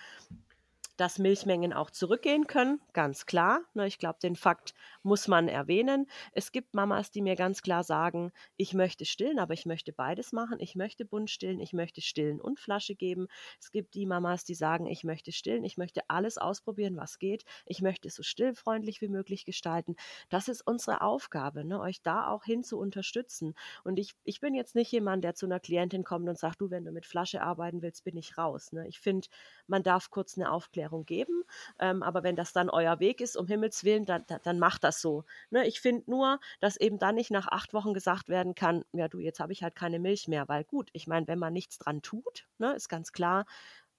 dass 0.96 1.20
Milchmengen 1.20 1.74
auch 1.74 1.90
zurückgehen 1.90 2.48
können, 2.48 2.80
ganz 2.94 3.26
klar. 3.26 3.60
Ne, 3.74 3.86
ich 3.86 4.00
glaube, 4.00 4.20
den 4.24 4.38
Fakt 4.38 4.74
muss 5.04 5.28
man 5.28 5.48
erwähnen. 5.48 6.08
Es 6.32 6.52
gibt 6.52 6.74
Mamas, 6.74 7.12
die 7.12 7.22
mir 7.22 7.36
ganz 7.36 7.62
klar 7.62 7.84
sagen, 7.84 8.32
ich 8.58 8.74
möchte 8.74 9.06
stillen, 9.06 9.40
aber 9.40 9.54
ich 9.54 9.66
möchte 9.66 9.94
beides 9.94 10.32
machen. 10.32 10.60
Ich 10.60 10.76
möchte 10.76 11.06
bunt 11.06 11.30
stillen, 11.30 11.60
ich 11.60 11.74
möchte 11.74 12.02
stillen 12.02 12.42
und 12.42 12.60
Flasche 12.60 12.96
geben. 12.96 13.28
Es 13.60 13.72
gibt 13.72 13.94
die 13.96 14.06
Mamas, 14.06 14.46
die 14.46 14.56
sagen, 14.56 14.88
ich 14.88 15.04
möchte 15.04 15.32
stillen, 15.32 15.64
ich 15.64 15.78
möchte 15.78 16.02
alles 16.08 16.38
ausprobieren, 16.38 16.98
was 16.98 17.20
geht. 17.20 17.44
Ich 17.66 17.82
möchte 17.82 18.08
es 18.08 18.16
so 18.16 18.24
stillfreundlich 18.24 19.02
wie 19.02 19.10
möglich 19.10 19.46
gestalten. 19.46 19.96
Das 20.30 20.48
ist 20.48 20.66
unsere 20.66 21.02
Aufgabe, 21.02 21.66
ne, 21.66 21.80
euch 21.80 22.02
da 22.02 22.28
auch 22.28 22.44
hin 22.44 22.64
zu 22.64 22.80
unterstützen. 22.80 23.56
Und 23.84 24.00
ich, 24.00 24.14
ich 24.24 24.40
bin 24.40 24.54
jetzt 24.56 24.76
nicht 24.76 24.92
jemand, 24.92 25.24
der 25.24 25.36
zu 25.36 25.46
einer 25.46 25.60
Klientin 25.60 26.04
kommt 26.04 26.28
und 26.30 26.38
sagt, 26.38 26.62
du, 26.62 26.70
wenn 26.70 26.86
du 26.86 26.92
mit 26.92 27.06
Flasche 27.06 27.42
arbeiten 27.42 27.82
willst, 27.82 28.04
bin 28.04 28.18
ich 28.18 28.38
raus. 28.38 28.72
Ne? 28.72 28.88
Ich 28.88 29.00
finde, 29.00 29.28
man 29.68 29.84
darf 29.84 30.10
kurz 30.10 30.38
eine 30.38 30.52
Aufklärung 30.52 31.06
geben, 31.06 31.44
ähm, 31.80 32.04
aber 32.04 32.24
wenn 32.24 32.36
das 32.36 32.54
dann 32.54 32.70
euer 32.70 33.00
Weg 33.00 33.22
ist, 33.22 33.36
um 33.38 33.48
Himmels 33.48 33.84
Willen, 33.84 34.06
dann, 34.06 34.24
dann, 34.28 34.40
dann 34.44 34.60
macht 34.60 34.84
das 34.84 34.93
so. 35.02 35.26
Ne? 35.50 35.68
Ich 35.68 35.82
finde 35.82 36.10
nur, 36.10 36.40
dass 36.60 36.78
eben 36.78 37.00
dann 37.00 37.16
nicht 37.16 37.32
nach 37.32 37.48
acht 37.48 37.74
Wochen 37.74 37.94
gesagt 37.94 38.30
werden 38.30 38.56
kann, 38.56 38.84
ja 38.94 39.08
du, 39.08 39.20
jetzt 39.20 39.40
habe 39.40 39.54
ich 39.54 39.64
halt 39.64 39.76
keine 39.76 40.00
Milch 40.00 40.28
mehr, 40.28 40.48
weil 40.48 40.64
gut, 40.64 40.90
ich 40.94 41.08
meine, 41.08 41.28
wenn 41.28 41.40
man 41.40 41.54
nichts 41.54 41.78
dran 41.78 42.02
tut, 42.02 42.48
ne, 42.58 42.74
ist 42.74 42.90
ganz 42.90 43.12
klar, 43.12 43.46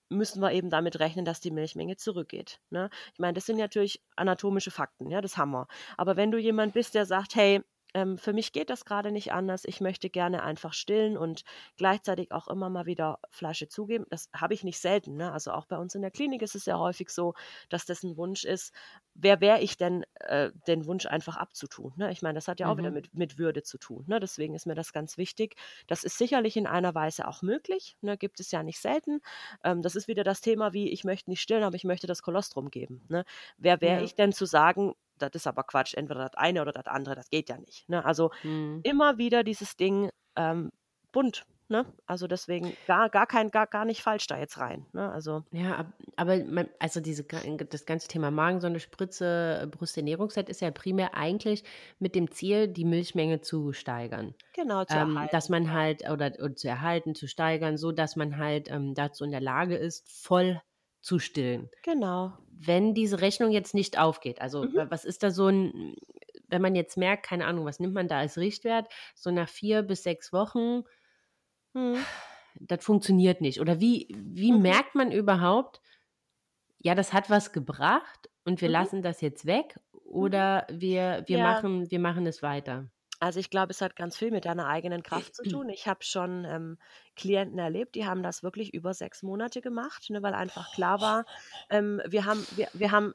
müssen 0.09 0.41
wir 0.41 0.53
eben 0.53 0.71
damit 0.71 0.99
rechnen, 1.01 1.25
dass 1.25 1.41
die 1.41 1.51
Milchmenge 1.51 1.97
zurückgeht. 1.97 2.61
Ne? 2.71 2.91
Ich 3.13 3.19
meine, 3.19 3.35
das 3.35 3.47
sind 3.47 3.59
natürlich 3.59 4.03
anatomische 4.17 4.71
Fakten, 4.71 5.11
ja, 5.11 5.21
das 5.21 5.37
haben 5.37 5.53
wir. 5.53 5.67
Aber 5.97 6.17
wenn 6.17 6.31
du 6.31 6.39
jemand 6.39 6.75
bist, 6.75 6.95
der 6.95 7.07
sagt, 7.07 7.35
hey, 7.35 7.63
ähm, 7.95 8.19
für 8.19 8.33
mich 8.33 8.53
geht 8.53 8.71
das 8.71 8.85
gerade 8.85 9.11
nicht 9.13 9.33
anders. 9.33 9.65
Ich 9.65 9.81
möchte 9.81 10.11
gerne 10.11 10.43
einfach 10.43 10.73
stillen 10.75 11.17
und 11.17 11.45
gleichzeitig 11.77 12.33
auch 12.33 12.49
immer 12.49 12.69
mal 12.71 12.87
wieder 12.87 13.19
Flasche 13.31 13.69
zugeben. 13.69 14.05
Das 14.11 14.29
habe 14.35 14.55
ich 14.55 14.65
nicht 14.65 14.79
selten. 14.79 15.17
Ne? 15.17 15.33
Also 15.33 15.53
auch 15.53 15.67
bei 15.67 15.79
uns 15.79 15.95
in 15.95 16.03
der 16.03 16.11
Klinik 16.11 16.43
ist 16.43 16.55
es 16.55 16.67
ja 16.67 16.79
häufig 16.79 17.11
so, 17.11 17.35
dass 17.69 17.87
das 17.87 18.03
ein 18.03 18.17
Wunsch 18.17 18.45
ist. 18.45 18.73
Wer 19.15 19.41
wäre 19.41 19.61
ich 19.61 19.77
denn, 19.77 20.05
äh, 20.21 20.51
den 20.67 20.87
Wunsch 20.87 21.07
einfach 21.07 21.37
abzutun? 21.37 21.93
Ne? 21.97 22.11
Ich 22.13 22.21
meine, 22.21 22.35
das 22.37 22.49
hat 22.49 22.61
ja 22.61 22.69
auch 22.69 22.77
wieder 22.79 22.91
Mhm. 22.91 22.95
mit, 22.95 23.15
mit 23.15 23.39
Würde 23.39 23.63
zu 23.63 23.79
tun. 23.79 24.05
Ne? 24.09 24.19
Deswegen 24.21 24.55
ist 24.55 24.67
mir 24.67 24.75
das 24.75 24.93
ganz 24.93 25.17
wichtig. 25.17 25.55
Das 25.87 26.03
ist 26.05 26.19
sicherlich 26.19 26.57
in 26.57 26.67
einer 26.67 26.95
Weise 26.95 27.29
auch 27.29 27.43
möglich. 27.43 27.97
Ne? 28.01 28.19
Gibt 28.19 28.41
es 28.41 28.51
ja 28.51 28.63
nicht 28.63 28.81
selten. 28.81 29.21
Ähm, 29.63 29.83
das 29.83 29.95
ist 29.95 30.09
wieder 30.09 30.25
das 30.25 30.41
Thema 30.41 30.73
wie, 30.73 30.91
ich 30.91 31.05
möchte 31.05 31.31
nicht 31.31 31.41
stillen, 31.43 31.63
aber 31.63 31.77
ich 31.77 31.85
möchte 31.85 32.07
das 32.07 32.23
Kolostrum 32.23 32.71
geben. 32.71 33.03
Ne? 33.09 33.25
Wer 33.57 33.81
wäre 33.81 34.01
Ja. 34.01 34.03
ich 34.03 34.15
denn 34.15 34.33
zu 34.33 34.47
sagen, 34.47 34.95
das 35.31 35.43
ist 35.43 35.47
aber 35.47 35.65
Quatsch, 35.65 35.95
entweder 35.95 36.21
das 36.25 36.35
eine 36.35 36.63
oder 36.63 36.73
das 36.73 36.87
andere, 36.87 37.15
das 37.15 37.31
geht 37.31 37.49
ja 37.49 37.59
nicht. 37.59 37.89
Ne? 37.89 38.05
Also 38.05 38.31
Mhm. 38.43 38.81
immer 38.83 39.19
wieder 39.19 39.45
dieses 39.45 39.77
Ding 39.77 40.11
ähm, 40.37 40.71
bunt. 41.13 41.45
Ne? 41.69 41.87
Also 42.07 42.27
deswegen 42.27 42.75
gar, 42.87 43.09
gar 43.09 43.27
kein, 43.27 43.51
gar, 43.51 43.67
gar 43.67 43.87
nicht 43.87 44.03
falsch 44.03 44.27
da 44.27 44.39
jetzt 44.39 44.59
rein. 44.59 44.85
Ne? 44.93 45.11
Also 45.11 45.45
Ja, 45.51 45.77
ab- 45.77 45.95
aber 46.17 46.45
man, 46.45 46.69
also 46.79 47.01
diese, 47.01 47.25
das 47.25 47.87
ganze 47.87 48.07
Thema 48.07 48.31
Magensonde, 48.31 48.81
Spritze, 48.81 49.61
äh, 49.63 49.67
Brusternährungsset 49.67 50.51
ist 50.51 50.61
ja 50.61 50.71
primär 50.71 51.15
eigentlich 51.15 51.65
mit 51.99 52.15
dem 52.15 52.31
Ziel, 52.31 52.69
die 52.69 52.85
Milchmenge 52.85 53.41
zu 53.41 53.73
steigern. 53.73 54.35
genau 54.53 54.85
zu 54.85 54.95
ähm, 54.95 55.15
erhalten. 55.15 55.33
dass 55.33 55.49
man 55.49 55.73
halt 55.73 56.03
oder, 56.11 56.33
oder 56.39 56.55
zu 56.55 56.69
erhalten, 56.69 57.15
zu 57.15 57.27
steigern, 57.29 57.79
so 57.79 57.93
dass 57.93 58.15
man 58.15 58.37
halt 58.37 58.71
ähm, 58.71 58.95
dazu 58.95 59.25
in 59.25 59.31
der 59.31 59.41
Lage 59.41 59.77
ist, 59.77 60.07
voll 60.07 60.61
zu 61.01 61.19
stillen. 61.19 61.71
Genau. 61.83 62.33
Wenn 62.57 62.95
diese 62.95 63.21
Rechnung 63.21 63.51
jetzt 63.51 63.75
nicht 63.75 63.99
aufgeht, 63.99 64.41
also 64.41 64.65
Mhm. 64.65 64.75
wa- 64.77 64.87
was 64.91 65.05
ist 65.05 65.23
da 65.23 65.31
so 65.31 65.49
ein, 65.49 65.95
wenn 66.49 66.63
man 66.63 66.75
jetzt 66.75 66.97
merkt, 66.97 67.27
keine 67.27 67.47
Ahnung, 67.47 67.65
was 67.67 67.81
nimmt 67.81 67.95
man 67.95 68.09
da 68.09 68.19
als 68.19 68.39
Richtwert, 68.39 68.93
so 69.15 69.31
nach 69.31 69.49
vier 69.49 69.83
bis 69.83 70.03
sechs 70.05 70.33
Wochen, 70.33 70.83
Mhm. 71.75 72.05
das 72.61 72.85
funktioniert 72.85 73.41
nicht. 73.41 73.61
Oder 73.61 73.81
wie, 73.81 74.09
wie 74.17 74.53
Mhm. 74.53 74.63
merkt 74.63 74.95
man 74.95 75.11
überhaupt, 75.13 75.81
ja, 76.79 76.95
das 76.95 77.13
hat 77.13 77.31
was 77.31 77.53
gebracht 77.53 78.31
und 78.45 78.61
wir 78.61 78.69
Mhm. 78.69 78.73
lassen 78.75 79.03
das 79.03 79.21
jetzt 79.21 79.47
weg 79.47 79.79
oder 80.05 80.67
wir, 80.71 81.25
wir, 81.27 81.39
Ja. 81.39 81.43
machen, 81.55 81.91
wir 81.91 81.99
machen 81.99 82.27
es 82.27 82.43
weiter? 82.43 82.91
Also 83.21 83.41
ich 83.41 83.49
glaube, 83.49 83.71
es 83.71 83.81
hat 83.81 83.97
ganz 83.97 84.17
viel 84.19 84.31
mit 84.31 84.45
deiner 84.45 84.67
eigenen 84.67 85.03
Kraft 85.03 85.35
zu 85.35 85.43
tun. 85.63 85.69
Ich 85.71 85.87
habe 85.89 86.05
schon 86.05 86.45
ähm, 86.45 86.79
Klienten 87.17 87.59
erlebt, 87.59 87.95
die 87.95 88.07
haben 88.07 88.23
das 88.23 88.43
wirklich 88.43 88.75
über 88.75 88.95
sechs 88.95 89.23
Monate 89.23 89.61
gemacht, 89.61 90.11
ne, 90.11 90.23
weil 90.23 90.35
einfach 90.35 90.73
klar 90.73 91.01
war, 91.01 91.25
ähm, 91.71 92.01
wir 92.07 92.25
haben, 92.25 92.47
wir, 92.57 92.69
wir 92.73 92.91
haben 92.91 93.13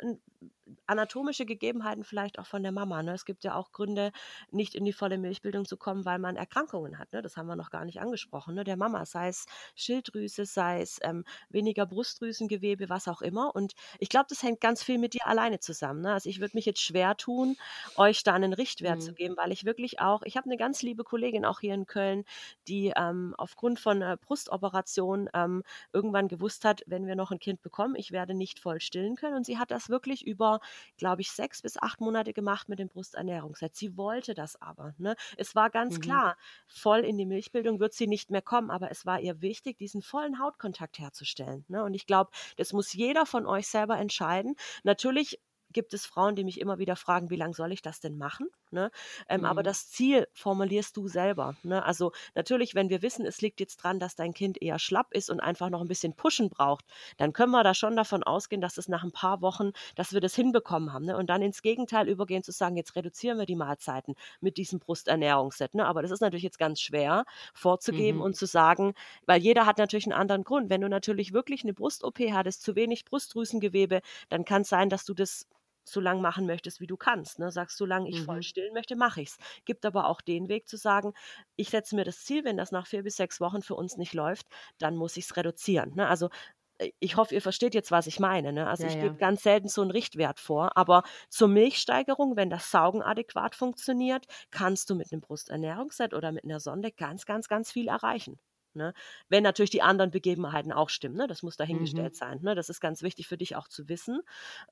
anatomische 0.85 1.45
Gegebenheiten 1.45 2.03
vielleicht 2.03 2.39
auch 2.39 2.45
von 2.45 2.63
der 2.63 2.71
Mama. 2.71 3.01
Ne? 3.03 3.13
Es 3.13 3.25
gibt 3.25 3.43
ja 3.43 3.55
auch 3.55 3.71
Gründe, 3.71 4.11
nicht 4.51 4.75
in 4.75 4.85
die 4.85 4.93
volle 4.93 5.17
Milchbildung 5.17 5.65
zu 5.65 5.77
kommen, 5.77 6.05
weil 6.05 6.19
man 6.19 6.35
Erkrankungen 6.35 6.97
hat. 6.97 7.11
Ne? 7.11 7.21
Das 7.21 7.37
haben 7.37 7.47
wir 7.47 7.55
noch 7.55 7.69
gar 7.71 7.85
nicht 7.85 7.99
angesprochen. 7.99 8.55
Ne? 8.55 8.63
Der 8.63 8.77
Mama, 8.77 9.05
sei 9.05 9.29
es 9.29 9.45
Schilddrüse, 9.75 10.45
sei 10.45 10.81
es 10.81 10.99
ähm, 11.01 11.25
weniger 11.49 11.85
Brustdrüsengewebe, 11.85 12.89
was 12.89 13.07
auch 13.07 13.21
immer. 13.21 13.55
Und 13.55 13.73
ich 13.99 14.09
glaube, 14.09 14.27
das 14.29 14.43
hängt 14.43 14.61
ganz 14.61 14.83
viel 14.83 14.97
mit 14.97 15.13
dir 15.13 15.25
alleine 15.27 15.59
zusammen. 15.59 16.01
Ne? 16.01 16.13
Also 16.13 16.29
ich 16.29 16.39
würde 16.39 16.55
mich 16.55 16.65
jetzt 16.65 16.81
schwer 16.81 17.17
tun, 17.17 17.55
euch 17.95 18.23
da 18.23 18.33
einen 18.33 18.53
Richtwert 18.53 19.01
zu 19.01 19.11
Mhm. 19.11 19.15
geben, 19.15 19.37
weil 19.37 19.51
ich 19.51 19.65
wirklich 19.65 19.99
auch, 19.99 20.21
ich 20.23 20.37
habe 20.37 20.45
eine 20.45 20.57
ganz 20.57 20.81
liebe 20.81 21.03
Kollegin 21.03 21.45
auch 21.45 21.59
hier 21.61 21.73
in 21.73 21.85
Köln, 21.87 22.25
die 22.67 22.93
ähm, 22.95 23.33
aufgrund 23.37 23.79
von 23.79 23.88
äh, 24.01 24.17
Brustoperation 24.19 25.29
ähm, 25.33 25.63
irgendwann 25.93 26.27
gewusst 26.27 26.65
hat, 26.65 26.81
wenn 26.87 27.07
wir 27.07 27.15
noch 27.15 27.31
ein 27.31 27.39
Kind 27.39 27.61
bekommen, 27.61 27.95
ich 27.95 28.11
werde 28.11 28.33
nicht 28.33 28.59
voll 28.59 28.79
stillen 28.79 29.15
können. 29.15 29.35
Und 29.35 29.45
sie 29.45 29.57
hat 29.57 29.71
das 29.71 29.89
wirklich 29.89 30.25
über, 30.25 30.59
glaube 30.97 31.21
ich, 31.21 31.31
sechs 31.31 31.61
bis 31.61 31.77
acht 31.77 31.99
Monate 32.01 32.33
gemacht 32.33 32.69
mit 32.69 32.79
dem 32.79 32.87
Brusternährungsset. 32.89 33.75
Sie 33.75 33.97
wollte 33.97 34.33
das 34.33 34.61
aber. 34.61 34.93
Ne? 34.97 35.15
Es 35.37 35.55
war 35.55 35.69
ganz 35.69 35.97
Mhm. 35.97 35.99
klar, 35.99 36.37
voll 36.67 36.99
in 36.99 37.17
die 37.17 37.25
Milchbildung 37.25 37.79
wird 37.79 37.93
sie 37.93 38.07
nicht 38.07 38.29
mehr 38.31 38.41
kommen, 38.41 38.69
aber 38.71 38.91
es 38.91 39.05
war 39.05 39.19
ihr 39.19 39.41
wichtig, 39.41 39.77
diesen 39.77 40.01
vollen 40.01 40.39
Hautkontakt 40.39 40.99
herzustellen. 40.99 41.65
Ne? 41.67 41.83
Und 41.83 41.93
ich 41.93 42.05
glaube, 42.05 42.31
das 42.57 42.73
muss 42.73 42.93
jeder 42.93 43.25
von 43.25 43.45
euch 43.45 43.67
selber 43.67 43.97
entscheiden. 43.97 44.55
Natürlich 44.83 45.39
gibt 45.71 45.93
es 45.93 46.05
Frauen, 46.05 46.35
die 46.35 46.43
mich 46.43 46.59
immer 46.59 46.79
wieder 46.79 46.95
fragen, 46.95 47.29
wie 47.29 47.35
lange 47.35 47.53
soll 47.53 47.71
ich 47.71 47.81
das 47.81 47.99
denn 47.99 48.17
machen? 48.17 48.47
Ne? 48.71 48.91
Ähm, 49.27 49.45
aber 49.45 49.61
Mhm. 49.61 49.65
das 49.65 49.89
Ziel 49.89 50.27
formulierst 50.33 50.95
du 50.97 51.07
selber. 51.07 51.55
Ne? 51.63 51.83
Also 51.83 52.11
natürlich, 52.35 52.75
wenn 52.75 52.89
wir 52.89 53.01
wissen, 53.01 53.25
es 53.25 53.41
liegt 53.41 53.59
jetzt 53.59 53.77
dran, 53.77 53.99
dass 53.99 54.15
dein 54.15 54.33
Kind 54.33 54.61
eher 54.61 54.79
schlapp 54.79 55.13
ist 55.13 55.29
und 55.29 55.39
einfach 55.39 55.69
noch 55.69 55.81
ein 55.81 55.87
bisschen 55.87 56.13
Pushen 56.15 56.49
braucht, 56.49 56.85
dann 57.17 57.33
können 57.33 57.51
wir 57.51 57.63
da 57.63 57.73
schon 57.73 57.95
davon 57.95 58.23
ausgehen, 58.23 58.61
dass 58.61 58.77
es 58.77 58.87
nach 58.87 59.03
ein 59.03 59.11
paar 59.11 59.41
Wochen, 59.41 59.71
dass 59.95 60.13
wir 60.13 60.21
das 60.21 60.35
hinbekommen 60.35 60.93
haben. 60.93 61.05
Ne? 61.05 61.17
Und 61.17 61.29
dann 61.29 61.41
ins 61.41 61.61
Gegenteil 61.61 62.07
übergehen 62.07 62.43
zu 62.43 62.51
sagen, 62.51 62.75
jetzt 62.77 62.95
reduzieren 62.95 63.37
wir 63.39 63.45
die 63.45 63.55
Mahlzeiten 63.55 64.15
mit 64.41 64.57
diesem 64.57 64.79
Brusternährungsset. 64.79 65.73
Ne? 65.73 65.85
Aber 65.85 66.01
das 66.01 66.11
ist 66.11 66.21
natürlich 66.21 66.43
jetzt 66.43 66.59
ganz 66.59 66.79
schwer 66.81 67.25
vorzugeben 67.53 68.17
Mhm. 68.19 68.23
und 68.23 68.35
zu 68.35 68.45
sagen, 68.45 68.93
weil 69.25 69.41
jeder 69.41 69.65
hat 69.65 69.77
natürlich 69.77 70.05
einen 70.05 70.13
anderen 70.19 70.43
Grund. 70.43 70.69
Wenn 70.69 70.81
du 70.81 70.89
natürlich 70.89 71.33
wirklich 71.33 71.63
eine 71.63 71.73
Brust-OP 71.73 72.19
hattest, 72.31 72.61
zu 72.63 72.75
wenig 72.75 73.05
Brustdrüsengewebe, 73.05 74.01
dann 74.29 74.45
kann 74.45 74.61
es 74.63 74.69
sein, 74.69 74.89
dass 74.89 75.05
du 75.05 75.13
das 75.13 75.47
so 75.83 75.99
lang 75.99 76.21
machen 76.21 76.45
möchtest, 76.45 76.79
wie 76.81 76.87
du 76.87 76.97
kannst. 76.97 77.39
Ne? 77.39 77.51
Sagst, 77.51 77.77
solange 77.77 78.09
ich 78.09 78.21
voll 78.21 78.41
Mhm. 78.41 78.43
stillen 78.43 78.73
möchte, 78.73 78.95
mache 78.95 79.21
ich's. 79.21 79.37
Gibt 79.65 79.85
aber 79.85 80.07
auch 80.07 80.21
den 80.21 80.49
Weg 80.49 80.67
zu 80.67 80.77
sagen, 80.77 81.13
ich 81.55 81.69
setze 81.69 81.95
mir 81.95 82.03
das 82.05 82.23
Ziel, 82.23 82.43
wenn 82.45 82.57
das 82.57 82.71
nach 82.71 82.87
vier 82.87 83.03
bis 83.03 83.15
sechs 83.17 83.39
Wochen 83.41 83.61
für 83.61 83.75
uns 83.75 83.97
nicht 83.97 84.13
läuft, 84.13 84.47
dann 84.77 84.95
muss 84.95 85.17
ich's 85.17 85.35
reduzieren. 85.37 85.93
Ne? 85.95 86.07
Also 86.07 86.29
äh, 86.77 86.91
ich 86.99 87.15
hoffe, 87.17 87.35
ihr 87.35 87.41
versteht 87.41 87.73
jetzt, 87.75 87.91
was 87.91 88.07
ich 88.07 88.19
meine. 88.19 88.53
Ne? 88.53 88.67
Also 88.67 88.85
Ja, 88.85 88.87
ich 88.87 88.97
ja. 88.97 88.99
gebe 88.99 89.17
ganz 89.17 89.43
selten 89.43 89.67
so 89.67 89.81
einen 89.81 89.91
Richtwert 89.91 90.39
vor, 90.39 90.77
aber 90.77 91.03
zur 91.29 91.47
Milchsteigerung, 91.47 92.35
wenn 92.35 92.49
das 92.49 92.71
Saugen 92.71 93.01
adäquat 93.01 93.55
funktioniert, 93.55 94.25
kannst 94.51 94.89
du 94.89 94.95
mit 94.95 95.11
einem 95.11 95.21
Brusternährungsset 95.21 96.13
oder 96.13 96.31
mit 96.31 96.43
einer 96.43 96.59
Sonde 96.59 96.91
ganz, 96.91 97.25
ganz, 97.25 97.47
ganz 97.47 97.71
viel 97.71 97.87
erreichen. 97.87 98.39
Ne? 98.79 98.93
Wenn 99.27 99.43
natürlich 99.43 99.69
die 99.69 99.81
anderen 99.81 100.09
Begebenheiten 100.09 100.71
auch 100.71 100.89
stimmen, 100.89 101.17
ne? 101.17 101.27
das 101.27 101.43
muss 101.43 101.57
dahingestellt 101.57 102.13
Mhm. 102.13 102.17
sein. 102.17 102.39
Ne? 102.41 102.55
Das 102.55 102.69
ist 102.69 102.79
ganz 102.79 103.03
wichtig 103.03 103.27
für 103.27 103.37
dich 103.37 103.55
auch 103.57 103.67
zu 103.67 103.89
wissen. 103.89 104.21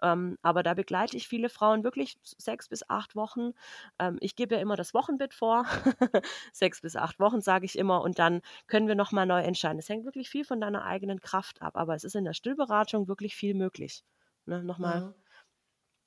Ähm, 0.01 0.38
aber 0.41 0.64
da 0.64 0.74
begleite 0.74 1.18
ich 1.18 1.28
viele 1.28 1.49
Frauen 1.49 1.84
wirklich 1.84 2.18
sechs 2.24 2.70
bis 2.70 2.89
acht 2.89 3.16
Wochen. 3.18 3.51
Ähm, 3.99 4.18
ich 4.22 4.36
gebe 4.38 4.55
ja 4.55 4.62
immer 4.62 4.78
das 4.78 4.93
Wochenbett 4.93 5.34
vor. 5.34 5.66
sechs 6.53 6.82
bis 6.82 6.95
acht 6.95 7.20
Wochen 7.20 7.41
sage 7.41 7.66
ich 7.66 7.78
immer 7.78 8.01
und 8.01 8.18
dann 8.18 8.41
können 8.68 8.88
wir 8.88 8.95
nochmal 8.95 9.26
neu 9.26 9.41
entscheiden. 9.41 9.80
Es 9.80 9.89
hängt 9.89 10.05
wirklich 10.05 10.30
viel 10.30 10.45
von 10.45 10.62
deiner 10.62 10.86
eigenen 10.86 11.20
Kraft 11.20 11.62
ab, 11.62 11.76
aber 11.76 11.93
es 11.95 12.03
ist 12.05 12.16
in 12.16 12.24
der 12.24 12.34
Stillberatung 12.34 13.08
wirklich 13.10 13.36
viel 13.36 13.53
möglich. 13.53 14.03
Ne? 14.45 14.64
Nochmal 14.64 14.99
Ja. 15.01 15.14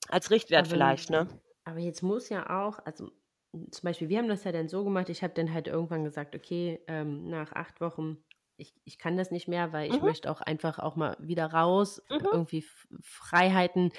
als 0.09 0.31
Richtwert 0.31 0.63
Aber 0.67 0.71
vielleicht. 0.71 1.11
Ne? 1.11 1.27
Aber 1.65 1.79
jetzt 1.79 2.03
muss 2.03 2.29
ja 2.31 2.49
auch, 2.65 2.79
also 2.85 3.13
zum 3.53 3.83
Beispiel, 3.87 4.09
wir 4.09 4.19
haben 4.19 4.29
das 4.29 4.45
ja 4.45 4.53
dann 4.53 4.69
so 4.69 4.85
gemacht, 4.85 5.09
ich 5.09 5.23
habe 5.23 5.35
dann 5.35 5.53
halt 5.53 5.67
irgendwann 5.69 6.05
gesagt, 6.05 6.37
okay, 6.37 6.81
ähm, 6.87 7.29
nach 7.29 7.53
acht 7.53 7.81
Wochen, 7.81 8.19
ich, 8.57 8.75
ich 8.85 8.99
kann 8.99 9.17
das 9.17 9.31
nicht 9.31 9.49
mehr, 9.49 9.73
weil 9.73 9.89
ich 9.91 10.03
Mhm, 10.03 10.03
möchte 10.03 10.31
auch 10.31 10.43
einfach 10.43 10.79
auch 10.79 10.95
mal 10.95 11.17
wieder 11.19 11.47
raus, 11.47 12.03
mhm, 12.11 12.31
irgendwie 12.31 12.63
Freiheiten 13.01 13.91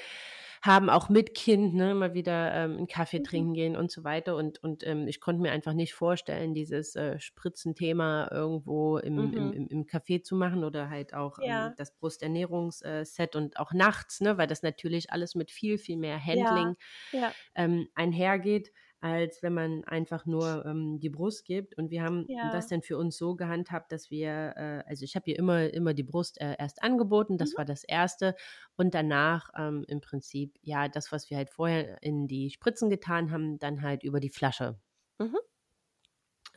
haben, 0.62 0.90
auch 0.90 1.10
mit 1.10 1.34
Kind, 1.34 1.74
ne, 1.74 1.96
mal 1.96 2.14
wieder 2.14 2.54
ähm, 2.54 2.78
einen 2.78 2.88
Kaffee 2.88 3.20
mhm. 3.20 3.24
trinken 3.24 3.54
gehen 3.56 3.76
und 3.76 3.92
so 3.92 4.04
weiter. 4.04 4.36
Und, 4.36 4.64
und 4.64 4.86
ähm, 4.86 5.08
ich 5.08 5.20
konnte 5.20 5.42
mir 5.42 5.52
einfach 5.52 5.74
nicht 5.74 5.96
vorstellen, 5.96 6.54
dieses 6.54 6.96
äh, 6.96 7.20
Spritzenthema 7.20 8.30
irgendwo 8.32 9.00
im, 9.00 9.34
im, 9.34 9.52
Mhm. 9.52 9.54
im, 9.54 9.68
im 9.68 9.86
Café 9.86 10.22
zu 10.24 10.36
machen 10.36 10.64
oder 10.64 10.90
halt 10.92 11.16
auch 11.16 11.40
ähm, 11.44 11.72
Ja, 11.72 11.78
das 11.78 11.96
Brusternährungsset 11.96 13.36
und 13.36 13.58
auch 13.60 13.74
nachts, 13.74 14.22
ne, 14.22 14.38
weil 14.38 14.48
das 14.48 14.62
natürlich 14.62 15.12
alles 15.12 15.34
mit 15.34 15.50
viel, 15.52 15.80
viel 15.80 15.98
mehr 15.98 16.24
ja, 16.32 16.64
Handling 16.64 16.76
ja, 17.12 17.36
ähm, 17.56 17.88
einhergeht, 17.96 18.72
als 19.02 19.42
wenn 19.42 19.54
man 19.54 19.84
einfach 19.86 20.28
nur 20.28 20.64
ähm, 20.66 21.00
die 21.00 21.10
Brust 21.10 21.44
gibt. 21.46 21.76
Und 21.78 21.90
wir 21.90 22.04
haben 22.04 22.30
das 22.52 22.66
ja. 22.66 22.70
dann 22.70 22.84
für 22.84 22.98
uns 22.98 23.18
so 23.18 23.36
gehandhabt, 23.36 23.92
dass 23.92 24.12
wir, 24.12 24.54
äh, 24.56 24.84
also 24.88 25.04
ich 25.04 25.16
habe 25.16 25.30
ihr 25.32 25.40
immer, 25.40 25.74
immer 25.74 25.96
die 25.96 26.04
Brust 26.04 26.40
äh, 26.40 26.56
erst 26.60 26.84
angeboten, 26.84 27.40
das 27.40 27.52
Mhm, 27.52 27.58
war 27.58 27.66
das 27.66 27.84
Erste. 27.84 28.36
Und 28.78 28.94
danach 28.94 29.50
ähm, 29.58 29.84
im 29.88 30.02
Prinzip, 30.02 30.58
ja, 30.62 30.88
das, 30.88 31.12
was 31.12 31.32
wir 31.32 31.38
halt 31.38 31.50
vorher 31.50 32.02
in 32.04 32.28
die 32.28 32.52
Spritzen 32.52 32.92
getan 32.92 33.32
haben, 33.32 33.58
dann 33.58 33.82
halt 33.82 34.04
über 34.04 34.20
die 34.20 34.30
Flasche, 34.30 34.80
mhm, 35.18 35.38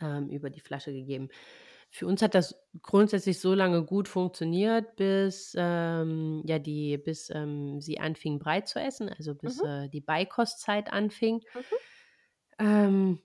ähm, 0.00 0.28
über 0.28 0.50
die 0.50 0.60
Flasche 0.60 0.92
gegeben. 0.92 1.28
Für 1.90 2.06
uns 2.06 2.20
hat 2.22 2.34
das 2.34 2.56
grundsätzlich 2.82 3.38
so 3.40 3.54
lange 3.54 3.84
gut 3.84 4.08
funktioniert, 4.08 4.96
bis 4.96 5.54
ähm, 5.56 6.42
ja 6.44 6.58
die, 6.58 6.98
bis 6.98 7.30
ähm, 7.30 7.80
sie 7.80 8.00
anfing 8.00 8.38
breit 8.38 8.68
zu 8.68 8.80
essen, 8.80 9.08
also 9.08 9.34
bis 9.34 9.62
mhm, 9.62 9.68
äh, 9.68 9.88
die 9.88 10.00
Beikostzeit 10.00 10.92
anfing. 10.92 11.36
mhm. 11.54 11.76
Ähm, 12.58 13.20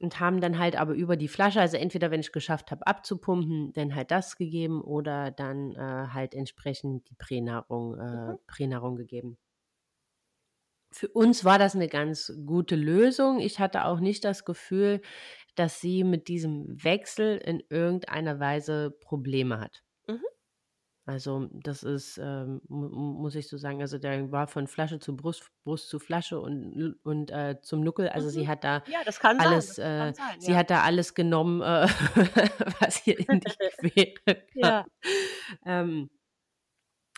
und 0.00 0.20
haben 0.20 0.40
dann 0.40 0.58
halt 0.60 0.76
aber 0.76 0.94
über 0.94 1.16
die 1.16 1.26
Flasche, 1.28 1.60
also 1.60 1.76
entweder 1.76 2.10
wenn 2.12 2.20
ich 2.20 2.30
geschafft 2.32 2.70
habe 2.70 2.86
abzupumpen, 2.86 3.72
dann 3.72 3.94
halt 3.96 4.12
das 4.12 4.36
gegeben 4.36 4.80
oder 4.80 5.32
dann 5.32 5.72
äh, 5.74 5.78
halt 6.12 6.34
entsprechend 6.34 7.10
die 7.10 7.16
Pränahrung, 7.16 7.98
äh, 7.98 8.34
Mhm. 8.34 8.38
Pränahrung 8.46 8.94
gegeben. 8.96 9.38
Für 10.90 11.08
uns 11.08 11.44
war 11.44 11.58
das 11.58 11.74
eine 11.74 11.88
ganz 11.88 12.32
gute 12.46 12.74
Lösung. 12.76 13.40
Ich 13.40 13.58
hatte 13.58 13.84
auch 13.84 14.00
nicht 14.00 14.24
das 14.24 14.44
Gefühl, 14.44 15.02
dass 15.54 15.80
sie 15.80 16.04
mit 16.04 16.28
diesem 16.28 16.82
Wechsel 16.84 17.38
in 17.38 17.62
irgendeiner 17.70 18.40
Weise 18.40 18.90
Probleme 19.00 19.60
hat. 19.60 19.82
Mhm. 20.08 20.37
Also, 21.08 21.48
das 21.52 21.84
ist, 21.84 22.18
ähm, 22.22 22.60
mu 22.68 22.86
mu 22.90 23.12
muss 23.22 23.34
ich 23.34 23.48
so 23.48 23.56
sagen 23.56 23.80
also, 23.80 23.96
der 23.96 24.30
war 24.30 24.46
von 24.46 24.66
Flasche 24.66 24.98
zu 24.98 25.16
Brust, 25.16 25.50
Brust 25.64 25.88
zu 25.88 25.98
Flasche 25.98 26.38
und 26.38 26.98
und, 27.02 27.30
äh, 27.30 27.56
zum 27.62 27.80
Nuckel. 27.80 28.10
Also, 28.10 28.28
sie 28.28 28.46
Mhm. 28.46 28.48
hat 28.48 28.62
da 28.62 28.82
Ja, 28.86 29.04
sein, 29.38 29.62
alles 29.62 29.78
das 29.78 29.78
äh, 29.78 30.12
sein, 30.12 30.38
sie 30.38 30.54
ja. 30.54 30.56
hat 30.56 30.68
da 30.70 30.82
alles 30.82 31.14
genommen, 31.14 31.62
äh, 31.62 31.86
was 32.80 33.06
ihr 33.06 33.18
in 33.18 33.40
die 33.40 33.52
Quere 33.78 34.42
kam. 34.60 34.72
Ja. 34.72 34.86
Ähm, 35.64 36.10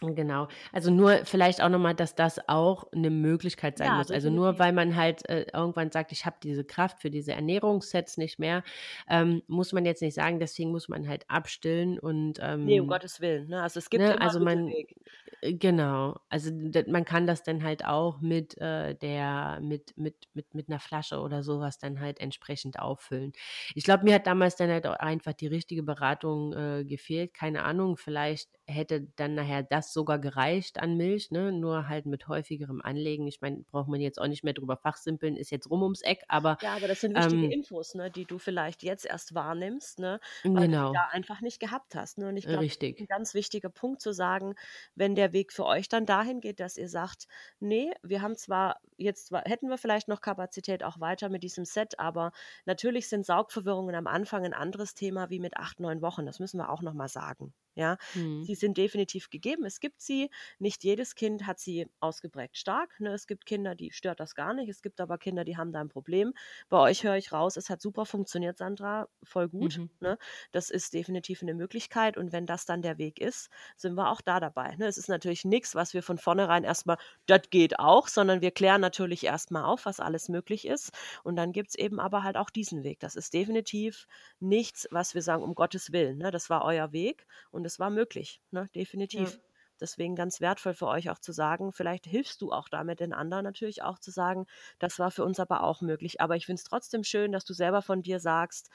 genau. 0.01 0.49
Also, 0.73 0.91
nur 0.91 1.25
vielleicht 1.27 1.61
auch 1.63 1.69
noch 1.69 1.79
mal, 1.79 1.95
dass 1.95 2.15
das 2.15 2.41
auch 2.49 2.85
'ne 2.95 3.11
Möglichkeit 3.11 3.77
sein 3.79 3.93
Ja, 3.93 3.97
muss. 3.97 4.11
Also, 4.11 4.31
nur 4.31 4.59
weil 4.59 4.73
man 4.73 4.97
halt, 4.97 5.29
äh, 5.29 5.47
irgendwann 5.53 5.91
sagt: 5.91 6.13
„Ich 6.13 6.25
habe 6.27 6.37
diese 6.43 6.65
Kraft 6.65 7.01
für 7.01 7.11
diese 7.11 7.33
Ernährungssets 7.33 8.17
nicht 8.17 8.39
mehr“, 8.39 8.63
ähm, 9.09 9.43
muss 9.47 9.73
man 9.73 9.85
jetzt 9.85 10.01
nicht 10.03 10.15
sagen, 10.15 10.39
deswegen 10.41 10.71
muss 10.71 10.89
man 10.89 11.09
halt 11.09 11.29
abstillen 11.29 11.99
und, 11.99 12.39
Ne, 12.63 12.81
um 12.81 12.87
ähm 12.87 12.87
Gottes 12.87 13.21
Willen, 13.21 13.49
ne? 13.49 13.63
Also, 13.63 13.79
es 13.79 13.91
gibt 13.91 14.09
ne, 14.09 14.21
immer 14.21 14.21
also 14.21 14.41
man 14.41 14.75
Mittelweg. 14.75 14.95
äh, 15.43 15.55
genau. 15.55 16.19
Also, 16.31 16.51
man 16.89 17.05
kann 17.05 17.27
das 17.27 17.43
dann 17.43 17.63
halt 17.65 17.85
auch 17.87 18.21
mit, 18.21 18.59
äh, 18.59 18.95
der 18.97 19.61
mit 19.63 19.97
mit 19.99 20.29
mit 20.35 20.55
mit 20.55 20.69
'ner 20.69 20.81
Flasche 20.81 21.21
oder 21.21 21.43
so 21.43 21.61
was 21.61 21.79
dann 21.79 22.01
halt 22.01 22.21
entsprechend 22.21 22.79
auffüllen. 22.81 23.33
Ich 23.75 23.85
glaube, 23.85 24.05
mir 24.05 24.15
hat 24.17 24.27
damals 24.27 24.57
dann 24.57 24.71
halt 24.71 24.87
auch 24.87 24.95
einfach 24.97 25.33
die 25.35 25.47
richtige 25.49 25.83
Beratung, 25.83 26.53
äh, 26.55 26.85
gefehlt. 26.85 27.35
Keine 27.35 27.65
Ahnung, 27.65 27.97
vielleicht 27.97 28.51
hätte 28.67 29.09
dann 29.17 29.35
nachher 29.35 29.63
das 29.65 29.90
sogar 29.93 30.19
gereicht 30.19 30.79
an 30.81 30.97
Milch, 30.97 31.31
ne, 31.31 31.53
nur 31.53 31.89
halt 31.89 32.07
mit 32.07 32.29
häufigerem 32.29 32.81
Anlegen. 32.83 33.27
Ich 33.27 33.41
meine, 33.41 33.63
braucht 33.65 33.89
man 33.89 34.01
jetzt 34.01 34.21
auch 34.21 34.27
nicht 34.29 34.45
mehr 34.45 34.53
drüber 34.55 34.77
fachsimpeln, 34.77 35.37
ist 35.37 35.51
jetzt 35.51 35.71
rum 35.71 35.83
ums 35.83 36.03
Eck, 36.03 36.23
aber, 36.29 36.59
Ja, 36.63 36.77
aber 36.77 36.89
das 36.89 37.01
sind 37.01 37.15
wichtige 37.15 37.47
ähm 37.47 37.55
Infos, 37.55 37.95
ne, 37.95 38.11
die 38.11 38.27
du 38.27 38.39
vielleicht 38.39 38.83
jetzt 38.83 39.07
erst 39.07 39.35
wahrnimmst, 39.35 39.99
ne, 39.99 40.21
weil 40.53 40.69
du 40.69 40.83
genau, 40.83 40.91
da 40.93 41.07
einfach 41.11 41.41
nicht 41.41 41.59
gehabt 41.59 41.95
hast, 41.95 42.19
ne? 42.19 42.29
Und 42.29 42.37
ich 42.37 42.49
glaube, 42.49 42.67
das 42.69 42.77
ist 42.99 43.01
'n 43.01 43.07
richtig. 43.07 43.07
ganz 43.07 43.33
wichtiger 43.33 43.71
Punkt 43.71 44.03
zu 44.03 44.13
sagen, 44.13 44.55
wenn 44.95 45.15
der 45.15 45.33
Weg 45.33 45.53
für 45.55 45.65
euch 45.65 45.89
dann 45.89 46.05
dahin 46.05 46.41
geht, 46.43 46.61
dass 46.61 46.77
ihr 46.77 46.89
sagt: 46.91 47.29
„Ne, 47.61 47.95
wir 48.03 48.21
haben 48.21 48.37
zwar 48.37 48.81
jetzt 48.99 49.31
hätten 49.33 49.71
wir 49.71 49.79
vielleicht 49.79 50.09
noch 50.09 50.21
Kapazität 50.21 50.83
auch 50.85 51.01
weiter 51.01 51.31
mit 51.31 51.43
diesem 51.43 51.65
Set, 51.65 51.99
aber 51.99 52.33
natürlich 52.67 53.09
sind 53.09 53.25
Saugverwirrungen 53.25 53.95
am 53.95 54.07
Anfang 54.07 54.45
'n 54.45 54.53
anderes 54.53 54.93
Thema 54.95 55.31
wie 55.31 55.41
mit 55.41 55.57
8, 55.57 55.81
9 55.81 56.03
Wochen.“ 56.03 56.27
Das 56.27 56.41
müssen 56.41 56.59
wir 56.59 56.69
auch 56.69 56.83
noch 56.83 56.93
mal 56.95 57.09
sagen, 57.09 57.55
ja? 57.75 57.97
Mhm. 58.15 58.51
Sie 58.51 58.55
sind 58.55 58.77
definitiv 58.79 59.31
gegeben. 59.31 59.65
Es 59.65 59.81
gibt 59.81 60.01
sie. 60.01 60.31
Nicht 60.59 60.85
jedes 60.85 61.15
Kind 61.15 61.47
hat 61.47 61.59
sie 61.61 61.89
ausgeprägt 62.01 62.57
stark, 62.59 62.99
ne? 63.01 63.13
Es 63.13 63.27
gibt 63.27 63.47
Kinder, 63.47 63.75
die 63.75 63.93
stört 63.93 64.21
das 64.21 64.35
gar 64.35 64.55
nicht. 64.55 64.69
Es 64.69 64.83
gibt 64.83 65.01
aber 65.01 65.19
Kinder, 65.19 65.45
die 65.45 65.57
haben 65.57 65.73
da 65.73 65.81
'n 65.81 65.89
Problem. 65.89 66.33
Bei 66.69 66.79
euch 66.79 67.05
höre 67.05 67.17
ich 67.17 67.33
raus, 67.33 67.57
es 67.57 67.71
hat 67.71 67.81
super 67.83 68.07
funktioniert, 68.07 68.59
Sandra, 68.59 69.09
voll 69.23 69.49
gut, 69.49 69.79
Mhm. 69.79 69.91
ne? 70.01 70.19
Das 70.53 70.71
ist 70.71 70.95
definitiv 70.95 71.43
'ne 71.43 71.55
Möglichkeit 71.55 72.17
und 72.17 72.33
wenn 72.33 72.47
das 72.47 72.65
dann 72.67 72.83
der 72.83 72.99
Weg 72.99 73.21
ist, 73.21 73.51
sind 73.77 73.95
wir 73.97 74.11
auch 74.11 74.21
da 74.21 74.41
dabei, 74.41 74.77
ne? 74.77 74.87
Es 74.87 74.99
ist 74.99 75.09
natürlich 75.09 75.45
nix, 75.45 75.75
was 75.75 75.95
wir 75.95 76.03
von 76.03 76.19
vornherein 76.19 76.65
erst 76.65 76.87
mal: 76.87 76.99
„Das 77.27 77.43
geht 77.51 77.79
auch“, 77.79 78.09
sondern 78.09 78.41
wir 78.41 78.51
klären 78.53 78.81
natürlich 78.81 79.25
erst 79.25 79.51
mal 79.51 79.65
auf, 79.65 79.87
was 79.87 80.01
alles 80.01 80.29
möglich 80.29 80.67
ist. 80.67 80.93
Und 81.25 81.37
dann 81.37 81.53
gibt's 81.53 81.75
eben 81.75 82.01
aber 82.01 82.23
halt 82.23 82.37
auch 82.37 82.51
diesen 82.51 82.83
Weg. 82.85 83.01
Das 83.01 83.17
ist 83.17 83.35
definitiv 83.35 84.07
nichts, 84.41 84.89
was 84.91 85.15
wir 85.15 85.23
sagen: 85.23 85.43
„Um 85.43 85.55
Gottes 85.55 85.93
Willen“, 85.93 86.19
ne? 86.19 86.31
Das 86.31 86.51
war 86.51 86.65
euer 86.65 86.93
Weg 86.93 87.27
und 87.51 87.60
es 87.67 87.79
war 87.79 87.91
möglich, 87.91 88.43
ne? 88.51 88.69
Ja. 89.13 89.31
Definitiv. 89.31 89.41
Deswegen 89.81 90.15
ganz 90.15 90.41
wertvoll 90.43 90.75
für 90.75 90.87
euch 90.89 91.09
auch 91.11 91.19
zu 91.19 91.33
sagen, 91.33 91.73
vielleicht 91.73 92.05
hilfst 92.07 92.43
du 92.43 92.53
auch 92.53 92.69
damit 92.69 93.01
den 93.01 93.15
anderen 93.15 93.45
natürlich 93.45 93.83
auch 93.83 93.99
zu 93.99 94.11
sagen: 94.11 94.47
„Das 94.79 94.99
war 94.99 95.11
für 95.11 95.25
uns 95.25 95.41
aber 95.41 95.63
auch 95.63 95.81
möglich.“ 95.81 96.21
Aber 96.21 96.37
ich 96.37 96.47
finde 96.47 96.61
es 96.61 96.65
trotzdem 96.65 97.03
schön, 97.05 97.33
dass 97.33 97.45
du 97.47 97.55
selber 97.55 97.83
von 97.83 98.03
dir 98.03 98.21
sagst: 98.21 98.71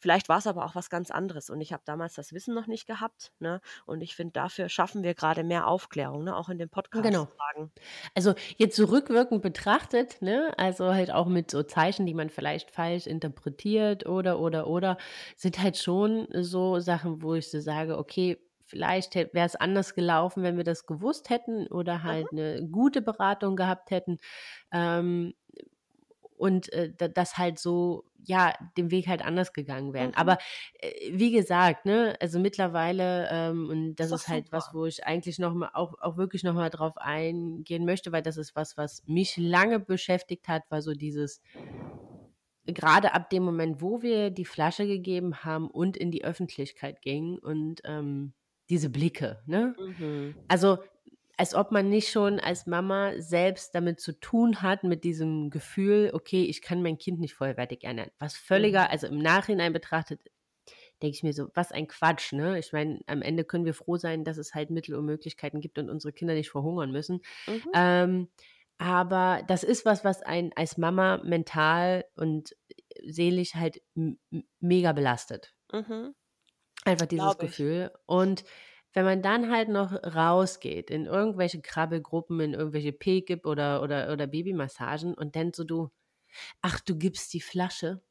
„Vielleicht 0.00 0.28
war's 0.28 0.46
aber 0.46 0.64
auch 0.66 0.74
was 0.74 0.90
ganz 0.90 1.10
anderes 1.10 1.50
und 1.50 1.60
ich 1.60 1.72
habe 1.72 1.82
damals 1.86 2.14
das 2.14 2.32
Wissen 2.32 2.54
noch 2.54 2.66
nicht 2.68 2.86
gehabt“, 2.86 3.32
ne? 3.40 3.60
Und 3.86 4.02
ich 4.02 4.16
finde, 4.16 4.32
dafür 4.32 4.68
schaffen 4.68 5.02
wir 5.02 5.14
grade 5.14 5.44
mehr 5.44 5.66
Aufklärung, 5.68 6.24
ne, 6.24 6.36
auch 6.36 6.48
in 6.48 6.58
dem 6.58 6.70
Podcast 6.70 6.92
Genau. 6.94 7.28
Also, 8.14 8.34
jetzt 8.56 8.76
so 8.76 8.86
rückwirkend 8.86 9.42
betrachtet, 9.42 10.22
ne, 10.22 10.52
also 10.58 10.94
halt 10.94 11.12
auch 11.12 11.26
mit 11.28 11.50
so 11.50 11.62
Zeichen, 11.62 12.06
die 12.06 12.14
man 12.14 12.30
vielleicht 12.30 12.70
falsch 12.70 13.06
interpretiert 13.06 14.06
oder, 14.06 14.40
oder, 14.40 14.66
oder, 14.68 14.98
sind 15.36 15.60
halt 15.62 15.76
schon 15.78 16.28
so 16.32 16.80
Sachen, 16.80 17.22
wo 17.22 17.34
ich 17.34 17.50
so 17.50 17.60
sage: 17.60 17.98
„Okay, 17.98 18.38
vielleicht 18.60 19.14
wäre 19.16 19.28
es 19.46 19.56
anders 19.56 19.94
gelaufen, 19.94 20.42
wenn 20.42 20.56
wir 20.56 20.64
das 20.64 20.86
gewusst 20.86 21.30
hätten 21.30 21.66
oder 21.68 22.02
Mhm. 22.04 22.04
halt 22.04 22.32
'ne 22.32 22.68
gute 22.70 23.02
Beratung 23.02 23.56
gehabt 23.56 23.90
hätten.“ 23.90 24.18
Ähm, 24.72 25.34
und 26.38 26.72
äh, 26.72 26.92
das 26.96 27.36
halt 27.36 27.58
so, 27.58 28.04
ja, 28.24 28.52
dem 28.76 28.90
Weg 28.90 29.08
halt 29.08 29.24
anders 29.24 29.52
gegangen 29.52 29.92
wären. 29.92 30.08
Mhm. 30.08 30.16
Aber 30.16 30.38
äh, 30.78 30.90
wie 31.12 31.30
gesagt, 31.30 31.84
ne, 31.84 32.16
also 32.20 32.38
mittlerweile, 32.38 33.28
ähm, 33.30 33.68
und 33.68 33.96
das, 33.96 34.10
das 34.10 34.22
ist, 34.22 34.28
halt 34.28 34.46
super. 34.46 34.56
was, 34.56 34.74
wo 34.74 34.86
ich 34.86 35.04
eigentlich 35.04 35.38
noch 35.38 35.54
mal 35.54 35.70
auch, 35.74 35.94
auch 36.00 36.16
wirklich 36.16 36.44
noch 36.44 36.54
mal 36.54 36.70
drauf 36.70 36.96
eingehen 36.96 37.84
möchte, 37.84 38.12
weil 38.12 38.22
das 38.22 38.36
ist 38.36 38.56
was, 38.56 38.76
was 38.76 39.02
mich 39.06 39.36
lange 39.36 39.80
beschäftigt 39.80 40.48
hat, 40.48 40.62
war 40.70 40.82
so 40.82 40.92
dieses, 40.92 41.40
gerade 42.66 43.14
ab 43.14 43.30
dem 43.30 43.42
Moment, 43.42 43.80
wo 43.80 44.02
wir 44.02 44.30
die 44.30 44.44
Flasche 44.44 44.86
gegeben 44.86 45.44
haben 45.44 45.68
und 45.70 45.96
in 45.96 46.10
die 46.10 46.24
Öffentlichkeit 46.24 47.02
gingen 47.02 47.38
und 47.38 47.80
ähm, 47.84 48.32
diese 48.68 48.90
Blicke, 48.90 49.42
ne? 49.46 49.74
Mhm. 49.78 50.34
Also 50.48 50.78
als 51.38 51.54
ob 51.54 51.70
man 51.70 51.88
nicht 51.88 52.10
schon 52.10 52.40
als 52.40 52.66
Mama 52.66 53.12
selbst 53.18 53.72
damit 53.74 54.00
zu 54.00 54.12
tun 54.12 54.60
hat, 54.60 54.82
mit 54.82 55.04
diesem 55.04 55.50
Gefühl, 55.50 56.10
okay, 56.12 56.42
ich 56.42 56.62
kann 56.62 56.82
mein 56.82 56.98
Kind 56.98 57.20
nicht 57.20 57.34
vollwertig 57.34 57.84
ernähren. 57.84 58.10
Was 58.18 58.36
völliger, 58.36 58.82
mhm. 58.82 58.88
also 58.90 59.06
im 59.06 59.18
Nachhinein 59.18 59.72
betrachtet, 59.72 60.20
denke 61.00 61.14
ich 61.14 61.22
mir 61.22 61.32
so, 61.32 61.48
was 61.54 61.70
ein 61.70 61.86
Quatsch, 61.86 62.32
ne? 62.32 62.58
Ich 62.58 62.72
meine, 62.72 63.00
am 63.06 63.22
Ende 63.22 63.44
können 63.44 63.64
wir 63.64 63.72
froh 63.72 63.96
sein, 63.96 64.24
dass 64.24 64.36
es 64.36 64.52
halt 64.52 64.70
Mittel 64.70 64.96
und 64.96 65.04
Möglichkeiten 65.04 65.60
gibt 65.60 65.78
und 65.78 65.88
unsere 65.88 66.12
Kinder 66.12 66.34
nicht 66.34 66.50
verhungern 66.50 66.90
müssen. 66.90 67.20
Mhm. 67.46 67.62
Ähm, 67.72 68.28
aber 68.78 69.44
das 69.46 69.62
ist 69.62 69.84
was, 69.84 70.04
was 70.04 70.22
einen 70.22 70.50
als 70.56 70.76
Mama 70.76 71.20
mental 71.22 72.04
und 72.16 72.56
seelisch 73.06 73.54
halt 73.54 73.80
mega 74.58 74.92
belastet. 74.92 75.54
Mhm. 75.72 76.16
Einfach 76.84 77.06
dieses 77.06 77.38
Gefühl. 77.38 77.92
Und 78.06 78.42
wenn 78.92 79.04
man 79.04 79.22
dann 79.22 79.50
halt 79.50 79.68
noch 79.68 79.92
rausgeht 79.92 80.90
in 80.90 81.06
irgendwelche 81.06 81.60
Krabbelgruppen, 81.60 82.40
in 82.40 82.54
irgendwelche 82.54 82.92
P-Gip 82.92 83.46
oder, 83.46 83.82
oder, 83.82 84.12
oder 84.12 84.26
Babymassagen 84.26 85.14
und 85.14 85.36
dann 85.36 85.52
so 85.52 85.64
du, 85.64 85.90
ach, 86.62 86.80
du 86.80 86.96
gibst 86.96 87.32
die 87.34 87.40
Flasche. 87.40 88.02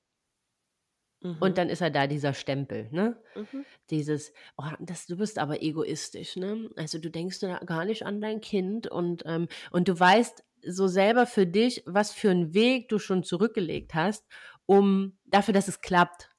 Mhm. 1.21 1.37
Und 1.39 1.57
dann 1.57 1.69
ist 1.69 1.81
er 1.81 1.89
da, 1.89 2.05
dieser 2.07 2.33
Stempel, 2.33 2.89
ne? 2.91 3.21
Mhm. 3.35 3.65
Dieses, 3.89 4.33
oh, 4.57 4.69
das, 4.79 5.07
du 5.07 5.17
bist 5.17 5.39
aber 5.39 5.61
egoistisch, 5.63 6.35
ne? 6.35 6.69
Also 6.75 6.99
du 6.99 7.09
denkst 7.09 7.39
gar 7.65 7.85
nicht 7.85 8.05
an 8.05 8.21
dein 8.21 8.39
Kind 8.39 8.87
und, 8.87 9.23
ähm, 9.25 9.47
und 9.71 9.87
du 9.87 9.99
weißt 9.99 10.43
so 10.65 10.87
selber 10.87 11.25
für 11.25 11.47
dich, 11.47 11.83
was 11.85 12.11
für 12.11 12.29
einen 12.29 12.53
Weg 12.53 12.89
du 12.89 12.99
schon 12.99 13.23
zurückgelegt 13.23 13.93
hast, 13.95 14.25
um 14.65 15.17
dafür, 15.25 15.53
dass 15.53 15.67
es 15.67 15.81
klappt. 15.81 16.29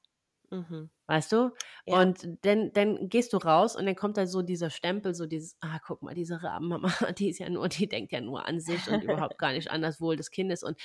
Mhm. 0.51 0.89
Weißt 1.07 1.31
du? 1.31 1.51
Ja. 1.85 2.01
Und 2.01 2.27
dann, 2.43 2.71
dann 2.73 3.09
gehst 3.09 3.33
du 3.33 3.37
raus 3.37 3.75
und 3.75 3.85
dann 3.85 3.95
kommt 3.95 4.17
da 4.17 4.27
so 4.27 4.41
dieser 4.41 4.69
Stempel, 4.69 5.15
so 5.15 5.25
dieses, 5.25 5.57
ah, 5.61 5.79
guck 5.85 6.01
mal, 6.01 6.13
diese 6.13 6.43
Rabenmama, 6.43 6.89
die 7.17 7.29
ist 7.29 7.39
ja 7.39 7.49
nur, 7.49 7.67
die 7.67 7.87
denkt 7.87 8.11
ja 8.11 8.21
nur 8.21 8.47
an 8.47 8.59
sich 8.59 8.87
und 8.87 9.03
überhaupt 9.03 9.37
gar 9.37 9.51
nicht 9.51 9.71
an 9.71 9.81
das 9.81 9.99
Wohl 9.99 10.15
des 10.15 10.31
Kindes. 10.31 10.63
Und, 10.63 10.79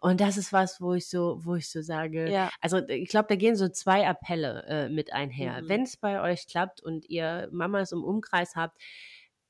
und 0.00 0.20
das 0.20 0.36
ist 0.36 0.52
was, 0.52 0.80
wo 0.80 0.94
ich 0.94 1.08
so, 1.08 1.38
wo 1.44 1.54
ich 1.54 1.70
so 1.70 1.82
sage, 1.82 2.30
ja. 2.30 2.50
also 2.60 2.78
ich 2.88 3.08
glaube, 3.08 3.28
da 3.28 3.36
gehen 3.36 3.56
so 3.56 3.68
zwei 3.68 4.06
Appelle 4.06 4.64
äh, 4.68 4.88
mit 4.88 5.12
einher. 5.12 5.62
Mhm. 5.62 5.68
Wenn 5.68 5.82
es 5.82 5.96
bei 5.96 6.20
euch 6.20 6.46
klappt 6.46 6.82
und 6.82 7.08
ihr 7.08 7.48
Mamas 7.52 7.92
im 7.92 8.04
Umkreis 8.04 8.56
habt, 8.56 8.78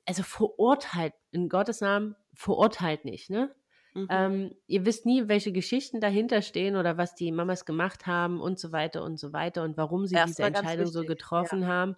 also 0.05 0.23
verurteilt, 0.23 1.13
in 1.31 1.49
Gottes 1.49 1.81
Namen, 1.81 2.15
verurteilt 2.33 3.05
nicht, 3.05 3.29
ne? 3.29 3.53
Mhm. 3.93 4.07
Ähm, 4.09 4.55
ihr 4.67 4.85
wisst 4.85 5.05
nie, 5.05 5.27
welche 5.27 5.51
Geschichten 5.51 5.99
dahinter 5.99 6.41
stehen 6.41 6.75
oder 6.75 6.97
was 6.97 7.13
die 7.13 7.31
Mamas 7.31 7.65
gemacht 7.65 8.07
haben 8.07 8.39
und 8.39 8.57
so 8.59 8.71
weiter 8.71 9.03
und 9.03 9.19
so 9.19 9.33
weiter 9.33 9.63
und 9.63 9.75
warum 9.77 10.05
sie 10.05 10.15
Erst 10.15 10.37
diese 10.39 10.47
Entscheidung 10.47 10.87
so 10.87 11.03
getroffen 11.03 11.61
ja. 11.61 11.67
haben. 11.67 11.95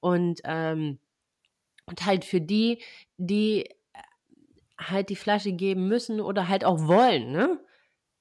Und, 0.00 0.40
ähm, 0.44 0.98
und 1.86 2.04
halt 2.04 2.24
für 2.24 2.40
die, 2.40 2.82
die 3.16 3.66
äh, 3.66 3.74
halt 4.78 5.08
die 5.08 5.16
Flasche 5.16 5.52
geben 5.52 5.86
müssen 5.86 6.20
oder 6.20 6.48
halt 6.48 6.64
auch 6.64 6.86
wollen, 6.86 7.30
ne? 7.30 7.60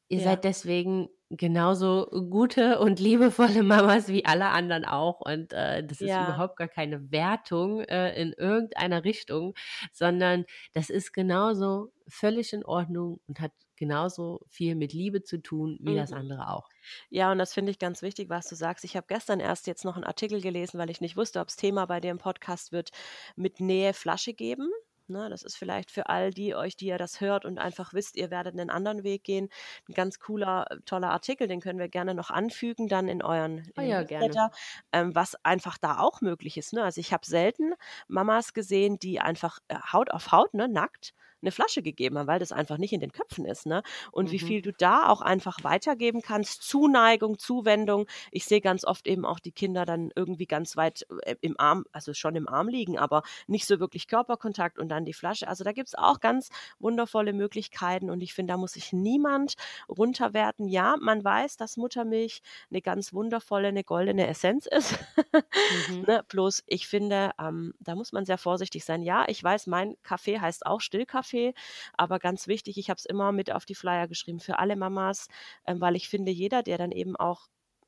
Ihr 0.08 0.20
ja. 0.20 0.26
seid 0.26 0.44
deswegen 0.44 1.10
genauso 1.30 2.08
gute 2.30 2.80
und 2.80 3.00
liebevolle 3.00 3.64
Mamas 3.64 4.08
wie 4.08 4.26
alle 4.26 4.48
anderen 4.48 4.86
auch. 4.86 5.22
Und 5.22 5.54
äh, 5.54 5.84
das 5.86 6.02
ist 6.02 6.10
ja. 6.10 6.26
überhaupt 6.26 6.58
gar 6.58 6.68
keine 6.68 7.12
Wertung 7.12 7.82
äh, 7.82 8.20
in 8.22 8.34
irgendeiner 8.34 9.04
Richtung, 9.04 9.54
sondern 9.92 10.46
das 10.74 10.90
ist 10.90 11.14
genauso 11.14 11.92
völlig 12.08 12.54
in 12.54 12.64
Ordnung 12.64 13.20
und 13.28 13.40
hat 13.40 13.52
genauso 13.78 14.42
viel 14.48 14.76
mit 14.76 14.94
Liebe 14.94 15.24
zu 15.24 15.42
tun 15.42 15.78
wie 15.82 15.92
mhm. 15.92 15.98
das 15.98 16.14
andere 16.14 16.50
auch. 16.50 16.70
Ja, 17.10 17.32
und 17.32 17.40
das 17.40 17.54
finde 17.54 17.72
ich 17.72 17.80
ganz 17.80 18.02
wichtig, 18.02 18.30
was 18.30 18.48
du 18.48 18.56
sagst. 18.56 18.86
Ich 18.86 18.96
habe 18.96 19.08
gestern 19.08 19.40
erst 19.40 19.68
jetzt 19.68 19.86
noch 19.86 19.96
einen 19.96 20.06
Artikel 20.06 20.42
gelesen, 20.42 20.80
weil 20.80 20.90
ich 20.90 21.02
nicht 21.02 21.18
wusste, 21.18 21.40
ob 21.40 21.50
es 21.50 21.56
Thema 21.56 21.86
bei 21.86 22.00
dir 22.00 22.12
im 22.12 22.18
Podcast 22.18 22.72
wird, 22.72 22.92
mit 23.36 23.60
Nähe 23.60 23.94
Flasche 23.94 24.34
geben. 24.34 24.70
Ne, 25.07 25.30
das 25.30 25.44
ist 25.44 25.56
vielleicht 25.56 25.91
für 25.91 26.10
all 26.10 26.32
die 26.32 26.56
euch, 26.56 26.76
die 26.76 26.88
ihr 26.88 26.98
das 26.98 27.22
hört 27.22 27.45
und 27.45 27.60
einfach 27.60 27.94
wisst, 27.94 28.15
ihr 28.15 28.32
werdet 28.32 28.53
einen 28.53 28.72
anderen 28.72 29.03
Weg 29.03 29.23
gehen, 29.23 29.49
ein 29.88 29.94
ganz 29.94 30.19
cooler, 30.19 30.65
äh, 30.72 30.77
toller 30.86 31.11
Artikel, 31.11 31.48
den 31.48 31.61
können 31.61 31.77
wir 31.77 31.90
gerne 31.90 32.15
noch 32.15 32.32
anfügen 32.32 32.88
dann 32.88 33.07
in 33.07 33.22
euren 33.22 33.72
oh 33.77 33.82
ja, 33.82 34.02
gerne. 34.02 34.49
Ähm, 34.91 35.14
was 35.14 35.36
einfach 35.45 35.77
da 35.77 35.99
auch 35.99 36.22
möglich 36.22 36.57
ist. 36.57 36.73
Ne? 36.73 36.84
Also 36.84 36.99
ich 37.02 37.14
habe 37.14 37.26
selten 37.26 37.73
Mamas 38.07 38.53
gesehen, 38.53 38.98
die 38.98 39.19
einfach 39.19 39.60
äh, 39.68 39.76
Haut 39.94 40.10
auf 40.10 40.32
Haut, 40.32 40.56
ne, 40.56 40.68
nackt, 40.68 41.14
eine 41.46 41.52
Flasche 41.52 41.82
gegeben 41.82 42.18
haben, 42.18 42.28
weil 42.28 42.40
das 42.40 42.52
einfach 42.52 42.78
nicht 42.78 42.94
in 42.94 43.00
den 43.00 43.12
Köpfen 43.12 43.46
ist. 43.46 43.66
Ne? 43.66 43.84
Und 44.12 44.28
mhm. 44.28 44.32
wie 44.32 44.40
viel 44.40 44.62
du 44.62 44.74
da 44.74 45.08
auch 45.08 45.22
einfach 45.22 45.64
weitergeben 45.64 46.22
kannst, 46.22 46.64
Zuneigung, 46.64 47.38
Zuwendung. 47.38 48.08
Ich 48.32 48.46
sehe 48.46 48.62
ganz 48.62 48.84
oft 48.84 49.08
eben 49.08 49.26
auch 49.26 49.40
die 49.40 49.52
Kinder 49.52 49.86
dann 49.86 50.12
irgendwie 50.16 50.48
ganz 50.48 50.76
weit 50.76 51.06
äh, 51.24 51.36
im 51.42 51.60
Arm, 51.60 51.86
also 51.92 52.14
schon 52.14 52.36
im 52.36 52.48
Arm 52.48 52.68
liegen, 52.68 52.98
aber 52.98 53.24
nicht 53.48 53.68
so 53.68 53.80
wirklich 53.80 54.08
Körperkontakt 54.08 54.80
und 54.80 54.90
dann 54.90 55.06
die 55.06 55.14
Flasche. 55.14 55.48
Also 55.48 55.64
da 55.64 55.72
gibt 55.72 55.90
es 55.90 55.96
auch 55.96 56.20
ganz 56.20 56.50
wundervolle 56.80 57.34
Möglichkeiten 57.34 58.10
und 58.10 58.22
ich 58.22 58.34
finde, 58.34 58.54
da 58.54 58.58
muss 58.58 58.74
sich 58.74 58.92
niemand 58.92 59.56
runterwerten. 59.88 60.68
Ja, 60.68 60.96
man 61.00 61.24
weiß, 61.24 61.58
dass 61.58 61.78
Muttermilch 61.78 62.42
eine 62.72 62.82
ganz 62.82 63.14
wundervolle, 63.14 63.68
eine 63.68 63.84
goldene 63.84 64.28
Essenz 64.28 64.66
ist. 64.66 64.98
mhm. 65.90 66.02
ne? 66.08 66.24
Bloß 66.28 66.64
ich 66.68 66.88
finde, 66.88 67.32
ähm, 67.40 67.74
da 67.80 67.96
muss 67.96 68.12
man 68.12 68.26
sehr 68.26 68.38
vorsichtig 68.38 68.84
sein. 68.84 69.04
Ja, 69.04 69.26
ich 69.28 69.44
weiß, 69.44 69.68
mein 69.68 69.96
Kaffee 70.04 70.40
heißt 70.40 70.66
auch 70.66 70.82
Stillkaffee. 70.82 71.35
Kaffee. 71.36 71.53
Aber 71.98 72.20
ganz 72.20 72.48
wichtig, 72.48 72.78
ich 72.78 72.90
habe 72.90 72.98
es 72.98 73.06
immer 73.06 73.32
mit 73.32 73.52
auf 73.52 73.66
die 73.66 73.76
Flyer 73.76 74.07
geschrieben 74.07 74.40
für 74.40 74.60
alle 74.60 74.76
Mamas, 74.76 75.28
ähm, 75.66 75.82
weil 75.82 75.95
ich 75.95 76.10
finde, 76.10 76.32
jeder, 76.32 76.64
der 76.64 76.78
dann 76.78 76.91
eben 76.91 77.16
auch 77.16 77.48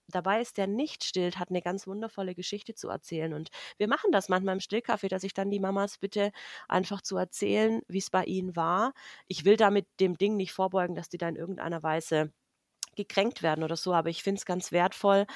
dabei 0.10 0.41
ist, 0.41 0.57
der 0.57 0.68
nicht 0.68 1.03
stillt, 1.03 1.38
hat 1.38 1.49
eine 1.49 1.61
ganz 1.61 1.86
wundervolle 1.86 2.34
Geschichte 2.34 2.74
zu 2.74 2.88
erzählen. 2.90 3.34
Und 3.34 3.49
wir 3.78 3.90
machen 3.90 4.11
das 4.11 4.30
manchmal 4.30 4.56
im 4.56 4.61
Stillkaffee, 4.61 5.10
dass 5.10 5.24
ich 5.24 5.34
dann 5.34 5.49
die 5.52 5.60
Mamas 5.60 5.98
bitte 5.98 6.32
einfach 6.69 7.02
zu 7.02 7.18
erzählen, 7.18 7.82
wie 7.90 7.98
es 7.98 8.10
bei 8.10 8.24
ihnen 8.24 8.56
war. 8.56 8.94
Ich 9.28 9.44
will 9.44 9.57
damit 9.57 9.86
dem 9.99 10.18
Ding 10.18 10.38
nicht 10.38 10.53
vorbeugen, 10.53 10.95
dass 10.95 11.10
die 11.10 11.18
da 11.18 11.28
in 11.28 11.36
irgendeiner 11.36 11.84
Weise 11.84 12.32
gekränkt 12.95 13.44
werden 13.44 13.64
oder 13.64 13.76
so, 13.76 13.94
aber 13.94 14.10
ich 14.10 14.24
finde 14.24 14.40
es 14.40 14.45
ganz 14.45 14.72
wertvoll, 14.72 15.28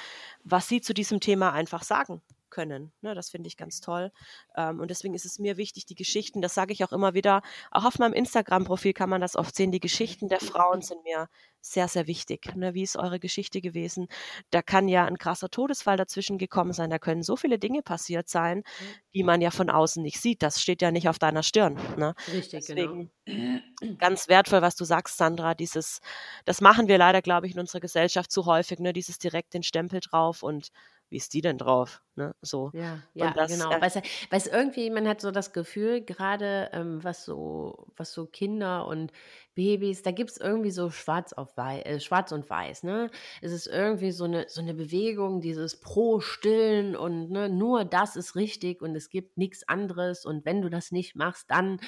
was 0.42 0.68
sie 0.68 0.80
zu 0.80 0.94
diesem 0.94 1.20
Thema 1.20 1.52
einfach 1.52 1.84
sagen 1.84 2.22
können. 2.52 2.92
Ne, 3.00 3.14
das 3.14 3.30
finde 3.30 3.48
ich 3.48 3.56
ganz 3.56 3.80
toll. 3.80 4.12
Ähm, 4.56 4.78
und 4.78 4.90
deswegen 4.90 5.14
ist 5.14 5.24
es 5.24 5.40
mir 5.40 5.56
wichtig, 5.56 5.86
die 5.86 5.96
Geschichten, 5.96 6.42
das 6.42 6.54
sage 6.54 6.72
ich 6.72 6.84
auch 6.84 6.92
immer 6.92 7.14
wieder, 7.14 7.42
auch 7.72 7.84
auf 7.84 7.98
meinem 7.98 8.12
Instagram-Profil 8.12 8.92
kann 8.92 9.08
man 9.10 9.20
das 9.20 9.34
oft 9.34 9.56
sehen, 9.56 9.72
die 9.72 9.80
Geschichten 9.80 10.28
der 10.28 10.40
Frauen 10.40 10.82
sind 10.82 11.02
mir 11.02 11.28
sehr, 11.62 11.88
sehr 11.88 12.06
wichtig. 12.06 12.54
Ne, 12.56 12.74
wie 12.74 12.82
ist 12.82 12.96
eure 12.96 13.18
Geschichte 13.20 13.60
gewesen? 13.60 14.08
Da 14.50 14.62
kann 14.62 14.88
ja 14.88 15.06
ein 15.06 15.16
krasser 15.16 15.48
Todesfall 15.48 15.96
dazwischen 15.96 16.36
gekommen 16.36 16.72
sein, 16.72 16.90
da 16.90 16.98
können 16.98 17.22
so 17.22 17.36
viele 17.36 17.58
Dinge 17.58 17.82
passiert 17.82 18.28
sein, 18.28 18.58
mhm. 18.58 18.94
die 19.14 19.22
man 19.22 19.40
ja 19.40 19.50
von 19.50 19.70
außen 19.70 20.02
nicht 20.02 20.20
sieht. 20.20 20.42
Das 20.42 20.60
steht 20.60 20.82
ja 20.82 20.90
nicht 20.90 21.08
auf 21.08 21.18
deiner 21.18 21.42
Stirn. 21.42 21.78
Ne? 21.96 22.14
Richtig, 22.32 22.66
genau. 22.66 22.82
deswegen 22.82 23.10
genau. 23.24 23.96
ganz 23.98 24.28
wertvoll, 24.28 24.60
was 24.60 24.76
du 24.76 24.84
sagst, 24.84 25.16
Sandra, 25.16 25.54
dieses, 25.54 26.00
das 26.44 26.60
machen 26.60 26.88
wir 26.88 26.98
leider, 26.98 27.22
glaube 27.22 27.46
ich, 27.46 27.54
in 27.54 27.60
unserer 27.60 27.80
Gesellschaft 27.80 28.30
zu 28.30 28.44
häufig, 28.44 28.78
ne? 28.78 28.92
dieses 28.92 29.18
direkt 29.18 29.54
den 29.54 29.62
Stempel 29.62 30.00
drauf 30.00 30.42
und 30.42 30.70
wie 31.12 31.18
ist 31.18 31.34
die 31.34 31.42
denn 31.42 31.58
drauf? 31.58 32.02
Ne? 32.16 32.34
So. 32.40 32.70
Ja, 32.72 32.98
ja 33.12 33.32
das, 33.32 33.52
genau. 33.52 33.70
Äh, 33.70 33.80
weil 33.82 33.90
es 34.30 34.46
irgendwie, 34.46 34.88
man 34.88 35.06
hat 35.06 35.20
so 35.20 35.30
das 35.30 35.52
Gefühl, 35.52 36.00
gerade 36.00 36.70
ähm, 36.72 37.04
was 37.04 37.24
so, 37.24 37.86
was 37.96 38.12
so 38.12 38.26
Kinder 38.26 38.86
und 38.86 39.12
Babys, 39.54 40.02
da 40.02 40.10
gibt 40.10 40.30
es 40.30 40.38
irgendwie 40.38 40.70
so 40.70 40.90
schwarz 40.90 41.34
auf 41.34 41.54
weiß, 41.56 41.84
äh, 41.84 42.00
schwarz 42.00 42.32
und 42.32 42.48
weiß, 42.48 42.82
ne? 42.84 43.10
Es 43.42 43.52
ist 43.52 43.66
irgendwie 43.66 44.10
so 44.10 44.24
eine, 44.24 44.46
so 44.48 44.62
eine 44.62 44.72
Bewegung, 44.72 45.42
dieses 45.42 45.80
Pro-Stillen 45.80 46.96
und 46.96 47.30
ne, 47.30 47.50
nur 47.50 47.84
das 47.84 48.16
ist 48.16 48.34
richtig 48.34 48.80
und 48.80 48.96
es 48.96 49.10
gibt 49.10 49.36
nichts 49.36 49.68
anderes 49.68 50.24
und 50.24 50.46
wenn 50.46 50.62
du 50.62 50.70
das 50.70 50.92
nicht 50.92 51.14
machst, 51.14 51.50
dann 51.50 51.78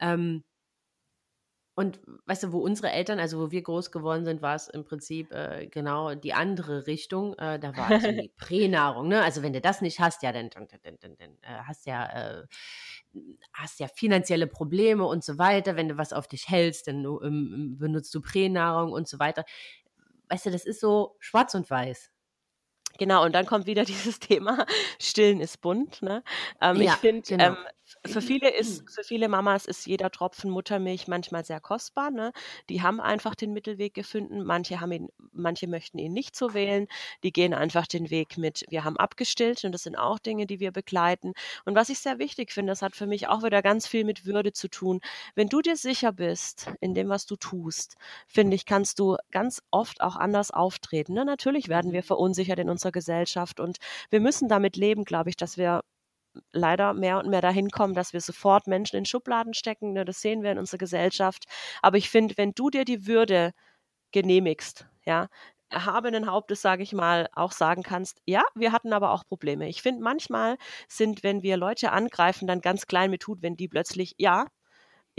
ähm, 0.00 0.42
und 1.74 2.00
weißt 2.26 2.42
du, 2.42 2.52
wo 2.52 2.58
unsere 2.58 2.90
Eltern, 2.90 3.20
also 3.20 3.40
wo 3.40 3.50
wir 3.50 3.62
groß 3.62 3.90
geworden 3.90 4.24
sind, 4.24 4.42
war 4.42 4.54
es 4.54 4.68
im 4.68 4.84
Prinzip 4.84 5.32
äh, 5.32 5.66
genau 5.66 6.14
die 6.14 6.34
andere 6.34 6.86
Richtung. 6.86 7.34
Äh, 7.38 7.58
da 7.58 7.76
war 7.76 7.88
also 7.88 8.10
die 8.10 8.32
Pränahrung. 8.36 9.08
Ne? 9.08 9.22
Also 9.22 9.42
wenn 9.42 9.52
du 9.52 9.60
das 9.60 9.80
nicht 9.80 10.00
hast, 10.00 10.22
ja, 10.22 10.32
dann, 10.32 10.50
dann, 10.50 10.66
dann, 10.82 10.98
dann, 11.00 11.16
dann 11.16 11.30
äh, 11.42 11.62
hast 11.66 11.86
ja 11.86 12.40
äh, 12.40 12.46
hast 13.52 13.80
ja 13.80 13.88
finanzielle 13.88 14.46
Probleme 14.46 15.04
und 15.06 15.24
so 15.24 15.38
weiter. 15.38 15.76
Wenn 15.76 15.88
du 15.88 15.96
was 15.96 16.12
auf 16.12 16.28
dich 16.28 16.48
hältst, 16.48 16.88
dann 16.88 17.04
ähm, 17.04 17.76
benutzt 17.78 18.14
du 18.14 18.20
Pränahrung 18.20 18.92
und 18.92 19.08
so 19.08 19.18
weiter. 19.18 19.44
Weißt 20.28 20.46
du, 20.46 20.50
das 20.50 20.64
ist 20.64 20.80
so 20.80 21.16
schwarz 21.18 21.54
und 21.54 21.70
weiß. 21.70 22.10
Genau, 22.98 23.24
und 23.24 23.32
dann 23.34 23.46
kommt 23.46 23.66
wieder 23.66 23.84
dieses 23.86 24.18
Thema, 24.18 24.66
Stillen 25.00 25.40
ist 25.40 25.60
bunt. 25.60 26.02
Ne? 26.02 26.22
Ähm, 26.60 26.76
ja, 26.76 26.92
ich 26.92 26.98
finde, 26.98 27.22
genau. 27.22 27.44
ähm, 27.44 27.56
für 28.06 28.22
viele 28.22 28.50
ist, 28.50 28.90
für 28.90 29.02
viele 29.02 29.28
Mamas 29.28 29.66
ist 29.66 29.86
jeder 29.86 30.10
Tropfen 30.10 30.50
Muttermilch 30.50 31.08
manchmal 31.08 31.44
sehr 31.44 31.60
kostbar. 31.60 32.10
Ne? 32.10 32.32
Die 32.68 32.82
haben 32.82 33.00
einfach 33.00 33.34
den 33.34 33.52
Mittelweg 33.52 33.94
gefunden. 33.94 34.44
Manche 34.44 34.80
haben 34.80 34.92
ihn, 34.92 35.08
manche 35.32 35.66
möchten 35.66 35.98
ihn 35.98 36.12
nicht 36.12 36.36
so 36.36 36.54
wählen. 36.54 36.86
Die 37.22 37.32
gehen 37.32 37.54
einfach 37.54 37.86
den 37.86 38.10
Weg 38.10 38.38
mit, 38.38 38.64
wir 38.68 38.84
haben 38.84 38.96
abgestillt 38.96 39.64
und 39.64 39.72
das 39.72 39.82
sind 39.82 39.96
auch 39.96 40.18
Dinge, 40.18 40.46
die 40.46 40.60
wir 40.60 40.72
begleiten. 40.72 41.32
Und 41.64 41.74
was 41.74 41.88
ich 41.88 41.98
sehr 41.98 42.18
wichtig 42.18 42.52
finde, 42.52 42.72
das 42.72 42.82
hat 42.82 42.96
für 42.96 43.06
mich 43.06 43.28
auch 43.28 43.42
wieder 43.42 43.62
ganz 43.62 43.86
viel 43.86 44.04
mit 44.04 44.26
Würde 44.26 44.52
zu 44.52 44.68
tun. 44.68 45.00
Wenn 45.34 45.48
du 45.48 45.60
dir 45.60 45.76
sicher 45.76 46.12
bist 46.12 46.70
in 46.80 46.94
dem, 46.94 47.08
was 47.08 47.26
du 47.26 47.36
tust, 47.36 47.96
finde 48.26 48.54
ich, 48.54 48.66
kannst 48.66 48.98
du 48.98 49.16
ganz 49.30 49.62
oft 49.70 50.00
auch 50.00 50.16
anders 50.16 50.50
auftreten. 50.50 51.14
Ne? 51.14 51.24
Natürlich 51.24 51.68
werden 51.68 51.92
wir 51.92 52.00
mhm. 52.00 52.06
verunsichert 52.06 52.58
in 52.58 52.70
unserer 52.70 52.92
Gesellschaft 52.92 53.60
und 53.60 53.78
wir 54.10 54.20
müssen 54.20 54.48
damit 54.48 54.76
leben, 54.76 55.04
glaube 55.04 55.30
ich, 55.30 55.36
dass 55.36 55.56
wir 55.56 55.82
leider 56.52 56.94
mehr 56.94 57.18
und 57.18 57.28
mehr 57.28 57.40
dahin 57.40 57.70
kommen, 57.70 57.94
dass 57.94 58.12
wir 58.12 58.20
sofort 58.20 58.66
Menschen 58.66 58.96
in 58.96 59.04
Schubladen 59.04 59.54
stecken. 59.54 59.92
Ne? 59.92 60.04
Das 60.04 60.20
sehen 60.20 60.42
wir 60.42 60.52
in 60.52 60.58
unserer 60.58 60.78
Gesellschaft. 60.78 61.44
Aber 61.82 61.96
ich 61.98 62.10
finde, 62.10 62.36
wenn 62.36 62.52
du 62.52 62.70
dir 62.70 62.84
die 62.84 63.06
Würde 63.06 63.52
genehmigst, 64.12 64.86
ja, 65.04 65.28
erhabenen 65.70 66.26
Hauptes, 66.30 66.62
sage 66.62 66.82
ich 66.82 66.92
mal, 66.92 67.28
auch 67.32 67.52
sagen 67.52 67.82
kannst, 67.82 68.20
ja, 68.26 68.42
wir 68.54 68.72
hatten 68.72 68.92
aber 68.92 69.12
auch 69.12 69.24
Probleme. 69.26 69.68
Ich 69.68 69.82
finde, 69.82 70.02
manchmal 70.02 70.56
sind, 70.88 71.22
wenn 71.22 71.42
wir 71.42 71.56
Leute 71.56 71.92
angreifen, 71.92 72.48
dann 72.48 72.60
ganz 72.60 72.86
klein 72.86 73.10
mit 73.10 73.26
Hut, 73.26 73.42
wenn 73.42 73.56
die 73.56 73.68
plötzlich, 73.68 74.14
ja, 74.18 74.46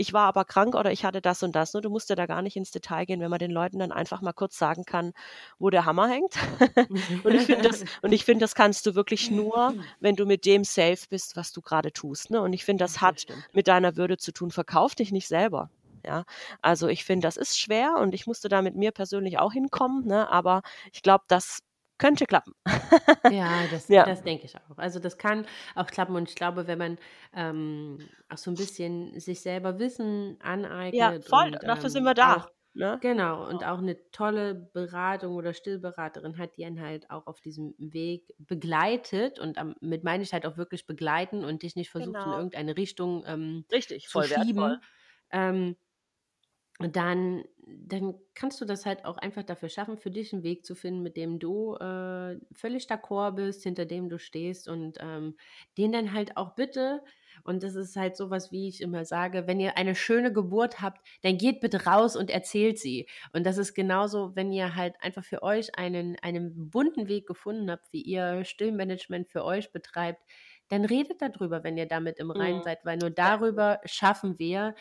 ich 0.02 0.12
war 0.12 0.26
aber 0.26 0.44
krank 0.44 0.74
oder 0.74 0.90
ich 0.90 1.04
hatte 1.04 1.22
das 1.22 1.44
und 1.44 1.52
das. 1.54 1.74
Ne? 1.74 1.80
Du 1.80 1.88
musst 1.88 2.10
ja 2.10 2.16
da 2.16 2.26
gar 2.26 2.42
nicht 2.42 2.56
ins 2.56 2.72
Detail 2.72 3.04
gehen, 3.04 3.20
wenn 3.20 3.30
man 3.30 3.38
den 3.38 3.52
Leuten 3.52 3.78
dann 3.78 3.92
einfach 3.92 4.20
mal 4.20 4.32
kurz 4.32 4.58
sagen 4.58 4.84
kann, 4.84 5.12
wo 5.60 5.70
der 5.70 5.84
Hammer 5.84 6.08
hängt. 6.08 6.34
und 7.24 7.34
ich 7.34 7.42
finde 7.42 7.68
das, 7.68 7.84
und 8.02 8.10
ich 8.10 8.24
finde, 8.24 8.42
das 8.42 8.56
kannst 8.56 8.84
du 8.84 8.96
wirklich 8.96 9.30
nur, 9.30 9.74
wenn 10.00 10.16
du 10.16 10.26
mit 10.26 10.44
dem 10.44 10.64
safe 10.64 11.06
bist, 11.08 11.36
was 11.36 11.52
du 11.52 11.60
gerade 11.60 11.92
tust. 11.92 12.30
Ne? 12.30 12.42
Und 12.42 12.52
ich 12.52 12.64
finde, 12.64 12.82
das 12.82 13.00
hat 13.00 13.26
mit 13.52 13.68
deiner 13.68 13.96
Würde 13.96 14.16
zu 14.16 14.32
tun. 14.32 14.50
Verkauf 14.50 14.96
dich 14.96 15.12
nicht 15.12 15.28
selber. 15.28 15.70
Ja, 16.04 16.24
also 16.62 16.88
ich 16.88 17.04
finde, 17.04 17.28
das 17.28 17.36
ist 17.36 17.60
schwer 17.60 17.94
und 18.00 18.12
ich 18.12 18.26
musste 18.26 18.48
da 18.48 18.60
mit 18.60 18.74
mir 18.74 18.90
persönlich 18.90 19.38
auch 19.38 19.52
hinkommen, 19.52 20.04
ne? 20.04 20.28
aber 20.28 20.62
ich 20.92 21.00
glaube, 21.02 21.22
das 21.28 21.60
könnte 22.02 22.26
klappen. 22.26 22.54
Ja, 23.30 23.62
das, 23.70 23.88
ja. 23.88 24.04
das 24.04 24.22
denke 24.22 24.46
ich 24.46 24.56
auch. 24.56 24.76
Also 24.76 24.98
das 24.98 25.16
kann 25.16 25.46
auch 25.74 25.86
klappen 25.86 26.16
und 26.16 26.28
ich 26.28 26.34
glaube, 26.34 26.66
wenn 26.66 26.78
man 26.78 26.98
ähm, 27.34 27.98
auch 28.28 28.38
so 28.38 28.50
ein 28.50 28.56
bisschen 28.56 29.18
sich 29.20 29.40
selber 29.40 29.78
Wissen 29.78 30.36
aneignet. 30.42 30.94
Ja, 30.94 31.20
voll, 31.20 31.46
und, 31.46 31.62
dafür 31.62 31.84
ähm, 31.84 31.90
sind 31.90 32.04
wir 32.04 32.14
da. 32.14 32.36
Auch, 32.36 32.48
ne? 32.74 32.98
Genau, 33.00 33.48
und 33.48 33.64
auch 33.64 33.78
eine 33.78 33.96
tolle 34.10 34.54
Beratung 34.54 35.36
oder 35.36 35.54
Stillberaterin 35.54 36.38
hat, 36.38 36.56
die 36.56 36.64
einen 36.64 36.80
halt 36.80 37.08
auch 37.10 37.26
auf 37.28 37.40
diesem 37.40 37.74
Weg 37.78 38.34
begleitet 38.38 39.38
und 39.38 39.60
um, 39.60 39.76
mit 39.80 40.02
meine 40.02 40.24
ich 40.24 40.32
halt 40.32 40.44
auch 40.44 40.56
wirklich 40.56 40.86
begleiten 40.86 41.44
und 41.44 41.62
dich 41.62 41.76
nicht 41.76 41.90
versucht 41.90 42.16
genau. 42.16 42.32
in 42.32 42.32
irgendeine 42.32 42.76
Richtung 42.76 43.22
ähm, 43.26 43.64
Richtig, 43.70 44.08
zu 44.08 44.22
schieben. 44.22 44.80
Ähm, 45.30 45.76
dann, 46.78 47.44
dann 47.66 48.14
kannst 48.34 48.60
du 48.60 48.64
das 48.64 48.86
halt 48.86 49.04
auch 49.04 49.18
einfach 49.18 49.42
dafür 49.42 49.68
schaffen, 49.68 49.98
für 49.98 50.10
dich 50.10 50.32
einen 50.32 50.42
Weg 50.42 50.64
zu 50.64 50.74
finden, 50.74 51.02
mit 51.02 51.16
dem 51.16 51.38
du 51.38 51.74
äh, 51.76 52.38
völlig 52.52 52.86
d'accord 52.86 53.32
bist, 53.32 53.62
hinter 53.62 53.84
dem 53.84 54.08
du 54.08 54.18
stehst 54.18 54.68
und 54.68 54.98
ähm, 55.00 55.36
den 55.78 55.92
dann 55.92 56.12
halt 56.12 56.36
auch 56.36 56.54
bitte, 56.54 57.02
und 57.44 57.62
das 57.62 57.74
ist 57.74 57.96
halt 57.96 58.16
sowas, 58.16 58.52
wie 58.52 58.68
ich 58.68 58.80
immer 58.80 59.04
sage, 59.04 59.46
wenn 59.46 59.60
ihr 59.60 59.76
eine 59.76 59.94
schöne 59.94 60.32
Geburt 60.32 60.80
habt, 60.80 61.06
dann 61.22 61.38
geht 61.38 61.60
bitte 61.60 61.84
raus 61.84 62.16
und 62.16 62.30
erzählt 62.30 62.78
sie. 62.78 63.08
Und 63.32 63.44
das 63.44 63.58
ist 63.58 63.74
genauso, 63.74 64.36
wenn 64.36 64.52
ihr 64.52 64.76
halt 64.76 64.94
einfach 65.00 65.24
für 65.24 65.42
euch 65.42 65.76
einen, 65.76 66.16
einen 66.20 66.70
bunten 66.70 67.08
Weg 67.08 67.26
gefunden 67.26 67.70
habt, 67.70 67.92
wie 67.92 68.02
ihr 68.02 68.44
Stillmanagement 68.44 69.28
für 69.28 69.44
euch 69.44 69.72
betreibt, 69.72 70.20
dann 70.68 70.84
redet 70.86 71.20
darüber, 71.20 71.64
wenn 71.64 71.76
ihr 71.76 71.86
damit 71.86 72.18
im 72.18 72.30
Reinen 72.30 72.58
mhm. 72.58 72.62
seid, 72.62 72.84
weil 72.84 72.96
nur 72.96 73.10
darüber 73.10 73.80
schaffen 73.84 74.38
wir, 74.38 74.74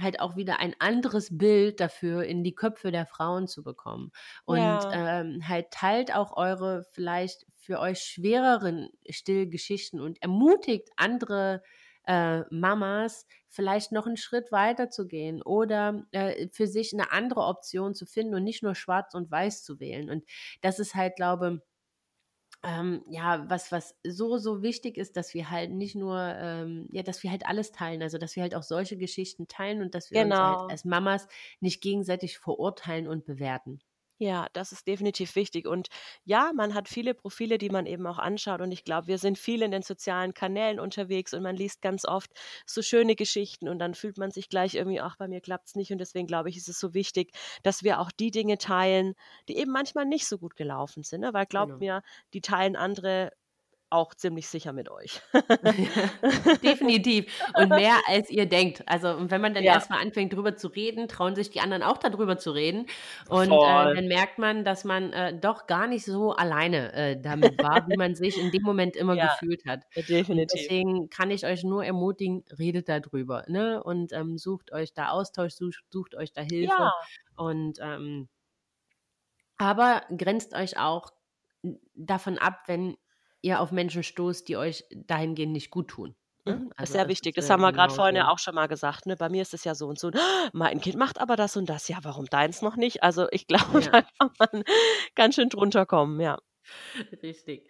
halt 0.00 0.20
auch 0.20 0.36
wieder 0.36 0.60
ein 0.60 0.74
anderes 0.78 1.36
Bild 1.36 1.80
dafür 1.80 2.24
in 2.24 2.42
die 2.42 2.54
Köpfe 2.54 2.90
der 2.90 3.06
Frauen 3.06 3.46
zu 3.46 3.62
bekommen. 3.62 4.10
Und 4.44 4.58
ja. 4.58 5.20
ähm, 5.20 5.46
halt 5.48 5.70
teilt 5.70 6.14
auch 6.14 6.36
eure 6.36 6.84
vielleicht 6.90 7.46
für 7.56 7.78
euch 7.80 8.00
schwereren 8.00 8.90
Stillgeschichten 9.08 10.00
und 10.00 10.20
ermutigt 10.22 10.90
andere 10.96 11.62
äh, 12.06 12.42
Mamas 12.50 13.26
vielleicht 13.48 13.92
noch 13.92 14.06
einen 14.06 14.16
Schritt 14.16 14.52
weiter 14.52 14.90
zu 14.90 15.06
gehen 15.06 15.42
oder 15.42 16.04
äh, 16.10 16.48
für 16.52 16.66
sich 16.66 16.92
eine 16.92 17.12
andere 17.12 17.42
Option 17.42 17.94
zu 17.94 18.04
finden 18.04 18.34
und 18.34 18.44
nicht 18.44 18.62
nur 18.62 18.74
schwarz 18.74 19.14
und 19.14 19.30
weiß 19.30 19.62
zu 19.64 19.80
wählen. 19.80 20.10
Und 20.10 20.24
das 20.60 20.78
ist 20.78 20.94
halt, 20.94 21.16
glaube 21.16 21.60
ich, 21.62 21.73
ähm, 22.64 23.04
ja, 23.08 23.48
was, 23.48 23.70
was 23.72 23.94
so, 24.06 24.38
so 24.38 24.62
wichtig 24.62 24.96
ist, 24.96 25.16
dass 25.16 25.34
wir 25.34 25.50
halt 25.50 25.70
nicht 25.70 25.94
nur, 25.94 26.18
ähm, 26.18 26.88
ja, 26.90 27.02
dass 27.02 27.22
wir 27.22 27.30
halt 27.30 27.46
alles 27.46 27.72
teilen, 27.72 28.02
also 28.02 28.18
dass 28.18 28.36
wir 28.36 28.42
halt 28.42 28.54
auch 28.54 28.62
solche 28.62 28.96
Geschichten 28.96 29.48
teilen 29.48 29.82
und 29.82 29.94
dass 29.94 30.10
wir 30.10 30.22
genau. 30.22 30.34
uns 30.34 30.44
halt 30.46 30.56
genau. 30.58 30.68
als 30.70 30.84
Mamas 30.84 31.28
nicht 31.60 31.82
gegenseitig 31.82 32.38
verurteilen 32.38 33.06
und 33.06 33.26
bewerten. 33.26 33.80
Ja, 34.18 34.46
das 34.52 34.70
ist 34.70 34.86
definitiv 34.86 35.34
wichtig. 35.34 35.66
Und 35.66 35.88
ja, 36.24 36.52
man 36.54 36.74
hat 36.74 36.88
viele 36.88 37.14
Profile, 37.14 37.58
die 37.58 37.68
man 37.68 37.84
eben 37.86 38.06
auch 38.06 38.18
anschaut. 38.18 38.60
Und 38.60 38.70
ich 38.70 38.84
glaube, 38.84 39.08
wir 39.08 39.18
sind 39.18 39.38
viel 39.38 39.60
in 39.62 39.72
den 39.72 39.82
sozialen 39.82 40.34
Kanälen 40.34 40.78
unterwegs 40.78 41.34
und 41.34 41.42
man 41.42 41.56
liest 41.56 41.82
ganz 41.82 42.04
oft 42.04 42.30
so 42.64 42.80
schöne 42.80 43.16
Geschichten 43.16 43.68
und 43.68 43.80
dann 43.80 43.94
fühlt 43.94 44.16
man 44.16 44.30
sich 44.30 44.48
gleich 44.48 44.76
irgendwie, 44.76 45.00
ach, 45.00 45.16
bei 45.16 45.26
mir 45.26 45.40
klappt 45.40 45.68
es 45.68 45.74
nicht. 45.74 45.90
Und 45.90 45.98
deswegen 45.98 46.28
glaube 46.28 46.48
ich, 46.48 46.56
ist 46.56 46.68
es 46.68 46.78
so 46.78 46.94
wichtig, 46.94 47.32
dass 47.64 47.82
wir 47.82 47.98
auch 48.00 48.12
die 48.12 48.30
Dinge 48.30 48.56
teilen, 48.56 49.14
die 49.48 49.56
eben 49.56 49.72
manchmal 49.72 50.04
nicht 50.04 50.26
so 50.26 50.38
gut 50.38 50.54
gelaufen 50.54 51.02
sind. 51.02 51.20
Ne? 51.22 51.34
Weil 51.34 51.46
glaubt 51.46 51.80
genau. 51.80 51.94
mir, 51.96 52.02
die 52.34 52.40
teilen 52.40 52.76
andere 52.76 53.32
auch 53.90 54.14
ziemlich 54.14 54.48
sicher 54.48 54.72
mit 54.72 54.90
euch. 54.90 55.20
Definitiv. 56.62 57.26
Und 57.56 57.68
mehr 57.68 57.96
als 58.08 58.30
ihr 58.30 58.46
denkt. 58.46 58.82
Also, 58.86 59.30
wenn 59.30 59.40
man 59.40 59.54
dann 59.54 59.62
ja. 59.62 59.74
erstmal 59.74 60.00
anfängt, 60.00 60.32
drüber 60.32 60.56
zu 60.56 60.68
reden, 60.68 61.08
trauen 61.08 61.36
sich 61.36 61.50
die 61.50 61.60
anderen 61.60 61.82
auch 61.82 61.98
darüber 61.98 62.36
zu 62.36 62.50
reden. 62.50 62.86
Und 63.28 63.52
äh, 63.52 63.94
dann 63.94 64.08
merkt 64.08 64.38
man, 64.38 64.64
dass 64.64 64.84
man 64.84 65.12
äh, 65.12 65.38
doch 65.38 65.66
gar 65.66 65.86
nicht 65.86 66.04
so 66.04 66.32
alleine 66.32 66.92
äh, 66.92 67.20
damit 67.20 67.62
war, 67.62 67.86
wie 67.88 67.96
man 67.96 68.14
sich 68.14 68.38
in 68.38 68.50
dem 68.50 68.62
Moment 68.62 68.96
immer 68.96 69.14
ja. 69.16 69.28
gefühlt 69.28 69.64
hat. 69.66 69.84
Definitiv. 69.94 70.60
Deswegen 70.60 71.10
kann 71.10 71.30
ich 71.30 71.46
euch 71.46 71.62
nur 71.62 71.84
ermutigen, 71.84 72.44
redet 72.58 72.88
darüber. 72.88 73.44
Ne? 73.48 73.82
Und 73.82 74.12
ähm, 74.12 74.38
sucht 74.38 74.72
euch 74.72 74.92
da 74.92 75.08
Austausch, 75.08 75.54
sucht, 75.54 75.84
sucht 75.90 76.14
euch 76.14 76.32
da 76.32 76.42
Hilfe. 76.42 76.74
Ja. 76.78 76.92
Und 77.36 77.78
ähm, 77.80 78.28
aber 79.56 80.02
grenzt 80.16 80.54
euch 80.54 80.78
auch 80.78 81.10
davon 81.94 82.38
ab, 82.38 82.62
wenn 82.66 82.96
ihr 83.44 83.60
auf 83.60 83.70
Menschen 83.72 84.02
stoßt, 84.02 84.48
die 84.48 84.56
euch 84.56 84.84
dahingehend 84.90 85.52
nicht 85.52 85.70
gut 85.70 85.88
tun. 85.88 86.16
Ne? 86.46 86.56
Mhm, 86.56 86.72
also 86.76 86.92
sehr 86.94 87.08
wichtig. 87.08 87.34
Das, 87.34 87.46
das 87.46 87.52
haben 87.52 87.60
wir 87.60 87.72
gerade 87.72 87.88
genau 87.88 87.96
vorhin 87.96 88.16
ja 88.16 88.28
auch 88.28 88.38
schon 88.38 88.54
mal 88.54 88.68
gesagt. 88.68 89.06
Ne? 89.06 89.16
Bei 89.16 89.28
mir 89.28 89.42
ist 89.42 89.54
es 89.54 89.64
ja 89.64 89.74
so 89.74 89.86
und 89.86 89.98
so. 89.98 90.10
Mein 90.52 90.80
Kind 90.80 90.96
macht 90.96 91.20
aber 91.20 91.36
das 91.36 91.56
und 91.56 91.68
das. 91.68 91.88
Ja, 91.88 91.98
warum 92.02 92.26
deins 92.26 92.62
noch 92.62 92.76
nicht? 92.76 93.02
Also 93.02 93.26
ich 93.30 93.46
glaube, 93.46 93.80
ja. 93.80 93.90
da 93.90 94.02
kann 94.02 94.30
man 94.38 94.64
ganz 95.14 95.34
schön 95.36 95.50
drunter 95.50 95.86
kommen, 95.86 96.20
ja. 96.20 96.38
Richtig. 97.22 97.68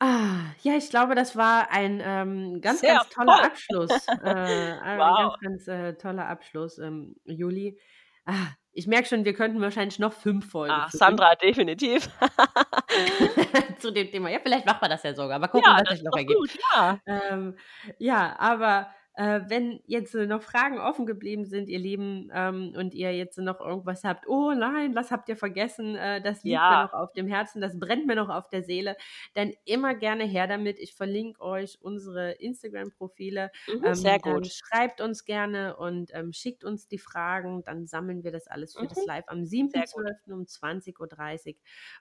Ah, 0.00 0.52
ja, 0.62 0.74
ich 0.76 0.90
glaube, 0.90 1.14
das 1.14 1.36
war 1.36 1.70
ein 1.70 2.00
ähm, 2.02 2.60
ganz, 2.60 2.80
Sehr 2.80 2.94
ganz 2.94 3.08
toller 3.10 3.36
voll. 3.36 3.44
Abschluss. 3.44 4.06
Äh, 4.22 4.28
ein 4.82 4.98
wow. 4.98 5.36
ganz, 5.40 5.66
ganz 5.66 5.68
äh, 5.68 5.94
toller 5.94 6.28
Abschluss, 6.28 6.78
ähm, 6.78 7.16
Juli. 7.24 7.78
Ah, 8.24 8.52
ich 8.72 8.86
merke 8.86 9.08
schon, 9.08 9.24
wir 9.24 9.34
könnten 9.34 9.60
wahrscheinlich 9.60 9.98
noch 9.98 10.12
fünf 10.12 10.50
Folgen. 10.50 10.72
Ah, 10.72 10.88
Sandra, 10.90 11.34
definitiv. 11.34 12.08
Zu 13.78 13.92
dem 13.92 14.10
Thema. 14.10 14.30
Ja, 14.30 14.38
vielleicht 14.42 14.66
machen 14.66 14.78
wir 14.82 14.88
das 14.88 15.02
ja 15.02 15.14
sogar. 15.14 15.36
Aber 15.36 15.48
gucken, 15.48 15.70
ja, 15.70 15.80
was 15.80 15.94
sich 15.94 16.02
noch 16.02 16.16
ergibt. 16.16 16.38
Gut, 16.38 16.58
ja. 16.74 17.00
Ähm, 17.06 17.56
ja, 17.98 18.36
aber 18.38 18.88
äh, 19.18 19.40
wenn 19.48 19.80
jetzt 19.86 20.14
noch 20.14 20.42
Fragen 20.42 20.78
offen 20.78 21.04
geblieben 21.04 21.44
sind, 21.44 21.68
ihr 21.68 21.80
Lieben, 21.80 22.30
ähm, 22.32 22.72
und 22.76 22.94
ihr 22.94 23.12
jetzt 23.12 23.36
noch 23.38 23.60
irgendwas 23.60 24.04
habt, 24.04 24.28
oh 24.28 24.52
nein, 24.52 24.94
was 24.94 25.10
habt 25.10 25.28
ihr 25.28 25.36
vergessen, 25.36 25.96
äh, 25.96 26.22
das 26.22 26.44
liegt 26.44 26.54
ja. 26.54 26.70
mir 26.70 26.82
noch 26.84 26.92
auf 26.92 27.12
dem 27.14 27.26
Herzen, 27.26 27.60
das 27.60 27.80
brennt 27.80 28.06
mir 28.06 28.14
noch 28.14 28.28
auf 28.28 28.48
der 28.48 28.62
Seele, 28.62 28.96
dann 29.34 29.52
immer 29.64 29.96
gerne 29.96 30.22
her 30.22 30.46
damit. 30.46 30.78
Ich 30.78 30.94
verlinke 30.94 31.40
euch 31.40 31.78
unsere 31.80 32.30
Instagram-Profile. 32.32 33.50
Mhm, 33.66 33.84
ähm, 33.84 33.94
sehr 33.96 34.20
gut. 34.20 34.46
schreibt 34.46 35.00
uns 35.00 35.24
gerne 35.24 35.76
und 35.76 36.14
ähm, 36.14 36.32
schickt 36.32 36.62
uns 36.62 36.86
die 36.86 36.98
Fragen, 36.98 37.64
dann 37.64 37.88
sammeln 37.88 38.22
wir 38.22 38.30
das 38.30 38.46
alles 38.46 38.76
für 38.76 38.84
mhm. 38.84 38.88
das 38.88 39.04
Live 39.04 39.24
am 39.26 39.40
7.12. 39.40 40.32
um 40.32 40.42
20.30 40.42 41.56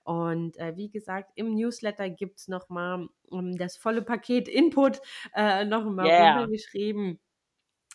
Uhr. 0.05 0.23
Und 0.29 0.55
äh, 0.57 0.77
wie 0.77 0.91
gesagt, 0.91 1.31
im 1.33 1.55
Newsletter 1.55 2.11
gibt 2.11 2.37
es 2.37 2.47
nochmal 2.47 3.07
um, 3.29 3.57
das 3.57 3.75
volle 3.75 4.03
Paket 4.03 4.47
Input 4.47 5.01
äh, 5.33 5.65
nochmal 5.65 6.05
yeah. 6.05 6.37
runtergeschrieben 6.37 7.06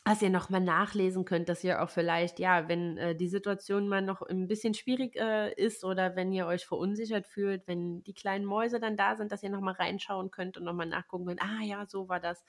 was 0.04 0.20
ihr 0.20 0.30
nochmal 0.30 0.60
nachlesen 0.60 1.24
könnt, 1.24 1.48
dass 1.48 1.62
ihr 1.62 1.80
auch 1.80 1.88
vielleicht, 1.88 2.40
ja, 2.40 2.68
wenn 2.68 2.96
äh, 2.98 3.14
die 3.14 3.28
Situation 3.28 3.86
mal 3.86 4.02
noch 4.02 4.20
ein 4.22 4.48
bisschen 4.48 4.74
schwierig 4.74 5.14
äh, 5.14 5.52
ist 5.54 5.84
oder 5.84 6.16
wenn 6.16 6.32
ihr 6.32 6.46
euch 6.46 6.66
verunsichert 6.66 7.24
fühlt, 7.28 7.68
wenn 7.68 8.02
die 8.02 8.12
kleinen 8.12 8.44
Mäuse 8.44 8.80
dann 8.80 8.96
da 8.96 9.14
sind, 9.14 9.30
dass 9.30 9.44
ihr 9.44 9.50
nochmal 9.50 9.74
reinschauen 9.74 10.32
könnt 10.32 10.58
und 10.58 10.64
nochmal 10.64 10.88
nachgucken 10.88 11.26
könnt, 11.26 11.42
ah 11.42 11.62
ja, 11.62 11.86
so 11.86 12.08
war 12.08 12.18
das, 12.18 12.44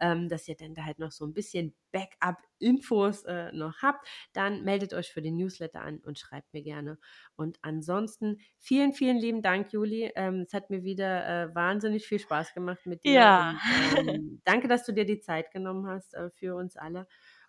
ähm, 0.00 0.30
dass 0.30 0.48
ihr 0.48 0.56
dann 0.56 0.74
da 0.74 0.84
halt 0.84 0.98
noch 0.98 1.12
so 1.12 1.26
ein 1.26 1.34
bisschen 1.34 1.74
Backup-Infos 1.92 3.24
äh, 3.24 3.52
noch 3.52 3.82
habt, 3.82 4.06
dann 4.32 4.64
meldet 4.64 4.94
euch 4.94 5.12
für 5.12 5.20
den 5.20 5.36
Newsletter 5.36 5.82
an 5.82 5.98
und 5.98 6.18
schreibt 6.18 6.54
mir 6.54 6.62
gerne. 6.62 6.98
Und 7.36 7.58
ansonsten 7.60 8.38
vielen, 8.58 8.94
vielen 8.94 9.18
lieben 9.18 9.42
Dank, 9.42 9.70
Juli. 9.72 10.12
Ähm, 10.14 10.44
es 10.46 10.54
hat 10.54 10.70
mir 10.70 10.82
wieder 10.82 11.26
äh, 11.26 11.54
wahnsinnig 11.54 12.06
viel 12.06 12.18
Spaß 12.18 12.54
gemacht 12.54 12.86
mit 12.86 13.04
dir. 13.04 13.12
Ja. 13.12 13.60
Und, 13.98 14.08
ähm, 14.08 14.40
danke, 14.44 14.66
dass 14.66 14.84
du 14.86 14.92
dir 14.92 15.04
die 15.04 15.20
Zeit 15.20 15.50
genommen 15.50 15.86
hast 15.86 16.14
äh, 16.14 16.30
für 16.30 16.54
uns 16.54 16.76
alle. 16.76 16.85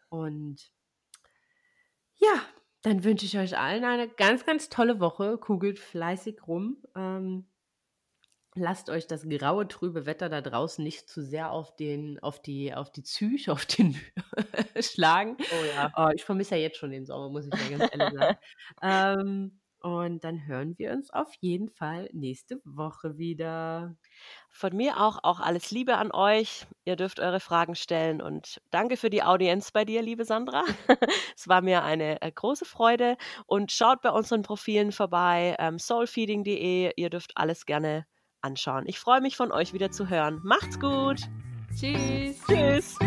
Und 0.09 0.71
ja, 2.15 2.41
dann 2.81 3.03
wünsche 3.03 3.25
ich 3.25 3.37
euch 3.37 3.57
allen 3.57 3.83
eine 3.83 4.07
ganz, 4.07 4.45
ganz 4.45 4.69
tolle 4.69 4.99
Woche. 4.99 5.37
Kugelt 5.37 5.79
fleißig 5.79 6.47
rum. 6.47 6.77
Ähm, 6.95 7.47
lasst 8.55 8.89
euch 8.89 9.07
das 9.07 9.27
graue, 9.27 9.67
trübe 9.67 10.05
Wetter 10.05 10.29
da 10.29 10.41
draußen 10.41 10.83
nicht 10.83 11.09
zu 11.09 11.23
sehr 11.23 11.51
auf, 11.51 11.75
den, 11.75 12.19
auf, 12.19 12.41
die, 12.41 12.73
auf 12.73 12.91
die 12.91 13.01
Psyche, 13.01 13.51
auf 13.51 13.65
den 13.65 13.99
schlagen. 14.79 15.37
Oh 15.39 15.65
ja. 15.75 15.91
Oh, 15.95 16.09
ich 16.13 16.23
vermisse 16.23 16.55
ja 16.55 16.61
jetzt 16.61 16.77
schon 16.77 16.91
den 16.91 17.05
Sommer, 17.05 17.29
muss 17.29 17.47
ich 17.47 17.53
ja 17.53 17.77
ganz 17.77 17.91
ehrlich 17.93 18.19
sagen. 18.19 18.37
ähm, 18.81 19.59
und 19.81 20.23
dann 20.23 20.45
hören 20.47 20.77
wir 20.77 20.91
uns 20.91 21.11
auf 21.11 21.33
jeden 21.39 21.69
Fall 21.69 22.09
nächste 22.11 22.59
Woche 22.63 23.17
wieder. 23.17 23.95
Von 24.49 24.75
mir 24.75 24.99
auch, 24.99 25.19
auch 25.23 25.39
alles 25.39 25.71
Liebe 25.71 25.97
an 25.97 26.11
euch. 26.11 26.65
Ihr 26.85 26.95
dürft 26.95 27.19
eure 27.19 27.39
Fragen 27.39 27.75
stellen 27.75 28.21
und 28.21 28.61
danke 28.71 28.97
für 28.97 29.09
die 29.09 29.23
Audienz 29.23 29.71
bei 29.71 29.85
dir, 29.85 30.01
liebe 30.01 30.25
Sandra. 30.25 30.63
es 31.35 31.47
war 31.47 31.61
mir 31.61 31.83
eine 31.83 32.21
äh, 32.21 32.31
große 32.31 32.65
Freude 32.65 33.17
und 33.45 33.71
schaut 33.71 34.01
bei 34.01 34.09
unseren 34.09 34.41
Profilen 34.41 34.91
vorbei, 34.91 35.55
ähm, 35.59 35.77
soulfeeding.de. 35.79 36.93
Ihr 36.95 37.09
dürft 37.09 37.33
alles 37.35 37.65
gerne 37.65 38.05
anschauen. 38.41 38.85
Ich 38.87 38.99
freue 38.99 39.21
mich 39.21 39.37
von 39.37 39.51
euch 39.51 39.73
wieder 39.73 39.91
zu 39.91 40.09
hören. 40.09 40.41
Macht's 40.43 40.79
gut. 40.79 41.21
Tschüss. 41.75 42.41
Tschüss. 42.47 42.97